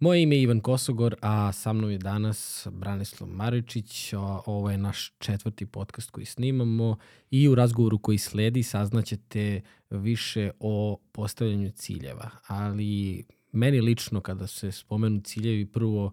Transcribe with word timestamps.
Moje 0.00 0.22
ime 0.22 0.36
je 0.36 0.42
Ivan 0.42 0.60
Kosogor, 0.60 1.14
a 1.22 1.52
sa 1.52 1.72
mnom 1.72 1.90
je 1.90 1.98
danas 1.98 2.68
Branislav 2.70 3.30
Maričić. 3.30 4.14
Ovo 4.46 4.70
je 4.70 4.78
naš 4.78 5.12
četvrti 5.18 5.66
podcast 5.66 6.10
koji 6.10 6.26
snimamo 6.26 6.96
i 7.30 7.48
u 7.48 7.54
razgovoru 7.54 7.98
koji 7.98 8.18
sledi 8.18 8.62
saznaćete 8.62 9.60
više 9.90 10.50
o 10.60 10.98
postavljanju 11.12 11.70
ciljeva. 11.70 12.30
Ali 12.46 13.24
meni 13.52 13.80
lično 13.80 14.20
kada 14.20 14.46
se 14.46 14.72
spomenu 14.72 15.20
ciljevi 15.20 15.66
prvo 15.66 16.12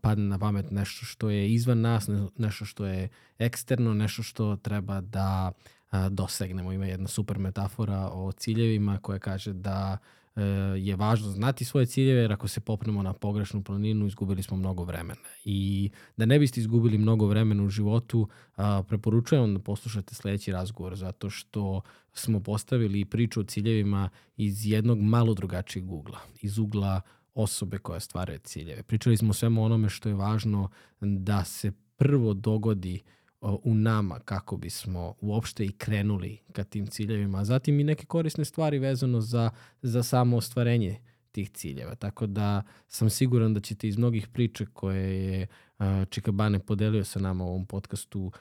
padne 0.00 0.24
na 0.24 0.38
pamet 0.38 0.70
nešto 0.70 1.06
što 1.06 1.30
je 1.30 1.52
izvan 1.52 1.80
nas, 1.80 2.08
nešto 2.36 2.64
što 2.64 2.84
je 2.84 3.08
eksterno, 3.38 3.94
nešto 3.94 4.22
što 4.22 4.56
treba 4.56 5.00
da 5.00 5.52
dosegnemo. 6.10 6.72
Ima 6.72 6.86
jedna 6.86 7.08
super 7.08 7.38
metafora 7.38 8.10
o 8.12 8.32
ciljevima 8.32 8.98
koja 8.98 9.18
kaže 9.18 9.52
da 9.52 9.98
uh, 10.00 10.19
je 10.78 10.96
važno 10.96 11.30
znati 11.30 11.64
svoje 11.64 11.86
ciljeve, 11.86 12.20
jer 12.20 12.32
ako 12.32 12.48
se 12.48 12.60
popnemo 12.60 13.02
na 13.02 13.12
pogrešnu 13.12 13.62
planinu, 13.62 14.06
izgubili 14.06 14.42
smo 14.42 14.56
mnogo 14.56 14.84
vremena. 14.84 15.20
I 15.44 15.90
da 16.16 16.26
ne 16.26 16.38
biste 16.38 16.60
izgubili 16.60 16.98
mnogo 16.98 17.26
vremena 17.26 17.62
u 17.62 17.68
životu, 17.68 18.28
preporučujem 18.88 19.54
da 19.54 19.60
poslušate 19.60 20.14
sledeći 20.14 20.52
razgovor, 20.52 20.96
zato 20.96 21.30
što 21.30 21.80
smo 22.12 22.40
postavili 22.40 23.04
priču 23.04 23.40
o 23.40 23.44
ciljevima 23.44 24.08
iz 24.36 24.66
jednog 24.66 25.00
malo 25.00 25.34
drugačijeg 25.34 25.92
ugla, 25.92 26.18
iz 26.42 26.58
ugla 26.58 27.00
osobe 27.34 27.78
koja 27.78 28.00
stvara 28.00 28.38
ciljeve. 28.38 28.82
Pričali 28.82 29.16
smo 29.16 29.30
o 29.30 29.34
svemu 29.34 29.64
onome 29.64 29.88
što 29.88 30.08
je 30.08 30.14
važno 30.14 30.68
da 31.00 31.44
se 31.44 31.72
prvo 31.96 32.34
dogodi 32.34 33.00
uh, 33.04 33.19
u 33.40 33.74
nama 33.74 34.18
kako 34.18 34.56
bismo 34.56 35.14
uopšte 35.20 35.64
i 35.64 35.72
krenuli 35.72 36.38
ka 36.52 36.64
tim 36.64 36.86
ciljevima, 36.86 37.38
a 37.38 37.44
zatim 37.44 37.80
i 37.80 37.84
neke 37.84 38.06
korisne 38.06 38.44
stvari 38.44 38.78
vezano 38.78 39.20
za, 39.20 39.50
za 39.82 40.02
samo 40.02 40.36
ostvarenje 40.36 41.00
tih 41.32 41.50
ciljeva. 41.50 41.94
Tako 41.94 42.26
da 42.26 42.62
sam 42.88 43.10
siguran 43.10 43.54
da 43.54 43.60
ćete 43.60 43.88
iz 43.88 43.98
mnogih 43.98 44.28
priča 44.28 44.66
koje 44.72 45.24
je 45.24 45.46
Čika 46.10 46.32
Bane 46.32 46.58
podelio 46.58 47.04
sa 47.04 47.20
nama 47.20 47.44
u 47.44 47.48
ovom 47.48 47.66
podcastu 47.66 48.32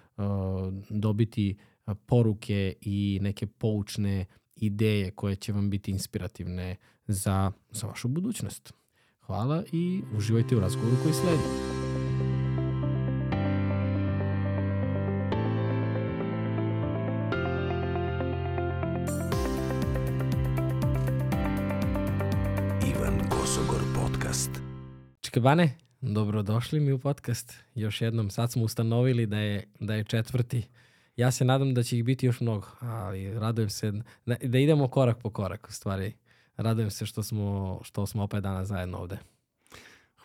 dobiti 0.90 1.58
poruke 2.06 2.74
i 2.82 3.20
neke 3.22 3.48
poučne 3.48 4.26
ideje 4.56 5.12
koje 5.12 5.36
će 5.36 5.54
vam 5.54 5.70
biti 5.70 5.92
inspirativne 5.92 6.76
za, 7.08 7.52
za 7.72 7.88
vašu 7.88 8.08
budućnost. 8.08 8.74
Hvala 9.20 9.64
i 9.72 10.02
uživajte 10.18 10.56
u 10.56 10.60
razgovoru 10.60 10.98
koji 11.04 11.14
sledi. 11.14 11.79
Bane, 25.38 25.78
dobrodošli 26.02 26.80
mi 26.80 26.92
u 26.92 27.00
podcast. 27.00 27.54
Još 27.76 28.02
jednom, 28.02 28.30
sad 28.30 28.52
smo 28.52 28.64
ustanovili 28.64 29.26
da 29.26 29.38
je, 29.38 29.64
da 29.80 29.96
je 29.96 30.04
četvrti. 30.04 30.68
Ja 31.16 31.32
se 31.32 31.46
nadam 31.46 31.74
da 31.74 31.84
će 31.84 31.98
ih 31.98 32.04
biti 32.04 32.26
još 32.26 32.40
mnogo, 32.40 32.68
ali 32.80 33.40
radujem 33.40 33.70
se 33.70 33.92
da, 34.26 34.36
da 34.44 34.58
idemo 34.58 34.88
korak 34.88 35.18
po 35.18 35.30
korak 35.30 35.68
u 35.70 35.74
stvari. 35.74 36.14
Radujem 36.58 36.92
se 36.92 37.06
što 37.06 37.24
smo, 37.24 37.80
što 37.84 38.06
smo 38.06 38.24
opet 38.24 38.44
danas 38.44 38.68
zajedno 38.68 38.98
ovde. 38.98 39.18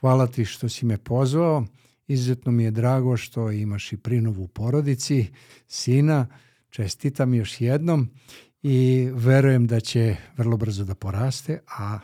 Hvala 0.00 0.26
ti 0.26 0.44
što 0.44 0.68
si 0.68 0.86
me 0.86 0.98
pozvao. 0.98 1.64
Izuzetno 2.06 2.52
mi 2.52 2.64
je 2.64 2.70
drago 2.70 3.16
što 3.16 3.50
imaš 3.50 3.92
i 3.92 3.96
prinovu 3.96 4.42
u 4.42 4.48
porodici, 4.48 5.26
sina. 5.68 6.26
Čestitam 6.70 7.34
još 7.34 7.60
jednom 7.60 8.10
i 8.62 9.08
verujem 9.12 9.66
da 9.66 9.80
će 9.80 10.16
vrlo 10.36 10.56
brzo 10.56 10.84
da 10.84 10.94
poraste, 10.94 11.60
a 11.78 11.98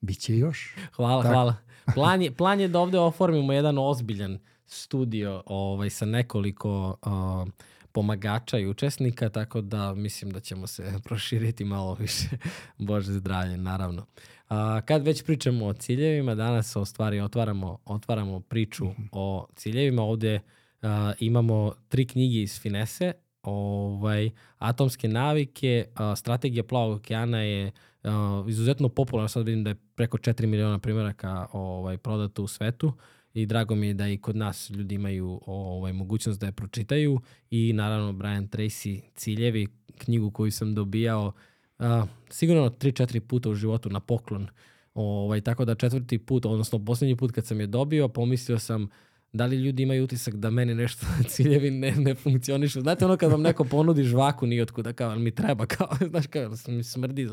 bit 0.00 0.18
će 0.18 0.38
još. 0.38 0.76
Hvala, 0.92 1.22
Tako. 1.22 1.34
hvala. 1.34 1.71
Plan 1.94 2.22
je, 2.22 2.32
plan 2.32 2.60
je 2.60 2.68
da 2.68 2.80
ovde 2.80 2.98
oformimo 2.98 3.52
jedan 3.52 3.78
ozbiljan 3.78 4.38
studio 4.66 5.42
ovaj, 5.46 5.90
sa 5.90 6.04
nekoliko 6.04 6.96
uh, 7.06 7.52
pomagača 7.92 8.58
i 8.58 8.66
učesnika, 8.66 9.28
tako 9.28 9.60
da 9.60 9.94
mislim 9.94 10.30
da 10.30 10.40
ćemo 10.40 10.66
se 10.66 10.92
proširiti 11.04 11.64
malo 11.64 11.94
više. 11.94 12.28
Bože 12.78 13.12
zdravlje, 13.12 13.56
naravno. 13.56 14.06
A, 14.48 14.80
kad 14.80 15.02
već 15.02 15.24
pričamo 15.24 15.66
o 15.66 15.72
ciljevima, 15.72 16.34
danas 16.34 16.76
o 16.76 16.84
stvari 16.84 17.20
otvaramo, 17.20 17.78
otvaramo 17.84 18.40
priču 18.40 18.84
mm 18.84 18.88
-hmm. 18.88 19.08
o 19.12 19.46
ciljevima. 19.56 20.02
Ovde 20.02 20.40
a, 20.82 21.12
imamo 21.18 21.72
tri 21.88 22.06
knjige 22.06 22.42
iz 22.42 22.60
Finese. 22.60 23.12
Ovaj, 23.42 24.30
Atomske 24.58 25.08
navike, 25.08 25.86
a, 25.94 26.16
Strategija 26.16 26.64
plavog 26.64 26.96
okeana 26.96 27.42
je 27.42 27.72
uh, 28.04 28.48
izuzetno 28.48 28.88
popularno, 28.88 29.28
sad 29.28 29.46
vidim 29.46 29.64
da 29.64 29.70
je 29.70 29.76
preko 29.94 30.18
4 30.18 30.46
miliona 30.46 30.78
primjeraka 30.78 31.46
ovaj, 31.52 31.98
prodato 31.98 32.42
u 32.42 32.48
svetu 32.48 32.92
i 33.34 33.46
drago 33.46 33.74
mi 33.74 33.86
je 33.86 33.94
da 33.94 34.08
i 34.08 34.18
kod 34.18 34.36
nas 34.36 34.70
ljudi 34.70 34.94
imaju 34.94 35.40
ovaj, 35.46 35.92
mogućnost 35.92 36.40
da 36.40 36.46
je 36.46 36.52
pročitaju 36.52 37.20
i 37.50 37.72
naravno 37.72 38.12
Brian 38.12 38.48
Tracy 38.48 39.00
Ciljevi, 39.14 39.66
knjigu 39.98 40.30
koju 40.30 40.52
sam 40.52 40.74
dobijao 40.74 41.32
uh, 41.78 41.86
sigurno 42.30 42.70
3-4 42.70 43.20
puta 43.20 43.50
u 43.50 43.54
životu 43.54 43.90
na 43.90 44.00
poklon. 44.00 44.48
Ovaj, 44.94 45.40
tako 45.40 45.64
da 45.64 45.74
četvrti 45.74 46.18
put, 46.18 46.46
odnosno 46.46 46.84
poslednji 46.84 47.16
put 47.16 47.32
kad 47.32 47.46
sam 47.46 47.60
je 47.60 47.66
dobio, 47.66 48.08
pomislio 48.08 48.58
sam 48.58 48.88
da 49.32 49.46
li 49.46 49.56
ljudi 49.56 49.82
imaju 49.82 50.04
utisak 50.04 50.34
da 50.34 50.50
meni 50.50 50.74
nešto 50.74 51.06
ciljevi 51.28 51.70
ne, 51.70 51.92
ne 51.96 52.14
funkcionišu. 52.14 52.80
Znate 52.80 53.04
ono 53.04 53.16
kad 53.16 53.30
vam 53.30 53.42
neko 53.42 53.64
ponudi 53.64 54.04
žvaku 54.04 54.46
ni 54.46 54.60
otkuda 54.60 54.92
kao, 54.92 55.16
mi 55.16 55.30
treba, 55.30 55.66
kao, 55.76 55.88
znaš 56.08 56.26
kao, 56.26 56.50
mi 56.68 56.84
smrdi. 56.84 57.28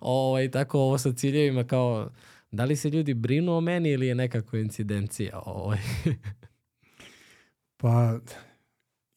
Ovaj, 0.00 0.50
tako 0.50 0.78
ovo 0.78 0.98
sa 0.98 1.12
ciljevima 1.12 1.64
kao, 1.64 2.10
da 2.50 2.64
li 2.64 2.76
se 2.76 2.90
ljudi 2.90 3.14
brinu 3.14 3.52
o 3.56 3.60
meni 3.60 3.90
ili 3.90 4.06
je 4.06 4.14
neka 4.14 4.42
koincidencija? 4.42 5.40
Ovaj. 5.46 5.78
pa, 7.80 8.18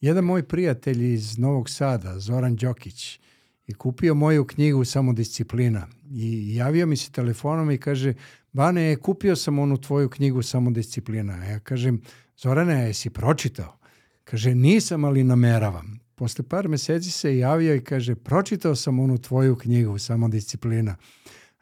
jedan 0.00 0.24
moj 0.24 0.48
prijatelj 0.48 1.12
iz 1.12 1.38
Novog 1.38 1.70
Sada, 1.70 2.18
Zoran 2.18 2.56
Đokić, 2.56 3.20
je 3.66 3.74
kupio 3.74 4.14
moju 4.14 4.44
knjigu 4.44 4.84
Samodisciplina 4.84 5.86
i 6.10 6.54
javio 6.54 6.86
mi 6.86 6.96
se 6.96 7.12
telefonom 7.12 7.70
i 7.70 7.78
kaže, 7.78 8.14
Bane, 8.52 8.96
kupio 8.96 9.36
sam 9.36 9.58
onu 9.58 9.76
tvoju 9.76 10.08
knjigu 10.08 10.42
Samodisciplina. 10.42 11.44
Ja 11.44 11.58
kažem, 11.58 12.00
Zorane, 12.38 12.86
jesi 12.86 13.10
pročitao? 13.10 13.76
Kaže, 14.24 14.54
nisam, 14.54 15.04
ali 15.04 15.24
nameravam. 15.24 16.00
Posle 16.14 16.44
par 16.48 16.68
meseci 16.68 17.10
se 17.10 17.38
javio 17.38 17.74
i 17.74 17.84
kaže, 17.84 18.14
pročitao 18.14 18.74
sam 18.76 18.98
onu 18.98 19.18
tvoju 19.18 19.56
knjigu 19.56 19.98
Samodisciplina. 19.98 20.96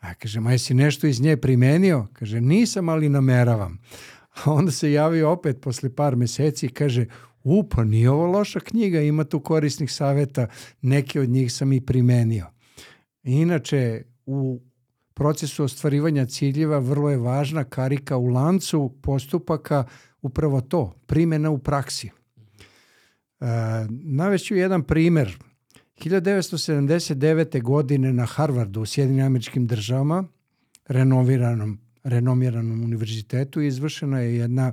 A 0.00 0.14
kaže, 0.14 0.40
ma 0.40 0.52
jesi 0.52 0.74
nešto 0.74 1.06
iz 1.06 1.20
nje 1.20 1.36
primenio? 1.36 2.06
Kaže, 2.12 2.40
nisam, 2.40 2.88
ali 2.88 3.08
nameravam. 3.08 3.78
A 4.44 4.52
onda 4.52 4.72
se 4.72 4.92
javio 4.92 5.30
opet 5.30 5.60
posle 5.60 5.94
par 5.94 6.16
meseci 6.16 6.66
i 6.66 6.68
kaže, 6.68 7.06
u, 7.42 7.68
pa 7.68 7.84
nije 7.84 8.10
ovo 8.10 8.26
loša 8.26 8.60
knjiga, 8.60 9.00
ima 9.00 9.24
tu 9.24 9.40
korisnih 9.40 9.92
saveta, 9.92 10.46
neke 10.82 11.20
od 11.20 11.28
njih 11.28 11.52
sam 11.52 11.72
i 11.72 11.80
primenio. 11.80 12.46
Inače, 13.22 14.02
u 14.26 14.60
procesu 15.18 15.64
ostvarivanja 15.64 16.26
ciljeva 16.26 16.78
vrlo 16.78 17.10
je 17.10 17.16
važna 17.16 17.64
karika 17.64 18.16
u 18.16 18.26
lancu 18.26 18.94
postupaka 19.02 19.84
upravo 20.22 20.60
to, 20.60 20.94
primjena 21.06 21.50
u 21.50 21.58
praksi. 21.58 22.06
E, 22.06 23.46
naveću 23.90 24.54
jedan 24.54 24.82
primer. 24.82 25.38
1979. 25.96 27.62
godine 27.62 28.12
na 28.12 28.26
Harvardu 28.26 28.80
u 28.80 28.86
Sjedinim 28.86 29.26
američkim 29.26 29.66
državama, 29.66 30.24
renoviranom, 30.88 31.78
renomiranom 32.04 32.84
univerzitetu, 32.84 33.60
izvršena 33.60 34.20
je 34.20 34.36
jedna 34.36 34.72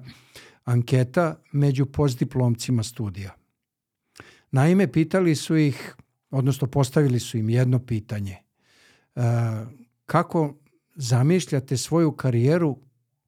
anketa 0.63 1.35
među 1.51 1.85
postdiplomcima 1.85 2.83
studija. 2.83 3.31
Naime, 4.51 4.91
pitali 4.91 5.35
su 5.35 5.57
ih, 5.57 5.95
odnosno 6.29 6.67
postavili 6.67 7.19
su 7.19 7.37
im 7.37 7.49
jedno 7.49 7.79
pitanje. 7.79 8.37
E, 9.15 9.21
kako 10.05 10.55
zamišljate 10.95 11.77
svoju 11.77 12.11
karijeru 12.11 12.77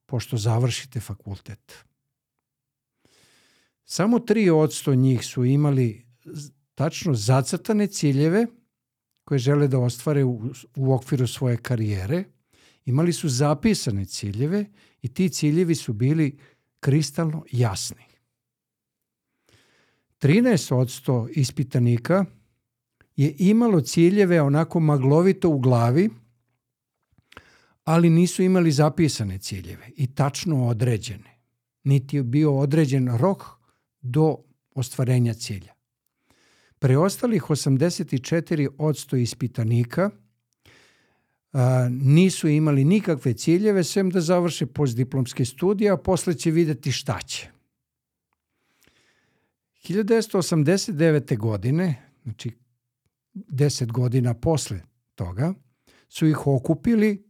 pošto 0.06 0.36
završite 0.36 1.00
fakultet? 1.00 1.84
Samo 3.84 4.18
3% 4.18 4.96
njih 4.96 5.26
su 5.26 5.44
imali 5.44 6.06
tačno 6.74 7.14
zacrtane 7.14 7.86
ciljeve 7.86 8.46
koje 9.24 9.38
žele 9.38 9.68
da 9.68 9.78
ostvare 9.78 10.24
u, 10.24 10.40
u 10.76 10.94
okviru 10.94 11.26
svoje 11.26 11.56
karijere. 11.56 12.24
Imali 12.84 13.12
su 13.12 13.28
zapisane 13.28 14.04
ciljeve 14.04 14.64
i 15.02 15.08
ti 15.14 15.28
ciljevi 15.28 15.74
su 15.74 15.92
bili 15.92 16.38
kristalno 16.80 17.44
jasni. 17.52 18.04
13% 20.20 21.28
ispitanika 21.34 22.24
je 23.16 23.34
imalo 23.38 23.80
ciljeve 23.80 24.42
onako 24.42 24.80
maglovito 24.80 25.50
u 25.50 25.58
glavi, 25.58 26.10
ali 27.88 28.10
nisu 28.10 28.42
imali 28.42 28.72
zapisane 28.72 29.38
ciljeve 29.38 29.90
i 29.96 30.06
tačno 30.14 30.66
određene. 30.66 31.38
Niti 31.84 32.16
je 32.16 32.22
bio 32.22 32.58
određen 32.58 33.18
rok 33.18 33.44
do 34.00 34.36
ostvarenja 34.74 35.34
cilja. 35.34 35.72
Preostalih 36.78 37.42
84% 37.42 39.16
ispitanika 39.16 40.10
a, 41.52 41.88
nisu 41.90 42.48
imali 42.48 42.84
nikakve 42.84 43.34
ciljeve 43.34 43.84
sem 43.84 44.10
da 44.10 44.20
završe 44.20 44.66
postdiplomske 44.66 45.44
studije, 45.44 45.90
a 45.90 45.96
posle 45.96 46.34
će 46.34 46.50
videti 46.50 46.92
šta 46.92 47.20
će. 47.20 47.50
1989. 49.84 51.36
godine, 51.38 52.10
znači 52.22 52.50
10 53.34 53.92
godina 53.92 54.34
posle 54.34 54.80
toga, 55.14 55.54
su 56.08 56.26
ih 56.26 56.46
okupili 56.46 57.27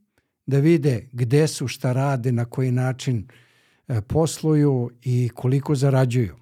da 0.48 0.58
vide 0.58 1.08
gde 1.12 1.46
su, 1.48 1.68
šta 1.68 1.92
rade, 1.92 2.32
na 2.32 2.44
koji 2.44 2.70
način 2.70 3.28
e, 3.88 4.00
posluju 4.00 4.90
i 5.02 5.30
koliko 5.34 5.74
zarađuju. 5.74 6.36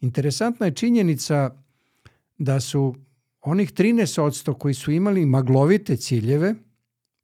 Interesantna 0.00 0.66
je 0.66 0.74
činjenica 0.74 1.50
da 2.38 2.60
su 2.60 2.94
onih 3.40 3.72
13% 3.72 4.58
koji 4.58 4.74
su 4.74 4.92
imali 4.92 5.26
maglovite 5.26 5.96
ciljeve 5.96 6.54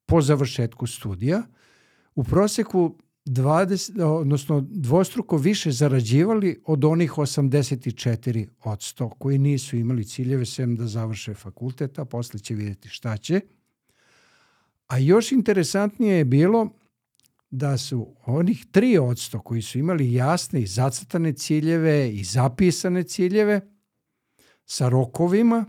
po 0.06 0.20
završetku 0.22 0.86
studija 0.86 1.42
u 2.14 2.24
proseku 2.24 2.96
20, 3.26 4.02
odnosno 4.02 4.60
dvostruko 4.60 5.36
više 5.36 5.70
zarađivali 5.70 6.62
od 6.66 6.84
onih 6.84 7.12
84% 7.12 9.10
koji 9.18 9.38
nisu 9.38 9.76
imali 9.76 10.04
ciljeve 10.04 10.46
sem 10.46 10.76
da 10.76 10.86
završe 10.86 11.34
fakultet, 11.34 11.98
a 11.98 12.04
posle 12.04 12.40
će 12.40 12.54
vidjeti 12.54 12.88
šta 12.88 13.16
će. 13.16 13.40
A 14.90 14.98
još 14.98 15.32
interesantnije 15.32 16.16
je 16.16 16.24
bilo 16.24 16.68
da 17.50 17.78
su 17.78 18.14
onih 18.26 18.66
3% 18.72 19.42
koji 19.42 19.62
su 19.62 19.78
imali 19.78 20.12
jasne 20.12 20.60
i 20.60 20.66
zacrtane 20.66 21.32
ciljeve 21.32 22.10
i 22.12 22.24
zapisane 22.24 23.02
ciljeve 23.02 23.60
sa 24.64 24.88
rokovima 24.88 25.64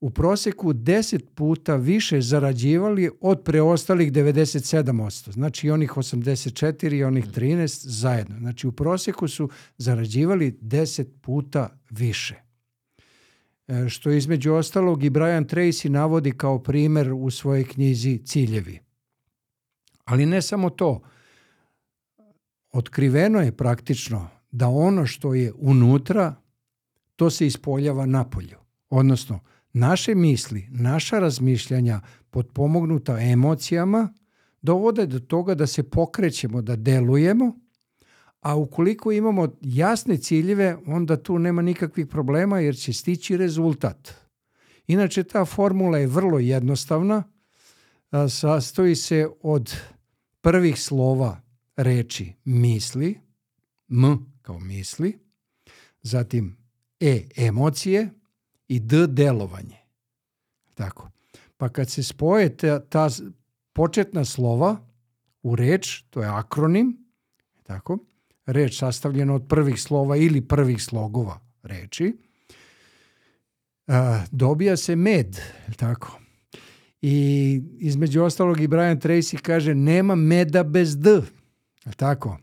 u 0.00 0.10
proseku 0.10 0.72
10 0.72 1.20
puta 1.34 1.76
više 1.76 2.20
zarađivali 2.20 3.10
od 3.20 3.42
preostalih 3.44 4.12
97%. 4.12 5.32
Znači 5.32 5.66
i 5.66 5.70
onih 5.70 5.90
84 5.90 6.94
i 6.94 7.04
onih 7.04 7.26
13 7.26 7.86
zajedno. 7.86 8.38
Znači 8.38 8.66
u 8.66 8.72
proseku 8.72 9.28
su 9.28 9.50
zarađivali 9.76 10.58
10 10.62 11.06
puta 11.20 11.78
više. 11.90 12.45
E, 13.68 13.88
što 13.88 14.10
između 14.10 14.52
ostalog 14.52 15.04
i 15.04 15.10
Brian 15.10 15.44
Tracy 15.44 15.88
navodi 15.88 16.32
kao 16.32 16.62
primer 16.62 17.12
u 17.12 17.30
svojoj 17.30 17.64
knjizi 17.64 18.18
Ciljevi. 18.18 18.80
Ali 20.04 20.26
ne 20.26 20.42
samo 20.42 20.70
to. 20.70 21.02
Otkriveno 22.72 23.40
je 23.40 23.56
praktično 23.56 24.28
da 24.50 24.68
ono 24.68 25.06
što 25.06 25.34
je 25.34 25.52
unutra, 25.56 26.34
to 27.16 27.30
se 27.30 27.46
ispoljava 27.46 28.06
napolju. 28.06 28.58
Odnosno, 28.90 29.40
naše 29.72 30.14
misli, 30.14 30.68
naša 30.70 31.18
razmišljanja 31.18 32.00
podpomognuta 32.30 33.20
emocijama 33.20 34.14
dovode 34.62 35.06
do 35.06 35.20
toga 35.20 35.54
da 35.54 35.66
se 35.66 35.90
pokrećemo, 35.90 36.62
da 36.62 36.76
delujemo, 36.76 37.60
a 38.46 38.56
ukoliko 38.56 39.12
imamo 39.12 39.48
jasne 39.60 40.16
ciljeve, 40.16 40.76
onda 40.86 41.22
tu 41.22 41.38
nema 41.38 41.62
nikakvih 41.62 42.06
problema 42.06 42.60
jer 42.60 42.76
će 42.76 42.92
stići 42.92 43.36
rezultat. 43.36 44.14
Inače, 44.86 45.24
ta 45.24 45.44
formula 45.44 45.98
je 45.98 46.06
vrlo 46.06 46.38
jednostavna, 46.38 47.22
sastoji 48.28 48.96
se 48.96 49.28
od 49.42 49.76
prvih 50.40 50.80
slova 50.80 51.40
reči 51.76 52.32
misli, 52.44 53.20
m 53.88 54.32
kao 54.42 54.58
misli, 54.58 55.18
zatim 56.02 56.56
e 57.00 57.28
emocije, 57.36 58.10
i 58.68 58.80
D 58.80 59.06
delovanje. 59.06 59.78
Tako. 60.74 61.10
Pa 61.56 61.68
kad 61.68 61.90
se 61.90 62.02
spoje 62.02 62.56
ta, 62.56 62.80
ta 62.80 63.08
početna 63.72 64.24
slova 64.24 64.76
u 65.42 65.56
reč, 65.56 66.02
to 66.10 66.22
je 66.22 66.28
akronim, 66.28 67.06
tako, 67.62 67.98
reč 68.46 68.78
sastavljena 68.78 69.34
od 69.34 69.46
prvih 69.48 69.80
slova 69.82 70.16
ili 70.16 70.40
prvih 70.40 70.82
slogova 70.82 71.40
reči, 71.62 72.16
a, 73.86 74.24
dobija 74.30 74.76
se 74.76 74.96
med, 74.96 75.40
tako. 75.76 76.20
I 77.02 77.62
između 77.78 78.22
ostalog 78.22 78.60
i 78.60 78.66
Brian 78.66 79.00
Tracy 79.00 79.40
kaže 79.40 79.74
nema 79.74 80.14
meda 80.14 80.62
bez 80.62 80.96
D, 80.96 81.22
tako. 81.96 82.38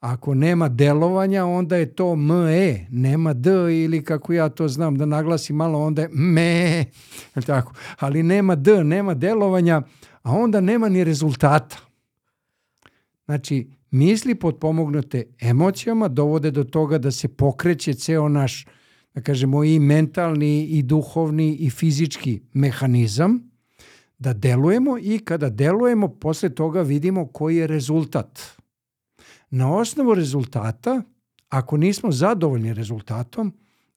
Ako 0.00 0.34
nema 0.34 0.68
delovanja, 0.68 1.44
onda 1.44 1.76
je 1.76 1.94
to 1.94 2.16
ME, 2.16 2.86
nema 2.90 3.32
D 3.32 3.50
ili 3.84 4.04
kako 4.04 4.32
ja 4.32 4.48
to 4.48 4.68
znam 4.68 4.98
da 4.98 5.06
naglasim 5.06 5.56
malo, 5.56 5.78
onda 5.86 6.02
je 6.02 6.08
ME, 6.12 6.84
tako. 7.46 7.74
ali 7.98 8.22
nema 8.22 8.54
D, 8.54 8.84
nema 8.84 9.14
delovanja, 9.14 9.82
a 10.22 10.32
onda 10.32 10.60
nema 10.60 10.88
ni 10.88 11.04
rezultata. 11.04 11.76
Znači, 13.24 13.70
misli 13.90 14.34
potpomognute 14.34 15.24
emocijama 15.40 16.08
dovode 16.08 16.50
do 16.50 16.64
toga 16.64 16.98
da 16.98 17.10
se 17.10 17.28
pokreće 17.28 17.94
ceo 17.94 18.28
naš, 18.28 18.66
da 19.14 19.20
kažemo, 19.20 19.64
i 19.64 19.78
mentalni, 19.78 20.64
i 20.64 20.82
duhovni, 20.82 21.56
i 21.56 21.70
fizički 21.70 22.40
mehanizam, 22.52 23.50
da 24.18 24.32
delujemo 24.32 24.98
i 24.98 25.18
kada 25.18 25.50
delujemo, 25.50 26.08
posle 26.08 26.54
toga 26.54 26.82
vidimo 26.82 27.26
koji 27.26 27.56
je 27.56 27.66
rezultat. 27.66 28.40
Na 29.50 29.76
osnovu 29.76 30.14
rezultata, 30.14 31.02
ako 31.48 31.76
nismo 31.76 32.12
zadovoljni 32.12 32.74
rezultatom, 32.74 33.52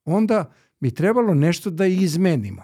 onda 0.05 0.53
bi 0.79 0.91
trebalo 0.91 1.33
nešto 1.33 1.69
da 1.69 1.85
izmenimo. 1.85 2.63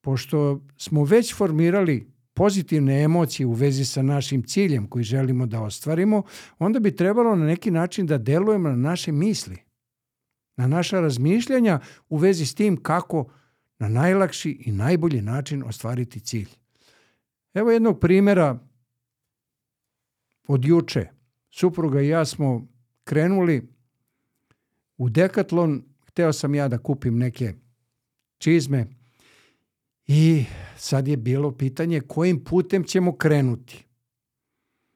Pošto 0.00 0.60
smo 0.76 1.04
već 1.04 1.34
formirali 1.34 2.15
pozitivne 2.36 3.02
emocije 3.02 3.46
u 3.46 3.52
vezi 3.52 3.84
sa 3.84 4.02
našim 4.02 4.42
ciljem 4.42 4.86
koji 4.86 5.04
želimo 5.04 5.46
da 5.46 5.60
ostvarimo, 5.62 6.22
onda 6.58 6.80
bi 6.80 6.96
trebalo 6.96 7.36
na 7.36 7.46
neki 7.46 7.70
način 7.70 8.06
da 8.06 8.18
delujemo 8.18 8.68
na 8.68 8.76
naše 8.76 9.12
misli, 9.12 9.56
na 10.56 10.66
naša 10.66 11.00
razmišljanja 11.00 11.80
u 12.08 12.16
vezi 12.16 12.46
s 12.46 12.54
tim 12.54 12.76
kako 12.82 13.30
na 13.78 13.88
najlakši 13.88 14.50
i 14.66 14.72
najbolji 14.72 15.22
način 15.22 15.62
ostvariti 15.66 16.20
cilj. 16.20 16.48
Evo 17.54 17.70
jednog 17.70 18.00
primjera 18.00 18.58
od 20.48 20.64
juče 20.64 21.08
supruga 21.50 22.00
i 22.00 22.08
ja 22.08 22.24
smo 22.24 22.66
krenuli 23.04 23.68
u 24.96 25.08
Dekatlon, 25.08 25.82
hteo 26.06 26.32
sam 26.32 26.54
ja 26.54 26.68
da 26.68 26.78
kupim 26.78 27.18
neke 27.18 27.54
čizme 28.38 28.86
i 30.06 30.44
sad 30.76 31.08
je 31.08 31.16
bilo 31.16 31.52
pitanje 31.52 32.00
kojim 32.00 32.44
putem 32.44 32.84
ćemo 32.84 33.16
krenuti. 33.16 33.86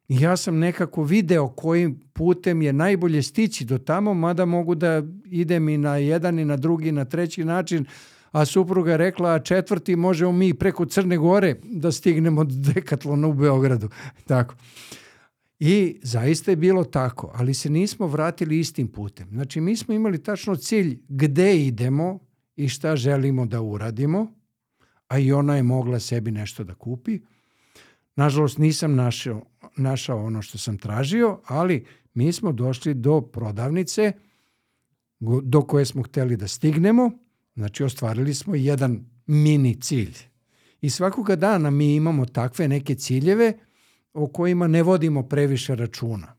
I 0.09 0.21
ja 0.21 0.37
sam 0.37 0.59
nekako 0.59 1.05
video 1.05 1.49
kojim 1.49 2.01
putem 2.13 2.63
je 2.63 2.73
najbolje 2.73 3.23
stići 3.23 3.65
do 3.65 3.79
tamo, 3.79 4.15
mada 4.15 4.45
mogu 4.45 4.75
da 4.75 5.03
idem 5.25 5.69
i 5.69 5.79
na 5.79 5.97
jedan 5.97 6.39
i 6.39 6.45
na 6.45 6.57
drugi 6.57 6.89
i 6.89 6.93
na 6.93 7.05
treći 7.05 7.45
način, 7.45 7.85
a 8.31 8.45
supruga 8.45 8.97
rekla, 8.97 9.31
a 9.31 9.39
četvrti 9.39 9.97
možemo 9.97 10.33
mi 10.33 10.55
preko 10.55 10.87
Crne 10.87 11.17
Gore 11.17 11.57
da 11.65 11.93
stignemo 11.93 12.45
do 12.45 12.73
Dekatlona 12.73 13.29
u 13.29 13.35
Beogradu. 13.35 13.89
Tako. 14.29 14.55
I 15.59 16.01
zaista 16.03 16.51
je 16.51 16.57
bilo 16.57 16.85
tako, 16.85 17.33
ali 17.35 17.55
se 17.55 17.71
nismo 17.71 18.07
vratili 18.07 18.59
istim 18.59 18.89
putem. 18.89 19.29
Znači 19.31 19.61
mi 19.61 19.77
smo 19.77 19.95
imali 19.95 20.23
tačno 20.23 20.57
cilj 20.57 20.99
gde 21.09 21.57
idemo 21.57 22.19
i 22.57 22.69
šta 22.69 22.97
želimo 22.97 23.47
da 23.47 23.61
uradimo, 23.61 24.40
a 25.11 25.19
i 25.19 25.33
ona 25.33 25.57
je 25.57 25.63
mogla 25.63 26.01
sebi 26.01 26.31
nešto 26.31 26.65
da 26.65 26.75
kupi. 26.75 27.21
Nažalost 28.17 28.59
nisam 28.59 28.95
našao, 28.95 29.43
našao 29.77 30.25
ono 30.25 30.43
što 30.43 30.59
sam 30.59 30.79
tražio, 30.79 31.41
ali 31.47 31.85
mi 32.15 32.33
smo 32.33 32.53
došli 32.53 32.95
do 32.95 33.21
prodavnice 33.21 34.13
do 35.43 35.63
koje 35.63 35.85
smo 35.85 36.03
hteli 36.03 36.37
da 36.37 36.49
stignemo, 36.49 37.11
znači 37.55 37.85
ostvarili 37.85 38.35
smo 38.35 38.55
jedan 38.55 39.05
mini 39.27 39.81
cilj. 39.81 40.15
I 40.81 40.91
svakoga 40.91 41.37
dana 41.37 41.71
mi 41.71 41.95
imamo 41.95 42.27
takve 42.27 42.69
neke 42.69 42.95
ciljeve 42.95 43.53
o 44.15 44.27
kojima 44.27 44.69
ne 44.69 44.83
vodimo 44.83 45.23
previše 45.23 45.75
računa. 45.75 46.37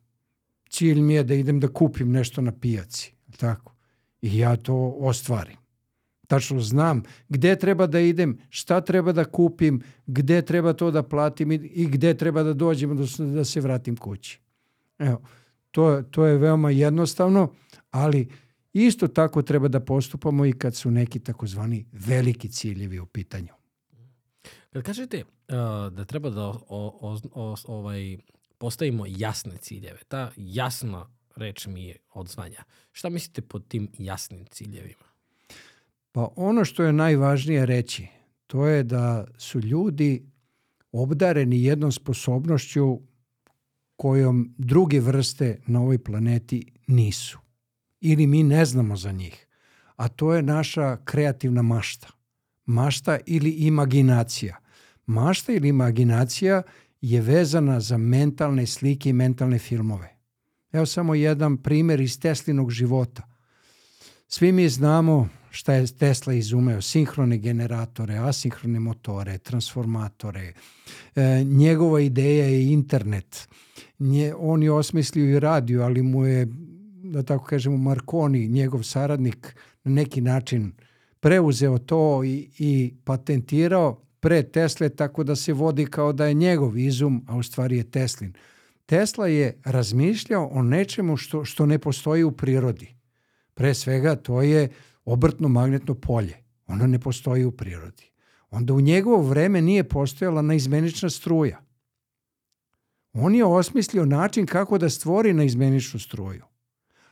Cilj 0.69 1.01
mi 1.01 1.13
je 1.13 1.23
da 1.23 1.33
idem 1.33 1.59
da 1.59 1.67
kupim 1.67 2.11
nešto 2.11 2.41
na 2.41 2.51
pijaci, 2.51 3.13
tako? 3.37 3.75
I 4.21 4.37
ja 4.37 4.55
to 4.55 4.95
ostvarim. 4.99 5.60
Tačno 6.31 6.59
znam 6.59 7.03
gde 7.29 7.55
treba 7.55 7.87
da 7.87 7.99
idem, 7.99 8.37
šta 8.49 8.81
treba 8.81 9.11
da 9.11 9.25
kupim, 9.25 9.81
gde 10.05 10.41
treba 10.41 10.73
to 10.73 10.91
da 10.91 11.03
platim 11.03 11.51
i 11.51 11.87
gde 11.91 12.13
treba 12.17 12.43
da 12.43 12.53
dođem 12.53 12.97
da, 12.97 13.03
da 13.25 13.43
se 13.45 13.61
vratim 13.61 13.97
kući. 13.97 14.39
Evo, 14.99 15.21
to, 15.71 16.01
to 16.01 16.25
je 16.25 16.37
veoma 16.37 16.71
jednostavno, 16.71 17.49
ali 17.89 18.27
isto 18.73 19.07
tako 19.07 19.41
treba 19.41 19.67
da 19.67 19.79
postupamo 19.79 20.45
i 20.45 20.53
kad 20.53 20.75
su 20.75 20.91
neki 20.91 21.19
takozvani 21.19 21.85
veliki 21.91 22.49
ciljevi 22.49 22.99
u 22.99 23.05
pitanju. 23.05 23.53
Kad 24.73 24.83
kažete 24.83 25.23
uh, 25.23 25.55
da 25.93 26.05
treba 26.05 26.29
da 26.29 26.41
o, 26.41 26.57
o, 26.69 27.17
o, 27.33 27.55
ovaj, 27.67 28.17
postavimo 28.57 29.05
jasne 29.07 29.57
ciljeve, 29.57 29.99
ta 30.07 30.31
jasna 30.37 31.09
reč 31.35 31.67
mi 31.67 31.83
je 31.83 31.97
odzvanja. 32.13 32.63
Šta 32.91 33.09
mislite 33.09 33.41
pod 33.41 33.67
tim 33.67 33.91
jasnim 33.97 34.45
ciljevima? 34.45 35.10
Pa 36.11 36.29
ono 36.35 36.65
što 36.65 36.83
je 36.83 36.93
najvažnije 36.93 37.65
reći, 37.65 38.07
to 38.47 38.67
je 38.67 38.83
da 38.83 39.27
su 39.37 39.59
ljudi 39.59 40.25
obdareni 40.91 41.63
jednom 41.63 41.91
sposobnošću 41.91 42.99
kojom 43.95 44.55
druge 44.57 44.99
vrste 44.99 45.59
na 45.67 45.81
ovoj 45.81 46.03
planeti 46.03 46.71
nisu. 46.87 47.39
Ili 47.99 48.27
mi 48.27 48.43
ne 48.43 48.65
znamo 48.65 48.95
za 48.95 49.11
njih. 49.11 49.47
A 49.95 50.07
to 50.07 50.33
je 50.33 50.41
naša 50.41 50.97
kreativna 51.05 51.61
mašta. 51.61 52.07
Mašta 52.65 53.19
ili 53.25 53.51
imaginacija. 53.51 54.57
Mašta 55.05 55.53
ili 55.53 55.69
imaginacija 55.69 56.61
je 57.01 57.21
vezana 57.21 57.79
za 57.79 57.97
mentalne 57.97 58.65
slike 58.65 59.09
i 59.09 59.13
mentalne 59.13 59.59
filmove. 59.59 60.15
Evo 60.71 60.85
samo 60.85 61.15
jedan 61.15 61.57
primer 61.57 62.01
iz 62.01 62.19
Teslinog 62.19 62.71
života. 62.71 63.23
Svi 64.27 64.51
mi 64.51 64.69
znamo 64.69 65.29
šta 65.51 65.73
je 65.73 65.87
Tesla 65.87 66.33
izumeo, 66.33 66.81
sinhrone 66.81 67.37
generatore, 67.37 68.17
asinhrone 68.17 68.79
motore, 68.79 69.37
transformatore. 69.37 70.53
E, 71.15 71.43
njegova 71.43 71.99
ideja 71.99 72.45
je 72.45 72.71
internet. 72.71 73.47
Nje, 73.99 74.33
on 74.37 74.63
je 74.63 74.71
osmislio 74.71 75.35
i 75.35 75.39
radio, 75.39 75.83
ali 75.83 76.01
mu 76.01 76.25
je, 76.25 76.47
da 77.03 77.23
tako 77.23 77.45
kažemo, 77.45 77.77
Marconi, 77.77 78.47
njegov 78.47 78.83
saradnik, 78.83 79.55
na 79.83 79.91
neki 79.91 80.21
način 80.21 80.71
preuzeo 81.19 81.77
to 81.77 82.23
i, 82.23 82.49
i 82.57 82.93
patentirao 83.03 84.01
pre 84.19 84.43
Tesle, 84.43 84.89
tako 84.89 85.23
da 85.23 85.35
se 85.35 85.53
vodi 85.53 85.85
kao 85.85 86.13
da 86.13 86.25
je 86.25 86.33
njegov 86.33 86.77
izum, 86.77 87.25
a 87.27 87.37
u 87.37 87.43
stvari 87.43 87.77
je 87.77 87.91
Teslin. 87.91 88.33
Tesla 88.85 89.27
je 89.27 89.61
razmišljao 89.65 90.49
o 90.53 90.63
nečemu 90.63 91.17
što, 91.17 91.45
što 91.45 91.65
ne 91.65 91.79
postoji 91.79 92.23
u 92.23 92.31
prirodi. 92.31 92.95
Pre 93.53 93.73
svega 93.73 94.15
to 94.15 94.41
je 94.41 94.69
obrtno 95.11 95.47
magnetno 95.47 95.95
polje. 95.95 96.37
Ono 96.67 96.87
ne 96.87 96.99
postoji 96.99 97.45
u 97.45 97.51
prirodi. 97.51 98.11
Onda 98.49 98.73
u 98.73 98.81
njegovo 98.81 99.21
vreme 99.21 99.61
nije 99.61 99.83
postojala 99.83 100.41
naizmenična 100.41 101.09
struja. 101.09 101.61
On 103.13 103.35
je 103.35 103.45
osmislio 103.45 104.05
način 104.05 104.45
kako 104.45 104.77
da 104.77 104.89
stvori 104.89 105.33
naizmeničnu 105.33 105.99
struju. 105.99 106.43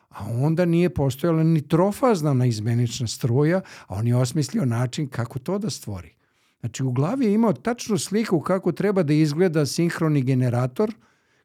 A 0.10 0.26
onda 0.32 0.66
nije 0.66 0.90
postojala 0.90 1.44
ni 1.44 1.68
trofazna 1.68 2.34
naizmenična 2.34 3.08
struja, 3.08 3.62
a 3.88 3.96
on 3.96 4.08
je 4.08 4.16
osmislio 4.16 4.66
način 4.66 5.08
kako 5.08 5.40
to 5.40 5.58
da 5.60 5.70
stvori. 5.70 6.16
Znači 6.60 6.84
u 6.84 6.92
glavi 6.92 7.26
je 7.26 7.34
imao 7.34 7.54
tačnu 7.54 7.98
sliku 7.98 8.40
kako 8.40 8.72
treba 8.72 9.04
da 9.04 9.14
izgleda 9.14 9.66
sinhroni 9.66 10.22
generator 10.22 10.94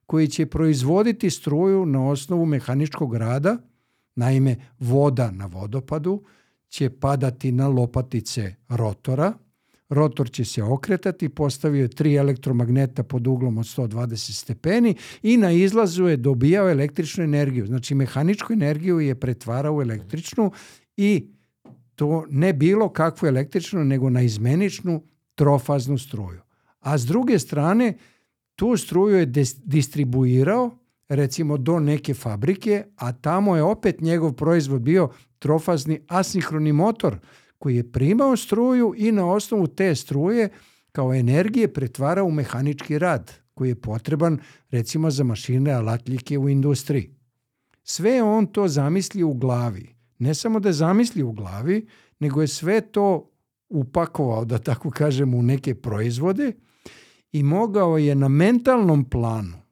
koji 0.06 0.28
će 0.28 0.46
proizvoditi 0.46 1.30
struju 1.30 1.87
na 1.87 2.08
osnovu 2.08 2.46
mehaničkog 2.46 3.16
rada, 3.16 3.56
naime 4.14 4.56
voda 4.78 5.30
na 5.30 5.46
vodopadu 5.46 6.25
će 6.75 6.90
padati 6.90 7.52
na 7.52 7.69
lopatice 7.69 8.54
rotora, 8.69 9.33
rotor 9.88 10.31
će 10.31 10.45
se 10.45 10.62
okretati, 10.62 11.28
postavio 11.28 11.83
je 11.83 11.88
tri 11.88 12.14
elektromagneta 12.14 13.02
pod 13.02 13.26
uglom 13.26 13.59
od 13.59 13.64
120 13.64 14.33
stepeni 14.33 14.95
i 15.23 15.37
na 15.37 15.52
izlazu 15.52 16.09
je 16.09 16.16
dobijao 16.16 16.71
električnu 16.71 17.25
energiju. 17.25 17.66
Znači 17.66 17.95
mehaničku 17.95 18.52
energiju 18.52 19.00
je 19.00 19.14
pretvarao 19.14 19.76
u 19.76 19.83
električnu 19.83 20.50
i 20.97 21.31
to 21.95 22.25
ne 22.31 22.52
bilo 22.52 22.88
kakvu 22.88 23.28
električnu, 23.28 23.85
nego 23.85 24.11
na 24.11 24.23
izmeničnu 24.23 25.02
trofaznu 25.35 25.99
struju. 25.99 26.40
A 26.81 26.99
s 26.99 27.07
druge 27.07 27.38
strane, 27.38 27.99
tu 28.57 28.76
struju 28.76 29.16
je 29.16 29.26
distribuirao 29.64 30.71
recimo 31.09 31.57
do 31.57 31.81
neke 31.81 32.14
fabrike, 32.14 32.85
a 32.97 33.12
tamo 33.12 33.57
je 33.57 33.62
opet 33.62 34.00
njegov 34.00 34.33
proizvod 34.33 34.83
bio 34.83 35.09
trofazni 35.44 36.00
asinhroni 36.08 36.72
motor 36.72 37.18
koji 37.58 37.76
je 37.76 37.92
primao 37.92 38.36
struju 38.36 38.94
i 38.96 39.12
na 39.12 39.30
osnovu 39.30 39.66
te 39.66 39.94
struje 39.94 40.48
kao 40.92 41.14
energije 41.14 41.72
pretvarao 41.72 42.26
u 42.26 42.30
mehanički 42.30 42.98
rad 42.98 43.32
koji 43.54 43.68
je 43.68 43.80
potreban 43.80 44.38
recimo 44.70 45.10
za 45.10 45.24
mašine 45.24 45.72
alatljike 45.72 46.38
u 46.38 46.48
industriji. 46.48 47.10
Sve 47.82 48.22
on 48.22 48.46
to 48.46 48.68
zamislio 48.68 49.28
u 49.28 49.34
glavi. 49.34 49.94
Ne 50.18 50.34
samo 50.34 50.60
da 50.60 50.68
je 50.68 50.72
zamislio 50.72 51.28
u 51.28 51.32
glavi, 51.32 51.86
nego 52.20 52.40
je 52.40 52.48
sve 52.48 52.80
to 52.80 53.30
upakovao, 53.68 54.44
da 54.44 54.58
tako 54.58 54.90
kažem, 54.90 55.34
u 55.34 55.42
neke 55.42 55.74
proizvode 55.74 56.52
i 57.32 57.42
mogao 57.42 57.98
je 57.98 58.14
na 58.14 58.28
mentalnom 58.28 59.04
planu 59.10 59.63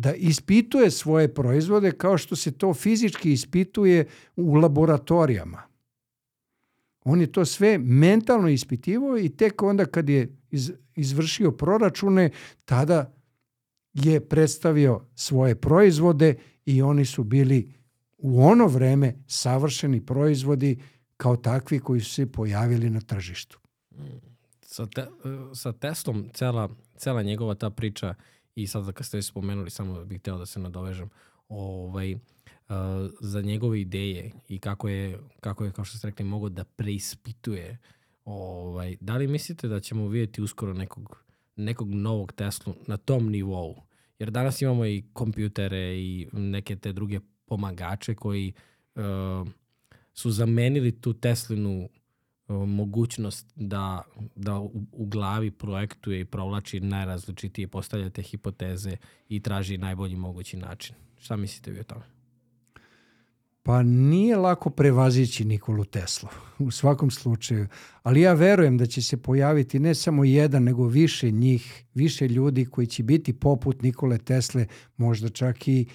da 0.00 0.14
ispituje 0.14 0.90
svoje 0.90 1.34
proizvode 1.34 1.92
kao 1.92 2.18
što 2.18 2.36
se 2.36 2.52
to 2.52 2.74
fizički 2.74 3.32
ispituje 3.32 4.06
u 4.36 4.54
laboratorijama. 4.54 5.62
On 7.04 7.20
je 7.20 7.32
to 7.32 7.44
sve 7.44 7.78
mentalno 7.78 8.48
ispitivao 8.48 9.18
i 9.18 9.28
tek 9.28 9.62
onda 9.62 9.86
kad 9.86 10.08
je 10.08 10.36
izvršio 10.96 11.50
proračune, 11.50 12.30
tada 12.64 13.14
je 13.94 14.28
predstavio 14.28 15.00
svoje 15.14 15.54
proizvode 15.54 16.34
i 16.66 16.82
oni 16.82 17.04
su 17.04 17.24
bili 17.24 17.72
u 18.18 18.42
ono 18.42 18.66
vreme 18.66 19.14
savršeni 19.26 20.06
proizvodi 20.06 20.82
kao 21.16 21.36
takvi 21.36 21.78
koji 21.78 22.00
su 22.00 22.14
se 22.14 22.32
pojavili 22.32 22.90
na 22.90 23.00
tržištu. 23.00 23.58
Sa, 24.62 24.86
te, 24.86 25.06
sa 25.54 25.72
Teslom 25.72 26.30
cela, 26.34 26.68
cela 26.96 27.22
njegova 27.22 27.54
ta 27.54 27.70
priča 27.70 28.14
i 28.62 28.66
sad 28.66 28.92
kad 28.92 29.06
ste 29.06 29.22
spomenuli, 29.22 29.70
samo 29.70 30.04
bih 30.04 30.20
hteo 30.20 30.38
da 30.38 30.46
se 30.46 30.60
nadovežem, 30.60 31.10
ovaj, 31.48 32.14
uh, 32.14 32.20
za 33.20 33.40
njegove 33.40 33.80
ideje 33.80 34.32
i 34.48 34.58
kako 34.58 34.88
je, 34.88 35.18
kako 35.40 35.64
je, 35.64 35.72
kao 35.72 35.84
što 35.84 35.98
ste 35.98 36.06
rekli, 36.06 36.24
mogo 36.24 36.48
da 36.48 36.64
preispituje 36.64 37.78
ovaj, 38.24 38.96
da 39.00 39.16
li 39.16 39.26
mislite 39.26 39.68
da 39.68 39.80
ćemo 39.80 40.08
vidjeti 40.08 40.42
uskoro 40.42 40.74
nekog, 40.74 41.24
nekog 41.56 41.94
novog 41.94 42.32
Teslu 42.32 42.74
na 42.86 42.96
tom 42.96 43.30
nivou? 43.30 43.82
Jer 44.18 44.30
danas 44.30 44.62
imamo 44.62 44.86
i 44.86 45.04
kompjutere 45.12 45.98
i 45.98 46.28
neke 46.32 46.76
te 46.76 46.92
druge 46.92 47.20
pomagače 47.46 48.14
koji 48.14 48.52
uh, 48.94 49.02
su 50.12 50.30
zamenili 50.30 51.00
tu 51.00 51.12
Teslinu 51.12 51.88
mogućnost 52.48 53.52
da, 53.56 54.02
da 54.36 54.58
u, 54.58 54.70
u 54.92 55.06
glavi 55.06 55.50
projektuje 55.50 56.20
i 56.20 56.24
provlači 56.24 56.80
najrazličitije, 56.80 57.68
postavlja 57.68 58.10
te 58.10 58.22
hipoteze 58.22 58.96
i 59.28 59.40
traži 59.40 59.78
najbolji 59.78 60.16
mogući 60.16 60.56
način. 60.56 60.96
Šta 61.18 61.36
mislite 61.36 61.70
vi 61.70 61.80
o 61.80 61.84
tome? 61.84 62.04
Pa 63.62 63.82
nije 63.82 64.36
lako 64.36 64.70
prevazići 64.70 65.44
Nikolu 65.44 65.84
Teslu, 65.84 66.28
u 66.58 66.70
svakom 66.70 67.10
slučaju. 67.10 67.66
Ali 68.02 68.20
ja 68.20 68.32
verujem 68.32 68.78
da 68.78 68.86
će 68.86 69.02
se 69.02 69.16
pojaviti 69.16 69.78
ne 69.78 69.94
samo 69.94 70.24
jedan, 70.24 70.64
nego 70.64 70.86
više 70.86 71.30
njih, 71.30 71.84
više 71.94 72.28
ljudi 72.28 72.64
koji 72.64 72.86
će 72.86 73.02
biti 73.02 73.32
poput 73.32 73.82
Nikole 73.82 74.18
Tesle, 74.18 74.66
možda 74.96 75.28
čak 75.28 75.68
i 75.68 75.86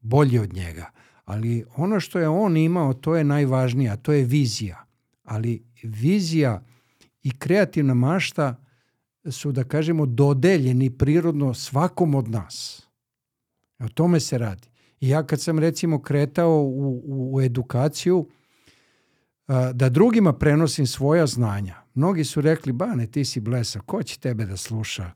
bolji 0.00 0.38
od 0.38 0.52
njega. 0.52 0.90
Ali 1.24 1.64
ono 1.76 2.00
što 2.00 2.18
je 2.18 2.28
on 2.28 2.56
imao, 2.56 2.94
to 2.94 3.16
je 3.16 3.24
najvažnije, 3.24 3.96
to 4.02 4.12
je 4.12 4.24
vizija. 4.24 4.84
Ali 5.22 5.64
vizija 5.82 6.64
i 7.22 7.30
kreativna 7.38 7.94
mašta 7.94 8.64
su, 9.30 9.52
da 9.52 9.64
kažemo, 9.64 10.06
dodeljeni 10.06 10.90
prirodno 10.90 11.54
svakom 11.54 12.14
od 12.14 12.28
nas. 12.28 12.86
O 13.78 13.88
tome 13.88 14.20
se 14.20 14.38
radi. 14.38 14.68
I 15.00 15.08
ja 15.08 15.26
kad 15.26 15.40
sam 15.40 15.58
recimo 15.58 16.02
kretao 16.02 16.50
u, 16.50 17.02
u, 17.04 17.34
u 17.34 17.40
edukaciju, 17.40 18.28
da 19.72 19.88
drugima 19.88 20.32
prenosim 20.32 20.86
svoja 20.86 21.26
znanja. 21.26 21.74
Mnogi 21.94 22.24
su 22.24 22.40
rekli, 22.40 22.72
Bane, 22.72 23.06
ti 23.06 23.24
si 23.24 23.40
blesa, 23.40 23.80
ko 23.80 24.02
će 24.02 24.18
tebe 24.18 24.44
da 24.46 24.56
sluša? 24.56 25.10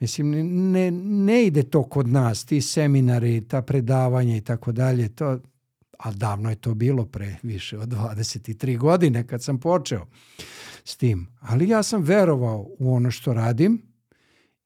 Mislim, 0.00 0.30
ne, 0.72 0.90
ne 0.90 1.46
ide 1.46 1.62
to 1.62 1.82
kod 1.82 2.08
nas, 2.08 2.44
ti 2.44 2.60
seminari, 2.60 3.48
ta 3.48 3.62
predavanja 3.62 4.36
i 4.36 4.40
tako 4.40 4.72
dalje. 4.72 5.08
To, 5.08 5.38
a 5.98 6.12
davno 6.12 6.50
je 6.50 6.56
to 6.56 6.74
bilo 6.74 7.06
pre 7.06 7.36
više 7.42 7.78
od 7.78 7.88
23 7.88 8.78
godine 8.78 9.26
kad 9.26 9.42
sam 9.42 9.60
počeo 9.60 10.06
s 10.84 10.96
tim. 10.96 11.28
Ali 11.40 11.68
ja 11.68 11.82
sam 11.82 12.02
verovao 12.02 12.66
u 12.78 12.94
ono 12.94 13.10
što 13.10 13.34
radim 13.34 13.82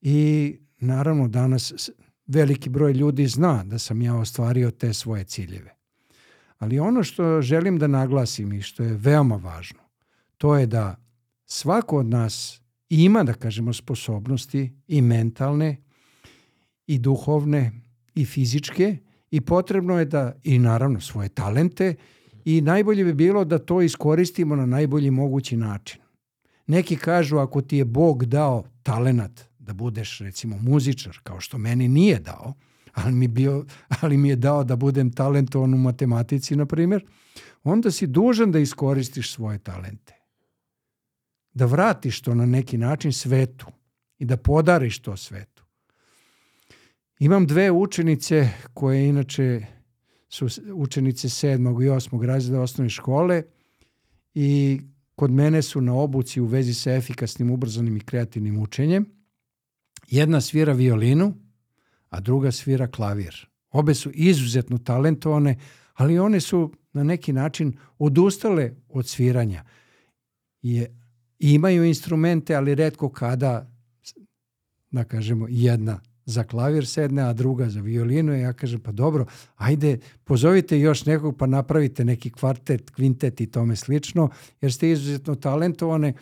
i 0.00 0.58
naravno 0.78 1.28
danas 1.28 1.90
veliki 2.26 2.68
broj 2.68 2.92
ljudi 2.92 3.26
zna 3.26 3.64
da 3.64 3.78
sam 3.78 4.02
ja 4.02 4.16
ostvario 4.16 4.70
te 4.70 4.92
svoje 4.92 5.24
ciljeve. 5.24 5.74
Ali 6.58 6.78
ono 6.78 7.02
što 7.02 7.42
želim 7.42 7.78
da 7.78 7.86
naglasim 7.86 8.52
i 8.52 8.62
što 8.62 8.82
je 8.82 8.96
veoma 8.96 9.36
važno, 9.36 9.80
to 10.38 10.56
je 10.56 10.66
da 10.66 10.96
svako 11.46 11.98
od 11.98 12.06
nas 12.06 12.60
ima, 12.88 13.24
da 13.24 13.34
kažemo, 13.34 13.72
sposobnosti 13.72 14.72
i 14.88 15.02
mentalne 15.02 15.82
i 16.86 16.98
duhovne 16.98 17.72
i 18.14 18.24
fizičke 18.24 18.96
i 19.32 19.40
potrebno 19.40 19.98
je 19.98 20.04
da, 20.04 20.32
i 20.42 20.58
naravno 20.58 21.00
svoje 21.00 21.28
talente, 21.28 21.94
i 22.44 22.60
najbolje 22.60 23.04
bi 23.04 23.14
bilo 23.14 23.44
da 23.44 23.58
to 23.58 23.82
iskoristimo 23.82 24.56
na 24.56 24.66
najbolji 24.66 25.10
mogući 25.10 25.56
način. 25.56 26.00
Neki 26.66 26.96
kažu 26.96 27.38
ako 27.38 27.60
ti 27.60 27.76
je 27.76 27.84
Bog 27.84 28.24
dao 28.24 28.64
talenat 28.82 29.40
da 29.58 29.72
budeš 29.72 30.18
recimo 30.18 30.56
muzičar, 30.56 31.18
kao 31.22 31.40
što 31.40 31.58
meni 31.58 31.88
nije 31.88 32.18
dao, 32.18 32.54
ali 32.94 33.12
mi, 33.12 33.28
bio, 33.28 33.64
ali 34.00 34.16
mi 34.16 34.28
je 34.28 34.36
dao 34.36 34.64
da 34.64 34.76
budem 34.76 35.12
talentovan 35.12 35.74
u 35.74 35.78
matematici, 35.78 36.56
na 36.56 36.66
primjer, 36.66 37.06
onda 37.64 37.90
si 37.90 38.06
dužan 38.06 38.52
da 38.52 38.58
iskoristiš 38.58 39.32
svoje 39.32 39.58
talente. 39.58 40.14
Da 41.54 41.66
vratiš 41.66 42.20
to 42.20 42.34
na 42.34 42.46
neki 42.46 42.78
način 42.78 43.12
svetu 43.12 43.66
i 44.18 44.24
da 44.24 44.36
podariš 44.36 44.98
to 44.98 45.16
svetu. 45.16 45.51
Imam 47.22 47.46
dve 47.46 47.70
učenice 47.70 48.48
koje 48.74 49.08
inače 49.08 49.60
su 50.28 50.48
učenice 50.74 51.28
sedmog 51.28 51.84
i 51.84 51.88
osmog 51.88 52.24
razreda 52.24 52.60
osnovne 52.60 52.90
škole 52.90 53.42
i 54.34 54.80
kod 55.14 55.30
mene 55.30 55.62
su 55.62 55.80
na 55.80 55.94
obuci 55.94 56.40
u 56.40 56.46
vezi 56.46 56.74
sa 56.74 56.92
efikasnim, 56.94 57.50
ubrzanim 57.50 57.96
i 57.96 58.00
kreativnim 58.00 58.58
učenjem. 58.58 59.06
Jedna 60.08 60.40
svira 60.40 60.72
violinu, 60.72 61.34
a 62.08 62.20
druga 62.20 62.52
svira 62.52 62.86
klavir. 62.86 63.46
Obe 63.70 63.94
su 63.94 64.10
izuzetno 64.14 64.78
talentovane, 64.78 65.58
ali 65.94 66.18
one 66.18 66.40
su 66.40 66.72
na 66.92 67.04
neki 67.04 67.32
način 67.32 67.78
odustale 67.98 68.72
od 68.88 69.08
sviranja. 69.08 69.64
Je, 70.62 70.98
imaju 71.38 71.84
instrumente, 71.84 72.54
ali 72.54 72.74
redko 72.74 73.08
kada, 73.08 73.70
da 74.90 75.04
kažemo, 75.04 75.46
jedna 75.50 76.00
za 76.24 76.44
klavir 76.44 76.86
sedne, 76.86 77.22
a 77.22 77.32
druga 77.32 77.68
za 77.68 77.80
violinu. 77.80 78.32
Ja 78.32 78.52
kažem, 78.52 78.80
pa 78.80 78.92
dobro, 78.92 79.26
ajde, 79.56 79.98
pozovite 80.24 80.80
još 80.80 81.06
nekog 81.06 81.36
pa 81.38 81.46
napravite 81.46 82.04
neki 82.04 82.30
kvartet, 82.30 82.90
kvintet 82.90 83.40
i 83.40 83.46
tome 83.46 83.76
slično, 83.76 84.28
jer 84.60 84.72
ste 84.72 84.90
izuzetno 84.90 85.34
talentovane. 85.34 86.12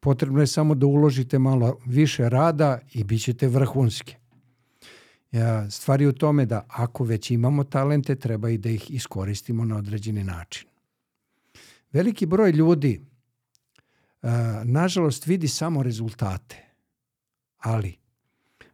Potrebno 0.00 0.40
je 0.40 0.46
samo 0.46 0.74
da 0.74 0.86
uložite 0.86 1.38
malo 1.38 1.78
više 1.86 2.28
rada 2.28 2.78
i 2.92 3.04
bit 3.04 3.22
ćete 3.22 3.48
vrhunski. 3.48 4.14
Ja, 5.32 5.70
stvari 5.70 6.06
u 6.06 6.12
tome 6.12 6.46
da 6.46 6.64
ako 6.68 7.04
već 7.04 7.30
imamo 7.30 7.64
talente, 7.64 8.16
treba 8.16 8.50
i 8.50 8.58
da 8.58 8.68
ih 8.68 8.90
iskoristimo 8.90 9.64
na 9.64 9.76
određeni 9.76 10.24
način. 10.24 10.68
Veliki 11.92 12.26
broj 12.26 12.50
ljudi, 12.50 13.00
nažalost, 14.64 15.26
vidi 15.26 15.48
samo 15.48 15.82
rezultate, 15.82 16.56
ali 17.58 17.99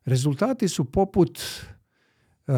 Rezultati 0.07 0.69
su 0.69 0.85
poput 0.85 1.41
uh, 2.47 2.55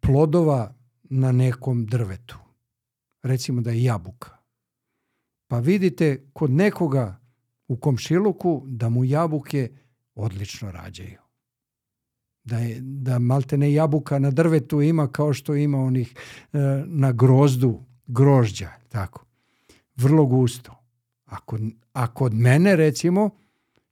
plodova 0.00 0.74
na 1.02 1.32
nekom 1.32 1.86
drvetu. 1.86 2.38
Recimo 3.22 3.60
da 3.60 3.70
je 3.70 3.82
jabuka. 3.82 4.30
Pa 5.48 5.58
vidite 5.58 6.30
kod 6.32 6.50
nekoga 6.50 7.20
u 7.68 7.76
komšiluku 7.76 8.62
da 8.66 8.88
mu 8.88 9.04
jabuke 9.04 9.70
odlično 10.14 10.72
rađaju. 10.72 11.20
Da, 12.44 12.58
je, 12.58 12.80
da 12.80 13.18
malte 13.18 13.56
ne 13.56 13.72
jabuka 13.72 14.18
na 14.18 14.30
drvetu 14.30 14.82
ima 14.82 15.08
kao 15.08 15.32
što 15.32 15.54
ima 15.54 15.78
onih 15.78 16.14
uh, 16.52 16.60
na 16.86 17.12
grozdu 17.12 17.82
grožđa. 18.06 18.70
Tako. 18.88 19.24
Vrlo 19.96 20.26
gusto. 20.26 20.74
A 21.24 21.40
kod, 21.40 21.60
a 21.92 22.14
kod 22.14 22.34
mene 22.34 22.76
recimo 22.76 23.30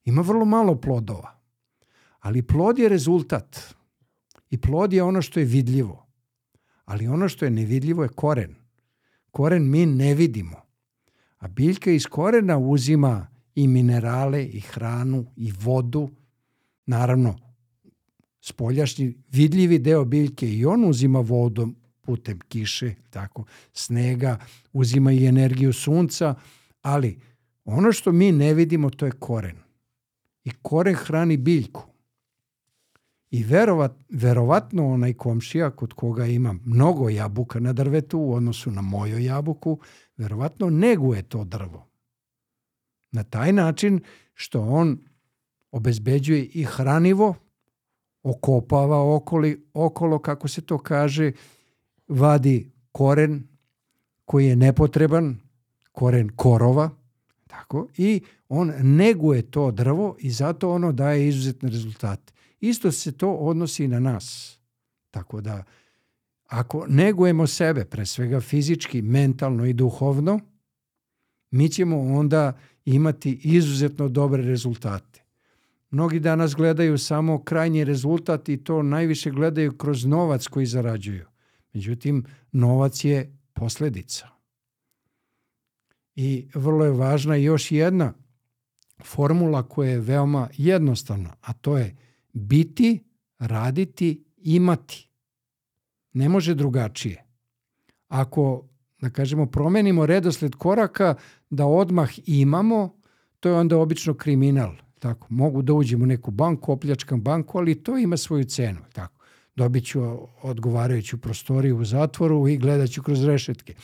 ima 0.05 0.23
vrlo 0.23 0.45
malo 0.45 0.81
plodova. 0.81 1.42
Ali 2.23 2.43
plod 2.43 2.79
je 2.79 2.89
rezultat. 2.89 3.75
I 4.51 4.59
plod 4.61 4.93
je 4.93 5.03
ono 5.03 5.23
što 5.23 5.41
je 5.41 5.47
vidljivo. 5.47 6.07
Ali 6.85 7.09
ono 7.09 7.29
što 7.29 7.45
je 7.45 7.51
nevidljivo 7.51 8.03
je 8.03 8.09
koren. 8.09 8.55
Koren 9.31 9.71
mi 9.71 9.87
ne 9.87 10.15
vidimo. 10.15 10.57
A 11.39 11.49
biljka 11.49 11.91
iz 11.91 12.07
korena 12.07 12.59
uzima 12.59 13.27
i 13.55 13.69
minerale, 13.69 14.45
i 14.45 14.61
hranu, 14.61 15.27
i 15.37 15.53
vodu. 15.61 16.11
Naravno, 16.87 17.39
spoljašnji 18.41 19.15
vidljivi 19.29 19.79
deo 19.79 20.05
biljke 20.05 20.49
i 20.49 20.65
on 20.65 20.85
uzima 20.85 21.21
vodu 21.21 21.69
putem 22.01 22.39
kiše, 22.49 22.95
tako, 23.11 23.45
snega, 23.73 24.39
uzima 24.73 25.13
i 25.13 25.27
energiju 25.27 25.73
sunca, 25.73 26.35
ali 26.83 27.19
ono 27.65 27.93
što 27.93 28.13
mi 28.13 28.33
ne 28.33 28.55
vidimo 28.55 28.91
to 28.91 29.07
je 29.07 29.13
koren. 29.13 29.57
I 30.45 30.51
koren 30.63 30.95
hrani 30.95 31.37
biljku. 31.37 31.92
I 33.33 33.45
verovat, 33.45 33.93
verovatno 34.09 34.89
onaj 34.89 35.13
komšija 35.13 35.71
kod 35.71 35.93
koga 35.93 36.27
ima 36.27 36.55
mnogo 36.65 37.09
jabuka 37.09 37.61
na 37.61 37.73
drvetu 37.73 38.19
u 38.19 38.35
odnosu 38.35 38.71
na 38.71 38.83
moju 38.83 39.19
jabuku, 39.19 39.79
verovatno 40.17 40.71
neguje 40.71 41.23
to 41.23 41.45
drvo. 41.45 41.87
Na 43.13 43.23
taj 43.23 43.53
način 43.53 44.01
što 44.35 44.61
on 44.61 44.99
obezbeđuje 45.71 46.45
i 46.45 46.65
hranivo, 46.65 47.35
okopava 48.23 49.15
okoli, 49.17 49.67
okolo, 49.75 50.19
kako 50.19 50.49
se 50.49 50.61
to 50.61 50.79
kaže, 50.79 51.33
vadi 52.09 52.73
koren 52.93 53.49
koji 54.25 54.47
je 54.47 54.57
nepotreban, 54.57 55.41
koren 55.93 56.29
korova, 56.37 56.91
tako, 57.47 57.89
i 57.97 58.23
on 58.49 58.73
neguje 58.83 59.51
to 59.51 59.71
drvo 59.71 60.17
i 60.19 60.31
zato 60.31 60.73
ono 60.73 60.93
daje 60.93 61.29
izuzetne 61.29 61.71
rezultate. 61.71 62.33
Isto 62.63 62.93
se 62.93 63.13
to 63.13 63.33
odnosi 63.33 63.89
na 63.89 64.01
nas. 64.01 64.59
Tako 65.11 65.41
da, 65.41 65.65
ako 66.47 66.87
negujemo 66.89 67.47
sebe, 67.47 67.85
pre 67.85 68.07
svega 68.07 68.41
fizički, 68.41 69.03
mentalno 69.03 69.67
i 69.67 69.73
duhovno, 69.73 70.41
mi 71.51 71.69
ćemo 71.69 72.01
onda 72.01 72.59
imati 72.85 73.41
izuzetno 73.45 74.09
dobre 74.09 74.43
rezultate. 74.43 75.23
Mnogi 75.91 76.21
danas 76.21 76.55
gledaju 76.55 76.99
samo 76.99 77.43
krajnji 77.45 77.85
rezultat 77.85 78.49
i 78.49 78.65
to 78.65 78.83
najviše 78.83 79.31
gledaju 79.31 79.77
kroz 79.77 80.05
novac 80.05 80.47
koji 80.47 80.67
zarađuju. 80.67 81.27
Međutim, 81.73 82.25
novac 82.53 83.05
je 83.05 83.37
posledica. 83.53 84.29
I 86.15 86.49
vrlo 86.55 86.85
je 86.85 86.91
važna 86.91 87.37
još 87.37 87.73
jedna 87.73 88.13
formula 89.05 89.63
koja 89.63 89.91
je 89.91 90.01
veoma 90.01 90.49
jednostavna, 90.57 91.35
a 91.41 91.53
to 91.53 91.79
je 91.79 91.97
biti, 92.33 93.05
raditi, 93.39 94.25
imati. 94.37 95.09
Ne 96.13 96.29
može 96.29 96.55
drugačije. 96.55 97.25
Ako, 98.09 98.69
da 99.01 99.11
kažemo, 99.11 99.47
promenimo 99.47 100.07
redosled 100.07 100.55
koraka 100.55 101.15
da 101.51 101.67
odmah 101.67 102.11
imamo, 102.27 102.99
to 103.41 103.49
je 103.49 103.55
onda 103.55 103.79
obično 103.79 104.15
kriminal. 104.15 104.73
Tako, 104.99 105.27
mogu 105.31 105.63
da 105.63 105.73
uđem 105.73 106.03
u 106.03 106.07
neku 106.07 106.31
banku, 106.31 106.73
opljačkam 106.73 107.21
banku, 107.21 107.59
ali 107.59 107.83
to 107.83 107.99
ima 107.99 108.17
svoju 108.17 108.45
cenu. 108.45 108.81
Tako. 108.93 109.25
Dobit 109.57 109.87
ću 109.87 110.01
odgovarajuću 110.43 111.19
prostoriju 111.19 111.79
u 111.79 111.85
zatvoru 111.85 112.49
i 112.49 112.57
gledat 112.57 112.91
ću 112.91 113.03
kroz 113.03 113.25
rešetke. 113.25 113.75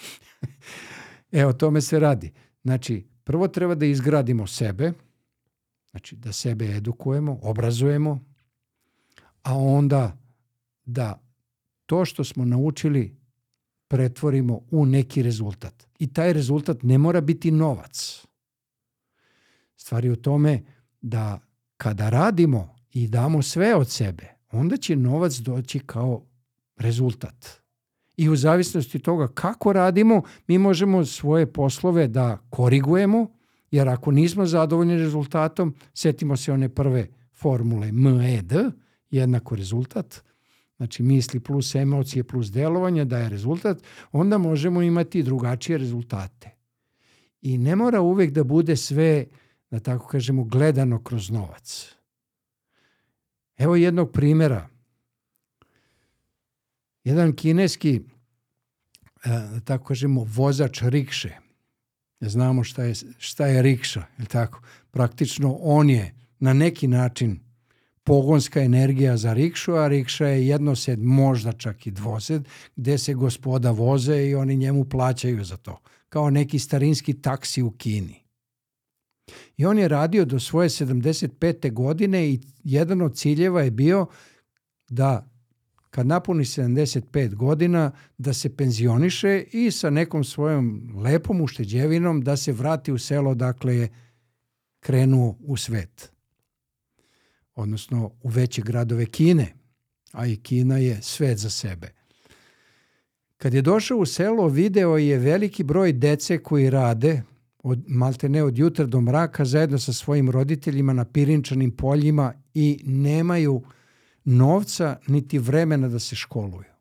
Evo, 1.40 1.52
tome 1.52 1.80
se 1.80 1.98
radi. 1.98 2.32
Znači, 2.62 3.06
prvo 3.24 3.48
treba 3.48 3.74
da 3.74 3.86
izgradimo 3.86 4.46
sebe, 4.46 4.92
znači 5.90 6.16
da 6.16 6.32
sebe 6.32 6.64
edukujemo, 6.76 7.38
obrazujemo, 7.42 8.27
a 9.48 9.56
onda 9.56 10.16
da 10.84 11.22
to 11.86 12.04
što 12.04 12.24
smo 12.24 12.44
naučili 12.44 13.16
pretvorimo 13.88 14.60
u 14.70 14.86
neki 14.86 15.22
rezultat. 15.22 15.86
I 15.98 16.12
taj 16.12 16.32
rezultat 16.32 16.82
ne 16.82 16.98
mora 16.98 17.20
biti 17.20 17.50
novac. 17.50 18.26
Stvar 19.76 20.04
je 20.04 20.12
u 20.12 20.16
tome 20.16 20.62
da 21.00 21.40
kada 21.76 22.10
radimo 22.10 22.74
i 22.92 23.08
damo 23.08 23.42
sve 23.42 23.74
od 23.74 23.90
sebe, 23.90 24.26
onda 24.52 24.76
će 24.76 24.96
novac 24.96 25.34
doći 25.34 25.78
kao 25.78 26.24
rezultat. 26.76 27.60
I 28.16 28.28
u 28.28 28.36
zavisnosti 28.36 28.98
toga 28.98 29.28
kako 29.28 29.72
radimo, 29.72 30.22
mi 30.46 30.58
možemo 30.58 31.04
svoje 31.04 31.52
poslove 31.52 32.08
da 32.08 32.38
korigujemo, 32.50 33.26
jer 33.70 33.88
ako 33.88 34.10
nismo 34.10 34.46
zadovoljni 34.46 34.96
rezultatom, 34.96 35.74
setimo 35.94 36.36
se 36.36 36.52
one 36.52 36.68
prve 36.68 37.08
formule 37.32 37.92
MED, 37.92 38.52
jednako 39.10 39.56
rezultat, 39.56 40.22
znači 40.76 41.02
misli 41.02 41.40
plus 41.40 41.74
emocije 41.74 42.24
plus 42.24 42.50
delovanje 42.50 43.04
daje 43.04 43.28
rezultat, 43.28 43.82
onda 44.12 44.38
možemo 44.38 44.82
imati 44.82 45.22
drugačije 45.22 45.78
rezultate. 45.78 46.50
I 47.42 47.58
ne 47.58 47.76
mora 47.76 48.00
uvek 48.00 48.30
da 48.30 48.44
bude 48.44 48.76
sve, 48.76 49.26
da 49.70 49.80
tako 49.80 50.06
kažemo, 50.06 50.44
gledano 50.44 51.02
kroz 51.02 51.30
novac. 51.30 51.94
Evo 53.56 53.76
jednog 53.76 54.12
primjera. 54.12 54.68
Jedan 57.04 57.32
kineski, 57.32 58.00
e, 59.24 59.28
da 59.28 59.60
tako 59.60 59.84
kažemo, 59.84 60.24
vozač 60.28 60.82
rikše. 60.82 61.36
Znamo 62.20 62.64
šta 62.64 62.84
je, 62.84 62.94
šta 63.18 63.46
je 63.46 63.62
rikša, 63.62 64.04
je 64.18 64.24
tako? 64.24 64.60
Praktično 64.90 65.58
on 65.60 65.90
je 65.90 66.14
na 66.38 66.52
neki 66.52 66.88
način 66.88 67.47
pogonska 68.08 68.60
energija 68.60 69.16
za 69.16 69.32
rikšu, 69.32 69.72
a 69.72 69.88
rikša 69.88 70.26
je 70.26 70.46
jednosed, 70.46 71.02
možda 71.02 71.52
čak 71.52 71.86
i 71.86 71.90
dvosed, 71.90 72.48
gde 72.76 72.98
se 72.98 73.14
gospoda 73.14 73.70
voze 73.70 74.26
i 74.26 74.34
oni 74.34 74.56
njemu 74.56 74.84
plaćaju 74.84 75.44
za 75.44 75.56
to. 75.56 75.80
Kao 76.08 76.30
neki 76.30 76.58
starinski 76.58 77.14
taksi 77.14 77.62
u 77.62 77.70
Kini. 77.70 78.24
I 79.56 79.66
on 79.66 79.78
je 79.78 79.88
radio 79.88 80.24
do 80.24 80.40
svoje 80.40 80.68
75. 80.68 81.72
godine 81.72 82.28
i 82.28 82.40
jedan 82.64 83.02
od 83.02 83.16
ciljeva 83.16 83.62
je 83.62 83.70
bio 83.70 84.06
da 84.88 85.30
kad 85.90 86.06
napuni 86.06 86.44
75 86.44 87.34
godina 87.34 87.90
da 88.18 88.32
se 88.32 88.56
penzioniše 88.56 89.44
i 89.52 89.70
sa 89.70 89.90
nekom 89.90 90.24
svojom 90.24 90.92
lepom 90.96 91.40
ušteđevinom 91.40 92.20
da 92.20 92.36
se 92.36 92.52
vrati 92.52 92.92
u 92.92 92.98
selo 92.98 93.34
dakle 93.34 93.76
je 93.76 93.88
krenuo 94.80 95.36
u 95.40 95.56
svet. 95.56 96.17
Odnosno 97.58 98.10
u 98.22 98.28
veće 98.28 98.62
gradove 98.62 99.06
Kine, 99.06 99.52
a 100.12 100.26
i 100.26 100.36
Kina 100.36 100.78
je 100.78 101.02
svet 101.02 101.38
za 101.38 101.50
sebe. 101.50 101.92
Kad 103.36 103.54
je 103.54 103.62
došao 103.62 103.98
u 103.98 104.06
selo, 104.06 104.48
video 104.48 104.96
je 104.96 105.18
veliki 105.18 105.64
broj 105.64 105.92
dece 105.92 106.38
koji 106.38 106.70
rade, 106.70 107.22
od, 107.62 107.84
malte 107.86 108.28
ne 108.28 108.42
od 108.42 108.58
jutra 108.58 108.86
do 108.86 109.00
mraka, 109.00 109.44
zajedno 109.44 109.78
sa 109.78 109.92
svojim 109.92 110.30
roditeljima 110.30 110.92
na 110.92 111.04
pirinčanim 111.04 111.76
poljima 111.76 112.32
i 112.54 112.80
nemaju 112.84 113.62
novca 114.24 114.96
niti 115.06 115.38
vremena 115.38 115.88
da 115.88 115.98
se 115.98 116.16
školuju. 116.16 116.72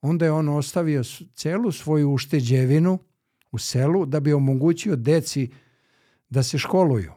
Onda 0.00 0.24
je 0.24 0.32
on 0.32 0.48
ostavio 0.48 1.02
celu 1.34 1.72
svoju 1.72 2.12
ušteđevinu 2.12 2.98
u 3.52 3.58
selu 3.58 4.06
da 4.06 4.20
bi 4.20 4.32
omogućio 4.32 4.96
deci 4.96 5.50
da 6.30 6.42
se 6.42 6.58
školuju, 6.58 7.12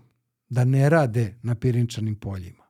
da 0.50 0.66
ne 0.66 0.90
rade 0.90 1.40
na 1.44 1.56
pirinčanim 1.56 2.16
poljima. 2.16 2.64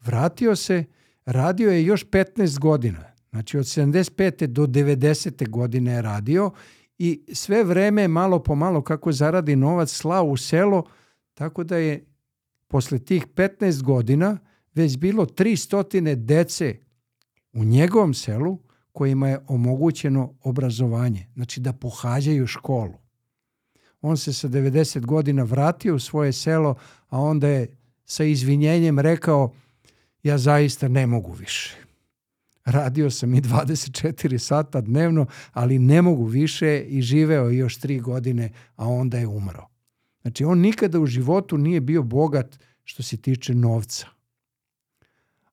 Vratio 0.00 0.56
se, 0.56 0.84
radio 1.24 1.70
je 1.70 1.84
još 1.84 2.06
15 2.06 2.58
godina, 2.58 3.04
znači 3.30 3.58
od 3.58 3.64
75. 3.64 4.46
do 4.46 4.66
90. 4.66 5.48
godine 5.48 5.92
je 5.92 6.02
radio 6.02 6.50
i 6.98 7.24
sve 7.32 7.64
vreme 7.64 8.08
malo 8.08 8.42
po 8.42 8.54
malo 8.54 8.82
kako 8.82 9.12
zaradi 9.12 9.56
novac 9.56 9.90
slao 9.90 10.24
u 10.24 10.36
selo, 10.36 10.84
tako 11.34 11.64
da 11.64 11.76
je 11.76 12.04
posle 12.68 12.98
tih 12.98 13.26
15 13.26 13.82
godina 13.82 14.38
već 14.74 14.96
bilo 14.96 15.26
300 15.26 16.14
dece 16.14 16.78
u 17.52 17.64
njegovom 17.64 18.14
selu 18.14 18.58
kojima 18.92 19.28
je 19.28 19.38
omogućeno 19.48 20.34
obrazovanje, 20.42 21.26
znači 21.34 21.60
da 21.60 21.72
pohađaju 21.72 22.46
školu. 22.46 23.05
On 24.06 24.16
se 24.16 24.32
sa 24.32 24.48
90 24.48 25.06
godina 25.06 25.42
vratio 25.42 25.94
u 25.94 25.98
svoje 25.98 26.32
selo, 26.32 26.74
a 27.08 27.20
onda 27.20 27.48
je 27.48 27.76
sa 28.04 28.24
izvinjenjem 28.24 28.98
rekao 28.98 29.52
ja 30.22 30.38
zaista 30.38 30.88
ne 30.88 31.06
mogu 31.06 31.32
više. 31.32 31.76
Radio 32.64 33.10
sam 33.10 33.34
i 33.34 33.40
24 33.40 34.38
sata 34.38 34.80
dnevno, 34.80 35.26
ali 35.52 35.78
ne 35.78 36.02
mogu 36.02 36.24
više 36.24 36.80
i 36.88 37.02
živeo 37.02 37.50
još 37.50 37.78
tri 37.78 38.00
godine, 38.00 38.52
a 38.76 38.88
onda 38.88 39.18
je 39.18 39.26
umro. 39.26 39.66
Znači, 40.22 40.44
on 40.44 40.58
nikada 40.58 41.00
u 41.00 41.06
životu 41.06 41.58
nije 41.58 41.80
bio 41.80 42.02
bogat 42.02 42.58
što 42.84 43.02
se 43.02 43.16
tiče 43.16 43.54
novca. 43.54 44.06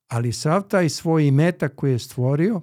Ali 0.07 0.33
sav 0.33 0.67
taj 0.67 0.89
svoj 0.89 1.27
imetak 1.27 1.75
koji 1.75 1.91
je 1.91 1.99
stvorio, 1.99 2.61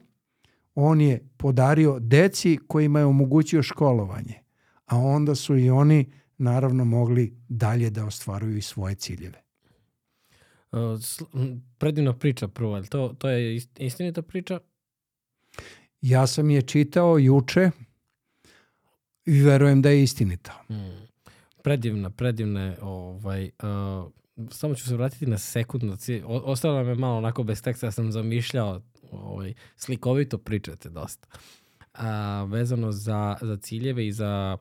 on 0.74 1.00
je 1.00 1.28
podario 1.36 1.98
deci 2.00 2.58
kojima 2.66 2.98
je 2.98 3.04
omogućio 3.04 3.62
školovanje. 3.62 4.39
A 4.90 4.98
onda 4.98 5.34
su 5.34 5.56
i 5.56 5.70
oni 5.70 6.12
naravno 6.38 6.84
mogli 6.84 7.36
dalje 7.48 7.90
da 7.90 8.04
ostvaruju 8.04 8.56
i 8.56 8.62
svoje 8.62 8.94
ciljeve. 8.94 9.42
Uh, 10.72 11.00
predivna 11.78 12.12
priča 12.12 12.48
prvo, 12.48 12.74
ali 12.74 12.88
to, 12.88 13.14
to 13.18 13.28
je 13.28 13.60
istinita 13.78 14.22
priča? 14.22 14.60
Ja 16.00 16.26
sam 16.26 16.50
je 16.50 16.62
čitao 16.62 17.18
juče 17.18 17.70
i 19.26 19.42
verujem 19.42 19.82
da 19.82 19.90
je 19.90 20.02
istinita. 20.02 20.64
Hmm. 20.66 21.08
Predivna, 21.62 22.10
predivna 22.10 22.76
ovaj, 22.82 23.50
uh, 23.62 24.10
samo 24.50 24.74
ću 24.74 24.84
se 24.84 24.96
vratiti 24.96 25.26
na 25.26 25.38
sekund. 25.38 25.92
Ostalo 26.24 26.78
je 26.78 26.94
malo 26.94 27.16
onako 27.16 27.42
bez 27.42 27.62
teksta, 27.62 27.86
ja 27.86 27.90
sam 27.90 28.12
zamišljao 28.12 28.82
ovaj, 29.10 29.54
slikovito 29.76 30.38
pričate 30.38 30.90
dosta. 30.90 31.28
A, 31.94 32.44
vezano 32.44 32.92
za, 32.92 33.36
za 33.40 33.56
ciljeve 33.56 34.06
i 34.06 34.12
za 34.12 34.56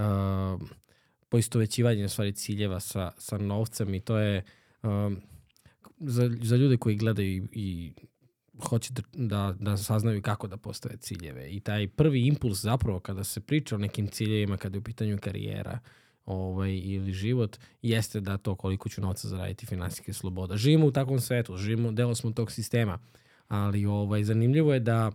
a, 0.00 0.58
poistovećivanje 1.28 2.08
stvari 2.08 2.32
ciljeva 2.32 2.80
sa, 2.80 3.12
sa 3.18 3.38
novcem 3.38 3.94
i 3.94 4.00
to 4.00 4.18
je 4.18 4.44
a, 4.82 5.10
za, 5.98 6.30
za 6.42 6.56
ljude 6.56 6.76
koji 6.76 6.96
gledaju 6.96 7.28
i, 7.30 7.42
i 7.52 7.92
hoće 8.62 8.92
da, 9.12 9.54
da 9.60 9.76
saznaju 9.76 10.22
kako 10.22 10.48
da 10.48 10.56
postave 10.56 10.96
ciljeve. 10.96 11.50
I 11.50 11.60
taj 11.60 11.88
prvi 11.88 12.26
impuls 12.26 12.60
zapravo 12.60 13.00
kada 13.00 13.24
se 13.24 13.40
priča 13.40 13.74
o 13.74 13.78
nekim 13.78 14.08
ciljevima, 14.08 14.56
kada 14.56 14.76
je 14.76 14.80
u 14.80 14.84
pitanju 14.84 15.18
karijera, 15.20 15.78
ovaj, 16.26 16.80
ili 16.84 17.12
život, 17.12 17.56
jeste 17.82 18.20
da 18.20 18.38
to 18.38 18.54
koliko 18.54 18.88
ću 18.88 19.00
novca 19.00 19.28
zaraditi 19.28 19.66
finansijske 19.66 20.12
sloboda. 20.12 20.56
Živimo 20.56 20.86
u 20.86 20.90
takvom 20.90 21.20
svetu, 21.20 21.56
živimo, 21.56 21.92
delo 21.92 22.14
smo 22.14 22.30
tog 22.30 22.52
sistema, 22.52 22.98
ali 23.48 23.86
ovaj, 23.86 24.24
zanimljivo 24.24 24.74
je 24.74 24.80
da 24.80 25.12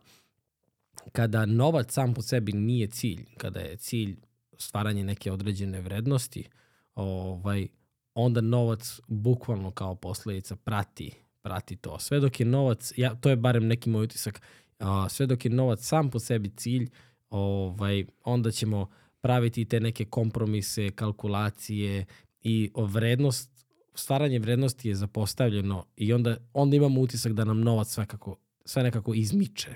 kada 1.12 1.46
novac 1.46 1.94
sam 1.94 2.14
po 2.14 2.22
sebi 2.22 2.52
nije 2.52 2.88
cilj, 2.88 3.26
kada 3.38 3.60
je 3.60 3.78
cilj 3.78 4.16
stvaranje 4.58 5.04
neke 5.04 5.32
određene 5.32 5.82
vrednosti, 5.82 6.50
ovaj, 6.96 7.68
onda 8.14 8.42
novac 8.42 9.00
bukvalno 9.08 9.72
kao 9.72 9.96
posledica 9.96 10.56
prati, 10.56 11.12
prati 11.42 11.76
to. 11.76 12.00
Sve 12.00 12.20
dok 12.20 12.40
je 12.40 12.46
novac, 12.46 12.94
ja, 12.98 13.16
to 13.16 13.30
je 13.30 13.36
barem 13.36 13.68
neki 13.68 13.90
moj 13.90 14.04
utisak, 14.04 14.42
a, 14.80 15.10
sve 15.10 15.26
dok 15.26 15.46
je 15.46 15.52
novac 15.52 15.80
sam 15.80 16.10
po 16.10 16.20
sebi 16.20 16.50
cilj, 16.50 16.90
ovaj, 17.30 18.06
onda 18.24 18.52
ćemo 18.52 18.90
praviti 19.22 19.66
te 19.66 19.80
neke 19.80 20.06
kompromise, 20.06 20.92
kalkulacije 20.92 22.06
i 22.42 22.72
vrednost, 22.76 23.68
stvaranje 23.96 24.40
vrednosti 24.40 24.90
je 24.90 24.96
zapostavljeno 24.96 25.86
i 25.96 26.14
onda, 26.14 26.38
onda 26.54 26.76
imamo 26.76 27.02
utisak 27.02 27.34
da 27.34 27.44
nam 27.44 27.62
novac 27.62 27.88
svakako, 27.88 28.36
sve 28.66 28.84
nekako 28.84 29.14
izmiče 29.14 29.76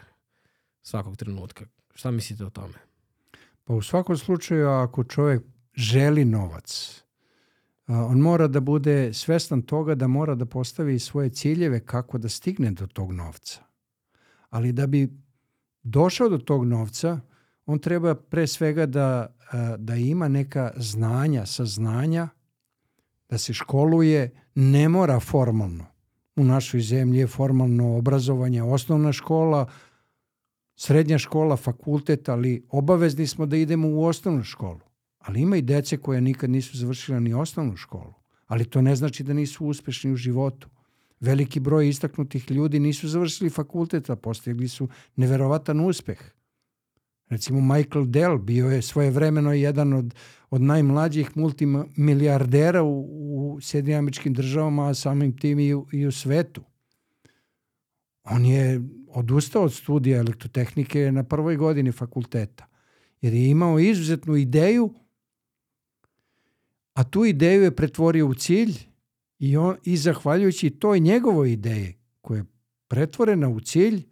svakog 0.82 1.18
trenutka. 1.18 1.65
Šta 1.96 2.12
mislite 2.12 2.46
o 2.46 2.50
tome? 2.50 2.88
Pa 3.69 3.75
u 3.75 3.82
svakom 3.82 4.17
slučaju 4.17 4.69
ako 4.69 5.03
čovjek 5.03 5.43
želi 5.73 6.25
novac, 6.25 7.01
on 7.88 8.19
mora 8.19 8.47
da 8.47 8.60
bude 8.60 9.13
svestan 9.13 9.62
toga 9.62 9.95
da 9.95 10.08
mora 10.08 10.36
da 10.36 10.45
postavi 10.45 10.99
svoje 10.99 11.29
ciljeve 11.29 11.86
kako 11.86 12.17
da 12.17 12.29
stigne 12.29 12.71
do 12.71 12.88
tog 12.88 13.12
novca. 13.12 13.62
Ali 14.49 14.71
da 14.71 14.88
bi 14.88 15.10
došao 15.84 16.29
do 16.29 16.38
tog 16.38 16.65
novca, 16.65 17.19
on 17.65 17.79
treba 17.79 18.15
pre 18.15 18.47
svega 18.47 18.86
da, 18.86 19.36
da 19.77 19.95
ima 19.95 20.27
neka 20.27 20.71
znanja, 20.75 21.45
saznanja, 21.45 22.27
da 23.29 23.38
se 23.38 23.53
školuje, 23.53 24.32
ne 24.55 24.89
mora 24.89 25.19
formalno. 25.19 25.86
U 26.36 26.43
našoj 26.43 26.82
zemlji 26.82 27.19
je 27.19 27.27
formalno 27.27 27.97
obrazovanje, 27.97 28.63
osnovna 28.63 29.13
škola, 29.13 29.69
srednja 30.80 31.18
škola, 31.18 31.58
fakultet, 31.58 32.30
ali 32.30 32.63
obavezni 32.70 33.28
smo 33.28 33.46
da 33.46 33.58
idemo 33.58 33.88
u 33.88 34.06
osnovnu 34.06 34.44
školu. 34.44 34.80
Ali 35.20 35.42
ima 35.42 35.58
i 35.58 35.62
dece 35.62 35.98
koje 35.98 36.22
nikad 36.22 36.50
nisu 36.50 36.78
završila 36.78 37.20
ni 37.20 37.34
osnovnu 37.34 37.76
školu. 37.76 38.13
Ali 38.48 38.65
to 38.65 38.82
ne 38.82 38.96
znači 38.96 39.24
da 39.24 39.34
nisu 39.34 39.65
uspešni 39.65 40.12
u 40.12 40.15
životu. 40.15 40.70
Veliki 41.20 41.60
broj 41.60 41.89
istaknutih 41.89 42.52
ljudi 42.52 42.80
nisu 42.80 43.08
završili 43.08 43.50
fakultet, 43.50 44.10
a 44.10 44.15
postigli 44.15 44.68
su 44.68 44.88
neverovatan 45.15 45.80
uspeh. 45.80 46.20
Recimo 47.30 47.76
Michael 47.76 48.06
Dell 48.06 48.38
bio 48.38 48.70
je 48.70 48.82
svoje 48.82 49.12
vremeno 49.12 49.54
jedan 49.54 49.94
od, 49.94 50.15
od 50.50 50.62
najmlađih 50.62 51.38
multimilijardera 51.38 52.84
u, 52.84 53.06
u 53.56 53.62
Sjedinim 53.62 54.00
američkim 54.00 54.34
državama, 54.34 54.89
a 54.89 54.94
samim 54.94 55.38
tim 55.38 55.60
i 55.60 55.74
u, 55.74 55.86
i 55.92 56.06
u 56.06 56.12
svetu. 56.12 56.68
On 58.30 58.46
je 58.46 58.82
odustao 59.08 59.63
od 59.63 59.74
studija 59.74 60.20
elektrotehnike 60.20 61.12
na 61.12 61.24
prvoj 61.24 61.56
godini 61.56 61.92
fakulteta, 61.92 62.68
jer 63.22 63.34
je 63.34 63.50
imao 63.50 63.80
izuzetnu 63.80 64.36
ideju, 64.36 64.94
a 66.94 67.04
tu 67.04 67.26
ideju 67.26 67.63
je 67.63 67.76
pretvorio 67.76 68.28
u 68.28 68.34
cilj 68.34 68.74
i, 69.39 69.58
on, 69.58 69.76
i 69.84 69.98
zahvaljujući 69.98 70.70
toj 70.70 71.00
njegovoj 71.00 71.52
ideji 71.52 71.96
koja 72.22 72.38
je 72.38 72.46
pretvorena 72.88 73.50
u 73.50 73.60
cilj, 73.60 74.04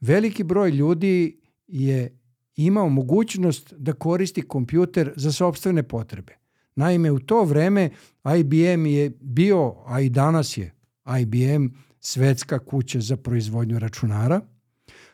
veliki 0.00 0.44
broj 0.44 0.70
ljudi 0.70 1.40
je 1.66 2.18
imao 2.56 2.88
mogućnost 2.88 3.74
da 3.76 3.92
koristi 3.92 4.42
kompjuter 4.42 5.12
za 5.16 5.32
sobstvene 5.32 5.82
potrebe. 5.82 6.36
Naime, 6.74 7.10
u 7.10 7.18
to 7.18 7.44
vreme 7.44 7.90
IBM 8.38 8.86
je 8.86 9.10
bio, 9.20 9.74
a 9.86 10.00
i 10.00 10.08
danas 10.08 10.58
je 10.58 10.74
IBM 11.20 11.66
svetska 12.04 12.58
kuća 12.58 13.00
za 13.00 13.16
proizvodnju 13.16 13.78
računara, 13.78 14.40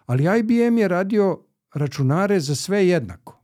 ali 0.07 0.38
IBM 0.40 0.79
je 0.79 0.88
radio 0.88 1.44
računare 1.74 2.40
za 2.40 2.55
sve 2.55 2.88
jednako. 2.88 3.42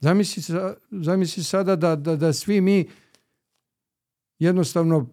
Zamisli, 0.00 0.42
zamisli 0.90 1.44
sada 1.44 1.76
da, 1.76 1.96
da, 1.96 2.16
da 2.16 2.32
svi 2.32 2.60
mi 2.60 2.88
jednostavno 4.38 5.08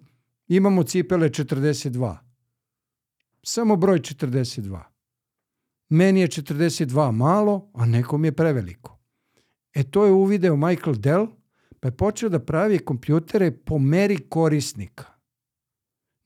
imamo 0.47 0.83
cipele 0.83 1.29
42. 1.29 2.17
Samo 3.43 3.75
broj 3.75 3.99
42. 3.99 4.83
Meni 5.89 6.19
je 6.19 6.27
42 6.27 7.11
malo, 7.11 7.71
a 7.73 7.85
nekom 7.85 8.25
je 8.25 8.31
preveliko. 8.31 8.99
E 9.73 9.83
to 9.83 10.05
je 10.05 10.11
uvideo 10.11 10.55
Michael 10.55 10.95
Dell, 10.95 11.27
pa 11.79 11.87
je 11.87 11.97
počeo 11.97 12.29
da 12.29 12.39
pravi 12.39 12.79
kompjutere 12.79 13.51
po 13.51 13.79
meri 13.79 14.17
korisnika. 14.29 15.18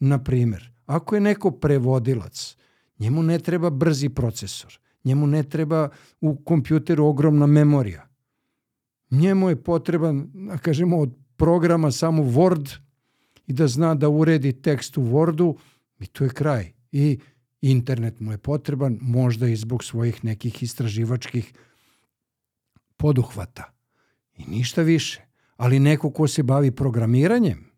Na 0.06 0.24
primer, 0.24 0.72
ako 0.86 1.16
je 1.16 1.22
neko 1.22 1.52
prevodilac, 1.52 2.56
njemu 3.00 3.24
ne 3.24 3.40
treba 3.40 3.70
brzi 3.70 4.10
procesor, 4.10 4.80
njemu 5.04 5.28
ne 5.28 5.44
treba 5.44 5.90
u 6.22 6.36
kompjuteru 6.36 7.06
ogromna 7.06 7.48
memorija. 7.48 8.10
Njemu 9.12 9.50
je 9.50 9.64
potreban, 9.64 10.30
da 10.34 10.58
kažemo, 10.58 11.00
od 11.00 11.16
programa 11.38 11.92
samo 11.92 12.24
Word 12.24 12.78
i 13.48 13.54
da 13.54 13.68
zna 13.68 13.96
da 13.96 14.10
uredi 14.10 14.54
tekst 14.62 14.98
u 14.98 15.02
Wordu 15.02 15.56
i 16.00 16.08
to 16.08 16.24
je 16.24 16.30
kraj. 16.30 16.74
I 16.92 17.20
internet 17.62 18.20
mu 18.20 18.32
je 18.32 18.38
potreban, 18.38 18.98
možda 19.02 19.48
i 19.48 19.56
zbog 19.56 19.84
svojih 19.84 20.26
nekih 20.26 20.64
istraživačkih 20.64 21.54
poduhvata. 22.98 23.74
I 24.38 24.46
ništa 24.48 24.82
više. 24.82 25.22
Ali 25.58 25.80
neko 25.80 26.12
ko 26.12 26.28
se 26.28 26.44
bavi 26.44 26.72
programiranjem, 26.72 27.73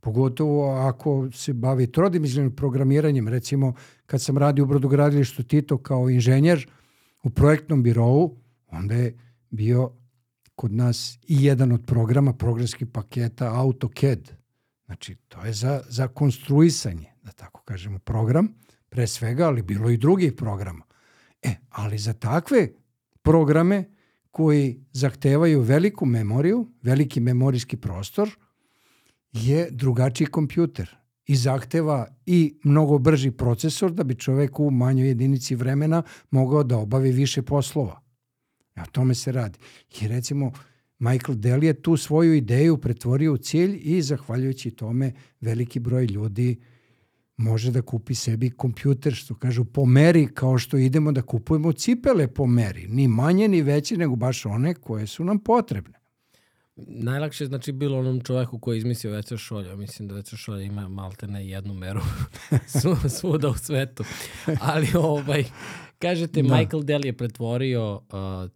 pogotovo 0.00 0.70
ako 0.70 1.28
se 1.32 1.52
bavi 1.52 1.92
trodimizljnim 1.92 2.56
programiranjem, 2.56 3.28
recimo 3.28 3.74
kad 4.06 4.22
sam 4.22 4.38
radio 4.38 4.64
u 4.64 4.66
brodogradilištu 4.66 5.42
Tito 5.42 5.78
kao 5.78 6.10
inženjer 6.10 6.68
u 7.22 7.30
projektnom 7.30 7.82
birovu, 7.82 8.36
onda 8.66 8.94
je 8.94 9.18
bio 9.50 9.92
kod 10.54 10.72
nas 10.72 11.18
i 11.22 11.44
jedan 11.44 11.72
od 11.72 11.86
programa 11.86 12.32
programskih 12.32 12.88
paketa 12.92 13.54
AutoCAD. 13.54 14.30
Znači, 14.86 15.16
to 15.28 15.44
je 15.44 15.52
za, 15.52 15.80
za 15.88 16.08
konstruisanje, 16.08 17.12
da 17.22 17.32
tako 17.32 17.62
kažemo, 17.62 17.98
program, 17.98 18.48
pre 18.88 19.06
svega, 19.06 19.46
ali 19.46 19.62
bilo 19.62 19.90
i 19.90 19.96
drugih 19.96 20.32
programa. 20.32 20.84
E, 21.42 21.54
ali 21.70 21.98
za 21.98 22.12
takve 22.12 22.68
programe 23.22 23.84
koji 24.30 24.84
zahtevaju 24.92 25.60
veliku 25.60 26.06
memoriju, 26.06 26.66
veliki 26.82 27.20
memorijski 27.20 27.76
prostor, 27.76 28.30
je 29.32 29.68
drugačiji 29.70 30.26
kompjuter 30.26 30.96
i 31.26 31.36
zahteva 31.36 32.06
i 32.26 32.58
mnogo 32.64 32.98
brži 32.98 33.30
procesor 33.30 33.92
da 33.92 34.04
bi 34.04 34.14
čovek 34.14 34.60
u 34.60 34.70
manjoj 34.70 35.08
jedinici 35.08 35.54
vremena 35.54 36.02
mogao 36.30 36.62
da 36.62 36.78
obavi 36.78 37.12
više 37.12 37.42
poslova. 37.42 38.00
O 38.76 38.86
tome 38.92 39.14
se 39.14 39.32
radi. 39.32 39.58
I 40.00 40.08
recimo, 40.08 40.52
Michael 40.98 41.38
Dell 41.38 41.64
je 41.64 41.82
tu 41.82 41.96
svoju 41.96 42.34
ideju 42.34 42.78
pretvorio 42.78 43.32
u 43.32 43.36
cilj 43.36 43.80
i 43.82 44.02
zahvaljujući 44.02 44.70
tome 44.70 45.12
veliki 45.40 45.80
broj 45.80 46.04
ljudi 46.04 46.60
može 47.36 47.70
da 47.70 47.82
kupi 47.82 48.14
sebi 48.14 48.50
kompjuter, 48.50 49.14
što 49.14 49.34
kažu, 49.34 49.64
po 49.64 49.86
meri, 49.86 50.26
kao 50.34 50.58
što 50.58 50.76
idemo 50.76 51.12
da 51.12 51.22
kupujemo 51.22 51.72
cipele 51.72 52.28
po 52.28 52.46
meri. 52.46 52.86
Ni 52.88 53.08
manje, 53.08 53.48
ni 53.48 53.62
veće, 53.62 53.96
nego 53.96 54.16
baš 54.16 54.46
one 54.46 54.74
koje 54.74 55.06
su 55.06 55.24
nam 55.24 55.38
potrebne. 55.38 55.97
Najlakše 56.86 57.44
je 57.44 57.48
znači 57.48 57.72
bilo 57.72 57.98
onom 57.98 58.20
čoveku 58.20 58.58
koji 58.58 58.76
je 58.76 58.78
izmislio 58.78 59.12
Veca 59.12 59.36
Šolja. 59.36 59.76
Mislim 59.76 60.08
da 60.08 60.14
Veca 60.14 60.36
Šolja 60.36 60.62
ima 60.62 60.88
malte 60.88 61.26
na 61.26 61.38
jednu 61.38 61.74
meru 61.74 62.00
svuda 63.18 63.48
u 63.48 63.54
svetu. 63.54 64.04
Ali 64.60 64.88
ovaj, 64.94 65.44
kažete, 65.98 66.42
da. 66.42 66.56
Michael 66.56 66.82
Dell 66.82 67.06
je 67.06 67.16
pretvorio 67.16 67.94
uh, 67.94 68.02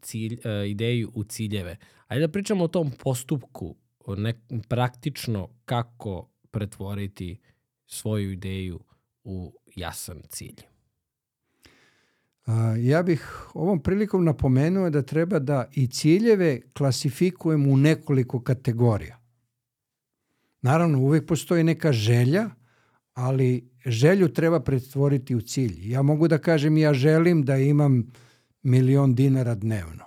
cilj, 0.03 0.35
uh, 0.35 0.71
ideju 0.71 1.11
u 1.15 1.25
ciljeve. 1.25 1.77
Ajde 2.07 2.27
da 2.27 2.33
pričamo 2.33 2.65
o 2.65 2.69
tom 2.69 2.91
postupku, 2.91 3.77
o 4.07 4.17
nek, 4.17 4.37
praktično 4.69 5.49
kako 5.65 6.29
pretvoriti 6.51 7.41
svoju 7.87 8.33
ideju 8.33 8.81
u 9.25 9.53
jasan 9.77 10.23
cilj. 10.29 10.72
Ja 12.81 13.03
bih 13.03 13.47
ovom 13.55 13.83
prilikom 13.83 14.25
napomenuo 14.25 14.91
da 14.91 15.03
treba 15.03 15.39
da 15.39 15.69
i 15.73 15.87
ciljeve 15.87 16.61
klasifikujemo 16.73 17.71
u 17.71 17.77
nekoliko 17.77 18.41
kategorija. 18.41 19.19
Naravno, 20.63 20.99
uvek 20.99 21.27
postoji 21.27 21.65
neka 21.65 21.93
želja, 21.93 22.51
ali 23.15 23.71
želju 23.87 24.29
treba 24.29 24.61
pretvoriti 24.61 25.35
u 25.35 25.41
cilj. 25.41 25.91
Ja 25.91 26.03
mogu 26.03 26.29
da 26.29 26.39
kažem 26.39 26.77
ja 26.77 26.95
želim 26.95 27.43
da 27.45 27.57
imam 27.57 28.13
milion 28.63 29.15
dinara 29.15 29.55
dnevno. 29.55 30.05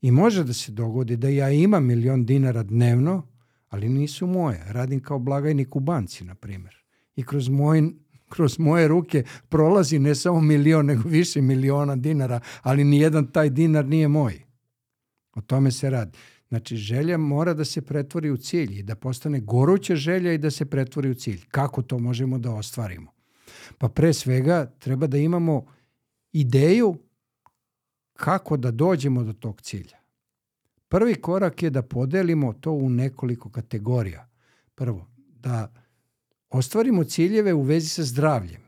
I 0.00 0.10
može 0.10 0.44
da 0.44 0.52
se 0.52 0.72
dogodi 0.72 1.16
da 1.16 1.28
ja 1.28 1.50
imam 1.50 1.86
milion 1.86 2.26
dinara 2.26 2.62
dnevno, 2.62 3.26
ali 3.68 3.88
nisu 3.88 4.26
moje. 4.26 4.64
Radim 4.68 5.02
kao 5.02 5.18
blagajnik 5.18 5.76
u 5.76 5.80
banci, 5.80 6.24
na 6.24 6.34
primjer. 6.34 6.76
I 7.16 7.22
kroz 7.22 7.48
moj 7.48 7.82
kroz 8.28 8.58
moje 8.58 8.88
ruke 8.88 9.24
prolazi 9.48 9.98
ne 9.98 10.14
samo 10.14 10.40
milion, 10.40 10.86
nego 10.86 11.08
više 11.08 11.40
miliona 11.40 11.96
dinara, 11.96 12.40
ali 12.62 12.84
ni 12.84 12.98
jedan 12.98 13.26
taj 13.26 13.50
dinar 13.50 13.86
nije 13.86 14.08
moj. 14.08 14.42
O 15.34 15.40
tome 15.40 15.70
se 15.70 15.90
radi. 15.90 16.18
Znači, 16.48 16.76
želja 16.76 17.18
mora 17.18 17.54
da 17.54 17.64
se 17.64 17.82
pretvori 17.82 18.30
u 18.30 18.36
cilj 18.36 18.78
i 18.78 18.82
da 18.82 18.94
postane 18.94 19.40
goruća 19.40 19.96
želja 19.96 20.32
i 20.32 20.38
da 20.38 20.50
se 20.50 20.66
pretvori 20.66 21.10
u 21.10 21.14
cilj. 21.14 21.44
Kako 21.50 21.82
to 21.82 21.98
možemo 21.98 22.38
da 22.38 22.50
ostvarimo? 22.50 23.12
Pa 23.78 23.88
pre 23.88 24.12
svega 24.12 24.72
treba 24.78 25.06
da 25.06 25.18
imamo 25.18 25.66
ideju 26.32 26.98
kako 28.12 28.56
da 28.56 28.70
dođemo 28.70 29.22
do 29.22 29.32
tog 29.32 29.60
cilja. 29.60 29.98
Prvi 30.88 31.14
korak 31.14 31.62
je 31.62 31.70
da 31.70 31.82
podelimo 31.82 32.52
to 32.52 32.72
u 32.72 32.90
nekoliko 32.90 33.50
kategorija. 33.50 34.28
Prvo, 34.74 35.06
da 35.16 35.72
ostvarimo 36.50 37.04
ciljeve 37.04 37.54
u 37.54 37.62
vezi 37.62 37.88
sa 37.88 38.02
zdravljem. 38.02 38.60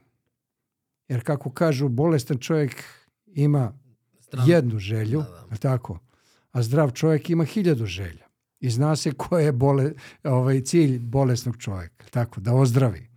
Jer 1.08 1.24
kako 1.24 1.50
kažu, 1.50 1.88
bolestan 1.88 2.38
čovjek 2.38 2.84
ima 3.26 3.72
Zdrav. 4.20 4.48
jednu 4.48 4.78
želju, 4.78 5.20
da, 5.20 5.46
da. 5.50 5.56
tako? 5.56 5.98
a 6.52 6.62
zdrav 6.62 6.90
čovjek 6.90 7.30
ima 7.30 7.44
hiljadu 7.44 7.86
želja. 7.86 8.26
I 8.60 8.70
zna 8.70 8.96
se 8.96 9.12
ko 9.12 9.38
je 9.38 9.52
bole, 9.52 9.92
ovaj, 10.24 10.60
cilj 10.60 10.98
bolesnog 10.98 11.56
čovjeka, 11.56 12.06
tako, 12.10 12.40
da 12.40 12.54
ozdravi. 12.54 13.08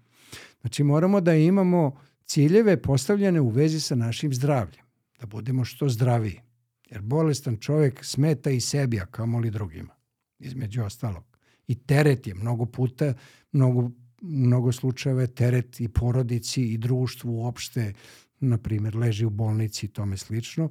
Znači 0.62 0.84
moramo 0.84 1.21
da 1.21 1.34
imamo 1.34 1.99
ciljeve 2.26 2.82
postavljene 2.82 3.41
u 3.41 3.49
vezi 3.49 3.80
sa 3.80 3.95
našim 3.95 4.34
zdravljem, 4.34 4.86
da 5.19 5.26
budemo 5.26 5.65
što 5.65 5.89
zdraviji. 5.89 6.41
Jer 6.89 7.02
bolestan 7.02 7.58
čovjek 7.58 8.06
smeta 8.06 8.49
i 8.49 8.62
sebi, 8.62 8.99
a 8.99 9.06
kamoli 9.06 9.49
drugima, 9.49 9.95
između 10.39 10.84
ostalog. 10.84 11.23
I 11.67 11.76
teret 11.76 12.28
je 12.28 12.36
mnogo 12.36 12.65
puta, 12.65 13.13
mnogo 13.52 13.91
mnogo 14.23 14.71
slučajeva 14.71 15.27
teret 15.27 15.81
i 15.81 15.88
porodici 15.88 16.63
i 16.63 16.77
društvu 16.77 17.36
uopšte, 17.36 17.93
na 18.39 18.57
primjer, 18.57 18.95
leži 18.95 19.25
u 19.25 19.29
bolnici 19.29 19.86
i 19.86 19.89
tome 19.89 20.17
slično. 20.17 20.69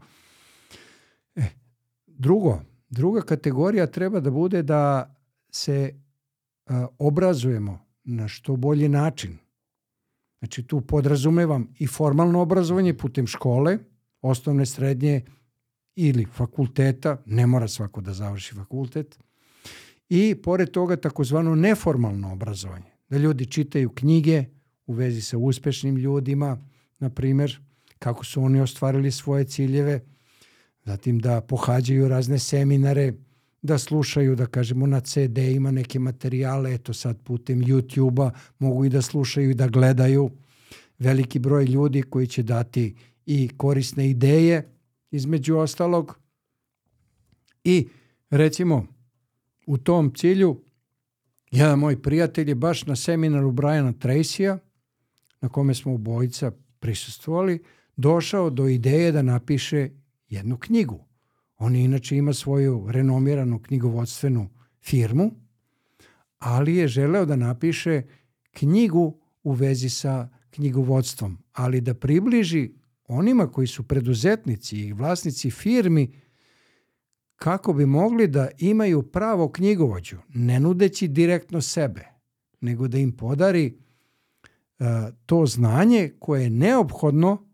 E, 1.34 1.42
drugo, 2.06 2.60
druga 2.88 3.20
kategorija 3.20 3.86
treba 3.86 4.20
da 4.20 4.30
bude 4.30 4.62
da 4.62 5.14
se 5.50 6.00
a, 6.66 6.86
obrazujemo 6.98 7.78
na 8.04 8.28
što 8.28 8.56
bolji 8.56 8.88
način. 8.88 9.38
Znači 10.38 10.62
tu 10.62 10.80
podrazumevam 10.80 11.68
i 11.78 11.86
formalno 11.86 12.40
obrazovanje 12.40 12.96
putem 12.96 13.26
škole, 13.26 13.78
osnovne, 14.20 14.66
srednje 14.66 15.24
ili 15.94 16.24
fakulteta, 16.24 17.22
ne 17.26 17.46
mora 17.46 17.68
svako 17.68 18.00
da 18.00 18.12
završi 18.12 18.54
fakultet, 18.54 19.18
i 20.08 20.34
pored 20.34 20.70
toga 20.70 20.96
takozvano 20.96 21.54
neformalno 21.54 22.32
obrazovanje 22.32 22.91
da 23.12 23.18
ljudi 23.18 23.46
čitaju 23.46 23.90
knjige 23.90 24.44
u 24.86 24.92
vezi 24.92 25.20
sa 25.20 25.38
uspešnim 25.38 25.96
ljudima, 25.96 26.68
na 26.98 27.10
primer, 27.10 27.60
kako 27.98 28.24
su 28.24 28.42
oni 28.42 28.60
ostvarili 28.60 29.10
svoje 29.10 29.44
ciljeve, 29.44 30.00
zatim 30.84 31.18
da 31.18 31.40
pohađaju 31.40 32.08
razne 32.08 32.38
seminare, 32.38 33.12
da 33.62 33.78
slušaju, 33.78 34.36
da 34.36 34.46
kažemo, 34.46 34.86
na 34.86 35.00
CD-ima 35.00 35.70
neke 35.70 35.98
materijale, 35.98 36.74
eto 36.74 36.94
sad 36.94 37.20
putem 37.22 37.60
YouTube-a 37.60 38.30
mogu 38.58 38.84
i 38.84 38.88
da 38.88 39.02
slušaju 39.02 39.50
i 39.50 39.54
da 39.54 39.68
gledaju 39.68 40.30
veliki 40.98 41.38
broj 41.38 41.64
ljudi 41.64 42.02
koji 42.02 42.26
će 42.26 42.42
dati 42.42 42.94
i 43.26 43.50
korisne 43.56 44.10
ideje, 44.10 44.68
između 45.10 45.56
ostalog. 45.56 46.18
I 47.64 47.88
recimo 48.30 48.86
u 49.66 49.78
tom 49.78 50.14
cilju 50.14 50.62
Jedan 51.52 51.78
moj 51.78 52.02
prijatelj 52.02 52.48
je 52.48 52.54
baš 52.54 52.86
na 52.86 52.96
seminaru 52.96 53.52
Briana 53.52 53.92
Tracy-a, 53.92 54.58
na 55.40 55.48
kome 55.48 55.74
smo 55.74 55.94
obojica 55.94 56.52
prisustvovali, 56.80 57.62
došao 57.96 58.50
do 58.50 58.68
ideje 58.68 59.12
da 59.12 59.22
napiše 59.22 59.90
jednu 60.28 60.56
knjigu. 60.56 61.04
On 61.58 61.76
inače 61.76 62.16
ima 62.16 62.32
svoju 62.32 62.86
renomiranu 62.90 63.58
knjigovodstvenu 63.58 64.48
firmu, 64.82 65.30
ali 66.38 66.76
je 66.76 66.88
želeo 66.88 67.26
da 67.26 67.36
napiše 67.36 68.02
knjigu 68.50 69.20
u 69.42 69.52
vezi 69.52 69.88
sa 69.88 70.28
knjigovodstvom, 70.50 71.38
ali 71.52 71.80
da 71.80 71.94
približi 71.94 72.70
onima 73.08 73.46
koji 73.46 73.66
su 73.66 73.82
preduzetnici 73.82 74.76
i 74.78 74.92
vlasnici 74.92 75.50
firmi 75.50 76.21
kako 77.42 77.72
bi 77.72 77.86
mogli 77.86 78.26
da 78.26 78.48
imaju 78.58 79.02
pravo 79.02 79.48
knjigovođu, 79.48 80.16
ne 80.28 80.60
nudeći 80.60 81.08
direktno 81.08 81.60
sebe, 81.60 82.04
nego 82.60 82.88
da 82.88 82.98
im 82.98 83.12
podari 83.16 83.74
uh, 84.78 84.86
to 85.26 85.46
znanje 85.46 86.12
koje 86.18 86.42
je 86.42 86.50
neophodno 86.50 87.48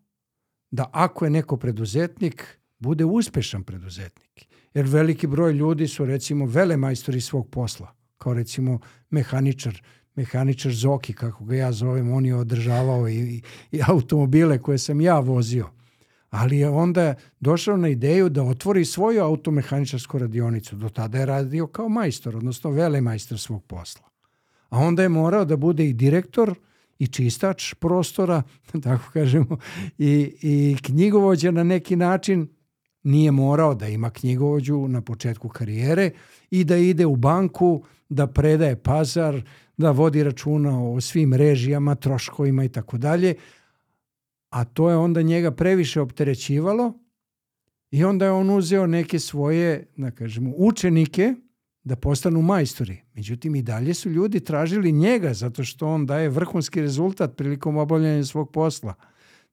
da 0.71 0.91
ako 0.93 1.25
je 1.25 1.31
neko 1.31 1.57
preduzetnik, 1.57 2.59
bude 2.79 3.05
uspešan 3.05 3.63
preduzetnik. 3.65 4.47
Jer 4.75 4.87
veliki 4.87 5.27
broj 5.27 5.53
ljudi 5.53 5.89
su 5.89 6.05
recimo 6.05 6.47
vele 6.47 6.77
majstori 6.77 7.21
svog 7.21 7.51
posla, 7.51 7.95
kao 8.19 8.35
recimo 8.35 8.79
mehaničar, 9.11 9.83
mehaničar 10.15 10.73
Zoki, 10.73 11.13
kako 11.13 11.45
ga 11.45 11.57
ja 11.57 11.73
zovem, 11.73 12.13
on 12.13 12.27
je 12.27 12.35
održavao 12.35 13.09
i, 13.09 13.43
i 13.73 13.81
automobile 13.87 14.59
koje 14.59 14.79
sam 14.79 15.01
ja 15.01 15.19
vozio 15.19 15.78
ali 16.31 16.59
je 16.59 16.69
onda 16.69 17.15
došao 17.41 17.77
na 17.77 17.89
ideju 17.89 18.29
da 18.29 18.43
otvori 18.43 18.85
svoju 18.85 19.23
automehaničarsku 19.23 20.19
radionicu. 20.19 20.77
Do 20.77 20.89
tada 20.89 21.19
je 21.19 21.27
radio 21.27 21.67
kao 21.67 21.89
majstor, 21.89 22.37
odnosno 22.37 22.71
vele 22.71 23.01
majstor 23.01 23.39
svog 23.39 23.65
posla. 23.65 24.09
A 24.69 24.79
onda 24.79 25.03
je 25.03 25.09
morao 25.09 25.45
da 25.45 25.57
bude 25.57 25.89
i 25.89 25.93
direktor 25.93 26.55
i 26.99 27.07
čistač 27.07 27.75
prostora, 27.75 28.43
tako 28.85 29.05
kažemo, 29.13 29.59
i, 29.99 30.37
i 30.43 30.77
knjigovođa 30.83 31.51
na 31.51 31.65
neki 31.65 31.97
način, 31.97 32.49
nije 33.03 33.31
morao 33.31 33.75
da 33.75 33.89
ima 33.89 34.11
knjigovođu 34.11 34.89
na 34.89 35.01
početku 35.01 35.49
karijere 35.49 36.11
i 36.51 36.65
da 36.65 36.77
ide 36.77 37.07
u 37.07 37.17
banku, 37.17 37.85
da 38.09 38.27
predaje 38.27 38.77
pazar, 38.83 39.43
da 39.77 39.91
vodi 39.91 40.23
računa 40.23 40.91
o 40.91 41.01
svim 41.01 41.35
režijama, 41.35 41.95
troškovima 41.95 42.65
i 42.65 42.69
tako 42.69 42.99
dalje, 42.99 43.35
a 44.51 44.65
to 44.65 44.91
je 44.91 44.97
onda 44.97 45.23
njega 45.23 45.51
previše 45.51 46.01
opterećivalo 46.01 46.93
i 47.91 48.05
onda 48.05 48.25
je 48.25 48.31
on 48.31 48.51
uzeo 48.51 48.87
neke 48.87 49.19
svoje, 49.19 49.87
da 49.97 50.11
kažemo, 50.11 50.53
učenike 50.57 51.35
da 51.85 51.97
postanu 51.97 52.43
majstori. 52.43 53.03
Međutim, 53.15 53.55
i 53.55 53.63
dalje 53.63 53.95
su 53.95 54.11
ljudi 54.11 54.41
tražili 54.41 54.93
njega 54.93 55.35
zato 55.35 55.65
što 55.65 55.87
on 55.89 56.07
daje 56.07 56.29
vrhunski 56.29 56.81
rezultat 56.81 57.37
prilikom 57.37 57.77
obavljanja 57.77 58.25
svog 58.25 58.53
posla. 58.53 58.95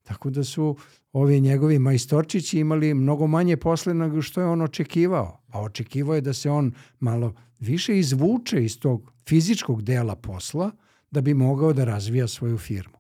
Tako 0.03 0.29
da 0.29 0.43
su 0.43 0.75
ovi 1.13 1.41
njegovi 1.41 1.79
majstorčići 1.79 2.60
imali 2.60 2.93
mnogo 2.93 3.27
manje 3.27 3.58
posle 3.58 3.93
nego 3.93 4.21
što 4.21 4.41
je 4.41 4.47
on 4.47 4.62
očekivao. 4.62 5.41
A 5.47 5.62
očekivao 5.62 6.15
je 6.15 6.21
da 6.21 6.34
se 6.34 6.49
on 6.49 6.73
malo 6.99 7.34
više 7.60 7.99
izvuče 7.99 8.65
iz 8.65 8.79
tog 8.79 9.12
fizičkog 9.27 9.81
dela 9.81 10.15
posla 10.15 10.71
da 11.12 11.21
bi 11.21 11.34
mogao 11.34 11.73
da 11.73 11.84
razvija 11.84 12.27
svoju 12.27 12.58
firmu. 12.58 12.94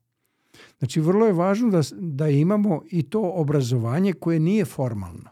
Znači, 0.79 0.99
vrlo 0.99 1.25
je 1.25 1.33
važno 1.33 1.69
da, 1.69 1.81
da 1.91 2.29
imamo 2.29 2.81
i 2.91 3.03
to 3.03 3.21
obrazovanje 3.21 4.13
koje 4.13 4.39
nije 4.39 4.65
formalno. 4.65 5.29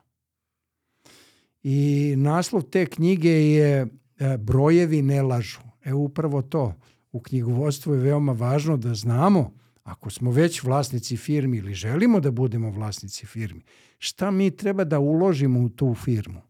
I 1.64 2.14
naslov 2.18 2.62
te 2.62 2.86
knjige 2.86 3.30
je 3.30 3.88
e, 4.18 4.38
Brojevi 4.38 5.02
ne 5.02 5.22
lažu. 5.22 5.60
E 5.84 5.94
upravo 5.94 6.42
to. 6.42 6.74
U 7.12 7.20
knjigovodstvu 7.20 7.94
je 7.94 8.00
veoma 8.00 8.32
važno 8.32 8.78
da 8.78 8.94
znamo 8.94 9.52
ako 9.84 10.10
smo 10.10 10.32
već 10.32 10.64
vlasnici 10.64 11.18
firmi 11.18 11.58
ili 11.58 11.74
želimo 11.74 12.20
da 12.20 12.32
budemo 12.32 12.70
vlasnici 12.70 13.26
firmi, 13.26 13.62
šta 13.98 14.32
mi 14.32 14.52
treba 14.52 14.84
da 14.84 15.00
uložimo 15.00 15.60
u 15.60 15.70
tu 15.70 15.96
firmu 15.96 16.42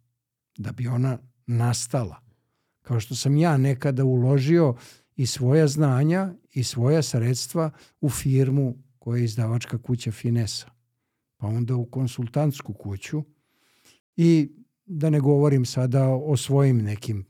da 0.57 0.71
bi 0.71 0.87
ona 0.87 1.17
nastala. 1.47 2.15
Kao 2.81 2.99
što 2.99 3.15
sam 3.15 3.37
ja 3.37 3.57
nekada 3.57 4.03
uložio 4.03 4.75
i 5.15 5.25
svoja 5.25 5.67
znanja 5.67 6.33
i 6.51 6.63
svoja 6.63 7.01
sredstva 7.01 7.71
u 8.01 8.09
firmu 8.09 8.75
koja 8.99 9.17
je 9.17 9.25
izdavačka 9.25 9.77
kuća 9.77 10.11
Finesa. 10.11 10.69
Pa 11.37 11.47
onda 11.47 11.75
u 11.75 11.85
konsultantsku 11.85 12.73
kuću 12.73 13.23
i 14.15 14.51
da 14.85 15.09
ne 15.09 15.19
govorim 15.19 15.65
sada 15.65 16.07
o 16.07 16.37
svojim 16.37 16.77
nekim 16.77 17.25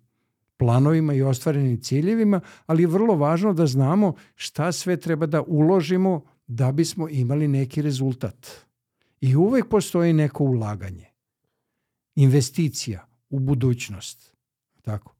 planovima 0.58 1.13
i 1.13 1.22
ostvarenim 1.22 1.82
ciljevima, 1.82 2.41
ali 2.65 2.84
je 2.84 2.88
vrlo 2.88 3.15
važno 3.15 3.54
da 3.54 3.67
znamo 3.67 4.13
šta 4.36 4.72
sve 4.72 4.98
treba 5.00 5.26
da 5.26 5.41
uložimo 5.41 6.24
da 6.48 6.72
bismo 6.72 7.10
imali 7.10 7.48
neki 7.48 7.82
rezultat. 7.82 8.48
I 9.22 9.36
uvek 9.36 9.69
postoji 9.69 10.13
neko 10.13 10.43
ulaganje. 10.43 11.06
Investicija 12.15 13.08
u 13.30 13.39
budućnost. 13.39 14.34
Tako. 14.82 15.12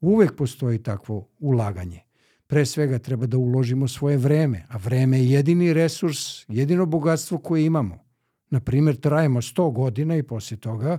Uvek 0.00 0.36
postoji 0.36 0.82
takvo 0.82 1.28
ulaganje. 1.38 2.00
Pre 2.46 2.66
svega 2.66 2.98
treba 2.98 3.26
da 3.26 3.38
uložimo 3.38 3.88
svoje 3.88 4.16
vreme, 4.16 4.66
a 4.68 4.76
vreme 4.76 5.18
je 5.18 5.30
jedini 5.30 5.72
resurs, 5.72 6.18
jedino 6.48 6.86
bogatstvo 6.86 7.38
koje 7.38 7.64
imamo. 7.64 7.98
Na 8.50 8.60
primjer, 8.60 8.96
trajemo 8.96 9.40
100 9.40 9.72
godina 9.72 10.16
i 10.16 10.22
posle 10.22 10.56
toga, 10.56 10.98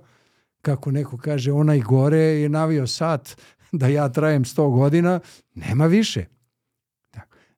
kako 0.61 0.91
neko 0.91 1.17
kaže, 1.17 1.51
onaj 1.51 1.79
gore 1.79 2.17
je 2.17 2.49
navio 2.49 2.87
sat, 2.87 3.41
da 3.71 3.87
ja 3.87 4.09
trajem 4.09 4.43
100 4.43 4.71
godina, 4.75 5.19
nema 5.55 5.85
više. 5.85 6.25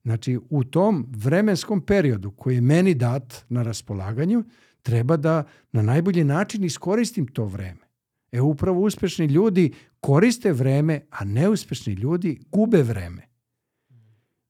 Znači, 0.03 0.39
u 0.49 0.63
tom 0.63 1.07
vremenskom 1.09 1.81
periodu 1.81 2.31
koji 2.31 2.55
je 2.55 2.61
meni 2.61 2.93
dat 2.93 3.45
na 3.49 3.63
raspolaganju, 3.63 4.43
treba 4.81 5.17
da 5.17 5.43
na 5.71 5.81
najbolji 5.81 6.23
način 6.23 6.63
iskoristim 6.63 7.27
to 7.27 7.45
vreme. 7.45 7.86
E 8.31 8.41
upravo 8.41 8.81
uspešni 8.81 9.25
ljudi 9.25 9.73
koriste 9.99 10.53
vreme, 10.53 11.01
a 11.09 11.25
neuspešni 11.25 11.93
ljudi 11.93 12.39
gube 12.51 12.83
vreme. 12.83 13.27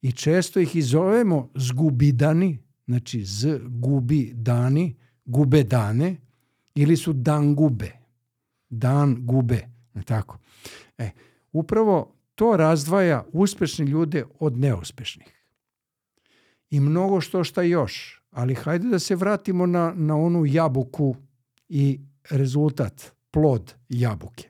I 0.01 0.11
često 0.11 0.59
ih 0.59 0.75
izovemo 0.75 1.49
zgubidani, 1.55 2.59
znači 2.85 3.23
z 3.23 3.59
gubi 3.69 4.31
dani, 4.33 4.95
gube 5.25 5.63
dane, 5.63 6.15
ili 6.75 6.97
su 6.97 7.13
dan 7.13 7.55
gube. 7.55 7.91
Dan 8.69 9.17
gube, 9.19 9.67
tako. 10.05 10.37
E, 10.97 11.11
Upravo 11.51 12.15
to 12.35 12.57
razdvaja 12.57 13.25
uspešne 13.33 13.85
ljude 13.85 14.25
od 14.39 14.57
neuspešnih. 14.57 15.43
I 16.69 16.79
mnogo 16.79 17.21
što 17.21 17.43
šta 17.43 17.61
još, 17.61 18.21
ali 18.31 18.55
hajde 18.55 18.87
da 18.87 18.99
se 18.99 19.15
vratimo 19.15 19.65
na, 19.65 19.93
na 19.95 20.15
onu 20.15 20.45
jabuku 20.45 21.15
i 21.69 21.99
rezultat, 22.29 23.11
plod 23.37 23.73
jabuke. 23.89 24.49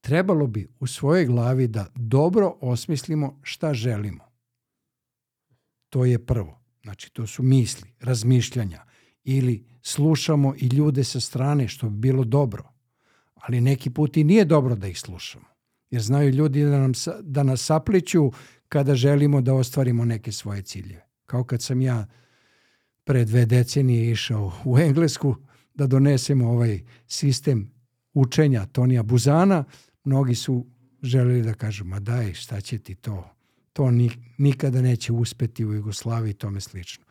Trebalo 0.00 0.46
bi 0.46 0.68
u 0.80 0.86
svojoj 0.86 1.26
glavi 1.26 1.68
da 1.68 1.86
dobro 1.94 2.56
osmislimo 2.60 3.40
šta 3.42 3.74
želimo. 3.74 4.24
To 5.90 6.04
je 6.04 6.26
prvo. 6.26 6.60
Znači, 6.82 7.12
to 7.12 7.26
su 7.26 7.42
misli, 7.42 7.90
razmišljanja 8.00 8.84
ili 9.24 9.64
slušamo 9.82 10.54
i 10.58 10.66
ljude 10.66 11.04
sa 11.04 11.20
strane 11.20 11.68
što 11.68 11.90
bi 11.90 11.98
bilo 11.98 12.24
dobro. 12.24 12.64
Ali 13.34 13.60
neki 13.60 13.90
put 13.90 14.16
i 14.16 14.24
nije 14.24 14.44
dobro 14.44 14.74
da 14.74 14.86
ih 14.86 15.00
slušamo 15.00 15.46
jer 15.90 16.02
znaju 16.02 16.30
ljudi 16.30 16.64
da, 16.64 16.78
nam, 16.78 16.92
da 17.20 17.42
nas 17.42 17.60
sapliću 17.60 18.32
kada 18.68 18.94
želimo 18.94 19.40
da 19.40 19.54
ostvarimo 19.54 20.04
neke 20.04 20.32
svoje 20.32 20.62
ciljeve. 20.62 21.06
Kao 21.26 21.44
kad 21.44 21.62
sam 21.62 21.80
ja 21.80 22.06
pre 23.04 23.24
dve 23.24 23.46
decenije 23.46 24.10
išao 24.10 24.52
u 24.64 24.78
Englesku 24.78 25.36
da 25.74 25.86
donesemo 25.86 26.50
ovaj 26.50 26.80
sistem 27.06 27.70
učenja 28.14 28.66
Tonija 28.66 29.02
Buzana, 29.02 29.64
mnogi 30.04 30.34
su 30.34 30.66
želeli 31.02 31.42
da 31.42 31.54
kažu, 31.54 31.84
ma 31.84 32.00
daj, 32.00 32.34
šta 32.34 32.60
će 32.60 32.78
ti 32.78 32.94
to? 32.94 33.30
To 33.72 33.90
ni, 33.90 34.10
nikada 34.38 34.82
neće 34.82 35.12
uspeti 35.12 35.64
u 35.64 35.72
Jugoslaviji 35.72 36.30
i 36.30 36.34
tome 36.34 36.60
slično. 36.60 37.04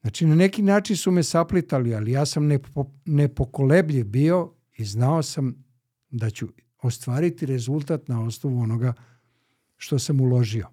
Znači, 0.00 0.26
na 0.26 0.34
neki 0.34 0.62
način 0.62 0.96
su 0.96 1.10
me 1.10 1.22
saplitali, 1.22 1.94
ali 1.94 2.12
ja 2.12 2.26
sam 2.26 2.46
nepo, 2.46 2.90
nepokolebljiv 3.04 4.06
bio 4.06 4.52
i 4.76 4.84
znao 4.84 5.22
sam 5.22 5.64
da 6.10 6.30
ću 6.30 6.48
ostvariti 6.82 7.46
rezultat 7.46 8.08
na 8.08 8.24
osnovu 8.24 8.60
onoga 8.60 8.92
što 9.76 9.98
sam 9.98 10.20
uložio. 10.20 10.66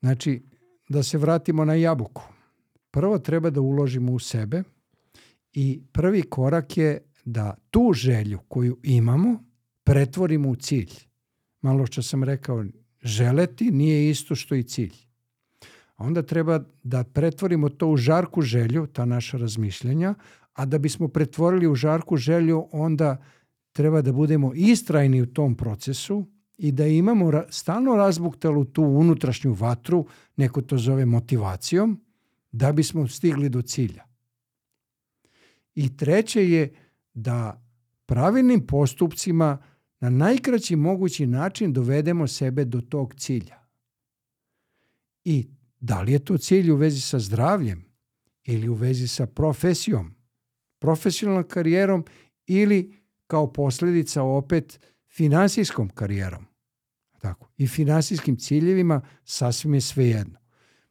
Znači, 0.00 0.42
da 0.88 1.02
se 1.02 1.18
vratimo 1.18 1.64
na 1.64 1.74
jabuku. 1.74 2.22
Prvo 2.90 3.18
treba 3.18 3.50
da 3.50 3.60
uložimo 3.60 4.12
u 4.12 4.18
sebe 4.18 4.62
i 5.54 5.82
prvi 5.92 6.22
korak 6.22 6.76
je 6.76 6.98
da 7.24 7.54
tu 7.70 7.92
želju 7.94 8.38
koju 8.48 8.78
imamo 8.82 9.44
pretvorimo 9.84 10.48
u 10.48 10.56
cilj. 10.56 10.90
Malo 11.60 11.86
što 11.86 12.02
sam 12.02 12.24
rekao, 12.24 12.64
želeti 13.02 13.70
nije 13.70 14.10
isto 14.10 14.34
što 14.34 14.54
i 14.54 14.62
cilj. 14.62 14.94
Onda 15.96 16.22
treba 16.22 16.64
da 16.82 17.04
pretvorimo 17.04 17.68
to 17.68 17.88
u 17.88 17.96
žarku 17.96 18.42
želju, 18.42 18.86
ta 18.86 19.04
naša 19.04 19.36
razmišljenja, 19.36 20.14
a 20.52 20.66
da 20.66 20.78
bismo 20.78 21.08
pretvorili 21.08 21.66
u 21.66 21.74
žarku 21.74 22.16
želju, 22.16 22.68
onda 22.72 23.22
treba 23.72 24.02
da 24.02 24.12
budemo 24.12 24.52
istrajni 24.54 25.22
u 25.22 25.26
tom 25.26 25.54
procesu 25.54 26.26
i 26.58 26.72
da 26.72 26.86
imamo 26.86 27.30
stalno 27.48 27.96
razbuktelu 27.96 28.64
tu 28.64 28.82
unutrašnju 28.82 29.52
vatru, 29.52 30.06
neko 30.36 30.62
to 30.62 30.78
zove 30.78 31.04
motivacijom, 31.04 32.00
da 32.52 32.72
bismo 32.72 33.08
stigli 33.08 33.48
do 33.48 33.62
cilja. 33.62 34.13
I 35.74 35.96
treće 35.96 36.50
je 36.50 36.74
da 37.14 37.64
pravilnim 38.06 38.66
postupcima 38.66 39.58
na 40.00 40.10
najkraći 40.10 40.76
mogući 40.76 41.26
način 41.26 41.72
dovedemo 41.72 42.26
sebe 42.26 42.64
do 42.64 42.80
tog 42.80 43.14
cilja. 43.14 43.58
I 45.24 45.48
da 45.80 46.02
li 46.02 46.12
je 46.12 46.24
to 46.24 46.38
cilj 46.38 46.70
u 46.70 46.76
vezi 46.76 47.00
sa 47.00 47.18
zdravljem 47.18 47.84
ili 48.44 48.68
u 48.68 48.74
vezi 48.74 49.08
sa 49.08 49.26
profesijom, 49.26 50.14
profesionalnom 50.78 51.48
karijerom 51.48 52.04
ili 52.46 52.94
kao 53.26 53.52
posljedica 53.52 54.22
opet 54.22 54.80
finansijskom 55.08 55.88
karijerom 55.88 56.46
tako, 57.24 57.48
i 57.56 57.66
finansijskim 57.66 58.36
ciljevima 58.36 59.00
sasvim 59.24 59.74
je 59.74 59.80
svejedno. 59.80 60.38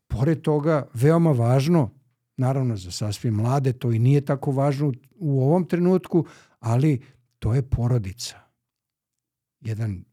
Pored 0.08 0.42
toga, 0.42 0.88
veoma 0.94 1.32
važno, 1.32 1.92
naravno 2.38 2.76
za 2.76 2.92
sasvim 2.92 3.34
mlade, 3.34 3.74
to 3.74 3.92
i 3.92 4.00
nije 4.00 4.22
tako 4.22 4.52
važno 4.52 4.94
u 5.16 5.44
ovom 5.44 5.66
trenutku, 5.66 6.26
ali 6.60 7.02
to 7.40 7.54
je 7.54 7.70
porodica. 7.70 8.40
Jedan, 9.62 10.06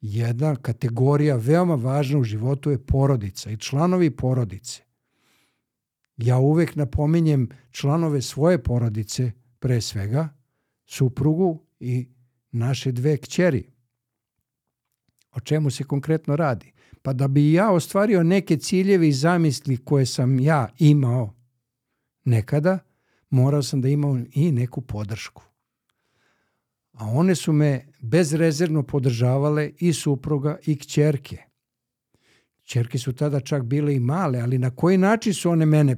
jedna 0.00 0.56
kategorija 0.56 1.36
veoma 1.36 1.74
važna 1.74 2.18
u 2.18 2.24
životu 2.24 2.70
je 2.70 2.86
porodica 2.86 3.50
i 3.50 3.56
članovi 3.56 4.10
porodice. 4.10 4.82
Ja 6.16 6.38
uvek 6.38 6.76
napominjem 6.76 7.48
članove 7.70 8.22
svoje 8.22 8.62
porodice 8.62 9.32
pre 9.58 9.80
svega, 9.80 10.28
suprugu 10.86 11.62
i 11.80 12.08
naše 12.50 12.92
dve 12.92 13.16
kćeri. 13.16 13.70
O 15.32 15.40
čemu 15.40 15.70
se 15.70 15.84
konkretno 15.84 16.36
radi? 16.36 16.72
Pa 17.02 17.12
da 17.12 17.28
bi 17.28 17.52
ja 17.52 17.70
ostvario 17.70 18.22
neke 18.22 18.56
ciljeve 18.56 19.08
i 19.08 19.12
zamisli 19.12 19.76
koje 19.76 20.06
sam 20.06 20.40
ja 20.40 20.68
imao 20.78 21.35
nekada, 22.26 22.78
morao 23.30 23.62
sam 23.62 23.80
da 23.80 23.88
imam 23.88 24.26
i 24.32 24.52
neku 24.52 24.80
podršku. 24.80 25.42
A 26.92 27.06
one 27.06 27.34
su 27.34 27.52
me 27.52 27.86
bezrezervno 28.00 28.82
podržavale 28.82 29.70
i 29.78 29.92
supruga 29.92 30.58
i 30.66 30.78
kćerke. 30.78 31.38
Kćerke 32.62 32.98
su 32.98 33.12
tada 33.12 33.40
čak 33.40 33.62
bile 33.62 33.94
i 33.94 34.00
male, 34.00 34.40
ali 34.40 34.58
na 34.58 34.70
koji 34.70 34.98
način 34.98 35.34
su 35.34 35.50
one 35.50 35.66
mene 35.66 35.96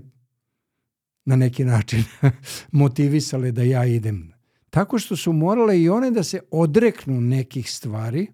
na 1.25 1.37
neki 1.37 1.65
način 1.65 2.05
motivisale 2.73 3.53
da 3.53 3.63
ja 3.63 3.85
idem? 3.85 4.33
Tako 4.71 4.99
što 4.99 5.17
su 5.17 5.33
morale 5.33 5.81
i 5.81 5.89
one 5.89 6.11
da 6.11 6.23
se 6.23 6.41
odreknu 6.51 7.21
nekih 7.21 7.71
stvari 7.71 8.27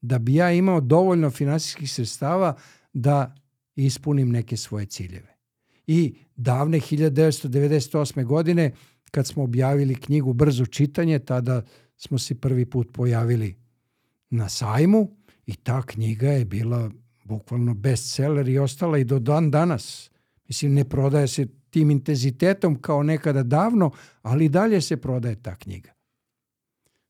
da 0.00 0.18
bi 0.18 0.34
ja 0.34 0.52
imao 0.52 0.80
dovoljno 0.80 1.30
finansijskih 1.30 1.92
sredstava 1.92 2.56
da 2.92 3.34
ispunim 3.76 4.30
neke 4.30 4.56
svoje 4.56 4.86
ciljeve. 4.86 5.36
I 5.86 6.25
davne 6.36 6.80
1998. 6.80 8.24
godine, 8.24 8.72
kad 9.10 9.26
smo 9.26 9.42
objavili 9.42 9.94
knjigu 9.94 10.32
Brzo 10.32 10.66
čitanje, 10.66 11.18
tada 11.18 11.62
smo 11.96 12.18
se 12.18 12.34
prvi 12.34 12.66
put 12.66 12.92
pojavili 12.92 13.56
na 14.30 14.48
sajmu 14.48 15.08
i 15.46 15.54
ta 15.54 15.82
knjiga 15.82 16.28
je 16.28 16.44
bila 16.44 16.90
bukvalno 17.24 17.74
bestseller 17.74 18.48
i 18.48 18.58
ostala 18.58 18.98
i 18.98 19.04
do 19.04 19.18
dan 19.18 19.50
danas. 19.50 20.10
Mislim, 20.48 20.74
ne 20.74 20.84
prodaje 20.84 21.28
se 21.28 21.46
tim 21.70 21.90
intenzitetom 21.90 22.80
kao 22.80 23.02
nekada 23.02 23.42
davno, 23.42 23.90
ali 24.22 24.48
dalje 24.48 24.80
se 24.80 24.96
prodaje 24.96 25.42
ta 25.42 25.56
knjiga. 25.56 25.90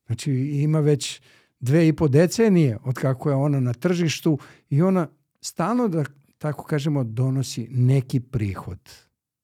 Znači, 0.05 0.31
ima 0.33 0.79
već 0.79 1.21
dve 1.59 1.87
i 1.87 1.93
po 1.93 2.07
decenije 2.07 2.77
od 2.83 2.95
kako 2.95 3.29
je 3.29 3.35
ona 3.35 3.59
na 3.59 3.73
tržištu 3.73 4.39
i 4.69 4.81
ona 4.81 5.07
stalno, 5.41 5.87
da 5.87 6.03
tako 6.37 6.63
kažemo, 6.63 7.03
donosi 7.03 7.67
neki 7.71 8.19
prihod. 8.19 8.79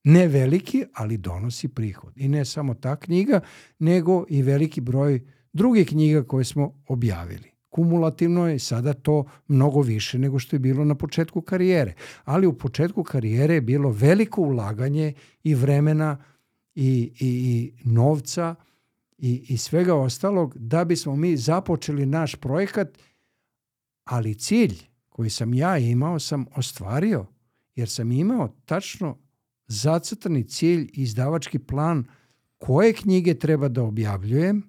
Ne 0.04 0.28
veliki, 0.28 0.86
ali 0.94 1.18
donosi 1.18 1.68
prihod. 1.68 2.14
I 2.16 2.28
ne 2.28 2.46
samo 2.46 2.74
ta 2.74 2.96
knjiga, 2.96 3.40
nego 3.80 4.26
i 4.30 4.42
veliki 4.42 4.82
broj 4.82 5.22
drugih 5.54 5.88
knjiga 5.88 6.24
koje 6.24 6.46
smo 6.46 6.82
objavili. 6.88 7.54
Kumulativno 7.70 8.48
je 8.48 8.60
sada 8.60 8.94
to 8.94 9.26
mnogo 9.48 9.82
više 9.82 10.20
nego 10.20 10.40
što 10.40 10.56
je 10.56 10.60
bilo 10.60 10.86
na 10.86 10.96
početku 10.96 11.42
karijere. 11.42 11.94
Ali 12.24 12.48
u 12.48 12.58
početku 12.58 13.04
karijere 13.04 13.54
je 13.54 13.62
bilo 13.62 13.90
veliko 13.90 14.42
ulaganje 14.42 15.14
i 15.44 15.56
vremena 15.56 16.24
i, 16.76 17.12
i, 17.20 17.28
i 17.28 17.74
novca 17.90 18.56
i, 19.18 19.46
i 19.50 19.58
svega 19.58 19.96
ostalog 19.96 20.58
da 20.58 20.86
bismo 20.86 21.16
mi 21.16 21.38
započeli 21.38 22.06
naš 22.06 22.36
projekat, 22.36 22.98
ali 24.04 24.36
cilj 24.36 24.76
koji 25.10 25.30
sam 25.30 25.54
ja 25.54 25.78
imao 25.78 26.20
sam 26.20 26.46
ostvario 26.56 27.26
jer 27.76 27.90
sam 27.90 28.12
imao 28.12 28.56
tačno 28.66 29.23
zacrtani 29.74 30.44
cilj 30.44 30.82
i 30.82 31.02
izdavački 31.02 31.60
plan 31.60 32.06
koje 32.58 32.94
knjige 32.94 33.34
treba 33.34 33.68
da 33.68 33.84
objavljujem, 33.84 34.64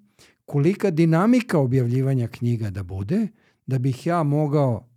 kolika 0.45 0.91
dinamika 0.91 1.59
objavljivanja 1.59 2.29
knjiga 2.29 2.71
da 2.71 2.83
bude, 2.83 3.29
da 3.67 3.79
bih 3.79 4.07
ja 4.07 4.23
mogao 4.23 4.89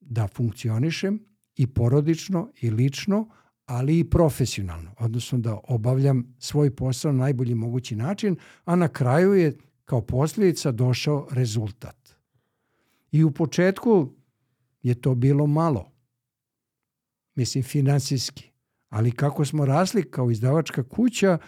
da 0.00 0.28
funkcionišem 0.28 1.20
i 1.56 1.66
porodično 1.66 2.50
i 2.60 2.70
lično, 2.70 3.28
ali 3.66 3.98
i 3.98 4.10
profesionalno, 4.10 4.94
odnosno 4.98 5.38
da 5.38 5.60
obavljam 5.68 6.34
svoj 6.38 6.76
posao 6.76 7.12
na 7.12 7.18
najbolji 7.18 7.54
mogući 7.54 7.96
način, 7.96 8.36
a 8.64 8.76
na 8.76 8.88
kraju 8.88 9.34
je 9.34 9.58
kao 9.84 10.00
posljedica 10.00 10.72
došao 10.72 11.28
rezultat. 11.30 12.16
I 13.12 13.24
u 13.24 13.30
početku 13.30 14.12
je 14.82 14.94
to 14.94 15.14
bilo 15.14 15.46
malo, 15.46 15.92
mislim 17.34 17.64
finansijski, 17.64 18.51
ali 18.92 19.10
kako 19.10 19.44
smo 19.44 19.64
rasli 19.64 20.10
kao 20.10 20.30
izdavačka 20.30 20.82
kuća 20.82 21.38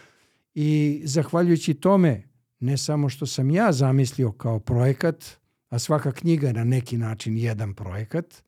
i 0.55 1.03
zahvaljujući 1.05 1.75
tome, 1.75 2.29
ne 2.61 2.77
samo 2.77 3.09
što 3.09 3.27
sam 3.27 3.51
ja 3.51 3.73
zamislio 3.73 4.33
kao 4.33 4.61
projekat, 4.61 5.25
a 5.69 5.79
svaka 5.79 6.13
knjiga 6.13 6.47
je 6.47 6.53
na 6.53 6.65
neki 6.65 6.97
način 6.97 7.37
jedan 7.39 7.75
projekat, 7.75 8.43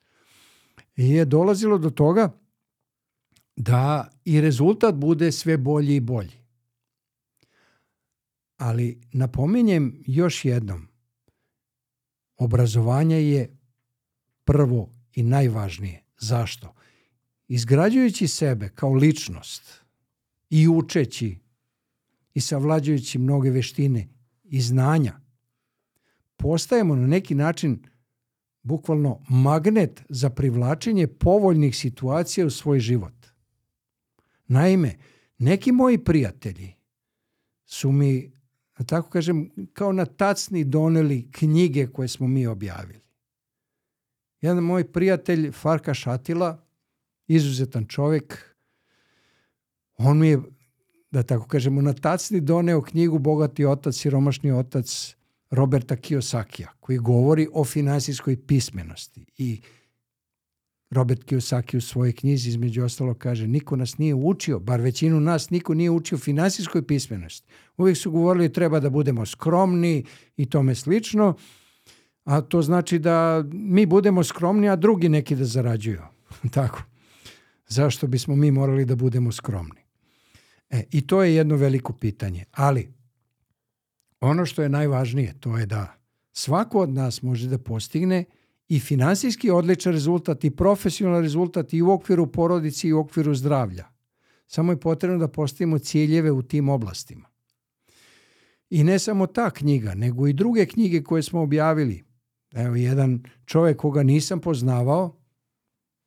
je 0.96 1.24
dolazilo 1.24 1.78
do 1.78 1.90
toga 1.90 2.38
da 3.56 4.10
i 4.24 4.40
rezultat 4.40 4.94
bude 4.94 5.32
sve 5.32 5.56
bolji 5.56 5.96
i 5.96 6.00
bolji. 6.00 6.38
Ali 8.56 9.00
napominjem 9.12 10.02
još 10.06 10.44
jednom, 10.44 10.88
obrazovanje 12.36 13.16
je 13.16 13.58
prvo 14.44 14.94
i 15.12 15.22
najvažnije. 15.22 16.02
Zašto? 16.18 16.76
Izgrađujući 17.48 18.28
sebe 18.28 18.68
kao 18.68 18.94
ličnost 18.94 19.84
i 20.50 20.68
učeći 20.68 21.38
i 22.34 22.40
savlađujući 22.40 23.18
mnoge 23.18 23.50
veštine 23.50 24.08
i 24.44 24.60
znanja, 24.60 25.20
postajemo 26.36 26.96
na 26.96 27.06
neki 27.06 27.34
način 27.34 27.82
bukvalno 28.62 29.22
magnet 29.28 30.02
za 30.08 30.30
privlačenje 30.30 31.06
povoljnih 31.06 31.76
situacija 31.76 32.46
u 32.46 32.50
svoj 32.50 32.80
život. 32.80 33.26
Naime, 34.46 34.98
neki 35.38 35.72
moji 35.72 36.04
prijatelji 36.04 36.74
su 37.64 37.92
mi, 37.92 38.32
da 38.78 38.84
tako 38.84 39.10
kažem, 39.10 39.50
kao 39.72 39.92
na 39.92 40.04
tacni 40.04 40.64
doneli 40.64 41.28
knjige 41.32 41.86
koje 41.86 42.08
smo 42.08 42.26
mi 42.28 42.46
objavili. 42.46 43.00
Jedan 44.40 44.64
moj 44.64 44.92
prijatelj, 44.92 45.52
Farka 45.52 45.94
Šatila, 45.94 46.65
izuzetan 47.28 47.86
čovjek, 47.86 48.54
on 49.96 50.18
mi 50.18 50.28
je, 50.28 50.38
da 51.10 51.22
tako 51.22 51.46
kažemo, 51.46 51.82
na 51.82 51.92
tacni 51.92 52.40
doneo 52.40 52.82
knjigu 52.82 53.18
Bogati 53.18 53.64
otac, 53.64 53.94
siromašni 53.94 54.52
otac 54.52 55.16
Roberta 55.50 55.96
Kiyosakija, 55.96 56.66
koji 56.80 56.98
govori 56.98 57.48
o 57.52 57.64
finansijskoj 57.64 58.36
pismenosti 58.46 59.26
i 59.38 59.60
Robert 60.90 61.24
Kiyosaki 61.24 61.76
u 61.76 61.80
svojoj 61.80 62.12
knjizi 62.12 62.48
između 62.48 62.84
ostalo 62.84 63.14
kaže 63.14 63.46
niko 63.46 63.76
nas 63.76 63.98
nije 63.98 64.14
učio, 64.14 64.58
bar 64.58 64.80
većinu 64.80 65.20
nas 65.20 65.50
niko 65.50 65.74
nije 65.74 65.90
učio 65.90 66.18
finansijskoj 66.18 66.86
pismenosti. 66.86 67.48
Uvijek 67.76 67.98
su 67.98 68.10
govorili 68.10 68.52
treba 68.52 68.80
da 68.80 68.90
budemo 68.90 69.26
skromni 69.26 70.04
i 70.36 70.46
tome 70.46 70.74
slično, 70.74 71.34
a 72.24 72.40
to 72.40 72.62
znači 72.62 72.98
da 72.98 73.44
mi 73.52 73.86
budemo 73.86 74.24
skromni, 74.24 74.68
a 74.68 74.76
drugi 74.76 75.08
neki 75.08 75.36
da 75.36 75.44
zarađuju. 75.44 76.02
Tako. 76.54 76.82
Zašto 77.68 78.06
bismo 78.06 78.36
mi 78.36 78.50
morali 78.50 78.84
da 78.84 78.96
budemo 78.96 79.32
skromni? 79.32 79.80
E, 80.70 80.82
I 80.90 81.06
to 81.06 81.22
je 81.22 81.34
jedno 81.34 81.56
veliko 81.56 81.92
pitanje. 81.92 82.44
Ali, 82.52 82.92
ono 84.20 84.46
što 84.46 84.62
je 84.62 84.68
najvažnije, 84.68 85.34
to 85.40 85.58
je 85.58 85.66
da 85.66 85.94
svako 86.32 86.80
od 86.80 86.90
nas 86.90 87.22
može 87.22 87.48
da 87.48 87.58
postigne 87.58 88.24
i 88.68 88.80
finansijski 88.80 89.50
odličan 89.50 89.92
rezultat 89.92 90.44
i 90.44 90.50
profesionalan 90.50 91.22
rezultat 91.22 91.72
i 91.72 91.82
u 91.82 91.90
okviru 91.90 92.32
porodici 92.32 92.88
i 92.88 92.92
u 92.92 92.98
okviru 92.98 93.34
zdravlja. 93.34 93.84
Samo 94.46 94.72
je 94.72 94.80
potrebno 94.80 95.18
da 95.18 95.28
postavimo 95.28 95.78
ciljeve 95.78 96.32
u 96.32 96.42
tim 96.42 96.68
oblastima. 96.68 97.28
I 98.70 98.84
ne 98.84 98.98
samo 98.98 99.26
ta 99.26 99.50
knjiga, 99.50 99.94
nego 99.94 100.26
i 100.26 100.32
druge 100.32 100.66
knjige 100.66 101.02
koje 101.02 101.22
smo 101.22 101.42
objavili. 101.42 102.04
Evo, 102.54 102.76
jedan 102.76 103.22
čovjek 103.44 103.76
koga 103.76 104.02
nisam 104.02 104.40
poznavao, 104.40 105.15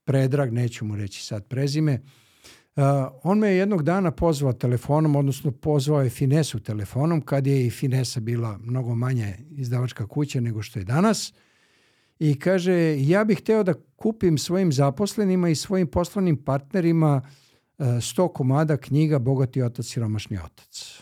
Predrag, 0.09 0.53
neću 0.53 0.85
mu 0.85 0.95
reći 0.95 1.23
sad 1.23 1.47
prezime, 1.47 2.01
Uh, 2.75 2.83
on 3.23 3.39
me 3.39 3.47
je 3.47 3.57
jednog 3.57 3.83
dana 3.83 4.11
pozvao 4.11 4.53
telefonom, 4.53 5.15
odnosno 5.15 5.51
pozvao 5.51 6.01
je 6.01 6.09
Finesu 6.09 6.59
telefonom, 6.59 7.21
kad 7.21 7.47
je 7.47 7.65
i 7.65 7.69
Finesa 7.69 8.19
bila 8.19 8.57
mnogo 8.57 8.95
manje 8.95 9.37
izdavačka 9.51 10.07
kuća 10.07 10.39
nego 10.39 10.61
što 10.61 10.79
je 10.79 10.85
danas. 10.85 11.33
I 12.19 12.39
kaže, 12.39 12.95
ja 12.99 13.23
bih 13.23 13.39
hteo 13.39 13.63
da 13.63 13.73
kupim 13.95 14.37
svojim 14.37 14.71
zaposlenima 14.71 15.49
i 15.49 15.55
svojim 15.55 15.87
poslovnim 15.87 16.37
partnerima 16.43 17.21
uh, 17.77 17.85
100 17.85 18.33
komada 18.33 18.77
knjiga 18.77 19.19
Bogati 19.19 19.61
otac, 19.61 19.85
siromašni 19.85 20.37
otac. 20.37 21.01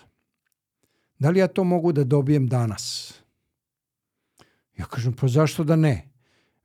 Da 1.19 1.29
li 1.29 1.39
ja 1.39 1.47
to 1.47 1.63
mogu 1.63 1.91
da 1.91 2.03
dobijem 2.03 2.47
danas? 2.47 3.13
Ja 4.77 4.85
kažem, 4.85 5.13
pa 5.13 5.27
zašto 5.27 5.63
da 5.63 5.75
ne? 5.75 6.16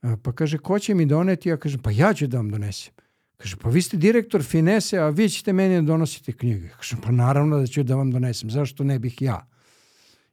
Uh, 0.03 0.19
pa 0.23 0.33
kaže, 0.33 0.59
ko 0.59 0.79
će 0.79 0.95
mi 0.95 1.07
doneti? 1.07 1.49
Ja 1.49 1.57
kažem, 1.57 1.81
pa 1.81 1.91
ja 1.91 2.15
ću 2.15 2.27
da 2.27 2.37
vam 2.37 2.51
donesem. 2.51 2.95
Kaže, 3.37 3.57
pa 3.57 3.69
vi 3.69 3.83
ste 3.83 3.97
direktor 3.97 4.43
Finese, 4.43 4.99
a 4.99 5.09
vi 5.09 5.29
ćete 5.29 5.53
meni 5.53 5.75
da 5.75 5.83
donositi 5.83 6.33
knjige. 6.33 6.69
Kaže, 6.69 6.97
pa 7.03 7.11
naravno 7.11 7.59
da 7.59 7.67
ću 7.67 7.83
da 7.83 7.97
vam 7.97 8.11
donesem. 8.11 8.51
Zašto 8.51 8.85
ne 8.85 8.99
bih 8.99 9.23
ja? 9.23 9.47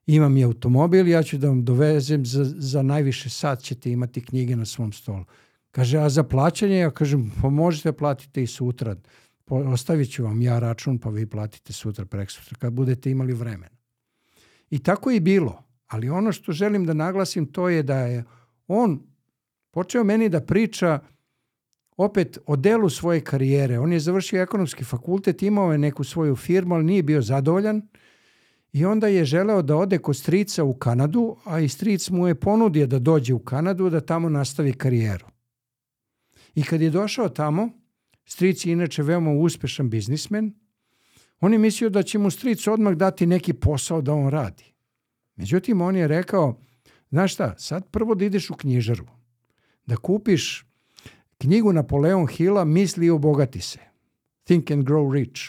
Imam 0.06 0.38
i 0.38 0.44
automobil, 0.44 1.08
ja 1.08 1.24
ću 1.24 1.38
da 1.38 1.48
vam 1.48 1.66
dovezem 1.66 2.26
za, 2.26 2.44
za 2.46 2.82
najviše 2.82 3.30
sat 3.30 3.62
ćete 3.62 3.92
imati 3.92 4.26
knjige 4.26 4.56
na 4.56 4.66
svom 4.66 4.94
stolu. 4.94 5.26
Kaže, 5.72 5.98
a 5.98 6.10
za 6.10 6.24
plaćanje? 6.24 6.78
Ja 6.78 6.92
kažem, 6.92 7.32
pa 7.42 7.50
možete 7.50 7.92
platiti 7.92 8.44
i 8.44 8.48
sutra. 8.48 8.96
Ostavit 9.50 10.12
ću 10.12 10.24
vam 10.24 10.42
ja 10.42 10.60
račun, 10.60 10.98
pa 11.00 11.10
vi 11.10 11.26
platite 11.26 11.74
sutra, 11.74 12.06
prek 12.06 12.32
sutra, 12.32 12.58
kad 12.58 12.74
budete 12.74 13.12
imali 13.12 13.34
vremena. 13.34 13.78
I 14.70 14.80
tako 14.80 15.12
je 15.12 15.20
bilo. 15.20 15.64
Ali 15.88 16.10
ono 16.10 16.32
što 16.32 16.52
želim 16.52 16.86
da 16.86 16.94
naglasim 16.94 17.46
to 17.46 17.70
je 17.70 17.84
da 17.84 17.98
je 17.98 18.24
on 18.68 19.02
počeo 19.72 20.04
meni 20.04 20.30
da 20.30 20.42
priča 20.42 21.00
opet 21.98 22.38
o 22.46 22.56
delu 22.56 22.90
svoje 22.90 23.22
karijere. 23.22 23.80
On 23.80 23.94
je 23.94 24.00
završio 24.00 24.42
ekonomski 24.42 24.84
fakultet, 24.84 25.44
imao 25.44 25.72
je 25.72 25.78
neku 25.78 26.04
svoju 26.04 26.36
firmu, 26.36 26.76
ali 26.76 26.84
nije 26.84 27.04
bio 27.04 27.22
zadovoljan. 27.22 27.82
I 28.74 28.86
onda 28.86 29.08
je 29.08 29.26
želeo 29.26 29.62
da 29.62 29.76
ode 29.76 29.98
kod 29.98 30.18
strica 30.18 30.64
u 30.64 30.74
Kanadu, 30.74 31.36
a 31.46 31.60
i 31.60 31.70
stric 31.70 32.10
mu 32.10 32.28
je 32.28 32.36
ponudio 32.36 32.88
da 32.88 33.00
dođe 33.00 33.34
u 33.34 33.40
Kanadu 33.40 33.90
da 33.90 34.02
tamo 34.02 34.30
nastavi 34.30 34.74
karijeru. 34.74 35.26
I 36.56 36.64
kad 36.64 36.82
je 36.82 36.90
došao 36.90 37.30
tamo, 37.30 37.70
stric 38.26 38.66
je 38.66 38.74
inače 38.74 39.04
veoma 39.04 39.32
uspešan 39.32 39.90
biznismen, 39.90 40.54
on 41.42 41.54
je 41.54 41.60
mislio 41.60 41.90
da 41.90 42.04
će 42.04 42.18
mu 42.18 42.30
stric 42.30 42.68
odmah 42.68 42.94
dati 42.94 43.26
neki 43.26 43.54
posao 43.54 44.02
da 44.02 44.14
on 44.14 44.30
radi. 44.30 44.74
Međutim, 45.36 45.82
on 45.82 45.96
je 45.96 46.08
rekao, 46.08 46.60
znaš 47.10 47.34
šta, 47.34 47.56
sad 47.58 47.90
prvo 47.92 48.16
da 48.16 48.26
ideš 48.26 48.50
u 48.50 48.54
knjižaru, 48.54 49.06
da 49.90 49.98
kupiš 49.98 50.66
knjigu 51.38 51.74
Napoleon 51.74 52.28
Hilla 52.28 52.66
Misli 52.66 53.06
i 53.06 53.10
obogati 53.10 53.62
se. 53.62 53.80
Think 54.44 54.72
and 54.72 54.84
Grow 54.84 55.14
Rich. 55.14 55.42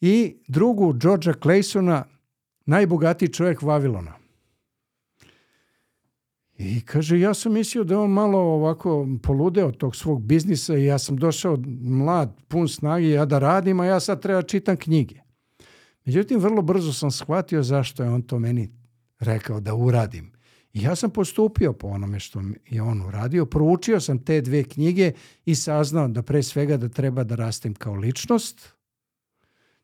I 0.00 0.36
drugu 0.48 0.92
Georgea 0.92 1.34
Claysona 1.34 2.02
Najbogatiji 2.66 3.32
čovjek 3.32 3.62
Vavilona. 3.62 4.12
I 6.58 6.80
kaže, 6.80 7.20
ja 7.20 7.34
sam 7.34 7.52
mislio 7.52 7.84
da 7.84 8.00
on 8.00 8.10
malo 8.10 8.38
ovako 8.38 9.06
poludeo 9.22 9.72
tog 9.72 9.96
svog 9.96 10.22
biznisa 10.22 10.76
i 10.76 10.84
ja 10.84 10.98
sam 10.98 11.16
došao 11.16 11.58
mlad, 11.80 12.36
pun 12.48 12.68
snage, 12.68 13.08
ja 13.08 13.24
da 13.24 13.38
radim, 13.38 13.80
a 13.80 13.84
ja 13.84 14.00
sad 14.00 14.22
treba 14.22 14.42
čitam 14.42 14.76
knjige. 14.76 15.20
Međutim, 16.04 16.40
vrlo 16.40 16.62
brzo 16.62 16.92
sam 16.92 17.10
shvatio 17.10 17.62
zašto 17.62 18.02
je 18.02 18.10
on 18.10 18.22
to 18.22 18.38
meni 18.38 18.70
rekao 19.18 19.60
da 19.60 19.74
uradim. 19.74 20.31
I 20.72 20.82
ja 20.82 20.96
sam 20.96 21.10
postupio 21.10 21.72
po 21.72 21.86
onome 21.86 22.20
što 22.20 22.42
je 22.70 22.82
on 22.82 23.02
uradio, 23.02 23.46
proučio 23.46 24.00
sam 24.00 24.24
te 24.24 24.40
dve 24.40 24.64
knjige 24.64 25.12
i 25.44 25.54
saznao 25.54 26.08
da 26.08 26.22
pre 26.22 26.42
svega 26.42 26.76
da 26.76 26.88
treba 26.88 27.24
da 27.24 27.34
rastem 27.34 27.74
kao 27.74 27.94
ličnost, 27.94 28.68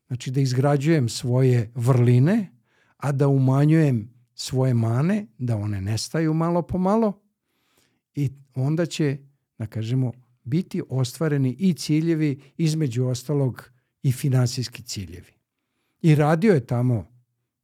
znači 0.07 0.31
da 0.31 0.41
izgrađujem 0.41 1.09
svoje 1.09 1.71
vrline, 1.75 2.51
a 2.97 3.11
da 3.11 3.27
umanjujem 3.27 4.13
svoje 4.35 4.73
mane, 4.73 5.27
da 5.37 5.57
one 5.57 5.81
nestaju 5.81 6.33
malo 6.33 6.61
po 6.61 6.77
malo 6.77 7.21
i 8.15 8.29
onda 8.55 8.85
će, 8.85 9.17
da 9.57 9.65
kažemo, 9.65 10.11
biti 10.43 10.81
ostvareni 10.89 11.55
i 11.59 11.73
ciljevi, 11.73 12.41
između 12.57 13.05
ostalog 13.05 13.69
i 14.03 14.11
finansijski 14.11 14.83
ciljevi. 14.83 15.31
I 16.01 16.15
radio 16.15 16.53
je 16.53 16.65
tamo 16.65 17.07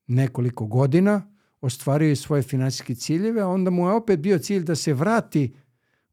nekoliko 0.07 0.65
godina, 0.65 1.34
ostvario 1.61 2.09
je 2.09 2.15
svoje 2.15 2.41
finansijske 2.43 2.95
ciljeve, 2.95 3.45
onda 3.45 3.69
mu 3.69 3.87
je 3.87 3.93
opet 3.93 4.19
bio 4.19 4.39
cilj 4.39 4.63
da 4.63 4.75
se 4.75 4.93
vrati 4.93 5.53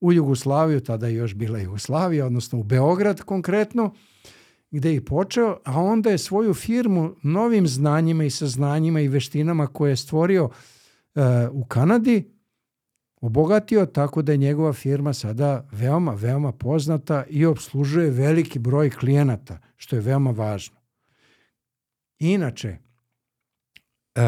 u 0.00 0.12
Jugoslaviju, 0.12 0.80
tada 0.80 1.06
je 1.06 1.14
još 1.14 1.34
bila 1.34 1.58
Jugoslavija, 1.58 2.26
odnosno 2.26 2.58
u 2.58 2.62
Beograd 2.62 3.20
konkretno, 3.20 3.94
gde 4.70 4.92
je 4.92 5.04
počeo, 5.04 5.58
a 5.64 5.80
onda 5.80 6.10
je 6.10 6.18
svoju 6.18 6.54
firmu 6.54 7.14
novim 7.22 7.66
znanjima 7.66 8.24
i 8.24 8.30
saznanjima 8.30 9.00
i 9.00 9.08
veštinama 9.08 9.66
koje 9.66 9.90
je 9.90 9.96
stvorio 9.96 10.44
uh, 10.44 11.22
u 11.52 11.64
Kanadi 11.64 12.32
obogatio 13.20 13.86
tako 13.86 14.22
da 14.22 14.32
je 14.32 14.38
njegova 14.38 14.72
firma 14.72 15.12
sada 15.12 15.68
veoma, 15.72 16.14
veoma 16.14 16.52
poznata 16.52 17.24
i 17.30 17.46
obslužuje 17.46 18.10
veliki 18.10 18.58
broj 18.58 18.90
klijenata, 18.90 19.58
što 19.76 19.96
je 19.96 20.02
veoma 20.02 20.30
važno. 20.30 20.76
Inače, 22.18 22.76
uh, 24.16 24.22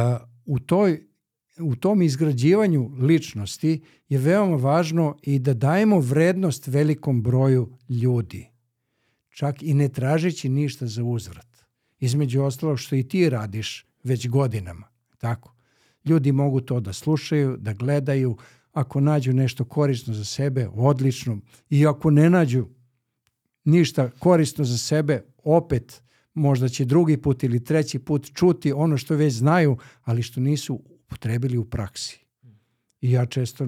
u 0.47 0.59
toj 0.59 1.07
u 1.61 1.76
tom 1.76 2.03
izgrađivanju 2.03 2.90
ličnosti 2.99 3.82
je 4.09 4.18
veoma 4.18 4.57
važno 4.57 5.16
i 5.22 5.38
da 5.38 5.55
dajemo 5.55 6.01
vrednost 6.01 6.66
velikom 6.66 7.22
broju 7.22 7.78
ljudi 7.88 8.55
čak 9.34 9.62
i 9.62 9.74
ne 9.74 9.88
tražeći 9.88 10.49
ništa 10.49 10.86
za 10.86 11.05
uzvrat. 11.05 11.47
Između 12.01 12.42
ostalog 12.42 12.78
što 12.78 12.97
i 12.97 13.09
ti 13.09 13.30
radiš 13.30 13.86
već 14.03 14.28
godinama. 14.28 14.88
Tako. 15.18 15.55
Ljudi 16.05 16.32
mogu 16.32 16.61
to 16.61 16.80
da 16.80 16.92
slušaju, 16.92 17.57
da 17.57 17.72
gledaju, 17.72 18.36
ako 18.72 19.01
nađu 19.01 19.32
nešto 19.32 19.64
korisno 19.64 20.14
za 20.14 20.24
sebe, 20.24 20.68
odlično. 20.74 21.38
I 21.70 21.86
ako 21.86 22.11
ne 22.11 22.30
nađu 22.30 22.66
ništa 23.64 24.11
korisno 24.11 24.64
za 24.64 24.78
sebe, 24.78 25.24
opet 25.45 26.03
možda 26.35 26.68
će 26.68 26.85
drugi 26.85 27.16
put 27.16 27.43
ili 27.43 27.64
treći 27.64 27.99
put 27.99 28.30
čuti 28.35 28.72
ono 28.72 28.97
što 28.97 29.16
već 29.16 29.35
znaju, 29.35 29.76
ali 30.03 30.22
što 30.22 30.41
nisu 30.41 30.74
upotrebili 30.74 31.59
u 31.59 31.64
praksi. 31.64 32.20
I 33.01 33.12
ja 33.12 33.26
često 33.26 33.66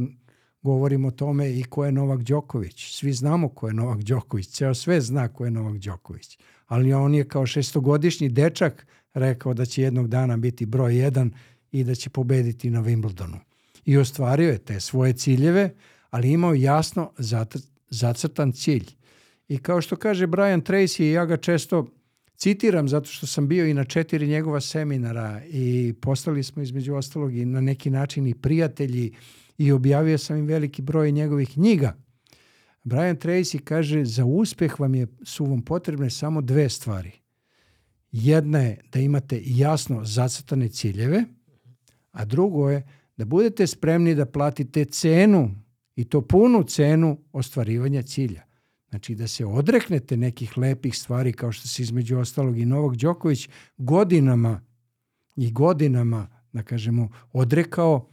govorim 0.62 1.04
o 1.04 1.10
tome 1.10 1.58
i 1.58 1.64
ko 1.64 1.84
je 1.84 1.92
Novak 1.92 2.22
Đoković. 2.22 2.96
Svi 2.96 3.12
znamo 3.12 3.48
ko 3.48 3.66
je 3.68 3.74
Novak 3.74 4.02
Đoković, 4.02 4.48
ceo 4.48 4.74
sve 4.74 5.00
zna 5.00 5.28
ko 5.28 5.44
je 5.44 5.50
Novak 5.50 5.78
Đoković. 5.78 6.38
Ali 6.66 6.92
on 6.92 7.14
je 7.14 7.28
kao 7.28 7.46
šestogodišnji 7.46 8.28
dečak 8.28 8.86
rekao 9.14 9.54
da 9.54 9.64
će 9.64 9.82
jednog 9.82 10.08
dana 10.08 10.36
biti 10.36 10.66
broj 10.66 10.96
jedan 10.96 11.32
i 11.72 11.84
da 11.84 11.94
će 11.94 12.10
pobediti 12.10 12.70
na 12.70 12.82
Wimbledonu. 12.82 13.38
I 13.84 13.96
ostvario 13.96 14.50
je 14.50 14.58
te 14.58 14.80
svoje 14.80 15.12
ciljeve, 15.12 15.74
ali 16.10 16.32
imao 16.32 16.54
jasno 16.54 17.12
zacrtan 17.90 18.52
cilj. 18.52 18.86
I 19.48 19.58
kao 19.58 19.80
što 19.80 19.96
kaže 19.96 20.26
Brian 20.26 20.62
Tracy, 20.62 21.02
ja 21.02 21.24
ga 21.26 21.36
često 21.36 21.86
citiram 22.36 22.88
zato 22.88 23.06
što 23.06 23.26
sam 23.26 23.48
bio 23.48 23.66
i 23.66 23.74
na 23.74 23.84
četiri 23.84 24.26
njegova 24.26 24.60
seminara 24.60 25.42
i 25.50 25.94
postali 26.00 26.42
smo 26.42 26.62
između 26.62 26.94
ostalog 26.94 27.36
i 27.36 27.44
na 27.44 27.60
neki 27.60 27.90
način 27.90 28.26
i 28.26 28.34
prijatelji 28.34 29.14
i 29.58 29.72
objavio 29.72 30.18
sam 30.18 30.36
im 30.36 30.46
veliki 30.46 30.82
broj 30.82 31.12
njegovih 31.12 31.48
knjiga. 31.52 31.96
Brian 32.84 33.16
Tracy 33.16 33.58
kaže 33.58 34.04
za 34.04 34.24
uspeh 34.24 34.80
vam 34.80 34.94
je, 34.94 35.06
su 35.24 35.44
vam 35.44 35.62
potrebne 35.62 36.10
samo 36.10 36.40
dve 36.40 36.68
stvari. 36.68 37.10
Jedna 38.12 38.58
je 38.58 38.80
da 38.92 39.00
imate 39.00 39.42
jasno 39.44 40.04
zacrtane 40.04 40.68
ciljeve, 40.68 41.24
a 42.10 42.24
drugo 42.24 42.70
je 42.70 42.88
da 43.16 43.24
budete 43.24 43.66
spremni 43.66 44.14
da 44.14 44.26
platite 44.26 44.84
cenu 44.84 45.50
i 45.96 46.04
to 46.04 46.20
punu 46.20 46.62
cenu 46.62 47.18
ostvarivanja 47.32 48.02
cilja. 48.02 48.42
Znači 48.90 49.14
da 49.14 49.28
se 49.28 49.44
odreknete 49.44 50.16
nekih 50.16 50.58
lepih 50.58 50.98
stvari 50.98 51.32
kao 51.32 51.52
što 51.52 51.68
se 51.68 51.82
između 51.82 52.18
ostalog 52.18 52.58
i 52.58 52.66
Novog 52.66 52.96
Đoković 52.96 53.48
godinama 53.76 54.60
i 55.36 55.52
godinama, 55.52 56.28
da 56.52 56.62
kažemo, 56.62 57.08
odrekao 57.32 58.08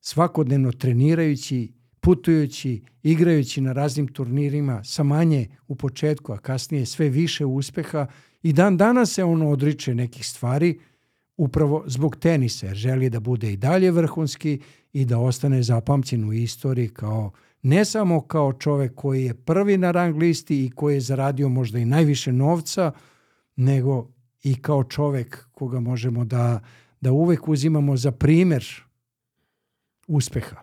svakodnevno 0.00 0.72
trenirajući, 0.72 1.72
putujući, 2.00 2.82
igrajući 3.02 3.60
na 3.60 3.72
raznim 3.72 4.08
turnirima 4.08 4.84
sa 4.84 5.02
manje 5.02 5.48
u 5.68 5.74
početku, 5.76 6.32
a 6.32 6.38
kasnije 6.38 6.86
sve 6.86 7.08
više 7.08 7.44
uspeha. 7.44 8.06
I 8.42 8.52
dan 8.52 8.76
danas 8.76 9.12
se 9.12 9.24
on 9.24 9.42
odriče 9.42 9.94
nekih 9.94 10.26
stvari 10.26 10.78
upravo 11.36 11.84
zbog 11.86 12.16
tenisa, 12.16 12.66
jer 12.66 12.76
želi 12.76 13.10
da 13.10 13.20
bude 13.20 13.52
i 13.52 13.56
dalje 13.56 13.90
vrhunski 13.90 14.60
i 14.92 15.04
da 15.04 15.18
ostane 15.18 15.62
zapamćen 15.62 16.24
u 16.24 16.32
istoriji 16.32 16.88
kao 16.88 17.32
ne 17.64 17.84
samo 17.84 18.20
kao 18.20 18.52
čovek 18.52 18.94
koji 18.94 19.24
je 19.24 19.34
prvi 19.34 19.78
na 19.78 19.90
rang 19.90 20.16
listi 20.16 20.64
i 20.64 20.70
koji 20.70 20.94
je 20.94 21.00
zaradio 21.00 21.48
možda 21.48 21.78
i 21.78 21.84
najviše 21.84 22.32
novca, 22.32 22.92
nego 23.56 24.08
i 24.42 24.62
kao 24.62 24.84
čovek 24.84 25.48
koga 25.52 25.80
možemo 25.80 26.24
da, 26.24 26.60
da 27.00 27.12
uvek 27.12 27.48
uzimamo 27.48 27.96
za 27.96 28.12
primer 28.12 28.64
uspeha? 30.06 30.56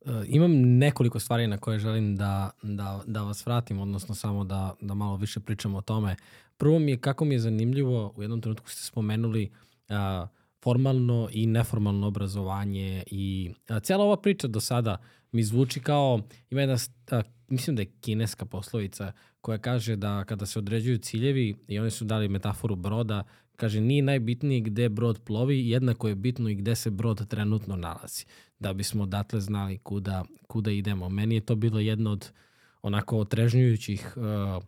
Uh, 0.00 0.12
imam 0.26 0.78
nekoliko 0.78 1.20
stvari 1.20 1.46
na 1.46 1.58
koje 1.58 1.78
želim 1.78 2.16
da, 2.16 2.50
da, 2.62 3.00
da 3.06 3.22
vas 3.22 3.46
vratim, 3.46 3.80
odnosno 3.80 4.14
samo 4.14 4.44
da, 4.44 4.74
da 4.80 4.94
malo 4.94 5.16
više 5.16 5.40
pričamo 5.40 5.78
o 5.78 5.82
tome. 5.82 6.16
Prvo 6.56 6.78
mi 6.78 6.90
je 6.90 7.00
kako 7.00 7.24
mi 7.24 7.34
je 7.34 7.38
zanimljivo, 7.38 8.12
u 8.16 8.22
jednom 8.22 8.40
trenutku 8.40 8.70
ste 8.70 8.82
spomenuli 8.82 9.50
uh, 9.88 10.28
formalno 10.62 11.28
i 11.32 11.46
neformalno 11.46 12.06
obrazovanje 12.06 13.04
i 13.06 13.52
uh, 13.70 13.82
cijela 13.82 14.04
ova 14.04 14.16
priča 14.16 14.48
do 14.48 14.60
sada 14.60 14.96
mi 15.32 15.42
zvuči 15.42 15.80
kao, 15.80 16.20
ima 16.50 16.60
jedna, 16.60 16.76
uh, 17.12 17.24
mislim 17.48 17.76
da 17.76 17.82
je 17.82 17.92
kineska 18.00 18.44
poslovica 18.44 19.12
koja 19.40 19.58
kaže 19.58 19.96
da 19.96 20.24
kada 20.24 20.46
se 20.46 20.58
određuju 20.58 20.98
ciljevi 20.98 21.54
i 21.68 21.78
oni 21.78 21.90
su 21.90 22.04
dali 22.04 22.28
metaforu 22.28 22.76
broda, 22.76 23.24
Kaže, 23.58 23.80
nije 23.80 24.02
najbitnije 24.02 24.60
gde 24.60 24.88
brod 24.88 25.20
plovi, 25.24 25.68
jednako 25.68 26.08
je 26.08 26.14
bitno 26.14 26.48
i 26.48 26.54
gde 26.54 26.74
se 26.74 26.90
brod 26.90 27.28
trenutno 27.28 27.76
nalazi, 27.76 28.24
da 28.58 28.72
bismo 28.72 29.02
odatle 29.02 29.40
znali 29.40 29.78
kuda, 29.78 30.24
kuda 30.48 30.70
idemo. 30.70 31.08
Meni 31.08 31.34
je 31.34 31.40
to 31.40 31.56
bilo 31.56 31.80
jedno 31.80 32.10
od 32.10 32.30
onako 32.82 33.18
otrežnjujućih 33.18 34.14
uh, 34.16 34.62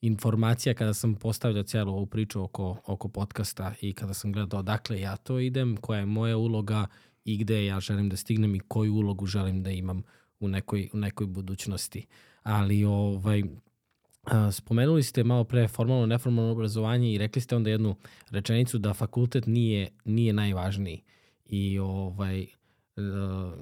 informacija 0.00 0.74
kada 0.74 0.94
sam 0.94 1.14
postavljao 1.14 1.62
cijelu 1.62 1.92
ovu 1.92 2.06
priču 2.06 2.42
oko, 2.42 2.76
oko 2.86 3.08
podcasta 3.08 3.74
i 3.80 3.92
kada 3.92 4.14
sam 4.14 4.32
gledao 4.32 4.62
dakle 4.62 5.00
ja 5.00 5.16
to 5.16 5.38
idem, 5.38 5.76
koja 5.76 5.98
je 5.98 6.06
moja 6.06 6.36
uloga 6.36 6.86
i 7.24 7.36
gde 7.36 7.64
ja 7.64 7.80
želim 7.80 8.08
da 8.08 8.16
stignem 8.16 8.54
i 8.54 8.60
koju 8.60 8.94
ulogu 8.94 9.26
želim 9.26 9.62
da 9.62 9.70
imam 9.70 10.02
u 10.40 10.48
nekoj, 10.48 10.88
u 10.92 10.96
nekoj 10.96 11.26
budućnosti. 11.26 12.06
Ali 12.42 12.84
ovaj, 12.84 13.42
Spomenuli 14.52 15.02
ste 15.02 15.24
malo 15.24 15.44
pre 15.44 15.68
formalno, 15.68 16.06
neformalno 16.06 16.52
obrazovanje 16.52 17.12
i 17.12 17.18
rekli 17.18 17.42
ste 17.42 17.56
onda 17.56 17.70
jednu 17.70 17.96
rečenicu 18.30 18.78
da 18.78 18.94
fakultet 18.94 19.46
nije, 19.46 19.88
nije 20.04 20.32
najvažniji. 20.32 21.02
I 21.46 21.78
ovaj, 21.78 22.46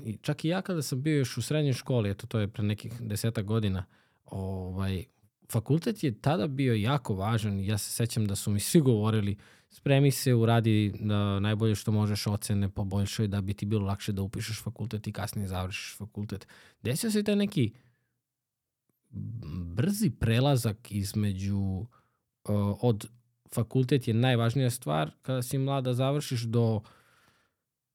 i 0.05 0.17
čak 0.23 0.45
i 0.45 0.49
ja 0.49 0.63
kada 0.63 0.83
sam 0.83 1.03
bio 1.03 1.19
još 1.19 1.37
u 1.37 1.43
srednjoj 1.43 1.73
školi, 1.73 2.11
eto 2.11 2.27
to 2.27 2.39
je 2.39 2.49
pre 2.49 2.65
nekih 2.65 3.01
deseta 3.01 3.43
godina, 3.43 3.85
ovaj, 4.25 5.05
fakultet 5.51 6.05
je 6.05 6.21
tada 6.21 6.47
bio 6.47 6.75
jako 6.75 7.15
važan. 7.15 7.61
Ja 7.61 7.79
se 7.79 7.91
sećam 7.93 8.27
da 8.27 8.37
su 8.37 8.51
mi 8.51 8.61
svi 8.61 8.81
govorili 8.81 9.37
spremi 9.71 10.11
se, 10.11 10.35
uradi 10.35 10.93
na 10.99 11.41
najbolje 11.41 11.75
što 11.75 11.93
možeš 11.93 12.27
ocene, 12.27 12.69
poboljšaj 12.69 13.27
da 13.27 13.41
bi 13.41 13.55
ti 13.55 13.67
bilo 13.67 13.87
lakše 13.87 14.13
da 14.13 14.23
upišeš 14.23 14.63
fakultet 14.63 15.07
i 15.07 15.13
kasnije 15.13 15.49
završiš 15.49 15.97
fakultet. 15.97 16.47
Desio 16.83 17.11
se 17.11 17.23
taj 17.23 17.37
neki 17.37 17.73
brzi 19.75 20.11
prelazak 20.11 20.93
između 20.93 21.59
uh, 21.59 21.87
od 22.81 23.07
fakultet 23.55 24.09
je 24.09 24.15
najvažnija 24.15 24.71
stvar 24.71 25.11
kada 25.23 25.43
si 25.43 25.59
mlada 25.59 25.95
završiš 25.95 26.43
do 26.43 26.81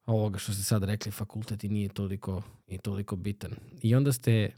ovoga 0.05 0.37
što 0.37 0.53
ste 0.53 0.63
sad 0.63 0.83
rekli, 0.83 1.11
fakultet 1.11 1.63
i 1.63 1.69
nije 1.69 1.89
toliko, 1.89 2.43
i 2.67 2.77
toliko 2.77 3.15
bitan. 3.15 3.51
I 3.81 3.95
onda 3.95 4.11
ste 4.11 4.51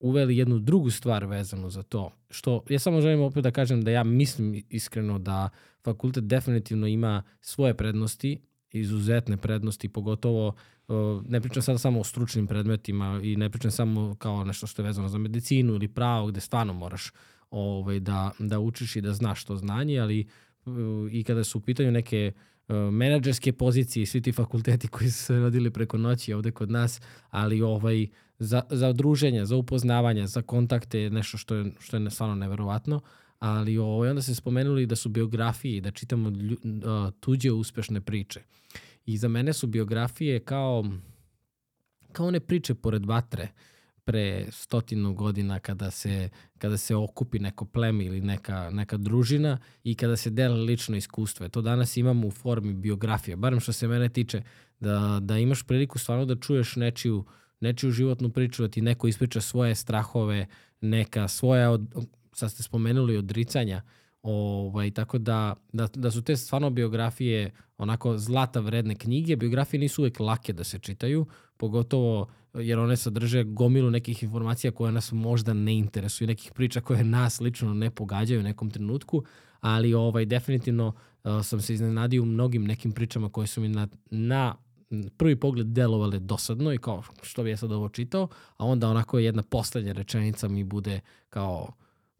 uveli 0.00 0.36
jednu 0.36 0.58
drugu 0.58 0.90
stvar 0.90 1.24
vezanu 1.24 1.70
za 1.70 1.82
to. 1.82 2.10
Što 2.30 2.62
ja 2.68 2.78
samo 2.78 3.00
želim 3.00 3.20
opet 3.20 3.42
da 3.42 3.50
kažem 3.50 3.82
da 3.82 3.90
ja 3.90 4.04
mislim 4.04 4.64
iskreno 4.68 5.18
da 5.18 5.48
fakultet 5.84 6.24
definitivno 6.24 6.86
ima 6.86 7.22
svoje 7.40 7.74
prednosti, 7.74 8.40
izuzetne 8.72 9.36
prednosti, 9.36 9.88
pogotovo 9.88 10.54
ne 11.28 11.40
pričam 11.40 11.62
sada 11.62 11.78
samo 11.78 12.00
o 12.00 12.04
stručnim 12.04 12.46
predmetima 12.46 13.20
i 13.22 13.36
ne 13.36 13.50
pričam 13.50 13.70
samo 13.70 14.16
kao 14.18 14.44
nešto 14.44 14.66
što 14.66 14.82
je 14.82 14.86
vezano 14.86 15.08
za 15.08 15.18
medicinu 15.18 15.74
ili 15.74 15.88
pravo 15.88 16.26
gde 16.26 16.40
stvarno 16.40 16.72
moraš 16.72 17.12
ovaj, 17.50 18.00
da, 18.00 18.30
da 18.38 18.58
učiš 18.58 18.96
i 18.96 19.00
da 19.00 19.12
znaš 19.12 19.44
to 19.44 19.56
znanje, 19.56 19.98
ali 19.98 20.26
i 21.10 21.24
kada 21.24 21.44
su 21.44 21.58
u 21.58 21.60
pitanju 21.60 21.90
neke 21.90 22.32
menadžerske 22.68 23.52
pozicije 23.52 24.06
svi 24.06 24.20
ti 24.22 24.32
fakulteti 24.32 24.88
koji 24.88 25.10
su 25.10 25.24
se 25.24 25.38
rodili 25.38 25.70
preko 25.70 25.98
noći 25.98 26.32
ovde 26.32 26.50
kod 26.50 26.70
nas, 26.70 27.00
ali 27.30 27.62
ovaj, 27.62 28.06
za, 28.38 28.62
za 28.70 28.92
druženje, 28.92 29.44
za 29.44 29.56
upoznavanje, 29.56 30.26
za 30.26 30.42
kontakte, 30.42 31.10
nešto 31.10 31.38
što 31.38 31.54
je, 31.54 31.72
što 31.78 31.96
je 31.96 32.10
stvarno 32.10 32.34
neverovatno, 32.34 33.00
ali 33.38 33.78
ovaj, 33.78 34.10
onda 34.10 34.22
se 34.22 34.34
spomenuli 34.34 34.86
da 34.86 34.96
su 34.96 35.08
biografije 35.08 35.80
da 35.80 35.90
čitamo 35.90 36.30
lju, 36.30 36.56
tuđe 37.20 37.52
uspešne 37.52 38.00
priče. 38.00 38.40
I 39.06 39.16
za 39.16 39.28
mene 39.28 39.52
su 39.52 39.66
biografije 39.66 40.40
kao, 40.40 40.84
kao 42.12 42.26
one 42.26 42.40
priče 42.40 42.74
pored 42.74 43.06
vatre 43.06 43.48
pre 44.04 44.46
stotinu 44.50 45.14
godina 45.14 45.58
kada 45.60 45.90
se, 45.90 46.28
kada 46.58 46.76
se 46.76 46.96
okupi 46.96 47.38
neko 47.38 47.64
pleme 47.64 48.04
ili 48.04 48.20
neka, 48.20 48.70
neka 48.70 48.96
družina 48.96 49.58
i 49.84 49.94
kada 49.94 50.16
se 50.16 50.30
dele 50.30 50.56
lično 50.56 50.96
iskustvo. 50.96 51.48
To 51.48 51.62
danas 51.62 51.96
imamo 51.96 52.26
u 52.26 52.30
formi 52.30 52.74
biografije, 52.74 53.36
barem 53.36 53.60
što 53.60 53.72
se 53.72 53.88
mene 53.88 54.08
tiče, 54.08 54.42
da, 54.80 55.18
da 55.22 55.38
imaš 55.38 55.62
priliku 55.62 55.98
stvarno 55.98 56.24
da 56.24 56.36
čuješ 56.36 56.76
nečiju, 56.76 57.24
nečiju 57.60 57.90
životnu 57.90 58.30
priču, 58.30 58.62
da 58.62 58.68
ti 58.68 58.82
neko 58.82 59.08
ispriča 59.08 59.40
svoje 59.40 59.74
strahove, 59.74 60.46
neka 60.80 61.28
svoja, 61.28 61.70
od, 61.70 61.82
sad 62.32 62.50
ste 62.50 62.62
spomenuli 62.62 63.16
odricanja, 63.16 63.82
Ovaj, 64.22 64.90
tako 64.90 65.18
da, 65.18 65.54
da, 65.72 65.88
da 65.94 66.10
su 66.10 66.22
te 66.22 66.36
stvarno 66.36 66.70
biografije 66.70 67.50
onako 67.78 68.18
zlata 68.18 68.60
vredne 68.60 68.94
knjige. 68.94 69.36
Biografije 69.36 69.80
nisu 69.80 70.02
uvek 70.02 70.20
lake 70.20 70.52
da 70.52 70.64
se 70.64 70.78
čitaju, 70.78 71.26
pogotovo 71.56 72.28
jer 72.54 72.78
one 72.78 72.96
sadrže 72.96 73.44
gomilu 73.44 73.90
nekih 73.90 74.22
informacija 74.22 74.70
koje 74.70 74.92
nas 74.92 75.12
možda 75.12 75.52
ne 75.52 75.78
interesuju, 75.78 76.28
nekih 76.28 76.52
priča 76.52 76.80
koje 76.80 77.04
nas 77.04 77.40
lično 77.40 77.74
ne 77.74 77.90
pogađaju 77.90 78.40
u 78.40 78.42
nekom 78.42 78.70
trenutku, 78.70 79.24
ali 79.60 79.94
ovaj 79.94 80.24
definitivno 80.24 80.86
uh, 81.24 81.44
sam 81.44 81.60
se 81.60 81.74
iznenadio 81.74 82.22
u 82.22 82.26
mnogim 82.26 82.64
nekim 82.64 82.92
pričama 82.92 83.28
koje 83.28 83.46
su 83.46 83.60
mi 83.60 83.68
na, 83.68 83.88
na 84.10 84.56
prvi 85.16 85.36
pogled 85.36 85.66
delovale 85.66 86.18
dosadno 86.18 86.72
i 86.72 86.78
kao 86.78 87.02
što 87.22 87.42
bi 87.42 87.50
ja 87.50 87.56
sad 87.56 87.72
ovo 87.72 87.88
čitao, 87.88 88.28
a 88.56 88.66
onda 88.66 88.88
onako 88.88 89.18
jedna 89.18 89.42
poslednja 89.42 89.92
rečenica 89.92 90.48
mi 90.48 90.64
bude 90.64 91.00
kao 91.30 91.72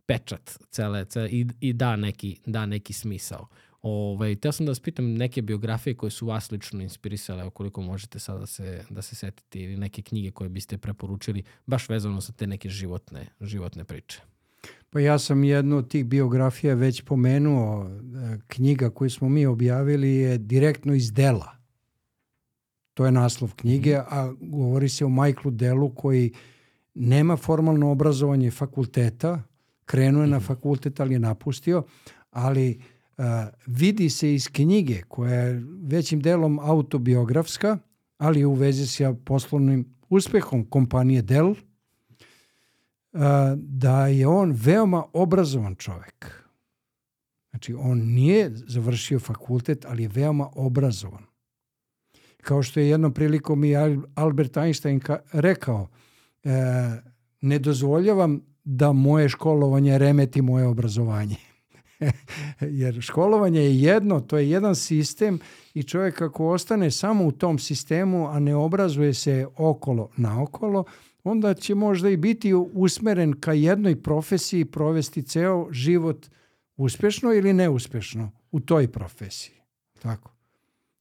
pečat 0.07 0.59
cele, 0.71 1.05
cele 1.05 1.29
i, 1.29 1.47
i 1.61 1.73
da, 1.73 1.97
neki, 1.97 2.37
da 2.47 2.67
neki 2.67 2.93
smisao. 2.93 3.47
Ovaj, 3.83 4.37
teo 4.37 4.53
sam 4.53 4.67
da 4.67 4.71
vas 4.71 4.81
pitam 4.81 5.15
neke 5.15 5.43
biografije 5.43 5.95
koje 5.95 6.11
su 6.11 6.27
vas 6.27 6.51
lično 6.51 6.83
inspirisale, 6.83 7.45
ukoliko 7.45 7.83
možete 7.83 8.19
sada 8.19 8.39
da 8.39 8.47
se, 8.47 8.85
da 8.91 9.03
se 9.03 9.15
setite 9.15 9.61
ili 9.61 9.77
neke 9.77 10.03
knjige 10.03 10.31
koje 10.31 10.49
biste 10.49 10.79
preporučili, 10.79 11.43
baš 11.67 11.89
vezano 11.89 12.21
sa 12.21 12.33
te 12.33 12.47
neke 12.47 12.69
životne, 12.69 13.27
životne 13.41 13.85
priče. 13.85 14.21
Pa 14.91 15.01
ja 15.01 15.19
sam 15.19 15.45
jednu 15.45 15.77
od 15.77 15.89
tih 15.89 16.05
biografija 16.05 16.75
već 16.75 17.03
pomenuo. 17.03 17.85
E, 17.85 18.39
knjiga 18.47 18.91
koju 18.91 19.11
smo 19.11 19.29
mi 19.29 19.47
objavili 19.47 20.09
je 20.09 20.39
direktno 20.39 20.95
iz 20.95 21.13
dela. 21.13 21.58
To 22.99 23.07
je 23.07 23.13
naslov 23.13 23.55
knjige, 23.55 23.99
mhm. 23.99 24.07
a 24.11 24.33
govori 24.41 24.89
se 24.89 25.05
o 25.05 25.09
Michaelu 25.09 25.51
Delu 25.51 25.91
koji 25.95 26.33
nema 26.95 27.37
formalno 27.37 27.91
obrazovanje 27.91 28.51
fakulteta, 28.51 29.43
krenuo 29.85 30.23
je 30.23 30.29
na 30.29 30.37
mhm. 30.37 30.47
fakultet, 30.47 31.01
ali 31.01 31.15
je 31.15 31.19
napustio, 31.19 31.83
ali 32.31 32.81
uh, 33.19 33.25
vidi 33.67 34.11
se 34.11 34.35
iz 34.35 34.49
knjige 34.49 35.03
koja 35.09 35.35
je 35.35 35.63
većim 35.83 36.21
delom 36.21 36.59
autobiografska, 36.59 37.79
ali 38.17 38.45
u 38.45 38.53
vezi 38.53 38.87
sa 38.87 39.15
poslovnim 39.25 39.95
uspehom 40.09 40.65
kompanije 40.65 41.23
Dell, 41.23 41.51
uh, 41.51 41.59
da 43.57 44.07
je 44.07 44.27
on 44.27 44.53
veoma 44.53 45.05
obrazovan 45.13 45.75
čovek. 45.75 46.43
Znači, 47.51 47.75
on 47.75 47.99
nije 47.99 48.51
završio 48.55 49.19
fakultet, 49.19 49.85
ali 49.85 50.03
je 50.03 50.09
veoma 50.09 50.49
obrazovan. 50.55 51.28
Kao 52.43 52.63
što 52.63 52.81
je 52.81 52.89
jednom 52.89 53.15
prilikom 53.15 53.65
i 53.65 53.75
Albert 54.15 54.57
Einstein 54.57 55.01
rekao, 55.33 55.89
e, 56.45 56.51
ne 57.41 57.59
dozvoljavam 57.59 58.41
da 58.65 58.93
moje 58.93 59.29
školovanje 59.29 59.99
remeti 59.99 60.43
moje 60.43 60.67
obrazovanje. 60.67 61.37
Jer 62.81 63.01
školovanje 63.01 63.61
je 63.61 63.81
jedno, 63.81 64.21
to 64.21 64.39
je 64.39 64.51
jedan 64.51 64.75
sistem 64.75 65.39
i 65.75 65.83
čovjek 65.83 66.23
ako 66.23 66.49
ostane 66.49 66.91
samo 66.91 67.27
u 67.27 67.33
tom 67.33 67.59
sistemu, 67.59 68.29
a 68.29 68.39
ne 68.39 68.55
obrazuje 68.55 69.15
se 69.15 69.47
okolo 69.57 70.11
naokolo, 70.17 70.85
onda 71.25 71.55
će 71.55 71.75
možda 71.75 72.09
i 72.09 72.17
biti 72.17 72.55
usmeren 72.55 73.41
ka 73.41 73.53
jednoj 73.53 74.03
profesiji 74.03 74.65
provesti 74.65 75.23
ceo 75.23 75.69
život 75.71 76.27
uspešno 76.77 77.33
ili 77.33 77.53
neuspešno 77.53 78.31
u 78.51 78.61
toj 78.61 78.89
profesiji. 78.89 79.55
Tako. 79.99 80.31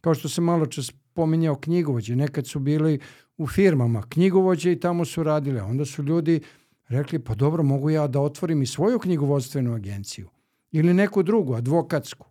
Kao 0.01 0.13
što 0.13 0.29
se 0.29 0.41
malo 0.41 0.65
čas 0.65 0.91
pominjao 1.17 1.55
knjigovođe, 1.55 2.15
nekad 2.15 2.47
su 2.47 2.59
bili 2.59 2.99
u 3.37 3.47
firmama 3.47 4.03
knjigovođe 4.09 4.71
i 4.71 4.79
tamo 4.79 5.05
su 5.05 5.23
radile, 5.23 5.61
onda 5.61 5.85
su 5.85 6.03
ljudi 6.03 6.41
rekli 6.89 7.19
pa 7.19 7.35
dobro 7.35 7.63
mogu 7.63 7.89
ja 7.89 8.07
da 8.07 8.21
otvorim 8.21 8.61
i 8.61 8.65
svoju 8.65 8.99
knjigovodstvenu 8.99 9.73
agenciju 9.73 10.29
ili 10.71 10.93
neku 10.93 11.23
drugu, 11.23 11.55
advokatsku. 11.55 12.27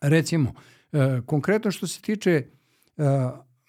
Recimo, 0.00 0.54
e, 0.92 1.20
konkretno 1.26 1.70
što 1.70 1.86
se 1.86 2.00
tiče 2.00 2.30
e, 2.32 2.46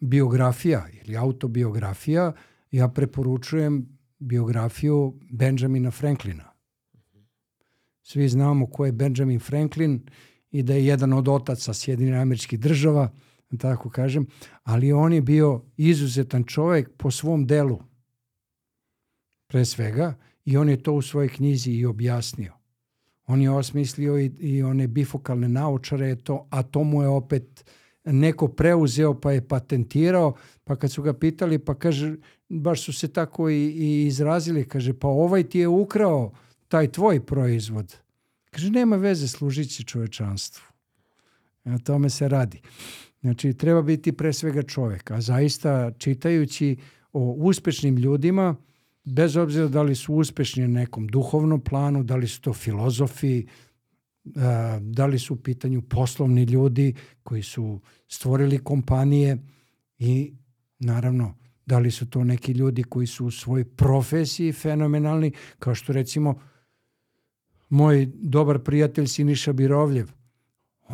biografija 0.01 0.85
ili 1.03 1.17
autobiografija, 1.17 2.31
ja 2.71 2.87
preporučujem 2.87 3.85
biografiju 4.19 5.19
Benjamina 5.31 5.91
Franklina. 5.91 6.53
Svi 8.01 8.29
znamo 8.29 8.65
ko 8.65 8.85
je 8.85 8.91
Benjamin 8.91 9.39
Franklin 9.39 9.99
i 10.51 10.63
da 10.63 10.73
je 10.73 10.85
jedan 10.85 11.13
od 11.13 11.27
otaca 11.27 11.73
Sjedinjenih 11.73 12.21
američkih 12.21 12.59
država, 12.59 13.11
tako 13.57 13.89
kažem, 13.89 14.25
ali 14.63 14.93
on 14.93 15.13
je 15.13 15.21
bio 15.21 15.61
izuzetan 15.77 16.43
čovek 16.43 16.89
po 16.97 17.11
svom 17.11 17.47
delu 17.47 17.79
pre 19.47 19.65
svega, 19.65 20.15
i 20.45 20.57
on 20.57 20.69
je 20.69 20.83
to 20.83 20.93
u 20.93 21.01
svojoj 21.01 21.29
knjizi 21.29 21.71
i 21.71 21.85
objasnio. 21.85 22.53
On 23.27 23.41
je 23.41 23.51
osmislio 23.51 24.17
i, 24.19 24.31
i 24.39 24.63
one 24.63 24.87
bifokalne 24.87 25.49
naočare, 25.49 26.15
to, 26.15 26.47
a 26.49 26.63
to 26.63 26.83
mu 26.83 27.01
je 27.01 27.07
opet 27.07 27.65
neko 28.05 28.47
preuzeo 28.47 29.13
pa 29.19 29.31
je 29.31 29.47
patentirao, 29.47 30.33
pa 30.63 30.75
kad 30.75 30.91
su 30.91 31.01
ga 31.01 31.13
pitali, 31.13 31.59
pa 31.59 31.75
kaže, 31.75 32.15
baš 32.49 32.83
su 32.85 32.93
se 32.93 33.07
tako 33.07 33.49
i, 33.49 33.55
i 33.55 34.07
izrazili, 34.07 34.67
kaže, 34.67 34.93
pa 34.93 35.07
ovaj 35.07 35.43
ti 35.43 35.59
je 35.59 35.67
ukrao 35.67 36.31
taj 36.67 36.91
tvoj 36.91 37.25
proizvod. 37.25 37.97
Kaže, 38.51 38.69
nema 38.69 38.95
veze, 38.95 39.27
služit 39.27 39.69
će 39.75 39.83
čovečanstvu. 39.83 40.63
O 41.65 41.77
tome 41.83 42.09
se 42.09 42.27
radi. 42.27 42.61
Znači, 43.23 43.53
treba 43.53 43.81
biti 43.81 44.11
pre 44.11 44.33
svega 44.33 44.63
čovek, 44.63 45.11
a 45.11 45.21
zaista 45.21 45.91
čitajući 45.97 46.75
o 47.13 47.31
uspešnim 47.31 47.97
ljudima, 47.97 48.55
bez 49.03 49.37
obzira 49.37 49.67
da 49.67 49.81
li 49.81 49.95
su 49.95 50.13
uspešni 50.13 50.67
na 50.67 50.79
nekom 50.79 51.07
duhovnom 51.07 51.61
planu, 51.61 52.03
da 52.03 52.15
li 52.15 52.27
su 52.27 52.41
to 52.41 52.53
filozofi, 52.53 53.37
e, 53.39 53.45
da 54.81 55.05
li 55.05 55.19
su 55.19 55.33
u 55.33 55.37
pitanju 55.37 55.81
poslovni 55.81 56.43
ljudi 56.43 56.93
koji 57.23 57.43
su 57.43 57.79
stvorili 58.07 58.59
kompanije 58.59 59.37
i 59.99 60.33
naravno 60.79 61.35
da 61.65 61.79
li 61.79 61.91
su 61.91 62.09
to 62.09 62.23
neki 62.23 62.51
ljudi 62.51 62.83
koji 62.83 63.07
su 63.07 63.25
u 63.25 63.31
svojoj 63.31 63.65
profesiji 63.65 64.51
fenomenalni, 64.51 65.31
kao 65.59 65.75
što 65.75 65.93
recimo 65.93 66.39
moj 67.69 68.09
dobar 68.13 68.59
prijatelj 68.59 69.07
Siniša 69.07 69.53
Birovljev. 69.53 70.22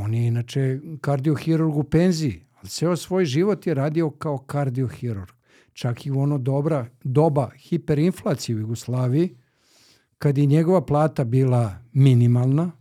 On 0.01 0.13
je 0.13 0.27
inače 0.27 0.79
kardiohirurg 1.01 1.75
u 1.75 1.83
penziji, 1.83 2.43
Ali 2.59 2.69
ceo 2.69 2.95
svoj 2.95 3.25
život 3.25 3.67
je 3.67 3.73
radio 3.73 4.09
kao 4.09 4.37
kardiohirurg. 4.37 5.29
Čak 5.73 6.05
i 6.05 6.11
u 6.11 6.19
ono 6.19 6.37
dobra, 6.37 6.87
doba 7.03 7.49
hiperinflacije 7.57 8.55
u 8.55 8.59
Jugoslaviji, 8.59 9.35
kad 10.17 10.37
je 10.37 10.45
njegova 10.45 10.85
plata 10.85 11.23
bila 11.23 11.75
minimalna, 11.93 12.71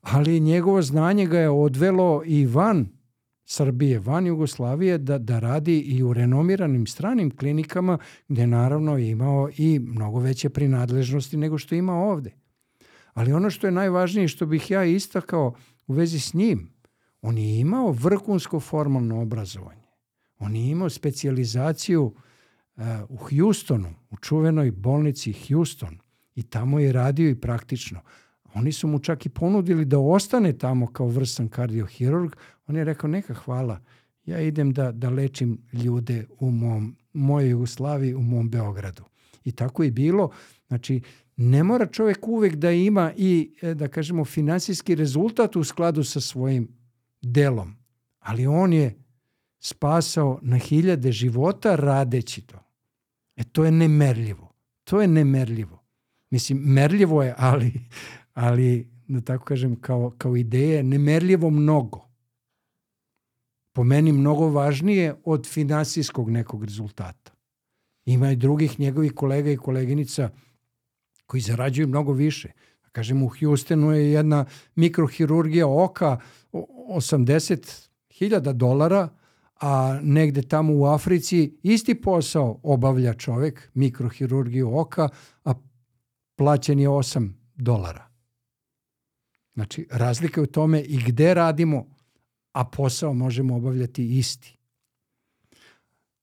ali 0.00 0.40
njegovo 0.40 0.82
znanje 0.82 1.26
ga 1.26 1.38
je 1.38 1.50
odvelo 1.50 2.22
i 2.26 2.46
van 2.46 2.88
Srbije, 3.44 3.98
van 3.98 4.26
Jugoslavije, 4.26 4.98
da, 4.98 5.18
da 5.18 5.38
radi 5.38 5.78
i 5.78 6.02
u 6.02 6.12
renomiranim 6.12 6.86
stranim 6.86 7.36
klinikama, 7.36 7.98
gde 8.28 8.46
naravno 8.46 8.98
je 8.98 9.10
imao 9.10 9.48
i 9.56 9.78
mnogo 9.78 10.20
veće 10.20 10.48
prinadležnosti 10.48 11.36
nego 11.36 11.58
što 11.58 11.74
ima 11.74 11.94
ovde. 11.94 12.34
Ali 13.14 13.32
ono 13.32 13.50
što 13.50 13.66
je 13.66 13.70
najvažnije, 13.70 14.28
što 14.28 14.46
bih 14.46 14.70
ja 14.70 14.84
istakao 14.84 15.54
u 15.86 15.92
vezi 15.92 16.20
s 16.20 16.34
njim, 16.34 16.70
on 17.22 17.38
je 17.38 17.60
imao 17.60 17.90
vrhunsko 17.92 18.60
formalno 18.60 19.20
obrazovanje. 19.22 19.86
On 20.38 20.56
je 20.56 20.70
imao 20.70 20.90
specijalizaciju 20.90 22.04
uh, 22.04 22.84
u 23.08 23.16
Houstonu, 23.16 23.94
u 24.10 24.16
čuvenoj 24.16 24.70
bolnici 24.70 25.32
Houston 25.32 25.98
i 26.34 26.42
tamo 26.42 26.78
je 26.78 26.92
radio 26.92 27.28
i 27.28 27.40
praktično. 27.40 28.00
Oni 28.54 28.72
su 28.72 28.88
mu 28.88 28.98
čak 28.98 29.26
i 29.26 29.28
ponudili 29.28 29.84
da 29.84 29.98
ostane 29.98 30.58
tamo 30.58 30.86
kao 30.86 31.06
vrstan 31.06 31.48
kardiohirurg. 31.48 32.36
On 32.66 32.76
je 32.76 32.84
rekao, 32.84 33.10
neka 33.10 33.34
hvala, 33.34 33.80
ja 34.24 34.40
idem 34.40 34.72
da, 34.72 34.92
da 34.92 35.10
lečim 35.10 35.58
ljude 35.72 36.26
u 36.40 36.50
mom, 36.50 36.96
mojoj 37.12 37.50
Jugoslaviji, 37.50 38.14
u 38.14 38.22
mom 38.22 38.50
Beogradu. 38.50 39.04
I 39.46 39.52
tako 39.52 39.82
je 39.82 39.90
bilo. 39.90 40.30
Znači, 40.68 41.00
ne 41.36 41.62
mora 41.62 41.86
čovjek 41.86 42.28
uvek 42.28 42.54
da 42.54 42.70
ima 42.70 43.12
i, 43.16 43.54
e, 43.62 43.74
da 43.74 43.88
kažemo, 43.88 44.24
finansijski 44.24 44.94
rezultat 44.94 45.56
u 45.56 45.64
skladu 45.64 46.04
sa 46.04 46.20
svojim 46.20 46.68
delom. 47.22 47.76
Ali 48.18 48.46
on 48.46 48.72
je 48.72 48.94
spasao 49.60 50.38
na 50.42 50.56
hiljade 50.58 51.12
života 51.12 51.76
radeći 51.76 52.42
to. 52.42 52.58
E 53.36 53.44
to 53.44 53.64
je 53.64 53.70
nemerljivo. 53.70 54.52
To 54.84 55.00
je 55.00 55.08
nemerljivo. 55.08 55.82
Mislim, 56.30 56.58
merljivo 56.58 57.22
je, 57.22 57.34
ali, 57.38 57.72
ali 58.34 58.90
da 59.08 59.20
tako 59.20 59.44
kažem, 59.44 59.80
kao, 59.80 60.12
kao 60.18 60.36
ideje, 60.36 60.82
nemerljivo 60.82 61.50
mnogo. 61.50 62.08
Po 63.72 63.84
meni 63.84 64.12
mnogo 64.12 64.48
važnije 64.48 65.14
od 65.24 65.46
finansijskog 65.46 66.30
nekog 66.30 66.64
rezultata. 66.64 67.35
Ima 68.06 68.30
i 68.30 68.36
drugih 68.36 68.80
njegovih 68.80 69.12
kolega 69.12 69.50
i 69.50 69.56
koleginica 69.56 70.30
koji 71.26 71.40
zarađuju 71.40 71.88
mnogo 71.88 72.12
više. 72.12 72.52
Da 72.82 72.90
kažem, 72.90 73.22
u 73.22 73.30
Houstonu 73.40 73.92
je 73.92 74.12
jedna 74.12 74.44
mikrohirurgija 74.74 75.68
oka 75.68 76.20
80.000 76.52 78.52
dolara, 78.52 79.08
a 79.60 80.00
negde 80.02 80.42
tamo 80.42 80.72
u 80.76 80.84
Africi 80.84 81.58
isti 81.62 81.94
posao 81.94 82.60
obavlja 82.62 83.14
čovek, 83.14 83.70
mikrohirurgiju 83.74 84.78
oka, 84.78 85.08
a 85.44 85.54
plaćen 86.36 86.80
je 86.80 86.88
8 86.88 87.30
dolara. 87.54 88.10
Znači, 89.54 89.86
razlika 89.90 90.40
je 90.40 90.42
u 90.42 90.46
tome 90.46 90.80
i 90.80 91.02
gde 91.06 91.34
radimo, 91.34 91.86
a 92.52 92.64
posao 92.64 93.14
možemo 93.14 93.56
obavljati 93.56 94.18
isti. 94.18 94.58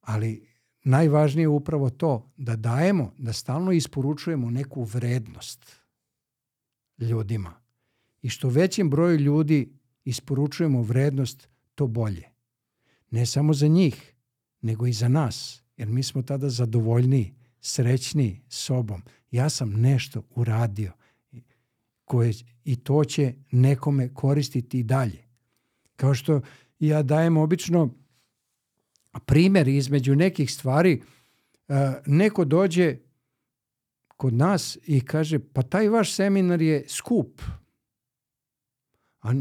Ali 0.01 0.52
najvažnije 0.83 1.43
je 1.43 1.47
upravo 1.47 1.89
to 1.89 2.31
da 2.37 2.55
dajemo, 2.55 3.13
da 3.17 3.33
stalno 3.33 3.71
isporučujemo 3.71 4.49
neku 4.49 4.83
vrednost 4.83 5.75
ljudima. 6.97 7.53
I 8.21 8.29
što 8.29 8.49
većem 8.49 8.89
broju 8.89 9.17
ljudi 9.17 9.73
isporučujemo 10.05 10.81
vrednost, 10.81 11.49
to 11.75 11.87
bolje. 11.87 12.29
Ne 13.11 13.25
samo 13.25 13.53
za 13.53 13.67
njih, 13.67 14.13
nego 14.61 14.87
i 14.87 14.93
za 14.93 15.07
nas, 15.07 15.63
jer 15.77 15.87
mi 15.87 16.03
smo 16.03 16.21
tada 16.21 16.49
zadovoljniji, 16.49 17.33
srećniji 17.61 18.41
sobom. 18.47 19.01
Ja 19.31 19.49
sam 19.49 19.81
nešto 19.81 20.23
uradio 20.29 20.91
koje 22.05 22.33
i 22.63 22.75
to 22.75 23.03
će 23.03 23.33
nekome 23.51 24.13
koristiti 24.13 24.79
i 24.79 24.83
dalje. 24.83 25.23
Kao 25.95 26.13
što 26.13 26.41
ja 26.79 27.03
dajem 27.03 27.37
obično 27.37 27.89
primer 29.19 29.67
između 29.67 30.15
nekih 30.15 30.53
stvari, 30.53 31.01
e, 31.67 32.01
neko 32.05 32.45
dođe 32.45 32.97
kod 34.17 34.33
nas 34.33 34.77
i 34.85 35.01
kaže 35.01 35.39
pa 35.39 35.61
taj 35.61 35.89
vaš 35.89 36.13
seminar 36.13 36.61
je 36.61 36.85
skup. 36.87 37.41
A 39.21 39.33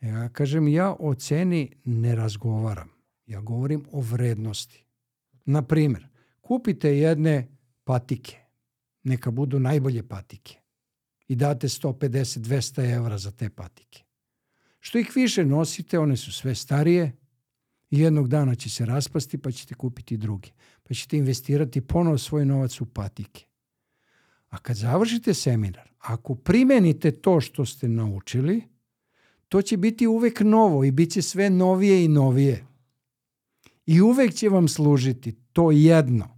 ja 0.00 0.28
kažem 0.28 0.68
ja 0.68 0.96
o 0.98 1.14
ceni 1.14 1.76
ne 1.84 2.14
razgovaram. 2.14 2.88
Ja 3.26 3.40
govorim 3.40 3.84
o 3.92 4.00
vrednosti. 4.00 4.84
Na 5.44 5.62
primjer, 5.62 6.08
kupite 6.40 6.98
jedne 6.98 7.48
patike. 7.84 8.36
Neka 9.02 9.30
budu 9.30 9.58
najbolje 9.58 10.08
patike 10.08 10.56
i 11.28 11.34
date 11.34 11.68
150-200 11.68 12.94
evra 12.94 13.18
za 13.18 13.30
te 13.30 13.50
patike. 13.50 14.02
Što 14.80 14.98
ih 14.98 15.12
više 15.14 15.44
nosite, 15.44 15.98
one 15.98 16.16
su 16.16 16.32
sve 16.32 16.54
starije 16.54 17.12
i 17.92 17.98
jednog 17.98 18.28
dana 18.28 18.54
će 18.54 18.70
se 18.70 18.86
raspasti 18.86 19.38
pa 19.38 19.50
ćete 19.50 19.74
kupiti 19.74 20.16
druge. 20.16 20.48
Pa 20.82 20.94
ćete 20.94 21.16
investirati 21.16 21.80
ponovo 21.80 22.18
svoj 22.18 22.44
novac 22.44 22.80
u 22.80 22.86
patike. 22.86 23.44
A 24.48 24.58
kad 24.58 24.76
završite 24.76 25.34
seminar, 25.34 25.90
ako 25.98 26.34
primenite 26.34 27.10
to 27.10 27.40
što 27.40 27.66
ste 27.66 27.88
naučili, 27.88 28.62
to 29.48 29.62
će 29.62 29.76
biti 29.76 30.06
uvek 30.06 30.40
novo 30.40 30.84
i 30.84 30.90
bit 30.90 31.12
će 31.12 31.22
sve 31.22 31.50
novije 31.50 32.04
i 32.04 32.08
novije. 32.08 32.66
I 33.86 34.00
uvek 34.00 34.34
će 34.34 34.48
vam 34.48 34.68
služiti 34.68 35.32
to 35.52 35.70
jedno. 35.70 36.28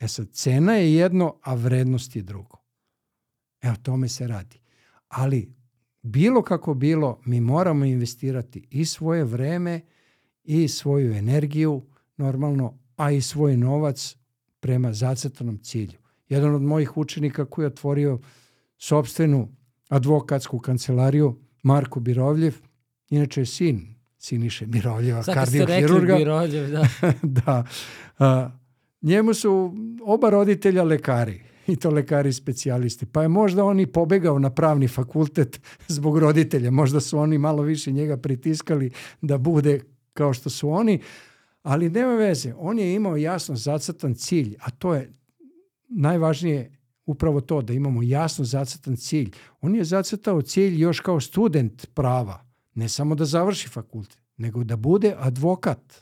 E 0.00 0.08
sad, 0.08 0.28
cena 0.32 0.72
je 0.74 0.94
jedno, 0.94 1.34
a 1.42 1.54
vrednost 1.54 2.16
je 2.16 2.22
drugo. 2.22 2.58
Evo, 3.60 3.76
tome 3.82 4.08
se 4.08 4.26
radi. 4.26 4.60
Ali, 5.08 5.57
bilo 6.08 6.42
kako 6.42 6.74
bilo, 6.74 7.20
mi 7.24 7.40
moramo 7.40 7.84
investirati 7.84 8.66
i 8.70 8.84
svoje 8.84 9.24
vreme 9.24 9.80
i 10.44 10.68
svoju 10.68 11.12
energiju, 11.12 11.82
normalno, 12.16 12.78
a 12.96 13.10
i 13.10 13.20
svoj 13.20 13.56
novac 13.56 14.16
prema 14.60 14.92
zacrtanom 14.92 15.58
cilju. 15.58 15.98
Jedan 16.28 16.54
od 16.54 16.62
mojih 16.62 16.96
učenika 16.96 17.44
koji 17.44 17.64
je 17.64 17.66
otvorio 17.66 18.18
sobstvenu 18.78 19.48
advokatsku 19.88 20.58
kancelariju, 20.58 21.38
Marko 21.62 22.00
Birovljev, 22.00 22.54
inače 23.10 23.40
je 23.40 23.46
sin 23.46 23.94
Siniše 24.18 24.66
Birovljeva, 24.66 25.22
kardiohirurga. 25.22 26.16
Birovljev, 26.16 26.70
da. 26.70 26.88
da. 27.42 27.64
A, 28.18 28.50
njemu 29.02 29.34
su 29.34 29.74
oba 30.04 30.30
roditelja 30.30 30.82
lekari 30.82 31.42
i 31.72 31.76
to 31.76 31.90
lekari 31.90 32.32
specijalisti. 32.32 33.06
Pa 33.06 33.22
je 33.22 33.28
možda 33.28 33.64
on 33.64 33.80
i 33.80 33.86
pobegao 33.86 34.38
na 34.38 34.50
pravni 34.50 34.88
fakultet 34.88 35.60
zbog 35.88 36.18
roditelja. 36.18 36.70
Možda 36.70 37.00
su 37.00 37.18
oni 37.18 37.38
malo 37.38 37.62
više 37.62 37.92
njega 37.92 38.16
pritiskali 38.16 38.90
da 39.20 39.38
bude 39.38 39.80
kao 40.12 40.32
što 40.32 40.50
su 40.50 40.70
oni, 40.70 41.00
ali 41.62 41.90
nema 41.90 42.14
veze. 42.14 42.54
On 42.58 42.78
je 42.78 42.94
imao 42.94 43.16
jasno 43.16 43.56
zacrtan 43.56 44.14
cilj, 44.14 44.56
a 44.60 44.70
to 44.70 44.94
je 44.94 45.12
najvažnije 45.88 46.78
upravo 47.06 47.40
to, 47.40 47.62
da 47.62 47.72
imamo 47.72 48.02
jasno 48.02 48.44
zacrtan 48.44 48.96
cilj. 48.96 49.30
On 49.60 49.74
je 49.74 49.84
zacrtao 49.84 50.42
cilj 50.42 50.80
još 50.80 51.00
kao 51.00 51.20
student 51.20 51.86
prava, 51.94 52.46
ne 52.74 52.88
samo 52.88 53.14
da 53.14 53.24
završi 53.24 53.68
fakultet, 53.68 54.18
nego 54.36 54.64
da 54.64 54.76
bude 54.76 55.14
advokat. 55.18 55.94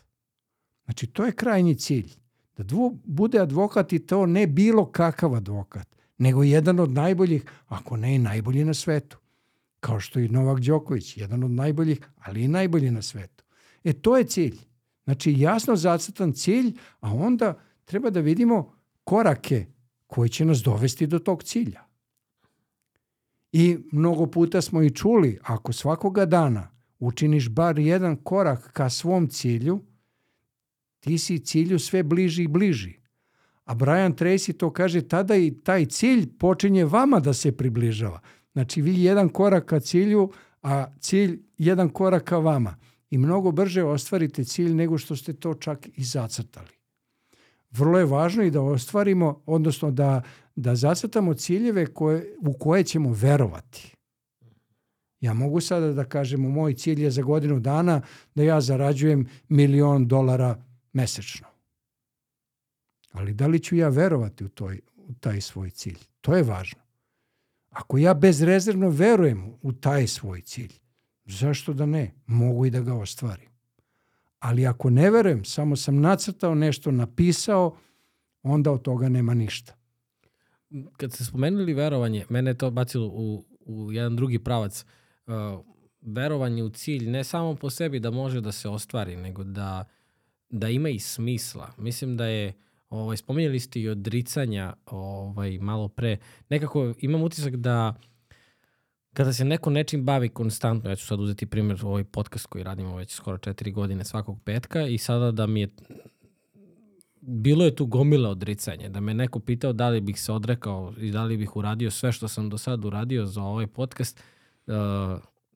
Znači, 0.84 1.06
to 1.06 1.24
je 1.24 1.32
krajnji 1.32 1.74
cilj. 1.74 2.25
Da 2.57 2.62
dvu, 2.62 2.98
bude 3.04 3.38
advokat 3.40 3.92
i 3.92 3.98
to 3.98 4.26
ne 4.26 4.46
bilo 4.46 4.92
kakav 4.92 5.34
advokat, 5.34 5.96
nego 6.18 6.42
jedan 6.42 6.80
od 6.80 6.90
najboljih, 6.90 7.44
ako 7.66 7.96
ne 7.96 8.14
i 8.14 8.18
najbolji 8.18 8.64
na 8.64 8.74
svetu. 8.74 9.18
Kao 9.80 10.00
što 10.00 10.20
i 10.20 10.28
Novak 10.28 10.61
Đoković, 10.61 11.16
jedan 11.16 11.44
od 11.44 11.50
najboljih, 11.50 12.00
ali 12.18 12.42
i 12.42 12.48
najbolji 12.48 12.90
na 12.90 13.02
svetu. 13.02 13.44
E 13.84 13.92
to 13.92 14.16
je 14.16 14.24
cilj. 14.24 14.59
Znači 15.04 15.34
jasno 15.38 15.76
zacrtan 15.76 16.32
cilj, 16.32 16.76
a 17.00 17.14
onda 17.14 17.54
treba 17.84 18.11
da 18.11 18.20
vidimo 18.20 18.74
korake 19.04 19.66
koji 20.07 20.28
će 20.28 20.44
nas 20.44 20.59
dovesti 20.59 21.07
do 21.07 21.18
tog 21.18 21.42
cilja. 21.42 21.84
I 23.52 23.78
mnogo 23.92 24.26
puta 24.26 24.61
smo 24.61 24.82
i 24.82 24.90
čuli, 24.90 25.38
ako 25.42 25.72
svakoga 25.72 26.26
dana 26.26 26.68
učiniš 26.98 27.48
bar 27.48 27.78
jedan 27.78 28.16
korak 28.16 28.72
ka 28.72 28.90
svom 28.90 29.28
cilju, 29.28 29.80
ti 31.07 31.18
si 31.18 31.38
cilju 31.38 31.78
sve 31.78 32.02
bliži 32.02 32.42
i 32.42 32.48
bliži. 32.48 32.94
A 33.64 33.74
Brian 33.74 34.14
Tracy 34.14 34.52
to 34.52 34.70
kaže, 34.70 35.02
tada 35.09 35.36
i 35.36 35.54
taj 35.64 35.86
cilj 35.86 36.26
počinje 36.38 36.84
vama 36.84 37.20
da 37.20 37.32
se 37.32 37.57
približava. 37.57 38.20
Znači 38.52 38.82
vi 38.82 39.02
jedan 39.02 39.28
korak 39.28 39.64
ka 39.64 39.80
cilju, 39.80 40.30
a 40.62 40.86
cilj 41.00 41.42
jedan 41.59 41.88
korak 41.88 42.24
ka 42.24 42.38
vama. 42.38 42.76
I 43.11 43.18
mnogo 43.18 43.52
brže 43.52 43.84
ostvarite 43.84 44.44
cilj 44.44 44.74
nego 44.74 44.98
što 44.98 45.16
ste 45.16 45.32
to 45.32 45.54
čak 45.54 45.88
i 45.94 46.04
zacrtali. 46.04 46.74
Vrlo 47.70 47.98
je 47.98 48.04
važno 48.04 48.42
i 48.42 48.50
da 48.50 48.61
ostvarimo, 48.61 49.42
odnosno 49.46 49.90
da, 49.90 50.22
da 50.57 50.74
zacrtamo 50.74 51.34
ciljeve 51.34 51.86
koje, 51.86 52.36
u 52.40 52.52
koje 52.52 52.84
ćemo 52.84 53.12
verovati. 53.12 53.92
Ja 55.20 55.34
mogu 55.34 55.61
sada 55.61 55.92
da 55.92 56.04
kažem, 56.04 56.40
moj 56.40 56.74
cilj 56.74 57.02
je 57.02 57.11
za 57.11 57.22
godinu 57.22 57.61
dana 57.61 58.00
da 58.34 58.42
ja 58.42 58.61
zarađujem 58.61 59.26
milion 59.48 60.09
dolara 60.09 60.65
mesečno. 60.97 61.47
Ali 63.12 63.34
da 63.34 63.47
li 63.47 63.61
ću 63.61 63.76
ja 63.76 63.88
verovati 63.88 64.44
u, 64.44 64.49
toj, 64.49 64.80
u 64.97 65.14
taj 65.14 65.40
svoj 65.40 65.70
cilj? 65.70 65.99
To 66.20 66.36
je 66.36 66.42
važno. 66.42 66.80
Ako 67.70 67.99
ja 67.99 68.14
bezrezervno 68.14 68.88
verujem 68.88 69.53
u 69.62 69.72
taj 69.72 70.07
svoj 70.07 70.40
cilj, 70.40 70.72
zašto 71.24 71.72
da 71.72 71.86
ne? 71.86 72.14
Mogu 72.26 72.66
i 72.66 72.70
da 72.70 72.80
ga 72.80 72.94
ostvarim. 72.94 73.51
Ali 74.38 74.66
ako 74.66 74.90
ne 74.90 75.11
verujem, 75.11 75.44
samo 75.44 75.76
sam 75.76 76.01
nacrtao 76.01 76.55
nešto, 76.55 76.90
napisao, 76.90 77.76
onda 78.42 78.72
od 78.72 78.82
toga 78.82 79.09
nema 79.09 79.34
ništa. 79.34 79.74
Kad 80.97 81.12
ste 81.12 81.24
spomenuli 81.24 81.74
verovanje, 81.74 82.24
mene 82.28 82.51
je 82.51 82.59
to 82.59 82.70
bacilo 82.70 83.07
u, 83.07 83.44
u 83.61 83.92
jedan 83.92 84.16
drugi 84.16 84.38
pravac. 84.38 84.84
Uh, 85.26 85.34
verovanje 86.01 86.62
u 86.62 86.70
cilj 86.70 87.11
ne 87.11 87.24
samo 87.24 87.55
po 87.55 87.70
sebi 87.70 88.01
da 88.01 88.11
može 88.11 88.40
da 88.40 88.53
se 88.53 88.68
ostvari, 88.68 89.16
nego 89.16 89.44
da, 89.44 89.84
da 90.51 90.68
ima 90.68 90.88
i 90.88 90.99
smisla. 90.99 91.72
Mislim 91.76 92.16
da 92.16 92.26
je 92.26 92.53
Ovaj, 92.90 93.16
spominjali 93.16 93.61
ste 93.61 93.80
i 93.80 93.88
odricanja 93.88 94.74
ovaj, 94.86 95.59
malo 95.59 95.88
pre. 95.88 96.18
Nekako 96.49 96.94
imam 97.01 97.22
utisak 97.22 97.57
da 97.57 97.94
kada 99.12 99.32
se 99.32 99.44
neko 99.44 99.70
nečim 99.70 100.05
bavi 100.05 100.28
konstantno, 100.28 100.90
ja 100.90 100.97
ću 100.97 101.07
sad 101.07 101.20
uzeti 101.20 101.47
primjer 101.47 101.80
ovaj 101.82 102.05
podcast 102.05 102.47
koji 102.47 102.64
radimo 102.64 102.97
već 102.97 103.14
skoro 103.14 103.38
četiri 103.38 103.72
godine 103.72 104.05
svakog 104.05 104.42
petka 104.44 104.86
i 104.86 104.99
sada 104.99 105.30
da 105.30 105.47
mi 105.47 105.61
je 105.61 105.68
bilo 107.20 107.64
je 107.64 107.76
tu 107.76 107.86
gomila 107.86 108.30
odricanja, 108.30 108.88
da 108.88 109.01
me 109.01 109.14
neko 109.14 109.40
pitao 109.40 109.72
da 109.72 109.88
li 109.88 110.01
bih 110.01 110.20
se 110.20 110.32
odrekao 110.32 110.94
i 110.99 111.11
da 111.11 111.24
li 111.24 111.36
bih 111.36 111.57
uradio 111.57 111.90
sve 111.90 112.12
što 112.12 112.28
sam 112.28 112.51
do 112.51 112.59
sada 112.59 112.86
uradio 112.86 113.26
za 113.26 113.42
ovaj 113.42 113.66
podcast, 113.66 114.22
uh, 114.66 114.74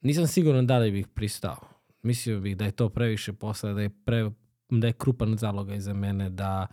nisam 0.03 0.27
siguran 0.27 0.67
da 0.67 0.79
li 0.79 0.91
bih 0.91 1.07
pristao. 1.09 1.57
Mislio 2.03 2.41
bih 2.41 2.57
da 2.57 2.65
je 2.65 2.71
to 2.71 2.89
previše 2.89 3.33
posla, 3.33 3.73
da 3.73 3.81
je, 3.81 3.91
pre, 4.05 4.31
da 4.71 4.87
je 4.87 4.93
krupan 4.93 5.37
zaloga 5.37 5.75
iza 5.75 5.95
mene, 5.95 6.31
da 6.31 6.67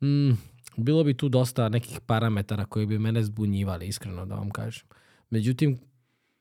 Mm, 0.00 0.30
bilo 0.76 1.04
bi 1.04 1.14
tu 1.14 1.28
dosta 1.28 1.68
nekih 1.68 2.00
parametara 2.00 2.64
koji 2.64 2.86
bi 2.86 2.98
mene 2.98 3.22
zbunjivali, 3.22 3.86
iskreno 3.86 4.26
da 4.26 4.34
vam 4.34 4.50
kažem. 4.50 4.86
Međutim, 5.30 5.78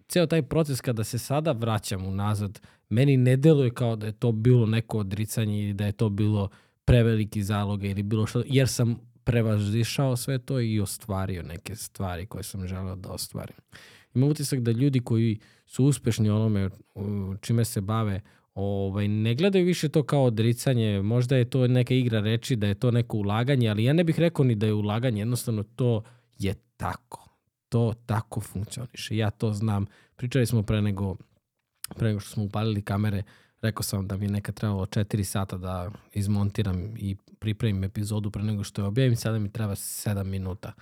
ceo 0.07 0.26
taj 0.26 0.41
proces 0.41 0.82
kada 0.82 1.03
se 1.03 1.18
sada 1.18 1.51
vraćam 1.51 2.05
unazad, 2.05 2.62
meni 2.89 3.18
ne 3.18 3.38
deluje 3.38 3.74
kao 3.74 3.95
da 3.95 4.05
je 4.05 4.12
to 4.12 4.32
bilo 4.32 4.66
neko 4.66 4.99
odricanje 4.99 5.64
ili 5.64 5.74
da 5.74 5.86
je 5.86 5.91
to 5.91 6.10
bilo 6.10 6.49
preveliki 6.86 7.43
zaloga 7.43 7.88
ili 7.88 8.03
bilo 8.03 8.26
što, 8.26 8.43
jer 8.45 8.68
sam 8.68 8.99
prevazišao 9.24 10.16
sve 10.16 10.39
to 10.39 10.60
i 10.60 10.80
ostvario 10.80 11.43
neke 11.43 11.76
stvari 11.76 12.26
koje 12.26 12.43
sam 12.43 12.68
želeo 12.68 12.95
da 12.95 13.10
ostvarim. 13.10 13.57
Imam 14.14 14.30
utisak 14.30 14.60
da 14.60 14.72
ljudi 14.72 14.99
koji 14.99 15.39
su 15.66 15.86
uspešni 15.86 16.30
onome 16.30 16.70
čime 17.41 17.66
se 17.66 17.82
bave, 17.82 18.22
ovaj, 18.60 19.07
ne 19.07 19.36
gledaju 19.36 19.66
više 19.66 19.89
to 19.89 20.03
kao 20.03 20.24
odricanje, 20.24 21.01
možda 21.01 21.38
je 21.38 21.49
to 21.49 21.68
neka 21.68 21.93
igra 21.93 22.20
reči, 22.20 22.55
da 22.55 22.68
je 22.68 22.76
to 22.76 22.91
neko 22.91 23.18
ulaganje, 23.18 23.70
ali 23.70 23.84
ja 23.84 23.93
ne 23.93 24.03
bih 24.03 24.20
rekao 24.20 24.45
ni 24.45 24.55
da 24.55 24.66
je 24.66 24.74
ulaganje, 24.74 25.22
jednostavno 25.22 25.64
to 25.64 26.03
je 26.39 26.55
tako. 26.78 27.30
To 27.70 27.93
tako 28.05 28.41
funkcioniše. 28.41 29.18
Ja 29.18 29.30
to 29.30 29.53
znam. 29.53 29.86
Pričali 30.16 30.45
smo 30.45 30.64
pre 30.64 30.82
nego, 30.82 31.16
pre 31.95 32.07
nego 32.07 32.20
što 32.20 32.30
smo 32.30 32.43
upalili 32.43 32.82
kamere, 32.82 33.24
rekao 33.62 33.84
sam 33.84 34.07
da 34.07 34.18
mi 34.18 34.26
je 34.26 34.32
neka 34.32 34.51
trebalo 34.51 34.86
4 34.86 35.24
sata 35.24 35.57
da 35.57 35.91
izmontiram 36.14 36.97
i 36.97 37.16
pripremim 37.39 37.84
epizodu 37.84 38.32
pre 38.32 38.43
nego 38.43 38.64
što 38.64 38.82
je 38.82 38.86
objavim, 38.86 39.16
sada 39.16 39.39
mi 39.39 39.51
treba 39.51 39.76
7 39.76 40.24
minuta. 40.24 40.74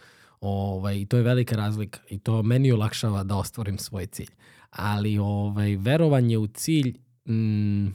Ovaj, 0.42 1.00
I 1.00 1.06
to 1.06 1.18
je 1.18 1.24
velika 1.24 1.56
razlika 1.56 2.00
i 2.10 2.20
to 2.20 2.44
meni 2.44 2.72
olakšava 2.72 3.24
da 3.24 3.36
ostvarim 3.36 3.78
svoj 3.78 4.06
cilj. 4.06 4.32
Ali 4.70 5.18
ovaj, 5.18 5.76
verovanje 5.76 6.38
u 6.38 6.48
cilj 6.48 7.07
mm, 7.28 7.88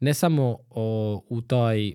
ne 0.00 0.14
samo 0.14 0.58
o, 0.70 1.22
u, 1.28 1.40
taj, 1.40 1.94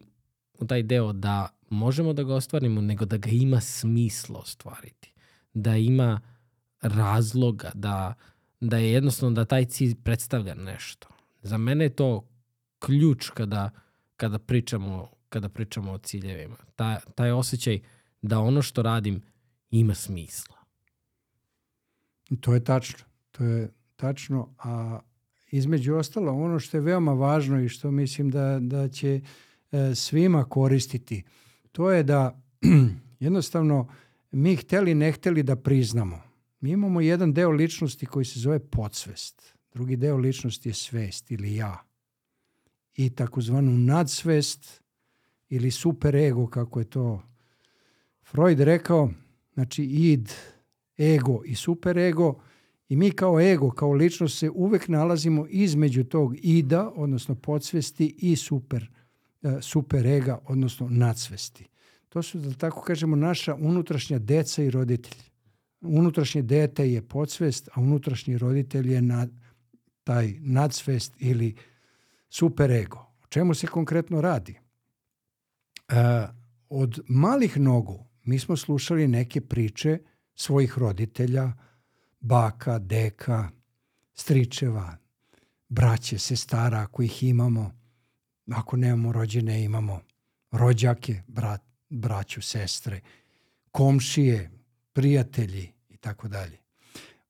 u 0.60 0.66
taj 0.66 0.84
deo 0.84 1.14
da 1.14 1.50
možemo 1.70 2.14
da 2.14 2.24
ga 2.24 2.36
ostvarimo, 2.36 2.82
nego 2.82 3.06
da 3.06 3.18
ga 3.18 3.30
ima 3.30 3.62
smisla 3.62 4.40
ostvariti. 4.40 5.14
Da 5.54 5.76
ima 5.76 6.22
razloga, 6.82 7.72
da, 7.74 8.14
da 8.60 8.78
je 8.78 8.92
jednostavno 8.92 9.36
da 9.36 9.46
taj 9.46 9.66
cilj 9.66 9.96
predstavlja 10.04 10.56
nešto. 10.56 11.08
Za 11.42 11.58
mene 11.58 11.86
je 11.86 11.96
to 11.96 12.28
ključ 12.80 13.30
kada, 13.30 13.70
kada, 14.18 14.40
pričamo, 14.40 15.10
kada 15.30 15.50
pričamo 15.50 15.92
o 15.92 15.98
ciljevima. 15.98 16.56
Ta, 16.76 17.00
taj 17.00 17.32
osjećaj 17.32 17.80
da 18.22 18.40
ono 18.40 18.62
što 18.62 18.82
radim 18.82 19.22
ima 19.72 19.94
smisla. 19.94 20.56
To 22.42 22.54
je 22.54 22.64
tačno. 22.64 23.06
To 23.32 23.44
je 23.44 23.74
tačno, 23.96 24.56
a 24.58 25.00
između 25.58 25.96
ostalo 25.96 26.32
ono 26.32 26.60
što 26.60 26.78
je 26.78 26.82
veoma 26.82 27.14
važno 27.14 27.62
i 27.62 27.70
što 27.70 27.92
mislim 27.92 28.30
da, 28.30 28.60
da 28.62 28.88
će 28.88 29.22
e, 29.72 29.96
svima 29.96 30.44
koristiti, 30.44 31.24
to 31.72 31.92
je 31.92 32.04
da 32.04 32.42
jednostavno 33.20 33.88
mi 34.32 34.56
hteli 34.56 34.94
ne 34.94 35.12
hteli 35.12 35.44
da 35.44 35.56
priznamo. 35.56 36.22
Mi 36.60 36.72
imamo 36.72 37.02
jedan 37.02 37.34
deo 37.34 37.52
ličnosti 37.52 38.06
koji 38.06 38.26
se 38.26 38.40
zove 38.40 38.60
podsvest. 38.60 39.56
Drugi 39.74 39.96
deo 39.96 40.18
ličnosti 40.18 40.70
je 40.70 40.74
svest 40.74 41.32
ili 41.32 41.56
ja. 41.56 41.84
I 42.96 43.10
takozvanu 43.10 43.72
nadsvest 43.72 44.82
ili 45.50 45.72
superego, 45.72 46.48
kako 46.48 46.80
je 46.80 46.86
to 46.86 47.22
Freud 48.24 48.60
rekao, 48.60 49.10
znači 49.54 49.84
id, 49.84 50.32
ego 51.00 51.42
i 51.46 51.56
superego, 51.56 52.42
I 52.90 52.96
mi 52.96 53.12
kao 53.12 53.42
ego, 53.42 53.72
kao 53.72 53.92
ličnost 53.92 54.38
se 54.38 54.50
uvek 54.50 54.88
nalazimo 54.88 55.46
između 55.50 56.04
tog 56.04 56.36
ida, 56.42 56.92
odnosno 56.96 57.36
podsvesti 57.36 58.16
i 58.18 58.36
super, 58.36 58.90
e, 59.44 59.58
super 59.62 60.08
ega, 60.08 60.40
odnosno 60.48 60.88
nadsvesti. 60.90 61.68
To 62.10 62.22
su, 62.22 62.40
da 62.40 62.54
tako 62.54 62.82
kažemo, 62.82 63.16
naša 63.16 63.56
unutrašnja 63.56 64.20
deca 64.20 64.64
i 64.64 64.70
roditelji. 64.70 65.24
Unutrašnje 65.82 66.42
dete 66.42 66.92
je 66.92 67.02
podsvest, 67.02 67.70
a 67.74 67.82
unutrašnji 67.82 68.38
roditelj 68.38 68.94
je 68.94 69.02
na, 69.02 69.28
taj 70.04 70.36
nadsvest 70.40 71.14
ili 71.20 71.56
super 72.30 72.72
ego. 72.72 72.98
O 72.98 73.28
čemu 73.30 73.54
se 73.54 73.68
konkretno 73.68 74.22
radi? 74.22 74.56
E, 75.90 76.28
od 76.70 77.00
malih 77.08 77.58
nogu 77.58 78.06
mi 78.24 78.40
smo 78.40 78.58
slušali 78.58 79.08
neke 79.08 79.42
priče 79.42 80.00
svojih 80.36 80.78
roditelja, 80.78 81.52
baka, 82.26 82.80
deka, 82.80 83.50
stričeva, 84.14 84.98
braće, 85.70 86.20
sestara, 86.20 86.80
ako 86.80 87.04
ih 87.04 87.24
imamo, 87.24 87.72
ako 88.52 88.78
nemamo 88.78 89.12
rođene, 89.12 89.64
imamo 89.64 90.02
rođake, 90.52 91.22
brat, 91.28 91.62
braću, 91.90 92.42
sestre, 92.42 93.02
komšije, 93.72 94.52
prijatelji 94.94 95.72
i 95.90 95.98
tako 95.98 96.28
dalje. 96.28 96.58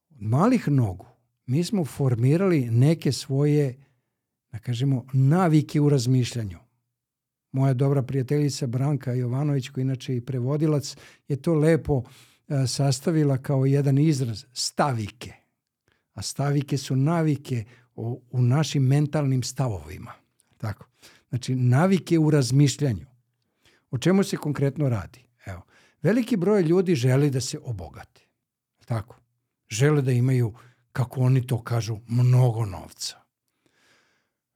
Od 0.10 0.22
malih 0.22 0.68
nogu 0.68 1.06
mi 1.46 1.64
smo 1.64 1.86
formirali 1.86 2.70
neke 2.72 3.12
svoje, 3.12 3.78
da 4.52 4.60
kažemo, 4.60 5.06
navike 5.14 5.82
u 5.82 5.90
razmišljanju. 5.90 6.60
Moja 7.52 7.74
dobra 7.74 8.04
prijateljica 8.04 8.68
Branka 8.68 9.14
Jovanović, 9.14 9.70
koja 9.70 9.82
inače 9.82 10.16
i 10.16 10.22
prevodilac, 10.22 10.96
je 11.28 11.42
to 11.42 11.54
lepo 11.54 11.94
uh, 11.94 12.06
sastavila 12.68 13.38
kao 13.38 13.66
jedan 13.66 13.98
izraz 13.98 14.46
stavike. 14.54 15.34
A 16.14 16.22
stavike 16.22 16.78
su 16.78 16.96
navike 16.96 17.66
u, 17.96 18.22
u 18.32 18.42
našim 18.42 18.84
mentalnim 18.84 19.44
stavovima. 19.44 20.12
Tako. 20.58 20.86
Znači, 21.30 21.56
navike 21.56 22.20
u 22.20 22.30
razmišljanju. 22.30 23.06
O 23.92 23.98
čemu 23.98 24.24
se 24.24 24.38
konkretno 24.38 24.90
radi? 24.90 25.26
Evo, 25.46 25.62
veliki 26.02 26.38
broj 26.38 26.62
ljudi 26.62 26.96
želi 26.96 27.30
da 27.30 27.42
se 27.42 27.60
obogate. 27.64 28.22
Tako. 28.86 29.20
Žele 29.70 30.02
da 30.02 30.12
imaju, 30.12 30.54
kako 30.92 31.22
oni 31.22 31.48
to 31.48 31.64
kažu, 31.64 31.98
mnogo 32.08 32.66
novca. 32.66 33.18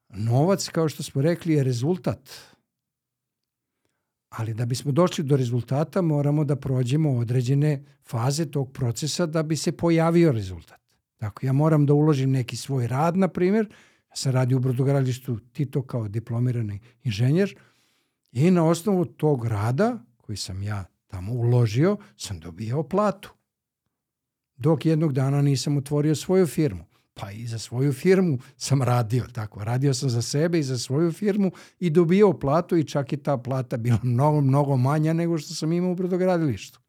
Novac, 0.09 0.69
kao 0.69 0.89
što 0.89 1.03
smo 1.03 1.21
rekli, 1.21 1.53
je 1.53 1.63
rezultat 1.63 2.29
Ali 4.29 4.53
da 4.53 4.65
bismo 4.65 4.91
došli 4.91 5.23
do 5.23 5.37
rezultata 5.37 6.01
moramo 6.01 6.43
da 6.43 6.55
prođemo 6.55 7.17
određene 7.17 7.83
faze 8.07 8.45
tog 8.45 8.71
procesa 8.71 9.25
da 9.25 9.43
bi 9.43 9.55
se 9.55 9.71
pojavio 9.71 10.31
rezultat. 10.31 10.79
Dakle, 11.19 11.47
ja 11.47 11.53
moram 11.53 11.85
da 11.85 11.93
uložim 11.93 12.31
neki 12.31 12.57
svoj 12.57 12.87
rad, 12.87 13.17
na 13.17 13.27
primjer, 13.27 13.65
ja 14.09 14.15
sam 14.15 14.31
radio 14.31 14.57
u 14.57 14.59
brodogradilištu 14.59 15.39
Tito 15.39 15.81
kao 15.81 16.07
diplomirani 16.07 16.79
inženjer 17.03 17.55
i 18.31 18.51
na 18.51 18.65
osnovu 18.65 19.05
tog 19.05 19.45
rada 19.45 20.05
koji 20.17 20.37
sam 20.37 20.63
ja 20.63 20.85
tamo 21.07 21.33
uložio, 21.33 21.97
sam 22.17 22.39
dobijao 22.39 22.83
platu. 22.83 23.33
Dok 24.55 24.85
jednog 24.85 25.13
dana 25.13 25.41
nisam 25.41 25.77
otvorio 25.77 26.15
svoju 26.15 26.47
firmu 26.47 26.88
pa 27.21 27.31
i 27.31 27.47
za 27.47 27.59
svoju 27.59 27.93
firmu 27.93 28.37
sam 28.57 28.81
radio 28.81 29.25
tako. 29.33 29.63
Radio 29.63 29.93
sam 29.93 30.09
za 30.09 30.21
sebe 30.21 30.59
i 30.59 30.63
za 30.63 30.77
svoju 30.77 31.11
firmu 31.11 31.51
i 31.79 31.89
dobio 31.89 32.33
platu 32.33 32.77
i 32.77 32.83
čak 32.83 33.13
i 33.13 33.17
ta 33.17 33.37
plata 33.37 33.77
bila 33.77 33.99
mnogo, 34.03 34.41
mnogo 34.41 34.77
manja 34.77 35.13
nego 35.13 35.37
što 35.37 35.53
sam 35.53 35.71
imao 35.71 35.91
u 35.91 35.95
brodogradilištu. 35.95 36.79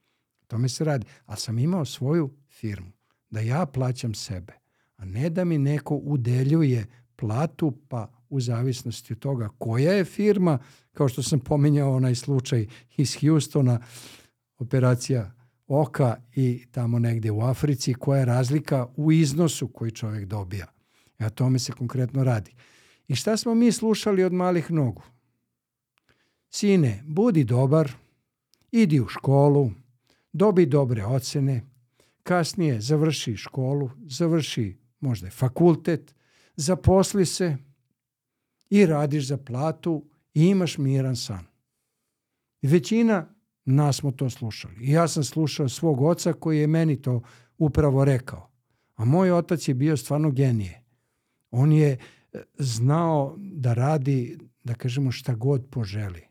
To 0.47 0.59
mi 0.59 0.69
se 0.69 0.85
radi. 0.85 1.07
Ali 1.27 1.39
sam 1.39 1.59
imao 1.59 1.85
svoju 1.85 2.31
firmu 2.49 2.93
da 3.31 3.41
ja 3.41 3.67
plaćam 3.67 4.15
sebe, 4.15 4.53
a 4.97 5.05
ne 5.05 5.31
da 5.31 5.45
mi 5.45 5.59
neko 5.59 5.95
udeljuje 5.95 6.87
platu 7.17 7.79
pa 7.89 8.13
u 8.29 8.41
zavisnosti 8.41 9.13
od 9.13 9.19
toga 9.19 9.49
koja 9.59 9.93
je 9.93 10.05
firma, 10.05 10.59
kao 10.93 11.09
što 11.09 11.23
sam 11.23 11.41
pominjao 11.41 11.97
onaj 11.97 12.15
slučaj 12.15 12.67
iz 12.97 13.17
Houstona, 13.21 13.81
operacija 14.59 15.40
oka 15.71 16.17
i 16.35 16.65
tamo 16.71 16.99
negde 16.99 17.31
u 17.31 17.41
Africi, 17.41 17.95
koja 17.95 18.19
je 18.19 18.25
razlika 18.25 18.87
u 18.97 19.13
iznosu 19.13 19.69
koji 19.69 19.91
čovjek 19.91 20.27
dobija. 20.27 20.67
E, 21.19 21.25
a 21.25 21.31
tome 21.31 21.59
se 21.59 21.73
konkretno 21.73 22.25
radi. 22.25 22.55
I 23.09 23.15
šta 23.15 23.37
smo 23.37 23.55
mi 23.55 23.73
slušali 23.73 24.25
od 24.25 24.33
malih 24.33 24.71
nogu? 24.71 25.03
Sine, 26.51 27.03
budi 27.07 27.45
dobar, 27.45 27.93
idi 28.73 29.01
u 29.01 29.09
školu, 29.09 29.71
dobi 30.33 30.67
dobre 30.67 31.05
ocene, 31.05 31.63
kasnije 32.23 32.81
završi 32.81 33.37
školu, 33.37 33.91
završi 34.07 34.77
možda 35.01 35.31
fakultet, 35.31 36.15
zaposli 36.57 37.27
se 37.27 37.57
i 38.71 38.87
radiš 38.87 39.27
za 39.27 39.37
platu 39.37 40.05
i 40.35 40.47
imaš 40.47 40.79
miran 40.79 41.17
san. 41.17 41.47
Većina 42.63 43.35
nas 43.71 43.97
smo 43.97 44.11
to 44.11 44.31
slušali. 44.31 44.75
I 44.81 44.93
ja 44.93 45.09
sam 45.09 45.25
slušao 45.25 45.69
svog 45.69 46.03
oca 46.03 46.33
koji 46.33 46.59
je 46.59 46.67
meni 46.67 47.03
to 47.03 47.23
upravo 47.59 48.05
rekao. 48.05 48.51
A 48.97 49.05
moj 49.05 49.33
otac 49.33 49.69
je 49.69 49.75
bio 49.75 49.97
stvarno 49.97 50.31
genije. 50.31 50.83
On 51.51 51.73
je 51.73 51.89
e, 51.89 51.99
znao 52.59 53.35
da 53.39 53.75
radi, 53.75 54.39
da 54.65 54.75
kažemo, 54.75 55.13
šta 55.13 55.35
god 55.35 55.67
poželi. 55.71 56.23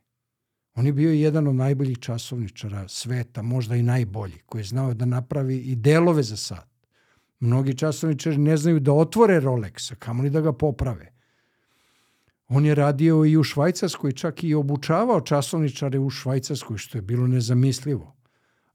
On 0.75 0.85
je 0.85 0.93
bio 0.93 1.11
jedan 1.11 1.47
od 1.47 1.55
najboljih 1.55 1.99
časovničara 1.99 2.87
sveta, 2.87 3.41
možda 3.41 3.75
i 3.75 3.83
najbolji, 3.83 4.37
koji 4.45 4.59
je 4.59 4.65
znao 4.65 4.93
da 4.93 5.05
napravi 5.05 5.57
i 5.57 5.75
delove 5.75 6.23
za 6.23 6.37
sat. 6.37 6.69
Mnogi 7.39 7.77
časovničari 7.77 8.37
ne 8.37 8.57
znaju 8.57 8.79
da 8.79 8.93
otvore 8.93 9.39
Rolexa, 9.41 9.95
kamo 9.95 10.23
li 10.23 10.29
da 10.29 10.41
ga 10.41 10.53
poprave. 10.53 11.11
On 12.49 12.65
je 12.65 12.75
radio 12.75 13.25
i 13.25 13.37
u 13.37 13.43
Švajcarskoj, 13.43 14.11
čak 14.11 14.43
i 14.43 14.53
obučavao 14.53 15.21
časovničare 15.21 15.99
u 15.99 16.09
Švajcarskoj, 16.09 16.77
što 16.77 16.97
je 16.97 17.01
bilo 17.01 17.27
nezamislivo. 17.27 18.15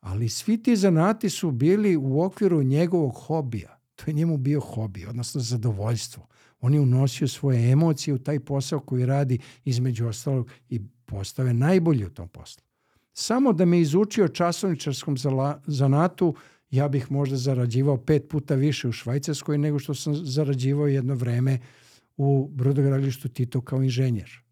Ali 0.00 0.28
svi 0.28 0.62
ti 0.62 0.76
zanati 0.76 1.30
su 1.30 1.50
bili 1.50 1.96
u 1.96 2.22
okviru 2.22 2.62
njegovog 2.62 3.12
hobija. 3.14 3.80
To 3.96 4.04
je 4.06 4.14
njemu 4.14 4.36
bio 4.36 4.60
hobi, 4.60 5.06
odnosno 5.06 5.40
zadovoljstvo. 5.40 6.26
On 6.60 6.74
je 6.74 6.80
unosio 6.80 7.28
svoje 7.28 7.70
emocije 7.70 8.14
u 8.14 8.18
taj 8.18 8.40
posao 8.40 8.80
koji 8.80 9.06
radi 9.06 9.38
između 9.64 10.06
ostalog 10.06 10.50
i 10.68 10.80
postave 11.06 11.54
najbolji 11.54 12.04
u 12.04 12.10
tom 12.10 12.28
poslu. 12.28 12.62
Samo 13.12 13.52
da 13.52 13.64
me 13.64 13.80
izučio 13.80 14.28
časovničarskom 14.28 15.16
zanatu, 15.66 16.34
ja 16.70 16.88
bih 16.88 17.10
možda 17.10 17.36
zarađivao 17.36 17.96
pet 17.96 18.28
puta 18.28 18.54
više 18.54 18.88
u 18.88 18.92
Švajcarskoj 18.92 19.58
nego 19.58 19.78
što 19.78 19.94
sam 19.94 20.14
zarađivao 20.14 20.86
jedno 20.86 21.14
vreme 21.14 21.58
u 22.16 22.48
brodogradilištu 22.52 23.28
Tito 23.28 23.60
kao 23.60 23.82
inženjer. 23.82 24.44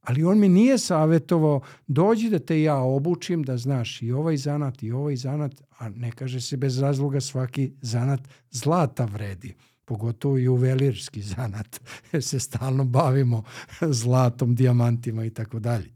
Ali 0.00 0.24
on 0.24 0.38
mi 0.38 0.48
nije 0.48 0.78
savjetovao, 0.78 1.60
dođi 1.86 2.30
da 2.30 2.38
te 2.38 2.62
ja 2.62 2.76
obučim, 2.76 3.42
da 3.42 3.56
znaš 3.56 4.02
i 4.02 4.12
ovaj 4.12 4.36
zanat 4.36 4.82
i 4.82 4.92
ovaj 4.92 5.16
zanat, 5.16 5.62
a 5.78 5.88
ne 5.88 6.10
kaže 6.10 6.40
se 6.40 6.56
bez 6.56 6.78
razloga 6.78 7.20
svaki 7.20 7.72
zanat 7.82 8.20
zlata 8.50 9.04
vredi, 9.04 9.54
pogotovo 9.84 10.38
i 10.38 10.44
juvelirski 10.44 11.22
zanat, 11.22 11.80
jer 12.12 12.22
se 12.22 12.40
stalno 12.40 12.84
bavimo 12.84 13.42
zlatom, 14.02 14.54
dijamantima 14.54 15.24
i 15.24 15.30
tako 15.30 15.58
dalje. 15.58 15.90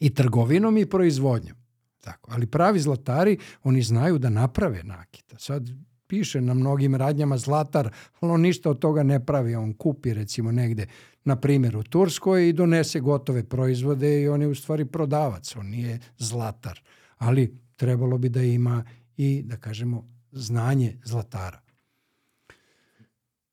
I 0.00 0.14
trgovinom 0.14 0.76
i 0.76 0.86
proizvodnjom. 0.86 1.56
Tako. 2.00 2.30
Ali 2.32 2.46
pravi 2.46 2.80
zlatari, 2.80 3.38
oni 3.62 3.82
znaju 3.82 4.18
da 4.18 4.28
naprave 4.28 4.82
nakita. 4.82 5.38
Sad 5.38 5.70
piše 6.06 6.40
na 6.40 6.54
mnogim 6.54 6.94
radnjama 6.94 7.38
zlatar, 7.38 7.90
ali 8.20 8.32
on 8.32 8.40
ništa 8.40 8.70
od 8.70 8.78
toga 8.78 9.02
ne 9.02 9.26
pravi. 9.26 9.54
On 9.54 9.72
kupi 9.72 10.14
recimo 10.14 10.52
negde, 10.52 10.86
na 11.24 11.36
primjer 11.36 11.76
u 11.76 11.82
Turskoj 11.82 12.48
i 12.48 12.52
donese 12.52 13.00
gotove 13.00 13.44
proizvode 13.44 14.22
i 14.22 14.28
on 14.28 14.42
je 14.42 14.48
u 14.48 14.54
stvari 14.54 14.84
prodavac, 14.84 15.56
on 15.56 15.66
nije 15.66 16.00
zlatar. 16.18 16.80
Ali 17.16 17.58
trebalo 17.76 18.18
bi 18.18 18.28
da 18.28 18.42
ima 18.42 18.84
i, 19.16 19.42
da 19.42 19.56
kažemo, 19.56 20.08
znanje 20.32 20.98
zlatara. 21.04 21.60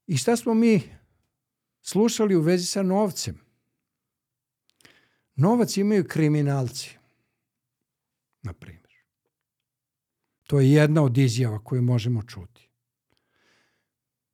I 0.08 0.18
šta 0.18 0.36
smo 0.36 0.54
mi 0.54 0.82
slušali 1.82 2.36
u 2.36 2.42
vezi 2.42 2.66
sa 2.66 2.84
novcem? 2.84 3.40
Novac 5.36 5.78
imaju 5.78 6.08
kriminalci, 6.08 6.98
na 8.42 8.54
primjer. 8.54 8.81
To 10.52 10.60
je 10.60 10.72
jedna 10.72 11.04
od 11.04 11.18
izjava 11.18 11.60
koju 11.64 11.82
možemo 11.82 12.24
čuti. 12.24 12.70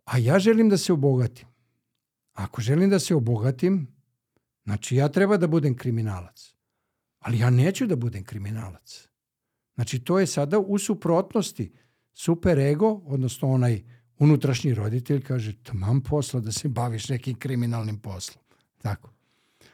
A 0.06 0.18
ja 0.18 0.40
želim 0.40 0.70
da 0.70 0.78
se 0.78 0.94
obogatim. 0.94 1.48
Ako 2.34 2.62
želim 2.62 2.90
da 2.90 3.00
se 3.00 3.16
obogatim, 3.16 3.88
znači 4.64 4.96
ja 4.96 5.10
treba 5.10 5.38
da 5.38 5.48
budem 5.48 5.76
kriminalac. 5.78 6.56
Ali 7.20 7.40
ja 7.40 7.50
neću 7.50 7.86
da 7.88 7.96
budem 7.96 8.24
kriminalac. 8.24 9.08
Znači 9.76 10.00
to 10.00 10.20
je 10.20 10.28
sada 10.28 10.60
u 10.60 10.78
suprotnosti. 10.78 11.72
Super 12.14 12.60
ego, 12.60 13.02
odnosno 13.06 13.52
onaj 13.52 13.84
unutrašnji 14.20 14.74
roditelj 14.74 15.22
kaže, 15.22 15.54
tamam 15.64 16.02
posla 16.02 16.40
da 16.40 16.52
se 16.52 16.68
baviš 16.68 17.10
nekim 17.10 17.36
kriminalnim 17.36 18.00
poslom. 18.00 18.44
Tako. 18.78 19.14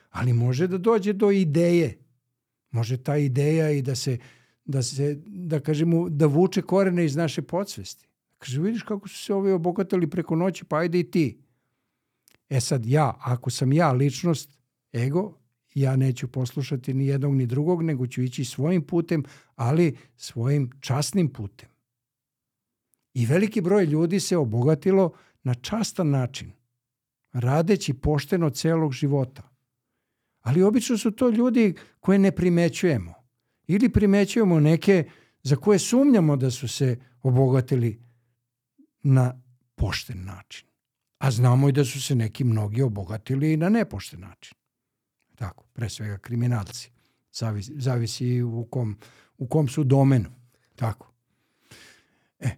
Ali 0.10 0.34
može 0.34 0.68
da 0.68 0.78
dođe 0.78 1.14
do 1.14 1.32
ideje. 1.32 1.98
Može 2.72 3.04
ta 3.04 3.18
ideja 3.18 3.72
i 3.72 3.82
da 3.82 3.96
se 3.96 4.18
da 4.66 4.84
se, 4.84 5.22
da 5.26 5.60
kažemo, 5.60 6.10
da 6.10 6.26
vuče 6.26 6.62
korene 6.62 7.06
iz 7.06 7.16
naše 7.16 7.42
podsvesti. 7.42 8.08
Kaže, 8.38 8.62
vidiš 8.62 8.84
kako 8.84 9.08
su 9.08 9.24
se 9.24 9.34
ovi 9.34 9.52
obogatili 9.52 10.10
preko 10.10 10.36
noći, 10.36 10.66
pa 10.66 10.78
ajde 10.78 11.00
i 11.00 11.12
ti. 11.12 11.38
E 12.50 12.60
sad 12.62 12.86
ja, 12.86 13.18
ako 13.20 13.50
sam 13.50 13.74
ja 13.74 13.92
ličnost, 13.92 14.58
ego, 14.94 15.38
ja 15.76 15.96
neću 15.96 16.28
poslušati 16.28 16.94
ni 16.94 17.08
jednog 17.08 17.36
ni 17.36 17.46
drugog, 17.46 17.84
nego 17.84 18.08
ću 18.08 18.22
ići 18.22 18.46
svojim 18.46 18.88
putem, 18.88 19.24
ali 19.56 19.98
svojim 20.18 20.70
časnim 20.80 21.34
putem. 21.34 21.70
I 23.14 23.26
veliki 23.26 23.62
broj 23.62 23.86
ljudi 23.86 24.20
se 24.20 24.38
obogatilo 24.38 25.14
na 25.44 25.54
častan 25.54 26.10
način, 26.10 26.52
radeći 27.32 27.94
pošteno 27.94 28.50
celog 28.50 28.94
života. 28.94 29.50
Ali 30.42 30.64
obično 30.64 30.98
su 30.98 31.12
to 31.12 31.30
ljudi 31.30 31.76
koje 32.00 32.20
ne 32.20 32.32
primećujemo. 32.32 33.23
Ili 33.68 33.90
primećujemo 33.90 34.60
neke 34.60 35.10
za 35.44 35.56
koje 35.56 35.80
sumnjamo 35.80 36.36
da 36.36 36.52
su 36.52 36.68
se 36.68 36.98
obogatili 37.22 38.02
na 39.04 39.42
pošten 39.76 40.26
način. 40.26 40.68
A 41.18 41.32
znamo 41.32 41.70
i 41.70 41.72
da 41.72 41.86
su 41.86 42.02
se 42.02 42.16
neki 42.16 42.44
mnogi 42.44 42.82
obogatili 42.82 43.58
na 43.58 43.70
nepošten 43.70 44.20
način. 44.20 44.58
Tako, 45.36 45.64
pre 45.74 45.90
svega 45.90 46.18
kriminalci. 46.18 46.92
Zavisi, 47.34 47.74
zavisi 47.76 48.42
u 48.42 48.68
kom, 48.72 48.98
u 49.38 49.48
kom 49.48 49.68
su 49.68 49.84
domenu. 49.84 50.30
Tako. 50.76 51.12
E, 52.40 52.50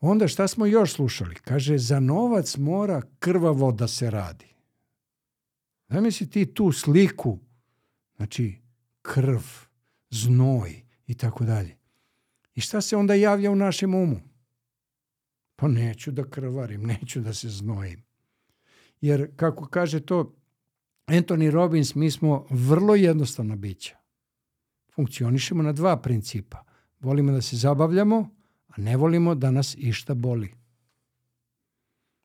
onda 0.00 0.28
šta 0.28 0.48
smo 0.48 0.66
još 0.66 0.92
slušali? 0.92 1.34
Kaže, 1.34 1.78
za 1.78 2.00
novac 2.00 2.56
mora 2.56 3.02
krvavo 3.18 3.72
da 3.72 3.88
se 3.88 4.10
radi. 4.10 4.46
Zamisli 5.88 6.30
ti 6.30 6.54
tu 6.54 6.72
sliku, 6.72 7.38
znači 8.16 8.58
krv, 9.02 9.40
znoj 10.10 10.82
i 11.06 11.14
tako 11.14 11.44
dalje. 11.44 11.76
I 12.54 12.60
šta 12.60 12.80
se 12.80 12.96
onda 12.96 13.14
javlja 13.14 13.50
u 13.50 13.56
našem 13.56 13.94
umu? 13.94 14.20
Pa 15.56 15.68
neću 15.68 16.10
da 16.10 16.30
krvarim, 16.30 16.82
neću 16.82 17.20
da 17.20 17.34
se 17.34 17.48
znojim. 17.48 18.04
Jer, 19.00 19.36
kako 19.36 19.66
kaže 19.66 20.00
to 20.00 20.34
Anthony 21.06 21.50
Robbins, 21.50 21.94
mi 21.94 22.10
smo 22.10 22.46
vrlo 22.50 22.94
jednostavna 22.94 23.56
bića. 23.56 23.96
Funkcionišemo 24.94 25.62
na 25.62 25.72
dva 25.72 25.96
principa. 26.02 26.64
Volimo 27.00 27.32
da 27.32 27.42
se 27.42 27.56
zabavljamo, 27.56 28.30
a 28.68 28.72
ne 28.76 28.96
volimo 28.96 29.34
da 29.34 29.50
nas 29.50 29.74
išta 29.78 30.14
boli. 30.14 30.54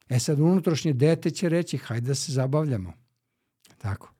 E 0.09 0.19
sad, 0.19 0.39
unutrašnje 0.39 0.93
dete 0.93 1.31
će 1.31 1.49
reći, 1.49 1.77
hajde 1.77 2.07
da 2.07 2.15
se 2.15 2.31
zabavljamo. 2.31 2.93
Tako. 3.77 4.12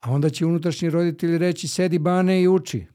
A 0.00 0.10
onda 0.10 0.30
će 0.30 0.46
unutrašnji 0.46 0.90
roditelj 0.90 1.38
reći 1.38 1.68
sedi 1.68 1.98
bane 1.98 2.42
i 2.42 2.48
uči. 2.48 2.86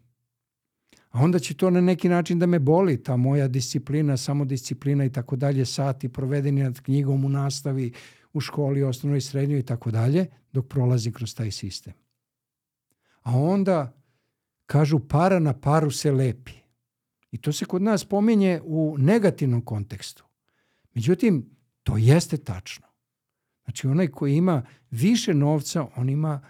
A 1.10 1.20
onda 1.20 1.40
će 1.40 1.54
to 1.54 1.70
na 1.70 1.82
neki 1.82 2.10
način 2.10 2.40
da 2.40 2.46
me 2.46 2.60
boli, 2.60 3.04
ta 3.04 3.18
moja 3.18 3.48
disciplina, 3.48 4.18
samodisciplina 4.18 5.06
i 5.06 5.12
tako 5.12 5.36
dalje, 5.36 5.66
sati 5.66 6.10
provedeni 6.10 6.64
nad 6.64 6.82
knjigom 6.82 7.26
u 7.26 7.30
nastavi, 7.30 7.92
u 8.34 8.40
školi, 8.40 8.84
osnovnoj 8.84 9.22
srednjoj 9.22 9.60
i 9.60 9.64
tako 9.64 9.92
dalje, 9.92 10.28
dok 10.52 10.68
prolazi 10.68 11.12
kroz 11.12 11.36
taj 11.36 11.52
sistem. 11.52 11.94
A 13.22 13.38
onda 13.38 13.94
kažu 14.66 15.00
para 15.00 15.40
na 15.40 15.54
paru 15.54 15.92
se 15.92 16.12
lepi. 16.12 16.52
I 17.32 17.38
to 17.38 17.52
se 17.52 17.66
kod 17.66 17.82
nas 17.82 18.06
pominje 18.06 18.62
u 18.64 18.96
negativnom 19.00 19.62
kontekstu. 19.62 20.26
Međutim, 20.94 21.50
to 21.84 21.98
jeste 21.98 22.38
tačno. 22.38 22.88
Znači, 23.64 23.88
onaj 23.88 24.08
koji 24.08 24.36
ima 24.36 24.66
više 24.92 25.34
novca, 25.34 25.88
on 25.96 26.10
ima 26.10 26.42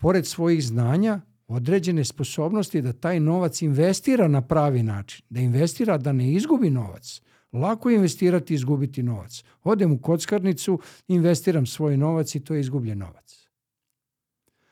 pored 0.00 0.26
svojih 0.26 0.64
znanja, 0.64 1.20
određene 1.48 2.04
sposobnosti 2.04 2.82
da 2.82 2.92
taj 2.92 3.20
novac 3.20 3.62
investira 3.62 4.28
na 4.28 4.40
pravi 4.40 4.82
način, 4.82 5.26
da 5.30 5.40
investira 5.40 5.98
da 5.98 6.12
ne 6.12 6.32
izgubi 6.32 6.70
novac, 6.70 7.20
Lako 7.52 7.90
je 7.90 7.96
investirati 7.96 8.54
i 8.54 8.56
izgubiti 8.56 9.02
novac. 9.02 9.44
Odem 9.62 9.92
u 9.92 9.98
kockarnicu, 9.98 10.80
investiram 11.08 11.66
svoj 11.66 11.96
novac 11.96 12.34
i 12.34 12.40
to 12.40 12.54
je 12.54 12.60
izgubljen 12.60 12.98
novac. 12.98 13.48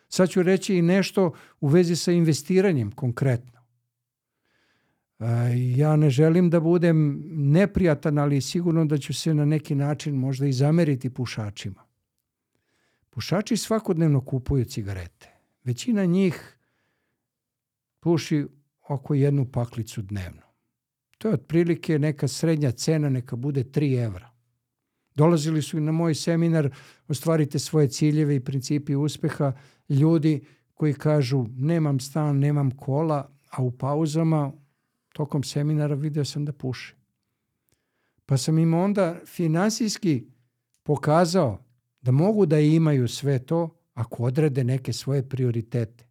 Sad 0.09 0.31
ću 0.31 0.43
reći 0.43 0.77
i 0.77 0.83
nešto 0.83 1.33
u 1.61 1.69
vezi 1.69 1.97
sa 1.97 2.13
investiranjem 2.13 2.91
konkretno. 2.91 3.61
E, 5.19 5.25
ja 5.77 5.97
ne 5.97 6.11
želim 6.11 6.51
da 6.51 6.61
budem 6.61 7.23
neprijatan, 7.27 8.19
ali 8.19 8.41
sigurno 8.41 8.85
da 8.85 8.99
ću 8.99 9.15
se 9.15 9.35
na 9.35 9.45
neki 9.45 9.75
način 9.75 10.15
možda 10.15 10.47
i 10.47 10.53
zameriti 10.53 11.11
pušačima. 11.11 11.88
Pušači 13.11 13.57
svakodnevno 13.57 14.21
kupuju 14.21 14.65
cigarete. 14.65 15.29
Većina 15.65 16.05
njih 16.05 16.59
puši 18.01 18.47
oko 18.89 19.15
jednu 19.15 19.53
paklicu 19.53 20.03
dnevno. 20.03 20.43
To 21.19 21.29
je 21.29 21.35
otprilike 21.35 21.99
neka 21.99 22.29
srednja 22.29 22.71
cena, 22.71 23.09
neka 23.09 23.37
bude 23.37 23.65
3 23.65 24.05
evra. 24.05 24.31
Dolazili 25.15 25.63
su 25.63 25.79
i 25.79 25.81
na 25.81 25.93
moj 25.93 26.15
seminar 26.15 26.71
Ostvarite 27.09 27.59
svoje 27.59 27.89
ciljeve 27.89 28.37
i 28.37 28.45
principi 28.45 28.95
uspeha 28.95 29.53
ljudi 29.89 30.45
koji 30.75 30.95
kažu 30.95 31.47
nemam 31.57 32.01
stan, 32.01 32.39
nemam 32.39 32.71
kola, 32.71 33.31
a 33.51 33.63
u 33.63 33.71
pauzama 33.71 34.53
tokom 35.13 35.43
seminara 35.43 35.95
video 35.95 36.25
sam 36.25 36.45
da 36.45 36.53
puše. 36.53 36.95
Pa 38.27 38.37
sam 38.37 38.59
im 38.59 38.75
onda 38.75 39.21
finansijski 39.27 40.27
pokazao 40.83 41.65
da 42.01 42.13
mogu 42.13 42.47
da 42.47 42.59
imaju 42.59 43.09
sve 43.09 43.39
to 43.39 43.75
ako 43.95 44.23
odrede 44.23 44.65
neke 44.65 44.93
svoje 44.93 45.29
prioritete. 45.29 46.05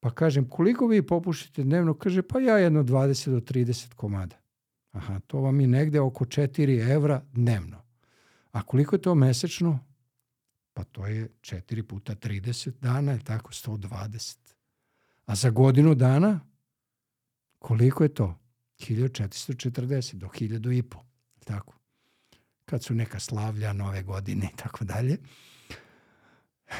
Pa 0.00 0.10
kažem, 0.10 0.48
koliko 0.48 0.86
vi 0.86 1.06
popušite 1.06 1.62
dnevno? 1.62 1.94
Kaže, 1.94 2.22
pa 2.22 2.40
ja 2.40 2.58
jedno 2.58 2.82
20 2.82 3.30
do 3.30 3.40
30 3.40 3.94
komada. 3.94 4.36
Aha, 4.90 5.20
to 5.26 5.40
vam 5.40 5.60
je 5.60 5.66
negde 5.66 6.00
oko 6.00 6.24
4 6.24 6.90
evra 6.90 7.22
dnevno. 7.32 7.82
A 8.52 8.62
koliko 8.62 8.96
je 8.96 9.02
to 9.02 9.14
mesečno? 9.14 9.78
Pa 10.74 10.84
to 10.84 11.06
je 11.06 11.28
4 11.40 11.82
puta 11.82 12.14
30 12.14 12.70
dana, 12.80 13.12
je 13.12 13.24
tako, 13.24 13.52
120. 13.52 14.38
A 15.26 15.34
za 15.34 15.50
godinu 15.50 15.94
dana, 15.94 16.40
koliko 17.58 18.02
je 18.02 18.14
to? 18.14 18.38
1440 18.78 20.14
do 20.14 20.26
1000 20.26 20.78
i 20.78 20.82
po. 20.82 20.98
Tako. 21.44 21.81
Kad 22.72 22.82
su 22.82 22.94
neka 22.94 23.20
slavlja, 23.20 23.72
nove 23.72 24.02
godine 24.02 24.48
i 24.54 24.56
tako 24.56 24.84
dalje. 24.84 25.16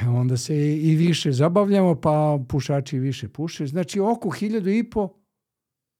Onda 0.07 0.37
se 0.37 0.77
i 0.77 0.95
više 0.95 1.31
zabavljamo, 1.31 2.01
pa 2.01 2.39
pušači 2.49 2.99
više 2.99 3.29
puše. 3.29 3.67
Znači, 3.67 3.99
oko 3.99 4.29
hiljadu 4.29 4.69
i 4.69 4.89
po 4.89 5.09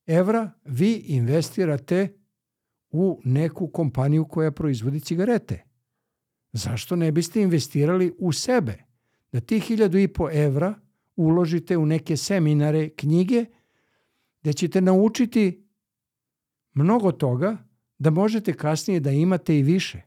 evra 0.05 0.51
vi 0.65 0.93
investirate 0.93 2.13
u 2.89 3.21
neku 3.25 3.67
kompaniju 3.67 4.25
koja 4.25 4.51
proizvodi 4.51 4.99
cigarete. 4.99 5.63
Zašto 6.51 6.95
ne 6.95 7.11
biste 7.11 7.41
investirali 7.41 8.13
u 8.19 8.31
sebe? 8.31 8.83
Da 9.31 9.39
ti 9.39 9.59
hiljadu 9.59 9.97
i 9.97 10.07
po 10.07 10.29
evra 10.31 10.73
uložite 11.15 11.77
u 11.77 11.85
neke 11.85 12.17
seminare, 12.17 12.89
knjige, 12.89 13.45
gde 14.41 14.53
ćete 14.53 14.81
naučiti 14.81 15.67
mnogo 16.73 17.11
toga 17.11 17.57
da 18.03 18.09
možete 18.09 18.53
kasnije 18.53 18.99
da 18.99 19.11
imate 19.11 19.59
i 19.59 19.63
više. 19.63 20.01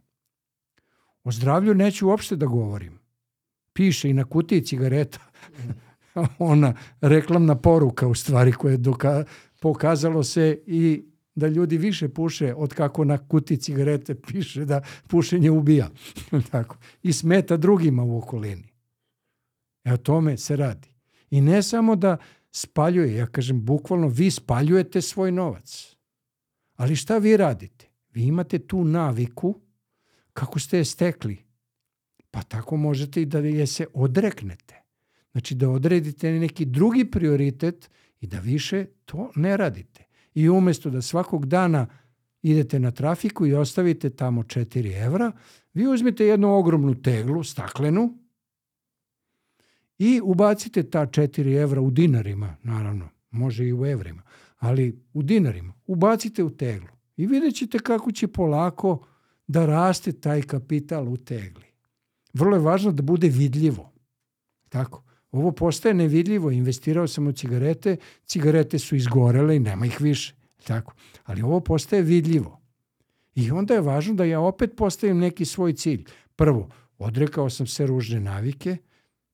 O 1.25 1.33
zdravlju 1.33 1.75
neću 1.75 2.09
uopšte 2.09 2.37
da 2.37 2.47
govorim 2.47 2.99
piše 3.73 4.11
i 4.11 4.15
na 4.15 4.25
kutiji 4.25 4.65
cigareta 4.65 5.19
ona 6.39 6.75
reklamna 7.01 7.55
poruka 7.55 8.07
u 8.07 8.15
stvari 8.15 8.53
koja 8.53 8.73
je 8.73 8.79
doka, 8.79 9.25
pokazalo 9.61 10.23
se 10.23 10.63
i 10.67 11.05
da 11.35 11.49
ljudi 11.49 11.79
više 11.79 12.09
puše 12.09 12.55
od 12.55 12.75
kako 12.75 13.05
na 13.05 13.19
kutiji 13.19 13.59
cigarete 13.59 14.15
piše 14.15 14.65
da 14.65 14.83
pušenje 15.09 15.51
ubija. 15.51 15.89
Tako. 16.51 16.77
I 17.03 17.13
smeta 17.13 17.57
drugima 17.57 18.03
u 18.03 18.19
okolini. 18.19 18.73
E 19.85 19.93
o 19.93 19.97
tome 19.97 20.37
se 20.37 20.57
radi. 20.57 20.89
I 21.31 21.41
ne 21.41 21.63
samo 21.63 21.97
da 21.97 22.17
spaljuje, 22.51 23.15
ja 23.15 23.27
kažem 23.27 23.65
bukvalno 23.65 24.09
vi 24.09 24.31
spaljujete 24.31 25.03
svoj 25.03 25.33
novac. 25.33 25.97
Ali 26.77 26.97
šta 26.97 27.19
vi 27.19 27.37
radite? 27.37 27.86
Vi 28.17 28.23
imate 28.23 28.59
tu 28.59 28.85
naviku 28.85 29.55
kako 30.33 30.59
ste 30.59 30.79
je 30.79 30.85
stekli 30.85 31.45
pa 32.31 32.43
tako 32.43 32.77
možete 32.77 33.23
i 33.23 33.27
da 33.27 33.39
je 33.39 33.67
se 33.67 33.87
odreknete. 33.95 34.83
Znači 35.33 35.55
da 35.55 35.71
odredite 35.71 36.33
neki 36.33 36.65
drugi 36.65 37.11
prioritet 37.11 37.91
i 38.21 38.27
da 38.27 38.39
više 38.39 38.87
to 39.05 39.31
ne 39.35 39.57
radite. 39.57 40.05
I 40.35 40.49
umesto 40.49 40.91
da 40.91 41.03
svakog 41.03 41.47
dana 41.47 41.87
idete 42.43 42.81
na 42.81 42.91
trafiku 42.91 43.47
i 43.47 43.55
ostavite 43.55 44.11
tamo 44.11 44.43
4 44.43 45.05
evra, 45.05 45.33
vi 45.75 45.87
uzmete 45.87 46.27
jednu 46.27 46.55
ogromnu 46.55 47.03
teglu, 47.03 47.45
staklenu, 47.45 48.19
i 49.99 50.21
ubacite 50.25 50.91
ta 50.91 51.07
4 51.07 51.63
evra 51.63 51.81
u 51.81 51.91
dinarima, 51.91 52.57
naravno, 52.63 53.09
može 53.31 53.67
i 53.67 53.73
u 53.73 53.87
evrima, 53.87 54.23
ali 54.59 55.03
u 55.13 55.23
dinarima, 55.23 55.73
ubacite 55.87 56.45
u 56.45 56.51
teglu 56.57 56.96
i 57.17 57.27
vidjet 57.27 57.55
ćete 57.55 57.79
kako 57.79 58.13
će 58.13 58.29
polako 58.29 59.07
da 59.47 59.67
raste 59.67 60.13
taj 60.13 60.43
kapital 60.43 61.09
u 61.09 61.17
tegli 61.17 61.67
vrlo 62.37 62.57
je 62.57 62.63
važno 62.63 62.93
da 62.93 63.03
bude 63.03 63.29
vidljivo. 63.29 63.93
Tako. 64.69 65.03
Ovo 65.31 65.53
postaje 65.53 65.95
nevidljivo. 65.95 66.51
Investirao 66.51 67.07
sam 67.09 67.27
u 67.27 67.33
cigarete, 67.33 67.97
cigarete 68.25 68.79
su 68.79 68.97
izgorele 68.97 69.57
i 69.57 69.61
nema 69.61 69.87
ih 69.87 70.01
više. 70.01 70.35
Tako. 70.65 70.95
Ali 71.25 71.43
ovo 71.43 71.61
postaje 71.61 72.03
vidljivo. 72.03 72.61
I 73.35 73.51
onda 73.51 73.75
je 73.75 73.81
važno 73.81 74.15
da 74.15 74.25
ja 74.25 74.41
opet 74.41 74.77
postavim 74.77 75.19
neki 75.19 75.45
svoj 75.45 75.73
cilj. 75.73 76.05
Prvo, 76.37 76.69
odrekao 76.99 77.51
sam 77.51 77.67
se 77.67 77.87
ružne 77.87 78.21
navike, 78.21 78.77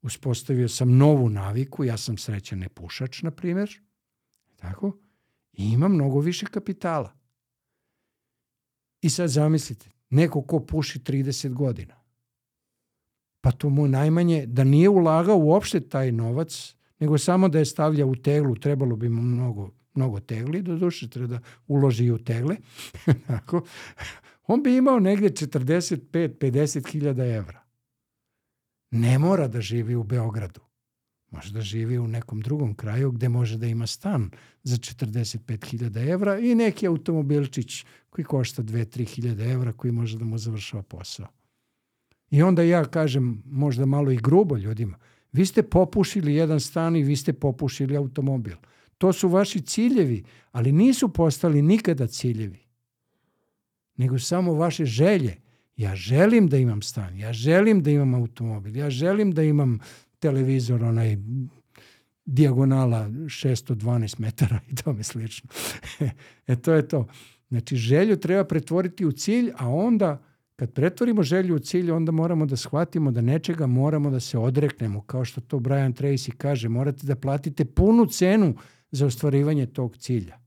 uspostavio 0.02 0.68
sam 0.68 0.96
novu 0.96 1.28
naviku, 1.28 1.84
ja 1.84 1.96
sam 1.96 2.18
srećan 2.18 2.58
nepušač, 2.58 3.22
na 3.22 3.30
primjer, 3.30 3.80
tako, 4.56 4.96
i 5.52 5.72
imam 5.72 5.92
mnogo 5.94 6.20
više 6.20 6.46
kapitala. 6.46 7.12
I 9.02 9.10
sad 9.10 9.28
zamislite, 9.28 9.90
neko 10.10 10.42
ko 10.42 10.60
puši 10.60 10.98
30 10.98 11.52
godina, 11.52 11.94
pa 13.40 13.50
to 13.50 13.70
mu 13.70 13.88
najmanje, 13.88 14.46
da 14.46 14.64
nije 14.64 14.88
ulagao 14.88 15.38
uopšte 15.38 15.80
taj 15.80 16.12
novac, 16.12 16.74
nego 16.98 17.18
samo 17.18 17.48
da 17.48 17.58
je 17.58 17.64
stavlja 17.64 18.06
u 18.06 18.16
teglu, 18.16 18.54
trebalo 18.56 18.96
bi 18.96 19.08
mu 19.08 19.22
mnogo, 19.22 19.70
mnogo 19.94 20.20
tegli, 20.20 20.62
do 20.62 20.76
duše 20.76 21.10
treba 21.10 21.26
da 21.26 21.40
uloži 21.66 22.04
i 22.04 22.12
u 22.12 22.18
tegle, 22.18 22.56
on 24.52 24.62
bi 24.62 24.76
imao 24.76 25.00
negde 25.00 25.28
45-50 25.28 26.92
hiljada 26.92 27.26
evra. 27.26 27.62
Ne 28.90 29.18
mora 29.18 29.48
da 29.48 29.60
živi 29.60 29.94
u 29.94 30.02
Beogradu. 30.02 30.60
Može 31.32 31.52
da 31.52 31.60
živi 31.60 31.98
u 31.98 32.08
nekom 32.08 32.40
drugom 32.40 32.74
kraju 32.74 33.10
gde 33.10 33.28
može 33.28 33.58
da 33.58 33.66
ima 33.66 33.86
stan 33.86 34.30
za 34.62 34.76
45.000 34.76 36.10
evra 36.10 36.38
i 36.38 36.54
neki 36.54 36.86
automobilčić 36.86 37.84
koji 38.10 38.24
košta 38.24 38.62
2-3 38.62 39.04
hiljada 39.04 39.44
evra 39.44 39.72
koji 39.72 39.92
može 39.92 40.18
da 40.18 40.24
mu 40.24 40.38
završava 40.38 40.82
posao. 40.82 41.26
I 42.30 42.42
onda 42.42 42.62
ja 42.62 42.84
kažem, 42.84 43.42
možda 43.46 43.86
malo 43.86 44.10
i 44.10 44.16
grubo 44.16 44.56
ljudima, 44.56 44.98
vi 45.32 45.46
ste 45.46 45.62
popušili 45.62 46.34
jedan 46.34 46.60
stan 46.60 46.96
i 46.96 47.02
vi 47.02 47.16
ste 47.16 47.32
popušili 47.32 47.96
automobil. 47.96 48.56
To 48.98 49.12
su 49.12 49.28
vaši 49.28 49.60
ciljevi, 49.60 50.24
ali 50.52 50.72
nisu 50.72 51.08
postali 51.08 51.62
nikada 51.62 52.06
ciljevi. 52.06 52.60
Nego 53.96 54.18
samo 54.18 54.52
vaše 54.52 54.84
želje. 54.84 55.36
Ja 55.76 55.96
želim 55.96 56.48
da 56.48 56.56
imam 56.56 56.82
stan, 56.82 57.18
ja 57.18 57.32
želim 57.32 57.82
da 57.82 57.90
imam 57.90 58.14
automobil, 58.14 58.76
ja 58.76 58.90
želim 58.90 59.32
da 59.32 59.42
imam 59.42 59.78
televizor, 60.22 60.84
onaj 60.84 61.16
dijagonala 62.24 63.08
612 63.08 64.20
metara 64.20 64.60
i 64.70 64.74
tome 64.74 65.02
slično. 65.02 65.50
e 66.46 66.56
to 66.56 66.72
je 66.72 66.88
to. 66.88 67.06
Znači 67.48 67.76
želju 67.76 68.16
treba 68.16 68.44
pretvoriti 68.44 69.06
u 69.06 69.12
cilj, 69.12 69.52
a 69.56 69.68
onda 69.68 70.22
Kad 70.62 70.72
pretvorimo 70.72 71.22
želju 71.22 71.56
u 71.56 71.58
cilj, 71.58 71.90
onda 71.90 72.12
moramo 72.12 72.46
da 72.46 72.56
shvatimo 72.56 73.10
da 73.10 73.20
nečega 73.20 73.66
moramo 73.66 74.10
da 74.10 74.20
se 74.20 74.38
odreknemo. 74.38 75.00
Kao 75.00 75.24
što 75.24 75.40
to 75.40 75.58
Brian 75.58 75.94
Tracy 75.94 76.30
kaže, 76.36 76.68
morate 76.68 77.06
da 77.06 77.16
platite 77.16 77.64
punu 77.64 78.06
cenu 78.06 78.54
za 78.90 79.06
ostvarivanje 79.06 79.66
tog 79.66 79.96
cilja. 79.96 80.38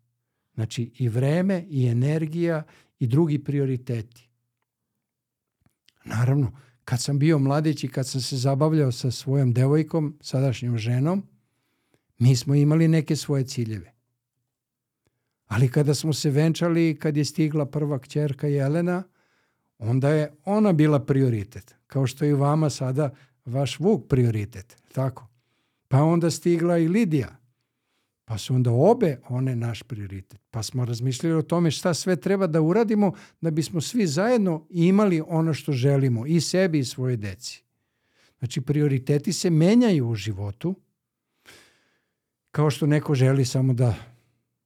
Znači 0.53 0.91
i 0.97 1.09
vreme, 1.09 1.65
i 1.69 1.87
energija, 1.87 2.63
i 2.99 3.07
drugi 3.07 3.39
prioriteti. 3.39 4.29
Naravno, 6.05 6.51
kad 6.85 7.01
sam 7.01 7.19
bio 7.19 7.39
mladić 7.39 7.83
i 7.83 7.87
kad 7.87 8.07
sam 8.07 8.21
se 8.21 8.37
zabavljao 8.37 8.91
sa 8.91 9.11
svojom 9.11 9.53
devojkom, 9.53 10.17
sadašnjom 10.21 10.77
ženom, 10.77 11.23
mi 12.17 12.35
smo 12.35 12.55
imali 12.55 12.87
neke 12.87 13.15
svoje 13.15 13.43
ciljeve. 13.45 13.93
Ali 15.47 15.71
kada 15.71 15.95
smo 15.95 16.13
se 16.13 16.29
venčali, 16.29 16.97
kad 16.99 17.17
je 17.17 17.25
stigla 17.25 17.65
prva 17.65 17.99
kćerka 17.99 18.47
Jelena, 18.47 19.03
onda 19.77 20.09
je 20.09 20.33
ona 20.45 20.73
bila 20.73 20.99
prioritet. 20.99 21.75
Kao 21.87 22.07
što 22.07 22.25
je 22.25 22.31
i 22.31 22.33
vama 22.33 22.69
sada 22.69 23.09
vaš 23.45 23.79
Vuk 23.79 24.07
prioritet. 24.07 24.77
Tako. 24.93 25.27
Pa 25.87 26.03
onda 26.03 26.31
stigla 26.31 26.77
i 26.77 26.87
Lidija. 26.87 27.37
Pa 28.25 28.37
su 28.37 28.55
onda 28.55 28.71
obe 28.71 29.19
one 29.29 29.55
naš 29.55 29.83
prioritet. 29.83 30.41
Pa 30.51 30.63
smo 30.63 30.85
razmišljali 30.85 31.35
o 31.35 31.41
tome 31.41 31.71
šta 31.71 31.93
sve 31.93 32.15
treba 32.15 32.47
da 32.47 32.61
uradimo 32.61 33.13
da 33.41 33.51
bismo 33.51 33.81
svi 33.81 34.07
zajedno 34.07 34.67
imali 34.69 35.21
ono 35.27 35.53
što 35.53 35.71
želimo 35.71 36.25
i 36.25 36.41
sebi 36.41 36.79
i 36.79 36.85
svoje 36.85 37.17
deci. 37.17 37.63
Znači 38.39 38.61
prioriteti 38.61 39.33
se 39.33 39.49
menjaju 39.49 40.09
u 40.09 40.15
životu 40.15 40.75
kao 42.51 42.69
što 42.69 42.85
neko 42.85 43.15
želi 43.15 43.45
samo 43.45 43.73
da 43.73 43.95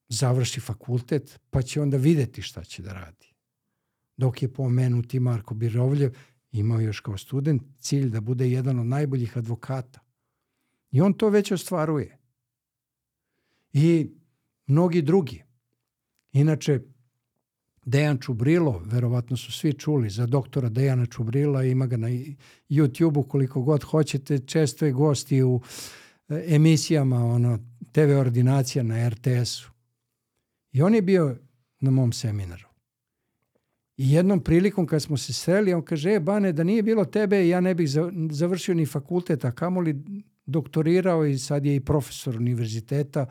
završi 0.10 0.60
fakultet 0.60 1.40
pa 1.50 1.62
će 1.62 1.82
onda 1.82 1.98
videti 1.98 2.42
šta 2.42 2.64
će 2.64 2.82
da 2.82 2.94
radi. 2.94 3.34
Dok 4.18 4.42
je 4.42 4.54
pomenuti 4.54 5.20
Marko 5.20 5.54
Birovljev 5.54 6.16
imao 6.52 6.80
još 6.80 7.00
kao 7.00 7.18
student 7.18 7.64
cilj 7.80 8.10
da 8.10 8.22
bude 8.22 8.50
jedan 8.50 8.80
od 8.80 8.86
najboljih 8.86 9.38
advokata. 9.38 10.00
I 10.92 11.02
on 11.02 11.14
to 11.14 11.30
već 11.30 11.52
ostvaruje. 11.52 12.19
I 13.74 14.10
mnogi 14.68 15.02
drugi. 15.02 15.44
Inače, 16.32 16.80
Dejan 17.86 18.18
Čubrilo, 18.18 18.82
verovatno 18.86 19.38
su 19.38 19.52
svi 19.52 19.74
čuli 19.74 20.10
za 20.10 20.26
doktora 20.26 20.70
Dejana 20.70 21.06
Čubrila, 21.06 21.64
ima 21.64 21.88
ga 21.88 21.98
na 21.98 22.08
YouTube-u 22.70 23.24
koliko 23.24 23.62
god 23.62 23.84
hoćete, 23.84 24.40
često 24.40 24.86
je 24.86 24.92
gost 24.92 25.32
i 25.32 25.44
u 25.44 25.62
e, 26.30 26.44
emisijama 26.48 27.26
ono, 27.26 27.60
TV 27.92 28.18
ordinacija 28.20 28.84
na 28.84 29.10
RTS-u. 29.10 29.70
I 30.72 30.82
on 30.82 30.96
je 30.96 31.02
bio 31.02 31.38
na 31.80 31.92
mom 31.92 32.14
seminaru. 32.14 32.68
I 33.98 34.12
jednom 34.12 34.44
prilikom 34.44 34.86
kad 34.86 35.02
smo 35.02 35.18
se 35.18 35.34
sreli, 35.34 35.74
on 35.74 35.82
kaže, 35.82 36.12
e, 36.12 36.20
Bane, 36.20 36.52
da 36.52 36.64
nije 36.64 36.84
bilo 36.84 37.06
tebe, 37.06 37.48
ja 37.48 37.62
ne 37.62 37.76
bih 37.76 37.90
završio 38.32 38.76
ni 38.76 38.86
fakultet, 38.86 39.46
a 39.46 39.52
kamoli 39.52 40.04
doktorirao 40.50 41.26
i 41.26 41.38
sad 41.38 41.66
je 41.66 41.76
i 41.76 41.80
profesor 41.80 42.38
univerziteta. 42.38 43.26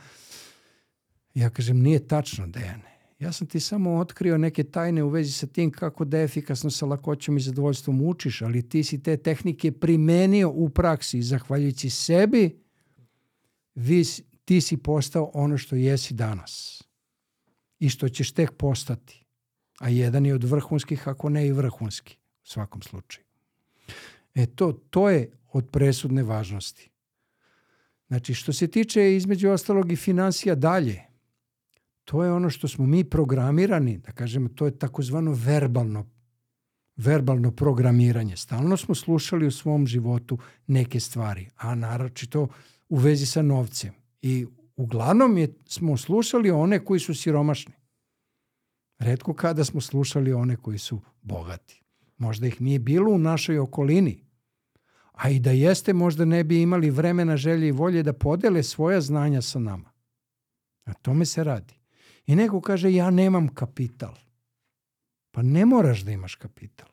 Ja 1.34 1.50
kažem, 1.50 1.80
nije 1.80 2.06
tačno, 2.08 2.46
Dejane. 2.46 2.98
Ja 3.18 3.32
sam 3.32 3.46
ti 3.46 3.60
samo 3.60 3.94
otkrio 3.94 4.38
neke 4.38 4.64
tajne 4.64 5.02
u 5.02 5.08
vezi 5.08 5.32
sa 5.32 5.46
tim 5.46 5.70
kako 5.70 6.04
da 6.04 6.20
efikasno 6.20 6.70
sa 6.70 6.86
lakoćom 6.86 7.36
i 7.36 7.40
zadovoljstvom 7.40 8.02
učiš, 8.02 8.42
ali 8.42 8.68
ti 8.68 8.84
si 8.84 9.02
te 9.02 9.16
tehnike 9.16 9.72
primenio 9.72 10.50
u 10.50 10.68
praksi 10.68 11.22
zahvaljujući 11.22 11.90
sebi, 11.90 12.62
vi, 13.74 14.04
ti 14.44 14.60
si 14.60 14.76
postao 14.76 15.30
ono 15.34 15.58
što 15.58 15.76
jesi 15.76 16.14
danas 16.14 16.82
i 17.78 17.88
što 17.88 18.08
ćeš 18.08 18.32
tek 18.32 18.52
postati. 18.52 19.24
A 19.78 19.88
jedan 19.88 20.26
je 20.26 20.34
od 20.34 20.44
vrhunskih, 20.44 21.08
ako 21.08 21.28
ne 21.28 21.46
i 21.46 21.52
vrhunski, 21.52 22.16
u 22.44 22.46
svakom 22.46 22.82
slučaju. 22.82 23.24
E 24.34 24.46
to, 24.46 24.72
to 24.72 25.10
je 25.10 25.30
od 25.52 25.70
presudne 25.70 26.22
važnosti. 26.22 26.90
Znači, 28.08 28.34
što 28.34 28.52
se 28.52 28.68
tiče 28.68 29.16
između 29.16 29.50
ostalog 29.50 29.92
i 29.92 29.96
financija 29.96 30.54
dalje, 30.54 31.02
to 32.04 32.24
je 32.24 32.32
ono 32.32 32.50
što 32.50 32.68
smo 32.68 32.86
mi 32.86 33.04
programirani, 33.04 33.98
da 33.98 34.12
kažemo, 34.12 34.48
to 34.48 34.66
je 34.66 34.78
takozvano 34.78 35.32
verbalno 35.32 36.06
verbalno 36.98 37.50
programiranje. 37.50 38.36
Stalno 38.36 38.76
smo 38.76 38.94
slušali 38.94 39.46
u 39.46 39.50
svom 39.50 39.86
životu 39.86 40.38
neke 40.66 41.00
stvari, 41.00 41.48
a 41.56 41.74
naročito 41.74 42.48
u 42.88 42.96
vezi 42.96 43.26
sa 43.26 43.42
novcem. 43.42 43.92
I 44.22 44.46
uglavnom 44.76 45.38
je, 45.38 45.54
smo 45.66 45.96
slušali 45.96 46.50
one 46.50 46.84
koji 46.84 47.00
su 47.00 47.14
siromašni. 47.14 47.72
Redko 48.98 49.34
kada 49.34 49.64
smo 49.64 49.80
slušali 49.80 50.32
one 50.32 50.56
koji 50.56 50.78
su 50.78 51.00
bogati. 51.22 51.82
Možda 52.16 52.46
ih 52.46 52.60
nije 52.60 52.78
bilo 52.78 53.12
u 53.12 53.18
našoj 53.18 53.58
okolini, 53.58 54.24
a 55.18 55.30
i 55.30 55.38
da 55.38 55.50
jeste 55.50 55.92
možda 55.92 56.24
ne 56.24 56.44
bi 56.44 56.62
imali 56.62 56.90
vremena, 56.90 57.36
želje 57.36 57.68
i 57.68 57.72
volje 57.72 58.02
da 58.02 58.12
podele 58.12 58.62
svoja 58.62 59.00
znanja 59.00 59.42
sa 59.42 59.58
nama. 59.58 59.90
A 60.84 60.92
tome 60.92 61.26
se 61.26 61.44
radi. 61.44 61.74
I 62.26 62.36
neko 62.36 62.60
kaže 62.60 62.92
ja 62.92 63.10
nemam 63.10 63.48
kapital. 63.48 64.14
Pa 65.30 65.42
ne 65.42 65.66
moraš 65.66 66.00
da 66.00 66.10
imaš 66.10 66.34
kapital. 66.34 66.88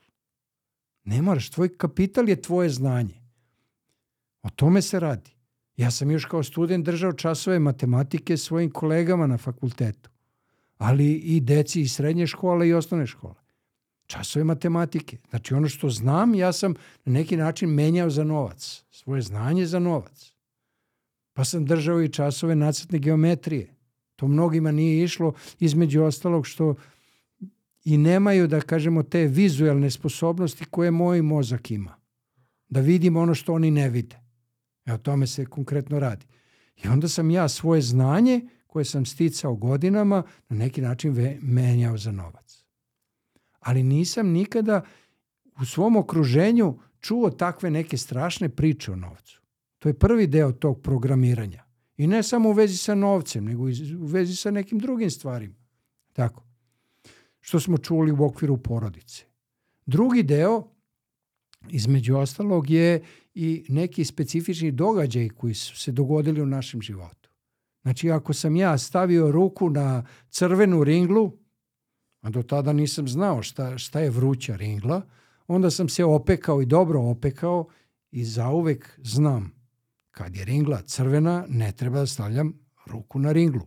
Ne 1.04 1.22
moraš. 1.22 1.50
Tvoj 1.50 1.78
kapital 1.78 2.30
je 2.30 2.42
tvoje 2.42 2.70
znanje. 2.70 3.22
O 4.42 4.50
tome 4.50 4.82
se 4.82 5.00
radi. 5.00 5.32
Ja 5.78 5.92
sam 5.92 6.12
još 6.12 6.26
kao 6.26 6.44
student 6.44 6.86
držao 6.86 7.14
časove 7.14 7.60
matematike 7.60 8.38
svojim 8.38 8.72
kolegama 8.72 9.28
na 9.28 9.38
fakultetu. 9.38 10.10
Ali 10.78 11.14
i 11.14 11.40
deci 11.40 11.82
iz 11.82 11.94
srednje 11.94 12.28
škole 12.28 12.68
i 12.68 12.74
osnovne 12.74 13.08
škole. 13.08 13.45
Časove 14.08 14.44
matematike. 14.44 15.18
Znači 15.30 15.54
ono 15.54 15.70
što 15.70 15.90
znam 15.90 16.36
ja 16.36 16.54
sam 16.54 16.74
na 17.06 17.14
neki 17.14 17.38
način 17.38 17.70
menjao 17.70 18.10
za 18.10 18.24
novac. 18.24 18.84
Svoje 18.92 19.22
znanje 19.22 19.66
za 19.66 19.80
novac. 19.80 20.34
Pa 21.34 21.46
sam 21.46 21.66
držao 21.66 22.02
i 22.02 22.10
časove 22.10 22.56
nacrtne 22.56 23.00
geometrije. 23.00 23.76
To 24.16 24.28
mnogima 24.28 24.72
nije 24.72 25.04
išlo 25.04 25.34
između 25.60 26.04
ostalog 26.04 26.48
što 26.48 26.76
i 27.84 27.98
nemaju, 27.98 28.48
da 28.48 28.62
kažemo, 28.62 29.04
te 29.04 29.28
vizualne 29.28 29.92
sposobnosti 29.92 30.66
koje 30.66 30.92
moj 30.92 31.22
mozak 31.22 31.72
ima. 31.72 31.96
Da 32.70 32.80
vidim 32.80 33.18
ono 33.18 33.36
što 33.36 33.54
oni 33.54 33.72
ne 33.72 33.90
vide. 33.90 34.20
E 34.86 34.94
o 34.94 34.98
tome 34.98 35.28
se 35.28 35.46
konkretno 35.46 36.00
radi. 36.00 36.26
I 36.84 36.88
onda 36.88 37.08
sam 37.08 37.32
ja 37.32 37.48
svoje 37.50 37.82
znanje 37.82 38.42
koje 38.68 38.86
sam 38.86 39.06
sticao 39.06 39.56
godinama 39.56 40.24
na 40.50 40.58
neki 40.58 40.82
način 40.82 41.40
menjao 41.42 41.98
za 41.98 42.12
novac. 42.12 42.55
Ali 43.66 43.84
nisam 43.84 44.30
nikada 44.30 44.82
u 45.62 45.66
svom 45.66 45.96
okruženju 45.96 46.80
čuo 47.00 47.30
takve 47.30 47.72
neke 47.72 47.98
strašne 47.98 48.50
priče 48.50 48.92
o 48.92 48.96
novcu. 48.96 49.42
To 49.80 49.90
je 49.90 50.00
prvi 50.00 50.28
deo 50.28 50.52
tog 50.52 50.82
programiranja. 50.82 51.64
I 51.98 52.08
ne 52.08 52.24
samo 52.24 52.50
u 52.50 52.54
vezi 52.54 52.78
sa 52.78 52.96
novcem, 52.96 53.46
nego 53.46 53.70
i 53.70 53.96
u 53.96 54.06
vezi 54.06 54.36
sa 54.36 54.52
nekim 54.52 54.80
drugim 54.80 55.12
stvarima. 55.12 55.56
Tako. 56.14 56.44
Što 57.42 57.60
smo 57.60 57.78
čuli 57.78 58.12
u 58.12 58.26
okviru 58.26 58.58
porodice. 58.58 59.24
Drugi 59.86 60.24
deo, 60.24 60.64
između 61.70 62.18
ostalog, 62.18 62.70
je 62.70 63.04
i 63.34 63.66
neki 63.70 64.06
specifični 64.06 64.72
događaj 64.72 65.30
koji 65.30 65.54
su 65.54 65.78
se 65.78 65.92
dogodili 65.92 66.42
u 66.42 66.46
našem 66.46 66.82
životu. 66.82 67.30
Znači, 67.82 68.12
ako 68.12 68.34
sam 68.34 68.56
ja 68.56 68.78
stavio 68.78 69.32
ruku 69.32 69.70
na 69.70 70.06
crvenu 70.30 70.84
ringlu, 70.84 71.32
a 72.26 72.30
do 72.30 72.44
tada 72.44 72.74
nisam 72.74 73.08
znao 73.08 73.44
šta, 73.44 73.78
šta 73.78 74.00
je 74.00 74.10
vruća 74.10 74.56
ringla, 74.56 75.02
onda 75.48 75.72
sam 75.72 75.90
se 75.90 76.06
opekao 76.06 76.62
i 76.62 76.66
dobro 76.66 77.02
opekao 77.02 77.68
i 78.12 78.24
zauvek 78.24 79.00
znam 79.04 79.52
kad 80.12 80.36
je 80.36 80.46
ringla 80.46 80.82
crvena, 80.82 81.46
ne 81.50 81.72
treba 81.72 82.00
da 82.00 82.08
stavljam 82.08 82.54
ruku 82.86 83.20
na 83.20 83.32
ringlu. 83.32 83.62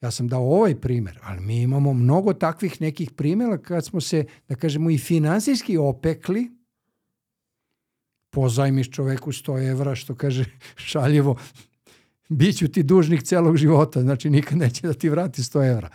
Ja 0.00 0.10
sam 0.10 0.28
dao 0.28 0.42
ovaj 0.42 0.80
primer, 0.80 1.18
ali 1.22 1.40
mi 1.40 1.62
imamo 1.62 1.92
mnogo 1.92 2.32
takvih 2.32 2.80
nekih 2.80 3.10
primjera 3.10 3.58
kad 3.58 3.84
smo 3.84 4.00
se, 4.00 4.24
da 4.48 4.54
kažemo, 4.54 4.90
i 4.90 4.98
finansijski 4.98 5.76
opekli, 5.76 6.50
pozajmiš 8.30 8.90
čoveku 8.90 9.32
100 9.32 9.70
evra, 9.70 9.94
što 9.94 10.14
kaže 10.14 10.44
šaljivo, 10.90 11.36
bit 12.28 12.58
ću 12.58 12.68
ti 12.68 12.82
dužnik 12.82 13.22
celog 13.22 13.56
života, 13.56 14.00
znači 14.00 14.30
nikad 14.30 14.58
neće 14.58 14.86
da 14.86 14.94
ti 14.94 15.08
vrati 15.08 15.42
100 15.42 15.70
evra. 15.70 15.90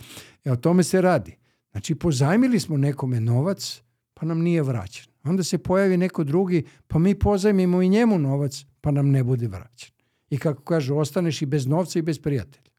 E 0.45 0.51
o 0.51 0.55
tome 0.55 0.83
se 0.83 1.01
radi. 1.01 1.37
Znači 1.71 1.95
pozajmili 1.95 2.59
smo 2.59 2.77
nekome 2.77 3.19
novac, 3.19 3.81
pa 4.13 4.25
nam 4.25 4.39
nije 4.41 4.63
vraćen. 4.63 5.05
Onda 5.23 5.43
se 5.43 5.57
pojavi 5.57 5.97
neko 5.97 6.23
drugi, 6.23 6.65
pa 6.87 6.99
mi 6.99 7.15
pozajmimo 7.15 7.81
i 7.81 7.89
njemu 7.89 8.19
novac, 8.19 8.65
pa 8.81 8.91
nam 8.91 9.09
ne 9.09 9.23
bude 9.23 9.47
vraćen. 9.47 9.91
I 10.29 10.37
kako 10.37 10.63
kažu, 10.63 10.95
ostaneš 10.95 11.41
i 11.41 11.45
bez 11.45 11.67
novca 11.67 11.99
i 11.99 12.01
bez 12.01 12.19
prijatelja. 12.19 12.71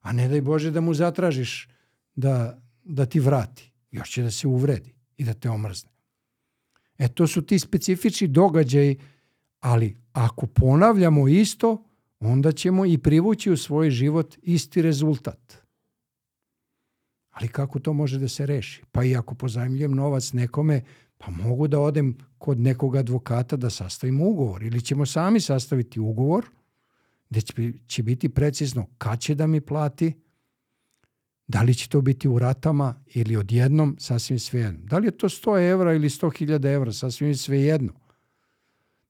A 0.00 0.12
ne 0.12 0.28
daj 0.28 0.40
Bože 0.40 0.70
da 0.70 0.80
mu 0.80 0.94
zatražiš 0.94 1.68
da, 2.14 2.62
da 2.84 3.06
ti 3.06 3.20
vrati. 3.20 3.72
Još 3.90 4.10
će 4.10 4.22
da 4.22 4.30
se 4.30 4.48
uvredi 4.48 4.94
i 5.16 5.24
da 5.24 5.34
te 5.34 5.50
omrzne. 5.50 5.90
E 6.98 7.08
to 7.08 7.26
su 7.26 7.42
ti 7.42 7.58
specifični 7.58 8.28
događaji, 8.28 8.98
ali 9.60 9.96
ako 10.12 10.46
ponavljamo 10.46 11.28
isto, 11.28 11.84
onda 12.20 12.52
ćemo 12.52 12.86
i 12.86 12.98
privući 12.98 13.50
u 13.50 13.56
svoj 13.56 13.90
život 13.90 14.36
isti 14.42 14.82
rezultat. 14.82 15.56
Ali 17.30 17.48
kako 17.48 17.78
to 17.78 17.92
može 17.92 18.18
da 18.18 18.28
se 18.28 18.46
reši? 18.46 18.82
Pa 18.92 19.04
i 19.04 19.16
ako 19.16 19.34
pozajmljujem 19.34 19.94
novac 19.94 20.32
nekome, 20.32 20.82
pa 21.18 21.30
mogu 21.30 21.68
da 21.68 21.80
odem 21.80 22.18
kod 22.38 22.60
nekog 22.60 22.96
advokata 22.96 23.56
da 23.56 23.70
sastavimo 23.70 24.28
ugovor 24.28 24.62
ili 24.62 24.82
ćemo 24.82 25.06
sami 25.06 25.40
sastaviti 25.40 26.00
ugovor 26.00 26.46
gde 27.30 27.40
će, 27.86 28.02
biti 28.02 28.28
precizno 28.28 28.86
kad 28.98 29.20
će 29.20 29.34
da 29.34 29.46
mi 29.46 29.60
plati, 29.60 30.12
da 31.46 31.62
li 31.62 31.74
će 31.74 31.88
to 31.88 32.00
biti 32.00 32.28
u 32.28 32.38
ratama 32.38 33.04
ili 33.06 33.36
odjednom, 33.36 33.96
sasvim 33.98 34.38
svejedno. 34.38 34.80
Da 34.84 34.98
li 34.98 35.06
je 35.06 35.18
to 35.18 35.28
100 35.28 35.70
evra 35.70 35.94
ili 35.94 36.08
100.000 36.08 36.74
evra, 36.74 36.92
sasvim 36.92 37.36
svejedno. 37.36 37.92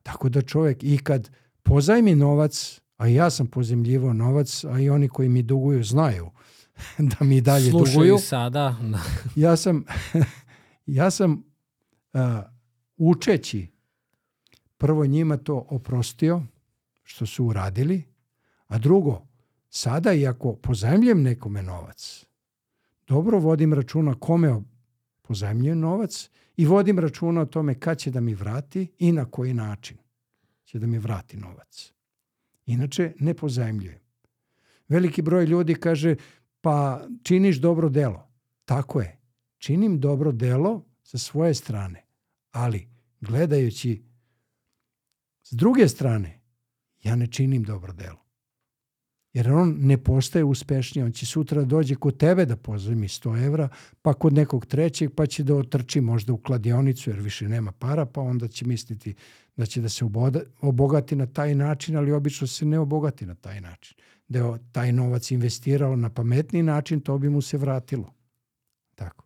Tako 0.02 0.28
da 0.28 0.42
čovjek 0.42 0.82
i 0.82 0.98
kad 0.98 1.30
pozajmi 1.62 2.14
novac, 2.14 2.79
a 3.00 3.06
ja 3.06 3.30
sam 3.30 3.46
pozemljivo 3.46 4.12
novac, 4.12 4.64
a 4.64 4.80
i 4.80 4.90
oni 4.90 5.08
koji 5.08 5.28
mi 5.28 5.42
duguju 5.42 5.84
znaju 5.84 6.30
da 7.10 7.24
mi 7.24 7.40
dalje 7.40 7.70
Slušaju 7.70 7.94
duguju. 7.94 8.18
sada. 8.18 8.76
ja 9.36 9.56
sam, 9.56 9.84
ja 10.86 11.10
sam 11.10 11.32
uh, 12.12 12.20
učeći 12.96 13.68
prvo 14.78 15.06
njima 15.06 15.36
to 15.36 15.66
oprostio 15.68 16.42
što 17.02 17.26
su 17.26 17.44
uradili, 17.44 18.02
a 18.66 18.78
drugo, 18.78 19.26
Sada, 19.72 20.12
iako 20.12 20.54
pozajemljujem 20.54 21.22
nekome 21.22 21.62
novac, 21.62 22.26
dobro 23.06 23.38
vodim 23.38 23.74
računa 23.74 24.14
kome 24.14 24.60
pozajemljujem 25.22 25.78
novac 25.80 26.30
i 26.56 26.66
vodim 26.66 26.98
računa 26.98 27.40
o 27.40 27.46
tome 27.46 27.74
kad 27.74 27.98
će 27.98 28.10
da 28.10 28.20
mi 28.20 28.34
vrati 28.34 28.92
i 28.98 29.12
na 29.12 29.24
koji 29.24 29.54
način 29.54 29.96
će 30.64 30.78
da 30.78 30.86
mi 30.86 30.98
vrati 30.98 31.36
novac. 31.36 31.92
Inače, 32.70 33.12
ne 33.18 33.34
pozajemljujem. 33.34 33.98
Veliki 34.88 35.22
broj 35.22 35.44
ljudi 35.44 35.74
kaže, 35.74 36.16
pa 36.60 37.06
činiš 37.22 37.56
dobro 37.56 37.88
delo. 37.88 38.28
Tako 38.64 39.00
je. 39.00 39.18
Činim 39.58 40.00
dobro 40.00 40.32
delo 40.32 40.84
sa 41.02 41.18
svoje 41.18 41.54
strane, 41.54 42.04
ali 42.50 42.88
gledajući 43.20 44.02
s 45.42 45.52
druge 45.52 45.88
strane, 45.88 46.40
ja 47.02 47.16
ne 47.16 47.26
činim 47.26 47.62
dobro 47.62 47.92
delo. 47.92 48.20
Jer 49.32 49.52
on 49.52 49.76
ne 49.78 49.98
postaje 49.98 50.44
uspešniji, 50.44 51.04
on 51.04 51.12
će 51.12 51.26
sutra 51.26 51.64
dođe 51.64 51.94
kod 51.94 52.16
tebe 52.16 52.46
da 52.46 52.56
pozajmi 52.56 53.08
100 53.08 53.46
evra, 53.46 53.68
pa 54.02 54.14
kod 54.14 54.32
nekog 54.32 54.66
trećeg, 54.66 55.14
pa 55.14 55.26
će 55.26 55.42
da 55.42 55.54
otrči 55.54 56.00
možda 56.00 56.32
u 56.32 56.38
kladionicu 56.38 57.10
jer 57.10 57.20
više 57.20 57.48
nema 57.48 57.72
para, 57.72 58.06
pa 58.06 58.20
onda 58.20 58.48
će 58.48 58.66
misliti 58.66 59.14
da 59.60 59.66
će 59.66 59.80
da 59.80 59.88
se 59.88 60.04
obogati 60.60 61.16
na 61.16 61.26
taj 61.26 61.54
način, 61.54 61.96
ali 61.96 62.12
obično 62.12 62.46
se 62.46 62.64
ne 62.64 62.78
obogati 62.78 63.26
na 63.26 63.34
taj 63.34 63.60
način. 63.60 63.96
Da 64.28 64.38
je 64.38 64.58
taj 64.72 64.92
novac 64.92 65.30
investirao 65.30 65.96
na 65.96 66.10
pametni 66.10 66.62
način, 66.62 67.00
to 67.00 67.18
bi 67.18 67.28
mu 67.28 67.40
se 67.40 67.58
vratilo. 67.58 68.12
Tako. 68.94 69.24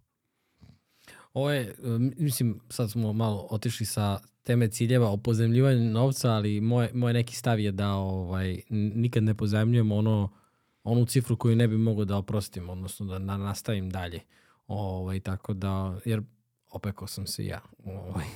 Ovo 1.32 1.50
je, 1.50 1.74
mislim, 2.18 2.60
sad 2.68 2.90
smo 2.90 3.12
malo 3.12 3.46
otišli 3.50 3.86
sa 3.86 4.20
teme 4.42 4.68
ciljeva 4.68 5.10
o 5.10 5.16
pozemljivanju 5.16 5.90
novca, 5.90 6.30
ali 6.30 6.60
moj, 6.60 6.90
moj 6.94 7.12
neki 7.12 7.36
stav 7.36 7.60
je 7.60 7.72
da 7.72 7.92
ovaj, 7.92 8.60
nikad 8.70 9.22
ne 9.22 9.34
pozemljujem 9.34 9.92
ono, 9.92 10.30
onu 10.84 11.06
cifru 11.06 11.36
koju 11.36 11.56
ne 11.56 11.68
bi 11.68 11.78
mogao 11.78 12.04
da 12.04 12.16
oprostim, 12.16 12.68
odnosno 12.70 13.06
da, 13.06 13.18
da 13.18 13.36
nastavim 13.36 13.90
dalje. 13.90 14.20
Ovaj, 14.66 15.20
tako 15.20 15.54
da, 15.54 16.00
jer 16.04 16.22
opekao 16.70 17.06
sam 17.06 17.26
se 17.26 17.46
ja 17.46 17.60
ovaj, 17.84 18.26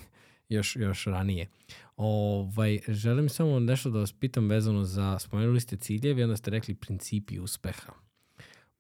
još, 0.49 0.77
još 0.77 1.05
ranije. 1.05 1.49
Ovaj, 1.97 2.79
želim 2.89 3.29
samo 3.29 3.61
nešto 3.61 3.91
da 3.91 3.99
vas 3.99 4.13
pitam 4.13 4.49
vezano 4.49 4.85
za, 4.85 5.19
spomenuli 5.19 5.61
ste 5.61 5.77
ciljevi, 5.77 6.23
onda 6.23 6.37
ste 6.37 6.51
rekli 6.51 6.75
principi 6.75 7.39
uspeha. 7.39 7.93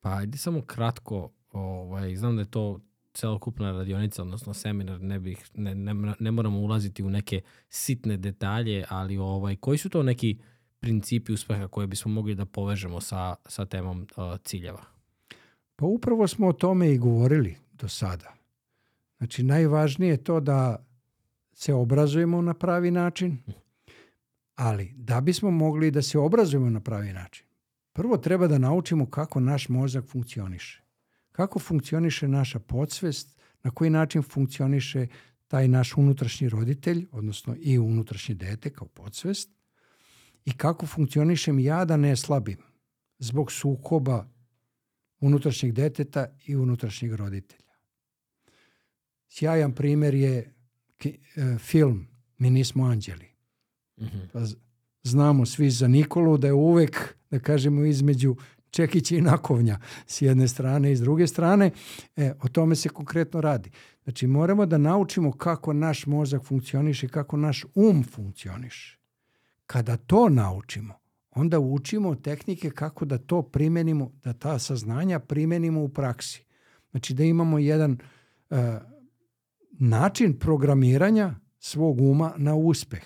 Pa 0.01 0.17
ajde 0.17 0.39
samo 0.39 0.63
kratko, 0.63 1.33
ovaj, 1.53 2.17
znam 2.17 2.37
da 2.37 2.43
je 2.43 2.51
to 2.51 2.81
celokupna 3.15 3.73
radionica, 3.73 4.23
odnosno 4.23 4.55
seminar, 4.55 5.01
ne, 5.01 5.19
bih, 5.19 5.51
ne, 5.55 5.75
ne, 5.75 6.15
ne 6.19 6.31
moramo 6.31 6.59
ulaziti 6.59 7.03
u 7.03 7.11
neke 7.11 7.41
sitne 7.69 8.17
detalje, 8.17 8.85
ali 8.89 9.17
ovaj, 9.17 9.57
koji 9.57 9.79
su 9.79 9.89
to 9.89 10.03
neki 10.03 10.39
principi 10.81 11.33
uspeha 11.33 11.69
koje 11.69 11.87
bismo 11.87 12.13
mogli 12.13 12.35
da 12.35 12.45
povežemo 12.45 13.01
sa, 13.01 13.35
sa 13.47 13.67
temom 13.67 14.01
uh, 14.01 14.41
ciljeva? 14.45 14.83
Pa 15.77 15.87
upravo 15.87 16.29
smo 16.29 16.49
o 16.49 16.53
tome 16.53 16.93
i 16.93 16.99
govorili 16.99 17.57
do 17.73 17.89
sada. 17.89 18.35
Znači, 19.19 19.43
najvažnije 19.43 20.11
je 20.11 20.25
to 20.25 20.41
da 20.41 20.88
se 21.59 21.75
obrazujemo 21.75 22.43
na 22.43 22.55
pravi 22.55 22.91
način, 22.91 23.39
ali 24.55 24.93
da 24.97 25.21
bismo 25.21 25.51
mogli 25.51 25.91
da 25.91 26.03
se 26.03 26.19
obrazujemo 26.19 26.71
na 26.71 26.81
pravi 26.81 27.13
način, 27.13 27.47
prvo 27.93 28.17
treba 28.17 28.47
da 28.47 28.59
naučimo 28.59 29.11
kako 29.11 29.41
naš 29.41 29.69
mozak 29.69 30.05
funkcioniše 30.05 30.89
kako 31.39 31.59
funkcioniše 31.59 32.29
naša 32.29 32.59
podsvest, 32.59 33.39
na 33.63 33.71
koji 33.71 33.91
način 33.91 34.23
funkcioniše 34.23 35.07
taj 35.49 35.69
naš 35.69 35.97
unutrašnji 35.97 36.49
roditelj, 36.49 37.07
odnosno 37.13 37.57
i 37.61 37.79
unutrašnje 37.79 38.35
dete 38.35 38.71
kao 38.71 38.89
podsvest, 38.89 39.51
i 40.45 40.57
kako 40.57 40.87
funkcionišem 40.87 41.59
ja 41.59 41.85
da 41.85 41.97
ne 41.97 42.17
slabim 42.17 42.59
zbog 43.19 43.53
sukoba 43.53 44.27
unutrašnjeg 45.21 45.73
deteta 45.73 46.27
i 46.47 46.57
unutrašnjeg 46.57 47.15
roditelja. 47.15 47.75
Sjajan 49.29 49.75
primjer 49.75 50.15
je 50.15 50.58
film 51.59 52.09
Mi 52.39 52.51
nismo 52.51 52.85
anđeli. 52.85 53.27
Mm 54.01 54.05
-hmm. 54.05 54.29
pa 54.33 54.41
znamo 55.03 55.47
svi 55.47 55.71
za 55.71 55.89
Nikolu 55.89 56.39
da 56.39 56.47
je 56.47 56.53
uvek, 56.53 57.15
da 57.31 57.39
kažemo, 57.39 57.85
između 57.85 58.37
čekić 58.71 59.11
i 59.11 59.21
nakovnja 59.21 59.79
s 60.07 60.23
jedne 60.23 60.49
strane 60.49 60.93
i 60.93 60.97
s 60.97 61.01
druge 61.01 61.27
strane. 61.27 61.71
E, 62.17 62.33
o 62.43 62.49
tome 62.49 62.77
se 62.77 62.89
konkretno 62.89 63.41
radi. 63.41 63.71
Znači 64.05 64.27
moramo 64.27 64.67
da 64.67 64.79
naučimo 64.79 65.33
kako 65.33 65.73
naš 65.73 66.07
mozak 66.07 66.45
funkcioniše, 66.45 67.09
kako 67.09 67.37
naš 67.37 67.65
um 67.75 68.05
funkcioniše. 68.05 68.99
Kada 69.67 69.97
to 69.97 70.29
naučimo, 70.29 70.95
onda 71.31 71.59
učimo 71.59 72.15
tehnike 72.15 72.71
kako 72.71 73.05
da 73.05 73.19
to 73.19 73.43
primenimo, 73.43 74.13
da 74.25 74.33
ta 74.33 74.59
saznanja 74.59 75.19
primenimo 75.19 75.83
u 75.83 75.89
praksi. 75.89 76.45
Znači 76.91 77.15
da 77.15 77.25
imamo 77.25 77.59
jedan 77.59 77.99
uh, 78.51 78.59
način 79.79 80.39
programiranja 80.39 81.35
svog 81.59 82.01
uma 82.01 82.35
na 82.37 82.55
uspeh 82.55 83.03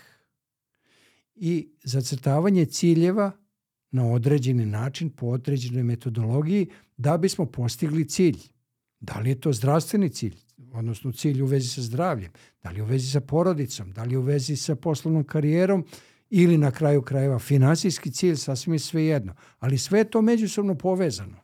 i 1.35 1.69
zacrtavanje 1.85 2.65
ciljeva 2.65 3.33
na 3.91 4.07
određeni 4.07 4.67
način, 4.67 5.11
po 5.11 5.27
određenoj 5.27 5.83
metodologiji, 5.83 6.67
da 6.97 7.17
bismo 7.17 7.47
postigli 7.47 8.09
cilj. 8.09 8.39
Da 9.01 9.19
li 9.19 9.31
je 9.31 9.41
to 9.41 9.53
zdravstveni 9.53 10.09
cilj, 10.09 10.37
odnosno 10.73 11.13
cilj 11.13 11.43
u 11.43 11.47
vezi 11.47 11.69
sa 11.69 11.83
zdravljem, 11.83 12.33
da 12.63 12.71
li 12.71 12.81
u 12.81 12.85
vezi 12.85 13.11
sa 13.11 13.21
porodicom, 13.21 13.93
da 13.93 14.03
li 14.03 14.17
u 14.17 14.21
vezi 14.21 14.57
sa 14.57 14.75
poslovnom 14.75 15.25
karijerom 15.25 15.85
ili 16.31 16.59
na 16.59 16.71
kraju 16.71 17.03
krajeva 17.03 17.39
finansijski 17.39 18.11
cilj, 18.11 18.37
sasvim 18.37 18.73
je 18.73 18.79
sve 18.79 19.05
jedno. 19.05 19.35
Ali 19.59 19.79
sve 19.79 19.99
je 19.99 20.11
to 20.11 20.23
međusobno 20.23 20.75
povezano. 20.75 21.37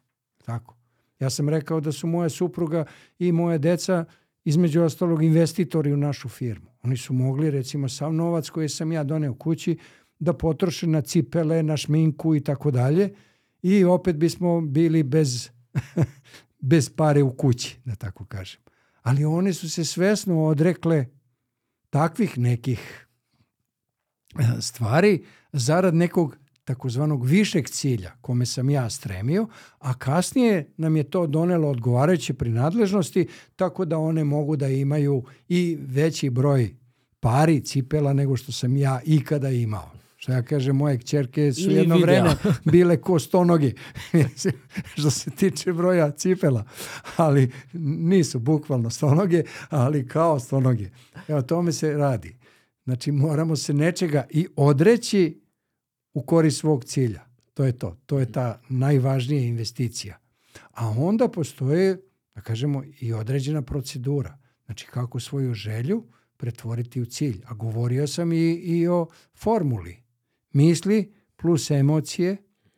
Tako. 0.44 0.76
Ja 1.20 1.30
sam 1.30 1.48
rekao 1.48 1.80
da 1.80 1.92
su 1.92 2.06
moja 2.06 2.28
supruga 2.28 2.84
i 3.18 3.32
moja 3.32 3.58
deca 3.58 4.04
između 4.44 4.82
ostalog 4.82 5.22
investitori 5.22 5.92
u 5.92 5.96
našu 5.96 6.28
firmu. 6.28 6.70
Oni 6.82 6.96
su 6.96 7.12
mogli 7.12 7.50
recimo 7.50 7.88
sav 7.88 8.12
novac 8.12 8.48
koji 8.48 8.68
sam 8.68 8.92
ja 8.92 9.04
doneo 9.04 9.34
kući 9.34 9.78
da 10.18 10.32
potroše 10.32 10.86
na 10.86 11.00
cipele, 11.00 11.62
na 11.62 11.76
šminku 11.76 12.34
i 12.34 12.40
tako 12.40 12.70
dalje 12.70 13.14
i 13.62 13.84
opet 13.84 14.16
bismo 14.16 14.60
bili 14.60 15.02
bez, 15.02 15.50
bez 16.70 16.90
pare 16.96 17.22
u 17.22 17.36
kući, 17.36 17.80
da 17.84 17.94
tako 17.94 18.24
kažem. 18.24 18.60
Ali 19.02 19.24
one 19.24 19.52
su 19.52 19.70
se 19.70 19.84
svesno 19.84 20.44
odrekle 20.44 21.06
takvih 21.90 22.38
nekih 22.38 23.06
e, 24.38 24.60
stvari 24.60 25.24
zarad 25.52 25.94
nekog 25.94 26.36
takozvanog 26.68 27.26
višeg 27.26 27.68
cilja 27.68 28.12
kome 28.20 28.46
sam 28.46 28.70
ja 28.70 28.90
stremio, 28.90 29.46
a 29.78 29.94
kasnije 29.94 30.72
nam 30.76 30.96
je 30.96 31.04
to 31.10 31.26
donelo 31.26 31.68
odgovarajuće 31.68 32.34
prinadležnosti 32.34 33.26
tako 33.56 33.84
da 33.84 33.98
one 33.98 34.24
mogu 34.24 34.56
da 34.56 34.68
imaju 34.68 35.22
i 35.48 35.78
veći 35.80 36.30
broj 36.30 36.74
pari 37.20 37.60
cipela 37.60 38.12
nego 38.12 38.36
što 38.36 38.52
sam 38.52 38.76
ja 38.76 39.00
ikada 39.04 39.50
imao. 39.50 39.90
Što 40.16 40.32
ja 40.32 40.42
kažem, 40.42 40.76
moje 40.76 40.98
kćerke 40.98 41.52
su 41.52 41.60
Ili 41.60 41.74
jedno 41.74 41.96
video. 41.96 42.06
vreme 42.06 42.36
bile 42.64 43.00
ko 43.00 43.18
stonogi, 43.18 43.74
što 44.98 45.10
se 45.10 45.30
tiče 45.30 45.72
broja 45.72 46.10
cipela, 46.10 46.64
ali 47.16 47.50
nisu 47.72 48.38
bukvalno 48.38 48.90
stonoge, 48.90 49.42
ali 49.70 50.08
kao 50.08 50.40
stonoge. 50.40 50.90
Evo, 51.28 51.42
tome 51.42 51.72
se 51.72 51.92
radi. 51.92 52.36
Znači, 52.84 53.12
moramo 53.12 53.56
se 53.56 53.74
nečega 53.74 54.26
i 54.30 54.46
odreći 54.56 55.47
u 56.18 56.22
korist 56.22 56.60
svog 56.60 56.84
cilja. 56.84 57.24
To 57.54 57.64
je 57.64 57.72
to. 57.72 57.96
To 58.06 58.18
je 58.18 58.32
ta 58.32 58.60
najvažnija 58.68 59.42
investicija. 59.42 60.18
A 60.74 60.88
onda 60.90 61.28
postoje, 61.28 62.00
da 62.34 62.40
kažemo, 62.40 62.82
i 63.00 63.12
određena 63.12 63.62
procedura. 63.62 64.38
Znači, 64.66 64.86
kako 64.86 65.20
svoju 65.20 65.54
želju 65.54 66.04
pretvoriti 66.36 67.00
u 67.00 67.06
cilj. 67.06 67.42
A 67.46 67.54
govorio 67.54 68.06
sam 68.06 68.32
i, 68.32 68.52
i 68.52 68.88
o 68.88 69.06
formuli 69.34 69.96
misli 70.52 71.14
plus 71.36 71.70
emocije, 71.70 72.36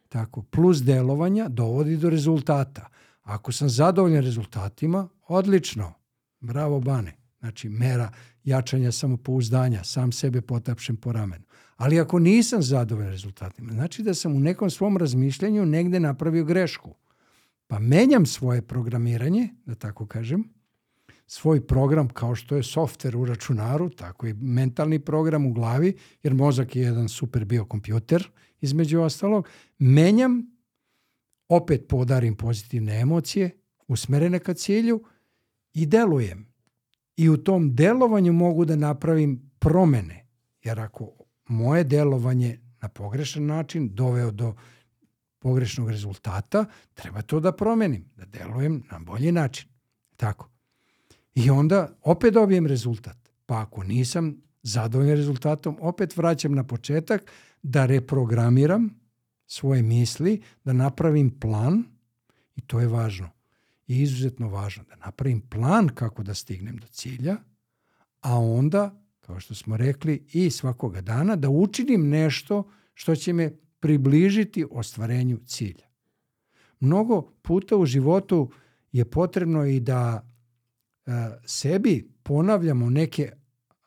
tako, 0.09 0.43
plus 0.43 0.83
delovanja 0.83 1.49
dovodi 1.49 1.97
do 1.97 2.11
rezultata. 2.11 2.89
Ako 3.23 3.53
sam 3.53 3.69
zadovoljan 3.69 4.25
rezultatima, 4.25 5.09
odlično. 5.29 5.93
Bravo 6.41 6.81
Bane. 6.81 7.17
Znači, 7.41 7.69
mera 7.69 8.13
jačanja 8.45 8.93
samopouzdanja, 8.93 9.85
sam 9.85 10.13
sebe 10.13 10.41
potapšem 10.41 10.97
po 10.97 11.13
ramenu. 11.13 11.45
Ali 11.81 12.01
ako 12.01 12.19
nisam 12.19 12.63
zadovoljan 12.63 13.11
rezultatima, 13.11 13.73
znači 13.73 14.03
da 14.03 14.15
sam 14.15 14.37
u 14.37 14.41
nekom 14.41 14.71
svom 14.71 14.97
razmišljanju 14.97 15.67
negde 15.67 16.01
napravio 16.01 16.45
grešku. 16.45 16.95
Pa 17.67 17.79
menjam 17.79 18.27
svoje 18.27 18.63
programiranje, 18.63 19.49
da 19.65 19.75
tako 19.75 20.07
kažem, 20.07 20.45
svoj 21.27 21.67
program 21.67 22.09
kao 22.09 22.35
što 22.35 22.57
je 22.57 22.63
softver 22.63 23.17
u 23.17 23.25
računaru, 23.25 23.91
tako 23.91 24.27
i 24.27 24.35
mentalni 24.35 24.99
program 24.99 25.47
u 25.47 25.53
glavi, 25.53 25.97
jer 26.23 26.35
mozak 26.35 26.77
je 26.77 26.83
jedan 26.83 27.09
super 27.09 27.45
biokompjuter, 27.45 28.31
između 28.61 29.01
ostalog, 29.01 29.49
menjam, 29.79 30.57
opet 31.49 31.87
podarim 31.89 32.37
pozitivne 32.37 33.01
emocije, 33.01 33.51
usmerene 33.89 34.39
ka 34.39 34.55
cilju 34.55 35.05
i 35.75 35.87
delujem. 35.87 36.47
I 37.17 37.29
u 37.29 37.37
tom 37.37 37.75
delovanju 37.75 38.33
mogu 38.33 38.65
da 38.65 38.77
napravim 38.77 39.51
promene, 39.59 40.27
jer 40.63 40.81
ako 40.81 41.20
moje 41.51 41.85
delovanje 41.85 42.59
na 42.81 42.89
pogrešan 42.89 43.47
način 43.47 43.95
doveo 43.95 44.31
do 44.31 44.55
pogrešnog 45.39 45.91
rezultata, 45.91 46.65
treba 46.95 47.23
to 47.23 47.41
da 47.41 47.53
promenim, 47.53 48.05
da 48.17 48.25
delujem 48.25 48.83
na 48.91 48.99
bolji 48.99 49.33
način. 49.33 49.69
Tako. 50.17 50.51
I 51.35 51.51
onda 51.51 51.99
opet 52.03 52.35
dobijem 52.35 52.67
rezultat. 52.67 53.17
Pa 53.47 53.61
ako 53.61 53.83
nisam 53.83 54.43
zadovoljan 54.63 55.17
rezultatom, 55.17 55.77
opet 55.81 56.17
vraćam 56.17 56.55
na 56.55 56.65
početak 56.65 57.31
da 57.63 57.87
reprogramiram 57.87 59.01
svoje 59.47 59.83
misli, 59.83 60.43
da 60.65 60.73
napravim 60.73 61.41
plan 61.41 61.85
i 62.57 62.61
to 62.61 62.81
je 62.81 62.87
važno. 62.87 63.31
I 63.87 64.03
izuzetno 64.03 64.49
važno 64.49 64.85
da 64.85 64.97
napravim 64.97 65.41
plan 65.41 65.89
kako 65.89 66.23
da 66.23 66.35
stignem 66.35 66.77
do 66.77 66.87
cilja, 66.87 67.37
a 68.21 68.39
onda, 68.39 69.03
kao 69.31 69.41
što 69.41 69.55
smo 69.55 69.77
rekli, 69.77 70.27
i 70.33 70.51
svakoga 70.51 71.01
dana 71.01 71.37
da 71.37 71.49
učinim 71.49 72.09
nešto 72.09 72.71
što 72.95 73.17
će 73.17 73.33
me 73.33 73.51
približiti 73.81 74.67
ostvarenju 74.71 75.39
cilja. 75.47 75.87
Mnogo 76.81 77.23
puta 77.43 77.77
u 77.77 77.87
životu 77.87 78.51
je 78.93 79.05
potrebno 79.05 79.67
i 79.67 79.81
da 79.81 80.31
e, 81.07 81.11
sebi 81.45 82.11
ponavljamo 82.23 82.91
neke 82.91 83.33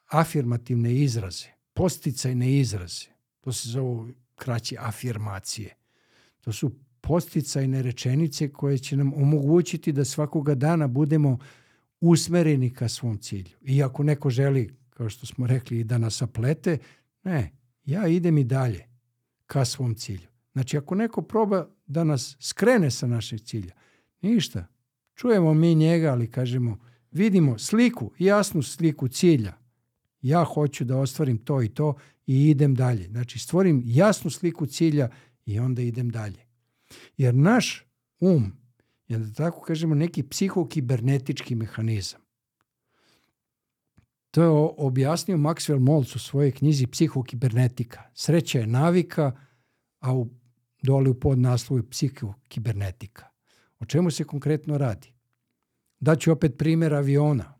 afirmativne 0.05 0.95
izraze, 0.95 1.47
posticajne 1.73 2.59
izraze. 2.59 3.07
To 3.41 3.51
se 3.51 3.69
zove 3.69 4.13
kraće 4.35 4.75
afirmacije. 4.79 5.75
To 6.41 6.51
su 6.51 6.71
posticajne 7.01 7.81
rečenice 7.81 8.51
koje 8.51 8.77
će 8.77 8.97
nam 8.97 9.13
omogućiti 9.13 9.91
da 9.91 10.05
svakoga 10.05 10.55
dana 10.55 10.87
budemo 10.87 11.37
usmereni 12.01 12.73
ka 12.73 12.89
svom 12.89 13.17
cilju. 13.17 13.57
I 13.61 13.83
ako 13.83 14.03
neko 14.03 14.29
želi, 14.29 14.82
kao 14.93 15.09
što 15.09 15.25
smo 15.25 15.47
rekli, 15.47 15.83
da 15.83 15.97
nas 15.97 16.21
aplete, 16.21 16.77
ne, 17.23 17.51
ja 17.85 18.07
idem 18.07 18.37
i 18.37 18.43
dalje 18.43 18.85
ka 19.47 19.65
svom 19.65 19.95
cilju. 19.95 20.27
Znači, 20.53 20.77
ako 20.77 20.95
neko 20.95 21.21
proba 21.21 21.67
da 21.87 22.03
nas 22.03 22.37
skrene 22.39 22.91
sa 22.91 23.07
našeg 23.07 23.39
cilja, 23.39 23.73
ništa. 24.21 24.67
Čujemo 25.15 25.53
mi 25.53 25.75
njega, 25.75 26.11
ali 26.11 26.31
kažemo, 26.31 26.77
vidimo 27.11 27.57
sliku, 27.57 28.11
jasnu 28.19 28.61
sliku 28.61 29.07
cilja. 29.07 29.53
Ja 30.21 30.43
hoću 30.43 30.83
da 30.83 30.97
ostvarim 30.97 31.37
to 31.37 31.61
i 31.61 31.69
to 31.69 31.95
i 32.27 32.49
idem 32.49 32.75
dalje. 32.75 33.07
Znači, 33.07 33.39
stvorim 33.39 33.81
jasnu 33.85 34.29
sliku 34.29 34.65
cilja 34.65 35.09
i 35.45 35.59
onda 35.59 35.81
idem 35.81 36.09
dalje. 36.09 36.45
Jer 37.17 37.35
naš 37.35 37.85
um 38.19 38.53
je, 39.07 39.19
da 39.19 39.33
tako 39.33 39.61
kažemo, 39.61 39.95
neki 39.95 40.23
psihokibernetički 40.23 41.55
mehanizam. 41.55 42.22
To 44.33 44.41
je 44.43 44.49
objasnio 44.77 45.37
Maxwell 45.37 45.79
Maltz 45.79 46.15
u 46.15 46.19
svojoj 46.19 46.51
knjizi 46.51 46.87
Psihokibernetika. 46.87 48.03
Sreća 48.13 48.59
je 48.59 48.67
navika, 48.67 49.31
a 49.99 50.13
u, 50.13 50.29
dole 50.81 51.09
u 51.09 51.19
podnaslovu 51.19 51.79
je 51.79 51.89
psihokibernetika. 51.89 53.27
O 53.79 53.85
čemu 53.85 54.11
se 54.11 54.23
konkretno 54.23 54.77
radi? 54.77 55.13
Daću 55.99 56.31
opet 56.31 56.57
primjer 56.57 56.93
aviona. 56.93 57.53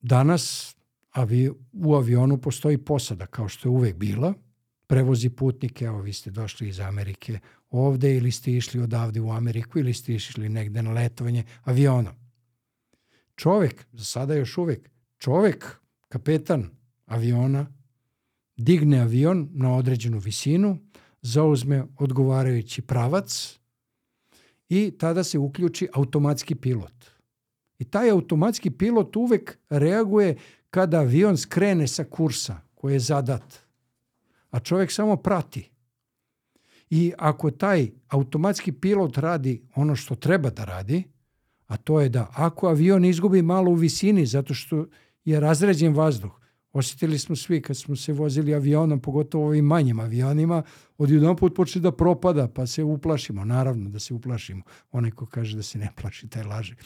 Danas 0.00 0.76
avi, 1.10 1.50
u 1.72 1.94
avionu 1.94 2.40
postoji 2.40 2.78
posada, 2.78 3.26
kao 3.26 3.48
što 3.48 3.68
je 3.68 3.72
uvek 3.72 3.96
bila, 3.96 4.34
prevozi 4.86 5.30
putnike, 5.30 5.84
evo 5.84 6.00
vi 6.00 6.12
ste 6.12 6.30
došli 6.30 6.68
iz 6.68 6.80
Amerike 6.80 7.38
ovde 7.70 8.16
ili 8.16 8.30
ste 8.30 8.52
išli 8.52 8.80
odavde 8.80 9.20
u 9.20 9.30
Ameriku 9.30 9.78
ili 9.78 9.94
ste 9.94 10.14
išli 10.14 10.48
negde 10.48 10.82
na 10.82 10.92
letovanje 10.92 11.44
avionom. 11.64 12.14
Čovek, 13.36 13.86
za 13.92 14.04
sada 14.04 14.34
još 14.34 14.58
uvek, 14.58 14.95
čovek, 15.18 15.80
kapetan 16.08 16.70
aviona, 17.06 17.66
digne 18.56 18.98
avion 18.98 19.48
na 19.52 19.76
određenu 19.76 20.18
visinu, 20.18 20.78
zauzme 21.22 21.84
odgovarajući 21.98 22.82
pravac 22.82 23.58
i 24.68 24.90
tada 24.98 25.24
se 25.24 25.38
uključi 25.38 25.88
automatski 25.92 26.54
pilot. 26.54 26.92
I 27.78 27.84
taj 27.84 28.10
automatski 28.10 28.70
pilot 28.70 29.16
uvek 29.16 29.58
reaguje 29.70 30.36
kada 30.70 30.98
avion 30.98 31.36
skrene 31.36 31.88
sa 31.88 32.04
kursa 32.04 32.60
koji 32.74 32.92
je 32.92 33.00
zadat, 33.00 33.58
a 34.50 34.60
čovjek 34.60 34.92
samo 34.92 35.16
prati. 35.16 35.70
I 36.90 37.12
ako 37.18 37.50
taj 37.50 37.90
automatski 38.08 38.72
pilot 38.72 39.18
radi 39.18 39.62
ono 39.74 39.96
što 39.96 40.14
treba 40.14 40.50
da 40.50 40.64
radi, 40.64 41.04
a 41.66 41.76
to 41.76 42.00
je 42.00 42.08
da 42.08 42.30
ako 42.34 42.68
avion 42.68 43.04
izgubi 43.04 43.42
malo 43.42 43.70
u 43.70 43.74
visini 43.74 44.26
zato 44.26 44.54
što 44.54 44.86
je 45.26 45.40
razređen 45.40 45.94
vazduh, 45.94 46.32
Osjetili 46.76 47.18
smo 47.18 47.36
svi 47.36 47.62
kad 47.62 47.76
smo 47.76 47.96
se 47.96 48.12
vozili 48.12 48.54
avionom, 48.54 49.00
pogotovo 49.00 49.46
ovim 49.46 49.64
manjim 49.64 50.00
avionima, 50.00 50.62
od 50.98 51.10
jedan 51.10 51.36
put 51.36 51.54
počne 51.54 51.80
da 51.80 51.92
propada, 51.92 52.48
pa 52.48 52.66
se 52.66 52.82
uplašimo. 52.84 53.44
Naravno 53.44 53.90
da 53.90 53.98
se 53.98 54.14
uplašimo. 54.14 54.62
Onaj 54.92 55.10
ko 55.10 55.26
kaže 55.26 55.56
da 55.56 55.62
se 55.62 55.78
ne 55.78 55.88
plaši, 56.00 56.28
taj 56.28 56.42
laže. 56.42 56.76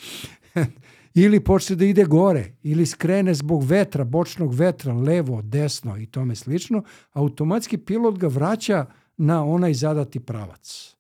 ili 1.14 1.40
počne 1.40 1.76
da 1.76 1.84
ide 1.84 2.04
gore, 2.04 2.52
ili 2.62 2.86
skrene 2.86 3.34
zbog 3.34 3.64
vetra, 3.64 4.04
bočnog 4.04 4.54
vetra, 4.54 4.94
levo, 4.94 5.42
desno 5.42 5.98
i 5.98 6.06
tome 6.06 6.34
slično, 6.34 6.82
automatski 7.12 7.78
pilot 7.78 8.18
ga 8.18 8.26
vraća 8.26 8.86
na 9.16 9.44
onaj 9.44 9.74
zadati 9.74 10.20
pravac. 10.20 10.96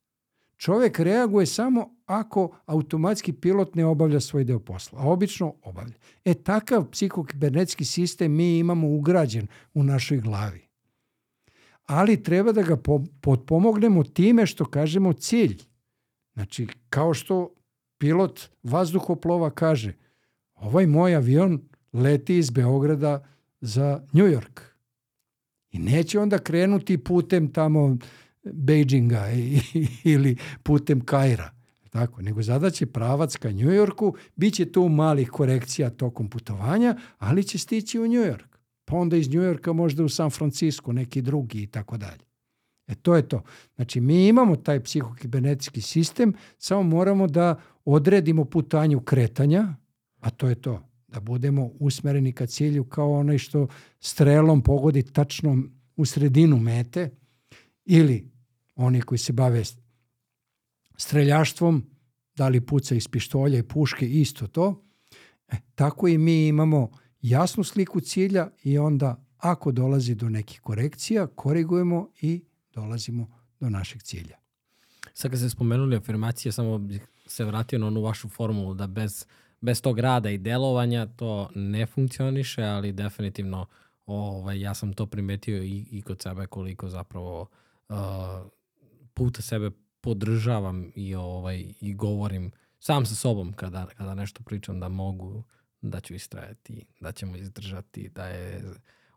Čovek 0.60 0.98
reaguje 0.98 1.46
samo 1.46 1.96
ako 2.06 2.56
automatski 2.66 3.32
pilot 3.32 3.74
ne 3.74 3.84
obavlja 3.84 4.20
svoj 4.20 4.44
deo 4.44 4.58
posla, 4.58 5.00
a 5.00 5.08
obično 5.08 5.54
obavlja. 5.62 5.94
E 6.24 6.34
takav 6.34 6.84
psihokibernetski 6.90 7.84
sistem 7.84 8.32
mi 8.32 8.58
imamo 8.58 8.88
ugrađen 8.88 9.46
u 9.74 9.82
našoj 9.82 10.18
glavi. 10.18 10.68
Ali 11.86 12.22
treba 12.22 12.52
da 12.52 12.62
ga 12.62 12.76
potpomognemo 13.20 14.04
time 14.04 14.46
što 14.46 14.64
kažemo 14.64 15.12
cilj. 15.12 15.62
Znači, 16.34 16.66
kao 16.88 17.14
što 17.14 17.54
pilot 17.98 18.40
vazduhoplova 18.62 19.50
kaže, 19.50 19.92
ovaj 20.54 20.86
moj 20.86 21.16
avion 21.16 21.60
leti 21.92 22.36
iz 22.38 22.50
Beograda 22.50 23.26
za 23.60 24.06
New 24.12 24.26
York. 24.26 24.60
I 25.70 25.78
neće 25.78 26.20
onda 26.20 26.38
krenuti 26.38 27.04
putem 27.04 27.52
tamo 27.52 27.96
Beijinga 28.42 29.26
ili 30.04 30.36
putem 30.62 31.00
Kajra. 31.00 31.50
Tako, 31.90 32.22
nego 32.22 32.42
zadaće 32.42 32.86
pravac 32.86 33.36
ka 33.36 33.52
New 33.52 33.70
Yorku, 33.70 34.14
bit 34.36 34.54
će 34.54 34.72
tu 34.72 34.88
malih 34.88 35.30
korekcija 35.30 35.90
tokom 35.90 36.30
putovanja, 36.30 36.96
ali 37.18 37.44
će 37.44 37.58
stići 37.58 37.98
u 37.98 38.08
New 38.08 38.22
York. 38.22 38.50
Pa 38.84 38.96
onda 38.96 39.16
iz 39.16 39.28
New 39.28 39.42
Yorka 39.42 39.72
možda 39.72 40.04
u 40.04 40.08
San 40.08 40.30
Francisco, 40.30 40.92
neki 40.92 41.22
drugi 41.22 41.62
i 41.62 41.66
tako 41.66 41.96
dalje. 41.96 42.30
E 42.86 42.94
to 42.94 43.16
je 43.16 43.28
to. 43.28 43.42
Znači 43.76 44.00
mi 44.00 44.28
imamo 44.28 44.56
taj 44.56 44.82
psihokibernetički 44.82 45.80
sistem, 45.80 46.34
samo 46.58 46.82
moramo 46.82 47.26
da 47.26 47.60
odredimo 47.84 48.44
putanju 48.44 49.00
kretanja, 49.00 49.74
a 50.20 50.30
to 50.30 50.48
je 50.48 50.54
to. 50.54 50.82
Da 51.08 51.20
budemo 51.20 51.70
usmereni 51.78 52.32
ka 52.32 52.46
cilju 52.46 52.84
kao 52.84 53.12
onaj 53.12 53.38
što 53.38 53.66
strelom 54.00 54.62
pogodi 54.62 55.02
tačno 55.02 55.58
u 55.96 56.04
sredinu 56.04 56.56
mete 56.56 57.10
ili 57.84 58.29
oni 58.80 59.00
koji 59.00 59.18
se 59.18 59.32
bave 59.32 59.62
streljaštvom, 60.96 61.86
da 62.34 62.48
li 62.48 62.60
puca 62.60 62.94
iz 62.94 63.08
pištolja 63.08 63.58
i 63.58 63.62
puške, 63.62 64.08
isto 64.08 64.46
to. 64.46 64.84
E, 65.48 65.56
tako 65.74 66.08
i 66.08 66.18
mi 66.18 66.46
imamo 66.46 66.90
jasnu 67.22 67.64
sliku 67.64 68.00
cilja 68.00 68.50
i 68.62 68.78
onda 68.78 69.24
ako 69.36 69.72
dolazi 69.72 70.14
do 70.14 70.28
nekih 70.28 70.60
korekcija, 70.60 71.26
korigujemo 71.26 72.08
i 72.20 72.44
dolazimo 72.74 73.26
do 73.60 73.70
našeg 73.70 74.02
cilja. 74.02 74.36
Sad 75.12 75.30
kad 75.30 75.40
ste 75.40 75.50
spomenuli 75.50 75.96
afirmacije, 75.96 76.52
samo 76.52 76.78
bih 76.78 77.06
se 77.26 77.44
vratio 77.44 77.78
na 77.78 77.86
onu 77.86 78.02
vašu 78.02 78.28
formulu 78.28 78.74
da 78.74 78.86
bez, 78.86 79.26
bez 79.60 79.82
tog 79.82 79.98
rada 79.98 80.30
i 80.30 80.38
delovanja 80.38 81.06
to 81.06 81.50
ne 81.54 81.86
funkcioniše, 81.86 82.62
ali 82.62 82.92
definitivno 82.92 83.66
ovaj, 84.06 84.60
ja 84.60 84.74
sam 84.74 84.92
to 84.92 85.06
primetio 85.06 85.62
i, 85.62 85.86
i 85.90 86.02
kod 86.02 86.22
sebe 86.22 86.46
koliko 86.46 86.88
zapravo 86.88 87.46
uh, 87.88 87.96
puta 89.14 89.42
sebe 89.42 89.70
podržavam 90.00 90.92
i 90.94 91.14
ovaj 91.14 91.64
i 91.80 91.94
govorim 91.94 92.52
sam 92.78 93.06
sa 93.06 93.14
sobom 93.14 93.52
kada, 93.52 93.86
kada 93.86 94.14
nešto 94.14 94.42
pričam 94.42 94.80
da 94.80 94.88
mogu, 94.88 95.44
da 95.82 96.00
ću 96.00 96.14
istrajati, 96.14 96.86
da 97.00 97.12
ćemo 97.12 97.36
izdržati, 97.36 98.08
da 98.08 98.26
je 98.26 98.64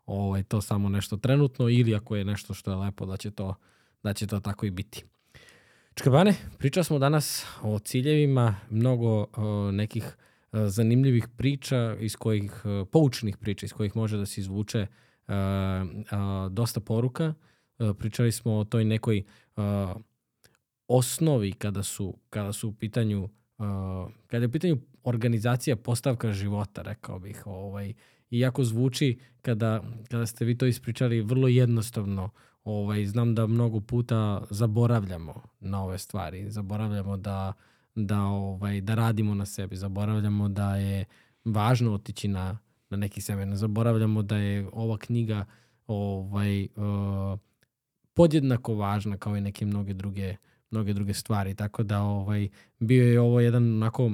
ovaj, 0.06 0.42
to 0.42 0.60
samo 0.60 0.88
nešto 0.88 1.16
trenutno 1.16 1.68
ili 1.68 1.94
ako 1.94 2.16
je 2.16 2.24
nešto 2.24 2.54
što 2.54 2.70
je 2.70 2.76
lepo 2.76 3.06
da 3.06 3.16
će 3.16 3.30
to, 3.30 3.54
da 4.02 4.14
će 4.14 4.26
to 4.26 4.40
tako 4.40 4.66
i 4.66 4.70
biti. 4.70 5.04
Čkabane, 5.94 6.34
pričali 6.58 6.84
smo 6.84 6.98
danas 6.98 7.46
o 7.62 7.78
ciljevima, 7.78 8.56
mnogo 8.70 9.26
o, 9.36 9.70
nekih 9.72 10.16
o, 10.52 10.68
zanimljivih 10.68 11.28
priča 11.36 11.96
iz 12.00 12.16
kojih, 12.16 12.64
o, 12.64 12.84
poučnih 12.84 13.36
priča 13.36 13.66
iz 13.66 13.72
kojih 13.72 13.96
može 13.96 14.16
da 14.16 14.26
se 14.26 14.40
izvuče 14.40 14.86
o, 15.28 15.32
o, 15.32 16.48
dosta 16.48 16.80
poruka. 16.80 17.34
O, 17.78 17.94
pričali 17.94 18.32
smo 18.32 18.58
o 18.58 18.64
toj 18.64 18.84
nekoj 18.84 19.22
o, 19.56 19.94
osnovi 20.88 21.52
kada 21.52 21.82
su, 21.82 22.14
kada 22.30 22.52
su 22.52 22.68
u 22.68 22.72
pitanju 22.72 23.24
uh, 23.58 24.12
kada 24.26 24.44
je 24.44 24.48
u 24.48 24.52
pitanju 24.52 24.78
organizacija 25.04 25.76
postavka 25.76 26.32
života, 26.32 26.82
rekao 26.82 27.18
bih. 27.18 27.42
Ovaj, 27.46 27.94
iako 28.30 28.64
zvuči 28.64 29.18
kada, 29.42 29.82
kada 30.10 30.26
ste 30.26 30.44
vi 30.44 30.58
to 30.58 30.66
ispričali 30.66 31.20
vrlo 31.20 31.48
jednostavno 31.48 32.30
ovaj, 32.64 33.06
znam 33.06 33.34
da 33.34 33.46
mnogo 33.46 33.80
puta 33.80 34.44
zaboravljamo 34.50 35.42
na 35.60 35.84
ove 35.84 35.98
stvari. 35.98 36.50
Zaboravljamo 36.50 37.16
da, 37.16 37.52
da, 37.94 38.20
ovaj, 38.20 38.80
da 38.80 38.94
radimo 38.94 39.34
na 39.34 39.46
sebi. 39.46 39.76
Zaboravljamo 39.76 40.48
da 40.48 40.76
je 40.76 41.04
važno 41.44 41.94
otići 41.94 42.28
na, 42.28 42.58
na 42.90 42.96
neki 42.96 43.20
seminar. 43.20 43.56
Zaboravljamo 43.56 44.22
da 44.22 44.36
je 44.36 44.68
ova 44.72 44.98
knjiga 44.98 45.44
ovaj, 45.86 46.64
uh, 46.64 47.38
podjednako 48.14 48.74
važna 48.74 49.16
kao 49.16 49.36
i 49.36 49.40
neke 49.40 49.66
mnoge 49.66 49.94
druge, 49.94 50.36
mnoge 50.70 50.92
druge 50.92 51.14
stvari. 51.14 51.54
Tako 51.54 51.82
da 51.82 52.02
ovaj, 52.02 52.48
bio 52.78 53.04
je 53.04 53.20
ovo 53.20 53.40
jedan 53.40 53.74
onako 53.76 54.12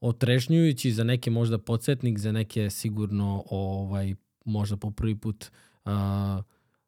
otrežnjujući 0.00 0.92
za 0.92 1.04
neke 1.04 1.30
možda 1.30 1.58
podsjetnik, 1.58 2.18
za 2.18 2.32
neke 2.32 2.70
sigurno 2.70 3.44
ovaj, 3.50 4.14
možda 4.44 4.76
po 4.76 4.90
prvi 4.90 5.16
put 5.16 5.50
uh, 5.84 5.92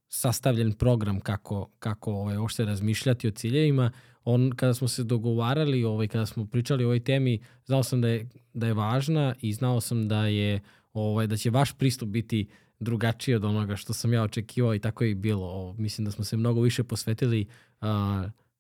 sastavljen 0.09 0.73
program 0.73 1.21
kako, 1.21 1.71
kako 1.79 2.13
ovaj, 2.13 2.37
uopšte 2.37 2.65
razmišljati 2.65 3.29
o 3.29 3.31
ciljevima. 3.31 3.91
On, 4.25 4.51
kada 4.57 4.75
smo 4.75 4.89
se 4.89 5.05
dogovarali, 5.05 5.85
ovaj, 5.85 6.09
kada 6.09 6.27
smo 6.27 6.47
pričali 6.47 6.85
o 6.85 6.87
ovoj 6.87 7.05
temi, 7.05 7.41
znao 7.67 7.83
sam 7.83 8.01
da 8.01 8.09
je, 8.09 8.29
da 8.55 8.67
je 8.67 8.75
važna 8.75 9.35
i 9.41 9.53
znao 9.53 9.81
sam 9.81 10.09
da 10.09 10.27
je 10.27 10.61
ovaj, 10.93 11.27
da 11.27 11.37
će 11.37 11.51
vaš 11.51 11.73
pristup 11.73 12.09
biti 12.09 12.49
drugačiji 12.81 13.35
od 13.35 13.45
onoga 13.45 13.77
što 13.77 13.93
sam 13.93 14.13
ja 14.13 14.23
očekivao 14.23 14.75
i 14.75 14.79
tako 14.79 15.05
je 15.05 15.11
i 15.11 15.15
bilo. 15.15 15.75
Mislim 15.79 16.05
da 16.05 16.11
smo 16.11 16.25
se 16.25 16.37
mnogo 16.37 16.61
više 16.61 16.85
posvetili 16.85 17.47
uh, 17.81 17.87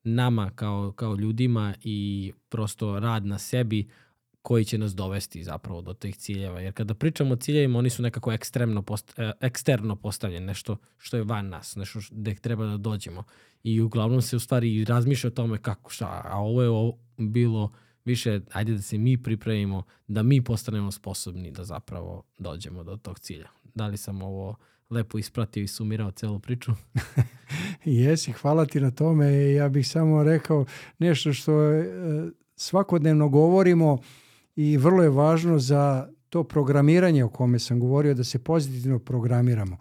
nama 0.05 0.51
kao, 0.55 0.93
kao 0.93 1.15
ljudima 1.15 1.75
i 1.83 2.33
prosto 2.49 3.01
rad 3.01 3.27
na 3.27 3.39
sebi 3.39 3.89
koji 4.43 4.65
će 4.65 4.79
nas 4.79 4.95
dovesti 4.95 5.45
zapravo 5.45 5.83
do 5.83 5.95
tih 5.95 6.17
ciljeva. 6.17 6.61
Jer 6.61 6.73
kada 6.73 6.95
pričamo 6.95 7.33
o 7.33 7.37
ciljevima, 7.37 7.79
oni 7.79 7.91
su 7.91 8.03
nekako 8.03 8.33
ekstremno 8.33 8.83
post, 8.83 9.19
e, 9.19 9.33
eksterno 9.41 9.97
postavljeni, 9.97 10.47
nešto 10.47 10.77
što 10.99 11.17
je 11.17 11.23
van 11.23 11.49
nas, 11.49 11.77
nešto 11.77 11.99
gde 12.11 12.35
treba 12.35 12.67
da 12.67 12.77
dođemo. 12.77 13.25
I 13.63 13.81
uglavnom 13.81 14.23
se 14.23 14.37
u 14.37 14.41
stvari 14.41 14.85
razmišlja 14.85 15.29
o 15.29 15.31
tome 15.31 15.59
kako 15.59 15.91
šta, 15.91 16.23
a 16.25 16.39
ovo 16.39 16.63
je 16.63 16.69
ovo 16.69 16.99
bilo 17.17 17.73
više, 18.07 18.41
ajde 18.53 18.73
da 18.73 18.83
se 18.83 18.99
mi 18.99 19.23
pripremimo, 19.23 19.83
da 20.09 20.23
mi 20.23 20.45
postanemo 20.45 20.91
sposobni 20.91 21.51
da 21.51 21.65
zapravo 21.65 22.23
dođemo 22.39 22.85
do 22.85 22.97
tog 22.97 23.19
cilja. 23.19 23.49
Da 23.75 23.87
li 23.87 23.97
sam 23.97 24.23
ovo 24.23 24.57
lepo 24.91 25.19
ispratio 25.19 25.63
i 25.63 25.67
sumirao 25.67 26.11
celu 26.11 26.39
priču? 26.39 26.73
Jesi, 27.85 28.33
hvala 28.33 28.67
ti 28.67 28.81
na 28.81 28.91
tome. 28.91 29.53
Ja 29.53 29.69
bih 29.69 29.89
samo 29.89 30.23
rekao 30.23 30.65
nešto 30.99 31.33
što 31.33 31.73
e, 31.73 31.85
svakodnevno 32.57 33.29
govorimo, 33.29 33.99
i 34.57 34.77
vrlo 34.77 35.03
je 35.03 35.11
važno 35.11 35.59
za 35.59 36.09
to 36.29 36.45
programiranje 36.45 37.25
o 37.25 37.29
kome 37.29 37.59
sam 37.59 37.81
govorio 37.81 38.15
da 38.15 38.25
se 38.25 38.39
pozitivno 38.39 38.99
programiramo. 38.99 39.77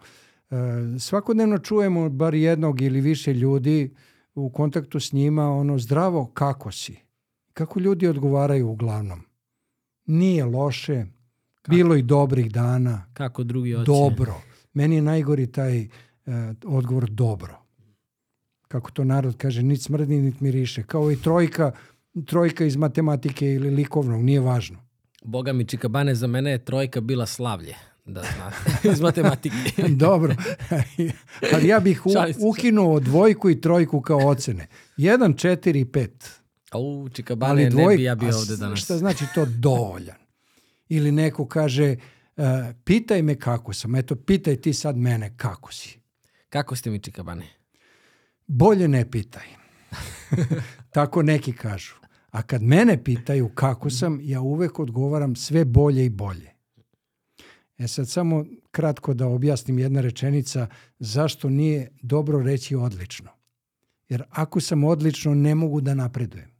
E, 0.50 0.54
svakodnevno 0.98 1.58
čujemo 1.58 2.08
bar 2.08 2.34
jednog 2.34 2.82
ili 2.82 3.00
više 3.00 3.34
ljudi 3.34 3.94
u 4.34 4.50
kontaktu 4.50 5.00
s 5.00 5.12
njima 5.12 5.50
ono 5.50 5.78
zdravo 5.78 6.26
kako 6.26 6.72
si. 6.72 7.05
Kako 7.56 7.80
ljudi 7.80 8.06
odgovaraju 8.06 8.68
uglavnom. 8.68 9.20
Nije 10.06 10.44
loše, 10.44 11.06
kako? 11.62 11.70
bilo 11.70 11.96
i 11.96 12.02
dobrih 12.02 12.52
dana. 12.52 13.04
Kako 13.12 13.44
drugi 13.44 13.74
ocene. 13.74 13.86
Dobro. 13.86 14.34
Meni 14.72 14.96
je 14.96 15.02
najgori 15.02 15.46
taj 15.46 15.80
uh, 15.82 16.34
odgovor 16.64 17.10
dobro. 17.10 17.58
Kako 18.68 18.90
to 18.90 19.04
narod 19.04 19.36
kaže, 19.36 19.62
nit 19.62 19.82
smrdi, 19.82 20.20
nit 20.20 20.40
miriše. 20.40 20.82
Kao 20.82 21.12
i 21.12 21.16
trojka, 21.16 21.72
trojka 22.26 22.64
iz 22.64 22.76
matematike 22.76 23.52
ili 23.52 23.70
likovnog, 23.70 24.22
nije 24.22 24.40
važno. 24.40 24.78
Boga 25.24 25.52
mi 25.52 25.64
Čikabane, 25.64 26.14
za 26.14 26.26
mene 26.26 26.50
je 26.50 26.64
trojka 26.64 27.00
bila 27.00 27.26
slavlje 27.26 27.74
da 28.04 28.22
znate, 28.36 28.88
iz 28.92 29.00
matematike. 29.00 29.82
Dobro, 30.06 30.34
ali 31.54 31.68
ja 31.68 31.80
bih 31.80 32.06
u, 32.06 32.10
ukinuo 32.50 33.00
dvojku 33.00 33.50
i 33.50 33.60
trojku 33.60 34.00
kao 34.00 34.18
ocene. 34.18 34.66
1, 34.96 35.34
4 35.34 35.80
i 35.80 35.84
5. 35.84 36.08
Au, 36.76 37.08
Čikabane, 37.08 37.70
dvoj, 37.70 37.94
ne 37.94 37.96
bi 37.96 38.02
ja 38.02 38.14
bio 38.14 38.38
ovde 38.38 38.56
danas. 38.56 38.78
Šta 38.78 38.98
znači 38.98 39.24
to 39.34 39.46
dovoljan? 39.46 40.16
Ili 40.88 41.12
neko 41.12 41.46
kaže, 41.46 41.96
uh, 42.36 42.44
pitaj 42.84 43.22
me 43.22 43.34
kako 43.34 43.72
sam. 43.72 43.94
Eto, 43.94 44.16
pitaj 44.16 44.56
ti 44.56 44.72
sad 44.72 44.96
mene 44.96 45.36
kako 45.36 45.72
si. 45.72 45.98
Kako 46.48 46.76
ste 46.76 46.90
mi, 46.90 46.98
Čikabane? 46.98 47.46
Bolje 48.46 48.88
ne 48.88 49.10
pitaj. 49.10 49.46
Tako 50.96 51.22
neki 51.22 51.52
kažu. 51.52 51.94
A 52.30 52.42
kad 52.42 52.62
mene 52.62 53.04
pitaju 53.04 53.48
kako 53.48 53.90
sam, 53.90 54.20
ja 54.22 54.40
uvek 54.40 54.78
odgovaram 54.78 55.36
sve 55.36 55.64
bolje 55.64 56.04
i 56.04 56.10
bolje. 56.10 56.50
E 57.78 57.88
sad 57.88 58.08
samo 58.08 58.44
kratko 58.70 59.14
da 59.14 59.26
objasnim 59.26 59.78
jedna 59.78 60.00
rečenica 60.00 60.66
zašto 60.98 61.48
nije 61.48 61.90
dobro 62.02 62.42
reći 62.42 62.76
odlično. 62.76 63.30
Jer 64.08 64.22
ako 64.30 64.60
sam 64.60 64.84
odlično, 64.84 65.34
ne 65.34 65.54
mogu 65.54 65.80
da 65.80 65.94
napredujem. 65.94 66.55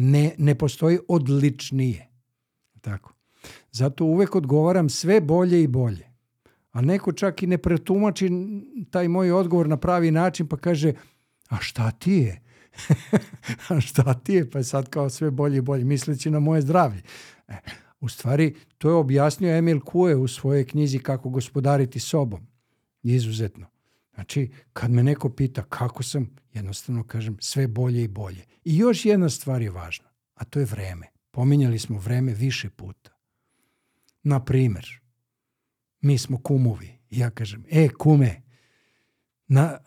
Ne, 0.00 0.34
ne 0.38 0.54
postoji 0.54 0.98
odličnije. 1.08 2.08
Tako. 2.80 3.14
Zato 3.72 4.04
uvek 4.04 4.34
odgovaram 4.34 4.88
sve 4.88 5.20
bolje 5.20 5.62
i 5.62 5.66
bolje. 5.66 6.08
A 6.70 6.80
neko 6.80 7.12
čak 7.12 7.42
i 7.42 7.46
ne 7.46 7.58
pretumači 7.58 8.30
taj 8.90 9.08
moj 9.08 9.32
odgovor 9.32 9.68
na 9.68 9.76
pravi 9.76 10.10
način 10.10 10.46
pa 10.46 10.56
kaže, 10.56 10.92
a 11.48 11.56
šta 11.60 11.90
ti 11.90 12.12
je? 12.12 12.42
a 13.68 13.80
šta 13.80 14.14
ti 14.14 14.34
je? 14.34 14.50
Pa 14.50 14.58
je 14.58 14.64
sad 14.64 14.88
kao 14.88 15.10
sve 15.10 15.30
bolje 15.30 15.58
i 15.58 15.60
bolje, 15.60 15.84
misleći 15.84 16.30
na 16.30 16.40
moje 16.40 16.62
zdravlje. 16.62 17.02
E, 17.48 17.56
u 18.00 18.08
stvari, 18.08 18.54
to 18.78 18.88
je 18.88 18.94
objasnio 18.94 19.56
Emil 19.56 19.80
Kue 19.80 20.16
u 20.16 20.28
svojoj 20.28 20.66
knjizi 20.66 20.98
Kako 20.98 21.28
gospodariti 21.28 22.00
sobom. 22.00 22.46
Izuzetno. 23.02 23.66
Znači, 24.18 24.50
kad 24.72 24.90
me 24.90 25.02
neko 25.02 25.28
pita 25.28 25.62
kako 25.62 26.02
sam, 26.02 26.36
jednostavno 26.52 27.04
kažem 27.04 27.36
sve 27.40 27.68
bolje 27.68 28.04
i 28.04 28.08
bolje. 28.08 28.44
I 28.64 28.76
još 28.76 29.04
jedna 29.04 29.28
stvar 29.28 29.62
je 29.62 29.70
važna, 29.70 30.08
a 30.34 30.44
to 30.44 30.58
je 30.58 30.64
vreme. 30.64 31.06
Pominjali 31.30 31.78
smo 31.78 31.98
vreme 31.98 32.34
više 32.34 32.70
puta. 32.70 33.10
Na 34.22 34.44
primer, 34.44 35.00
mi 36.00 36.18
smo 36.18 36.42
kumovi. 36.42 36.98
Ja 37.10 37.30
kažem, 37.30 37.64
e 37.70 37.88
kume, 37.98 38.42
na, 39.48 39.78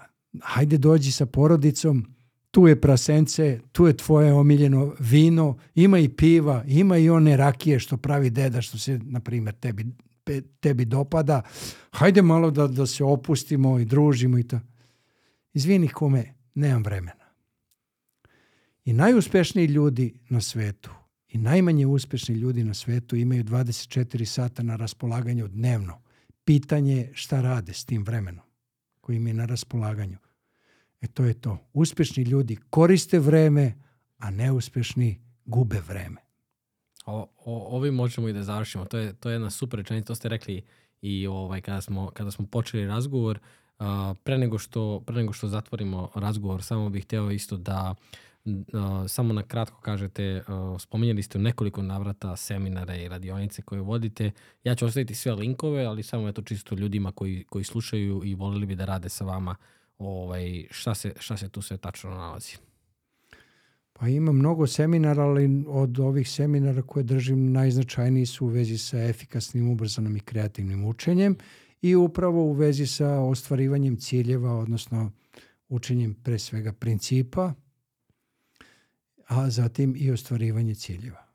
hajde 0.41 0.77
dođi 0.77 1.11
sa 1.11 1.25
porodicom, 1.25 2.15
tu 2.51 2.67
je 2.67 2.81
prasence, 2.81 3.59
tu 3.71 3.87
je 3.87 3.97
tvoje 3.97 4.33
omiljeno 4.33 4.95
vino, 4.99 5.57
ima 5.75 5.99
i 5.99 6.09
piva, 6.09 6.63
ima 6.67 6.97
i 6.97 7.09
one 7.09 7.37
rakije 7.37 7.79
što 7.79 7.97
pravi 7.97 8.29
deda 8.29 8.61
što 8.61 8.77
se, 8.77 8.99
na 9.03 9.19
primjer, 9.19 9.55
tebi, 9.55 9.85
tebi 10.59 10.85
dopada. 10.85 11.41
Hajde 11.91 12.21
malo 12.21 12.51
da, 12.51 12.67
da 12.67 12.85
se 12.85 13.03
opustimo 13.03 13.79
i 13.79 13.85
družimo 13.85 14.37
i 14.37 14.43
to. 14.43 14.59
Izvini 15.53 15.87
kome, 15.87 16.33
nemam 16.55 16.83
vremena. 16.83 17.25
I 18.85 18.93
najuspešniji 18.93 19.65
ljudi 19.65 20.13
na 20.29 20.41
svetu 20.41 20.91
i 21.29 21.37
najmanje 21.37 21.87
uspešni 21.87 22.35
ljudi 22.35 22.63
na 22.63 22.73
svetu 22.73 23.15
imaju 23.15 23.43
24 23.43 24.25
sata 24.25 24.63
na 24.63 24.75
raspolaganju 24.75 25.47
dnevno. 25.47 26.01
Pitanje 26.45 26.95
je 26.95 27.11
šta 27.13 27.41
rade 27.41 27.73
s 27.73 27.85
tim 27.85 28.03
vremenom 28.03 28.45
koji 29.01 29.15
im 29.15 29.27
je 29.27 29.33
na 29.33 29.45
raspolaganju. 29.45 30.17
E 31.01 31.07
to 31.07 31.23
je 31.23 31.33
to. 31.33 31.57
Uspešni 31.73 32.23
ljudi 32.23 32.57
koriste 32.69 33.19
vreme, 33.19 33.73
a 34.17 34.29
neuspešni 34.31 35.19
gube 35.45 35.81
vreme. 35.87 36.20
O, 37.11 37.27
o, 37.45 37.77
ovim 37.77 37.93
možemo 37.93 38.27
i 38.27 38.33
da 38.33 38.43
završimo. 38.43 38.85
To 38.85 38.97
je, 38.97 39.13
to 39.13 39.29
je 39.29 39.33
jedna 39.33 39.49
super 39.49 39.77
rečenica, 39.79 40.07
to 40.07 40.15
ste 40.15 40.29
rekli 40.29 40.61
i 41.01 41.27
ovaj, 41.27 41.61
kada, 41.61 41.81
smo, 41.81 42.11
kada 42.13 42.31
smo 42.31 42.45
počeli 42.45 42.87
razgovor. 42.87 43.39
Uh, 43.79 43.85
pre, 44.23 44.37
nego 44.37 44.57
što, 44.57 45.03
pre 45.05 45.15
nego 45.15 45.33
što 45.33 45.47
zatvorimo 45.47 46.09
razgovor, 46.15 46.63
samo 46.63 46.89
bih 46.89 47.03
hteo 47.03 47.31
isto 47.31 47.57
da 47.57 47.95
uh, 48.45 48.53
samo 49.07 49.33
na 49.33 49.43
kratko 49.43 49.81
kažete, 49.81 50.43
uh, 50.47 50.81
spominjali 50.81 51.23
ste 51.23 51.37
u 51.37 51.41
nekoliko 51.41 51.81
navrata 51.81 52.35
seminare 52.35 53.03
i 53.03 53.07
radionice 53.07 53.61
koje 53.61 53.81
vodite. 53.81 54.31
Ja 54.63 54.75
ću 54.75 54.85
ostaviti 54.85 55.15
sve 55.15 55.33
linkove, 55.33 55.85
ali 55.85 56.03
samo 56.03 56.27
je 56.27 56.33
to 56.33 56.41
čisto 56.41 56.75
ljudima 56.75 57.11
koji, 57.11 57.43
koji 57.49 57.63
slušaju 57.63 58.21
i 58.25 58.35
volili 58.35 58.65
bi 58.65 58.75
da 58.75 58.85
rade 58.85 59.09
sa 59.09 59.25
vama 59.25 59.55
ovaj, 59.97 60.67
šta, 60.71 60.95
se, 60.95 61.13
šta 61.19 61.37
se 61.37 61.49
tu 61.49 61.61
sve 61.61 61.77
tačno 61.77 62.09
nalazi? 62.09 62.70
Pa 64.01 64.07
ima 64.07 64.31
mnogo 64.31 64.67
seminara, 64.67 65.23
ali 65.23 65.63
od 65.67 65.99
ovih 65.99 66.29
seminara 66.29 66.81
koje 66.81 67.03
držim 67.03 67.51
najznačajniji 67.51 68.25
su 68.25 68.45
u 68.45 68.47
vezi 68.47 68.77
sa 68.77 69.03
efikasnim, 69.03 69.69
ubrzanim 69.69 70.17
i 70.17 70.19
kreativnim 70.19 70.85
učenjem 70.85 71.35
i 71.81 71.95
upravo 71.95 72.43
u 72.43 72.53
vezi 72.53 72.87
sa 72.87 73.19
ostvarivanjem 73.19 73.97
ciljeva, 73.97 74.53
odnosno 74.53 75.11
učenjem 75.69 76.13
pre 76.13 76.39
svega 76.39 76.73
principa, 76.73 77.53
a 79.27 79.49
zatim 79.49 79.95
i 79.97 80.11
ostvarivanje 80.11 80.75
ciljeva. 80.75 81.25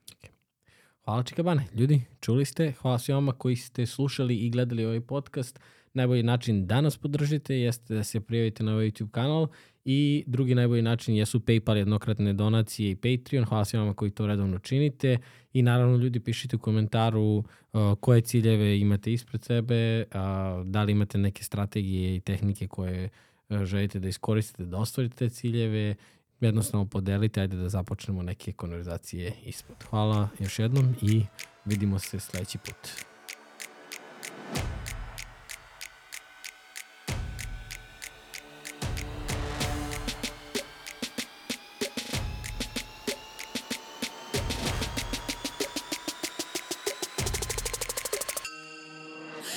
Hvala 1.04 1.22
Čikabane. 1.22 1.66
Ljudi, 1.74 2.02
čuli 2.20 2.44
ste. 2.44 2.72
Hvala 2.72 2.98
svima 2.98 3.32
koji 3.32 3.56
ste 3.56 3.86
slušali 3.86 4.36
i 4.36 4.50
gledali 4.50 4.84
ovaj 4.84 5.00
podcast. 5.00 5.58
Najbolji 5.96 6.22
način 6.22 6.66
da 6.66 6.80
nas 6.80 6.96
podržite 6.96 7.60
jeste 7.60 7.94
da 7.94 8.04
se 8.04 8.20
prijavite 8.20 8.64
na 8.64 8.72
ovaj 8.72 8.90
YouTube 8.90 9.10
kanal 9.10 9.48
i 9.84 10.24
drugi 10.26 10.54
najbolji 10.54 10.82
način 10.82 11.14
jesu 11.14 11.40
PayPal 11.40 11.76
jednokratne 11.76 12.32
donacije 12.32 12.90
i 12.90 12.96
Patreon. 12.96 13.44
Hvala 13.44 13.64
svima 13.64 13.94
koji 13.94 14.10
to 14.10 14.26
redovno 14.26 14.58
činite 14.58 15.18
i 15.52 15.62
naravno 15.62 15.96
ljudi 15.96 16.20
pišite 16.20 16.56
u 16.56 16.58
komentaru 16.58 17.22
uh, 17.22 17.44
koje 18.00 18.20
ciljeve 18.20 18.80
imate 18.80 19.12
ispred 19.12 19.44
sebe, 19.44 20.04
uh, 20.04 20.66
da 20.66 20.82
li 20.82 20.92
imate 20.92 21.18
neke 21.18 21.44
strategije 21.44 22.16
i 22.16 22.20
tehnike 22.20 22.68
koje 22.68 23.08
uh, 23.48 23.64
želite 23.64 23.98
da 24.00 24.08
iskoristite 24.08 24.64
da 24.64 24.78
ostvarite 24.78 25.16
te 25.16 25.28
ciljeve 25.28 25.94
jednostavno 26.40 26.86
podelite, 26.86 27.40
ajde 27.40 27.56
da 27.56 27.68
započnemo 27.68 28.22
neke 28.22 28.52
konverzacije 28.52 29.32
ispod. 29.44 29.76
Hvala 29.90 30.28
još 30.38 30.58
jednom 30.58 30.94
i 31.02 31.22
vidimo 31.64 31.98
se 31.98 32.20
sledeći 32.20 32.58
put. 32.58 33.06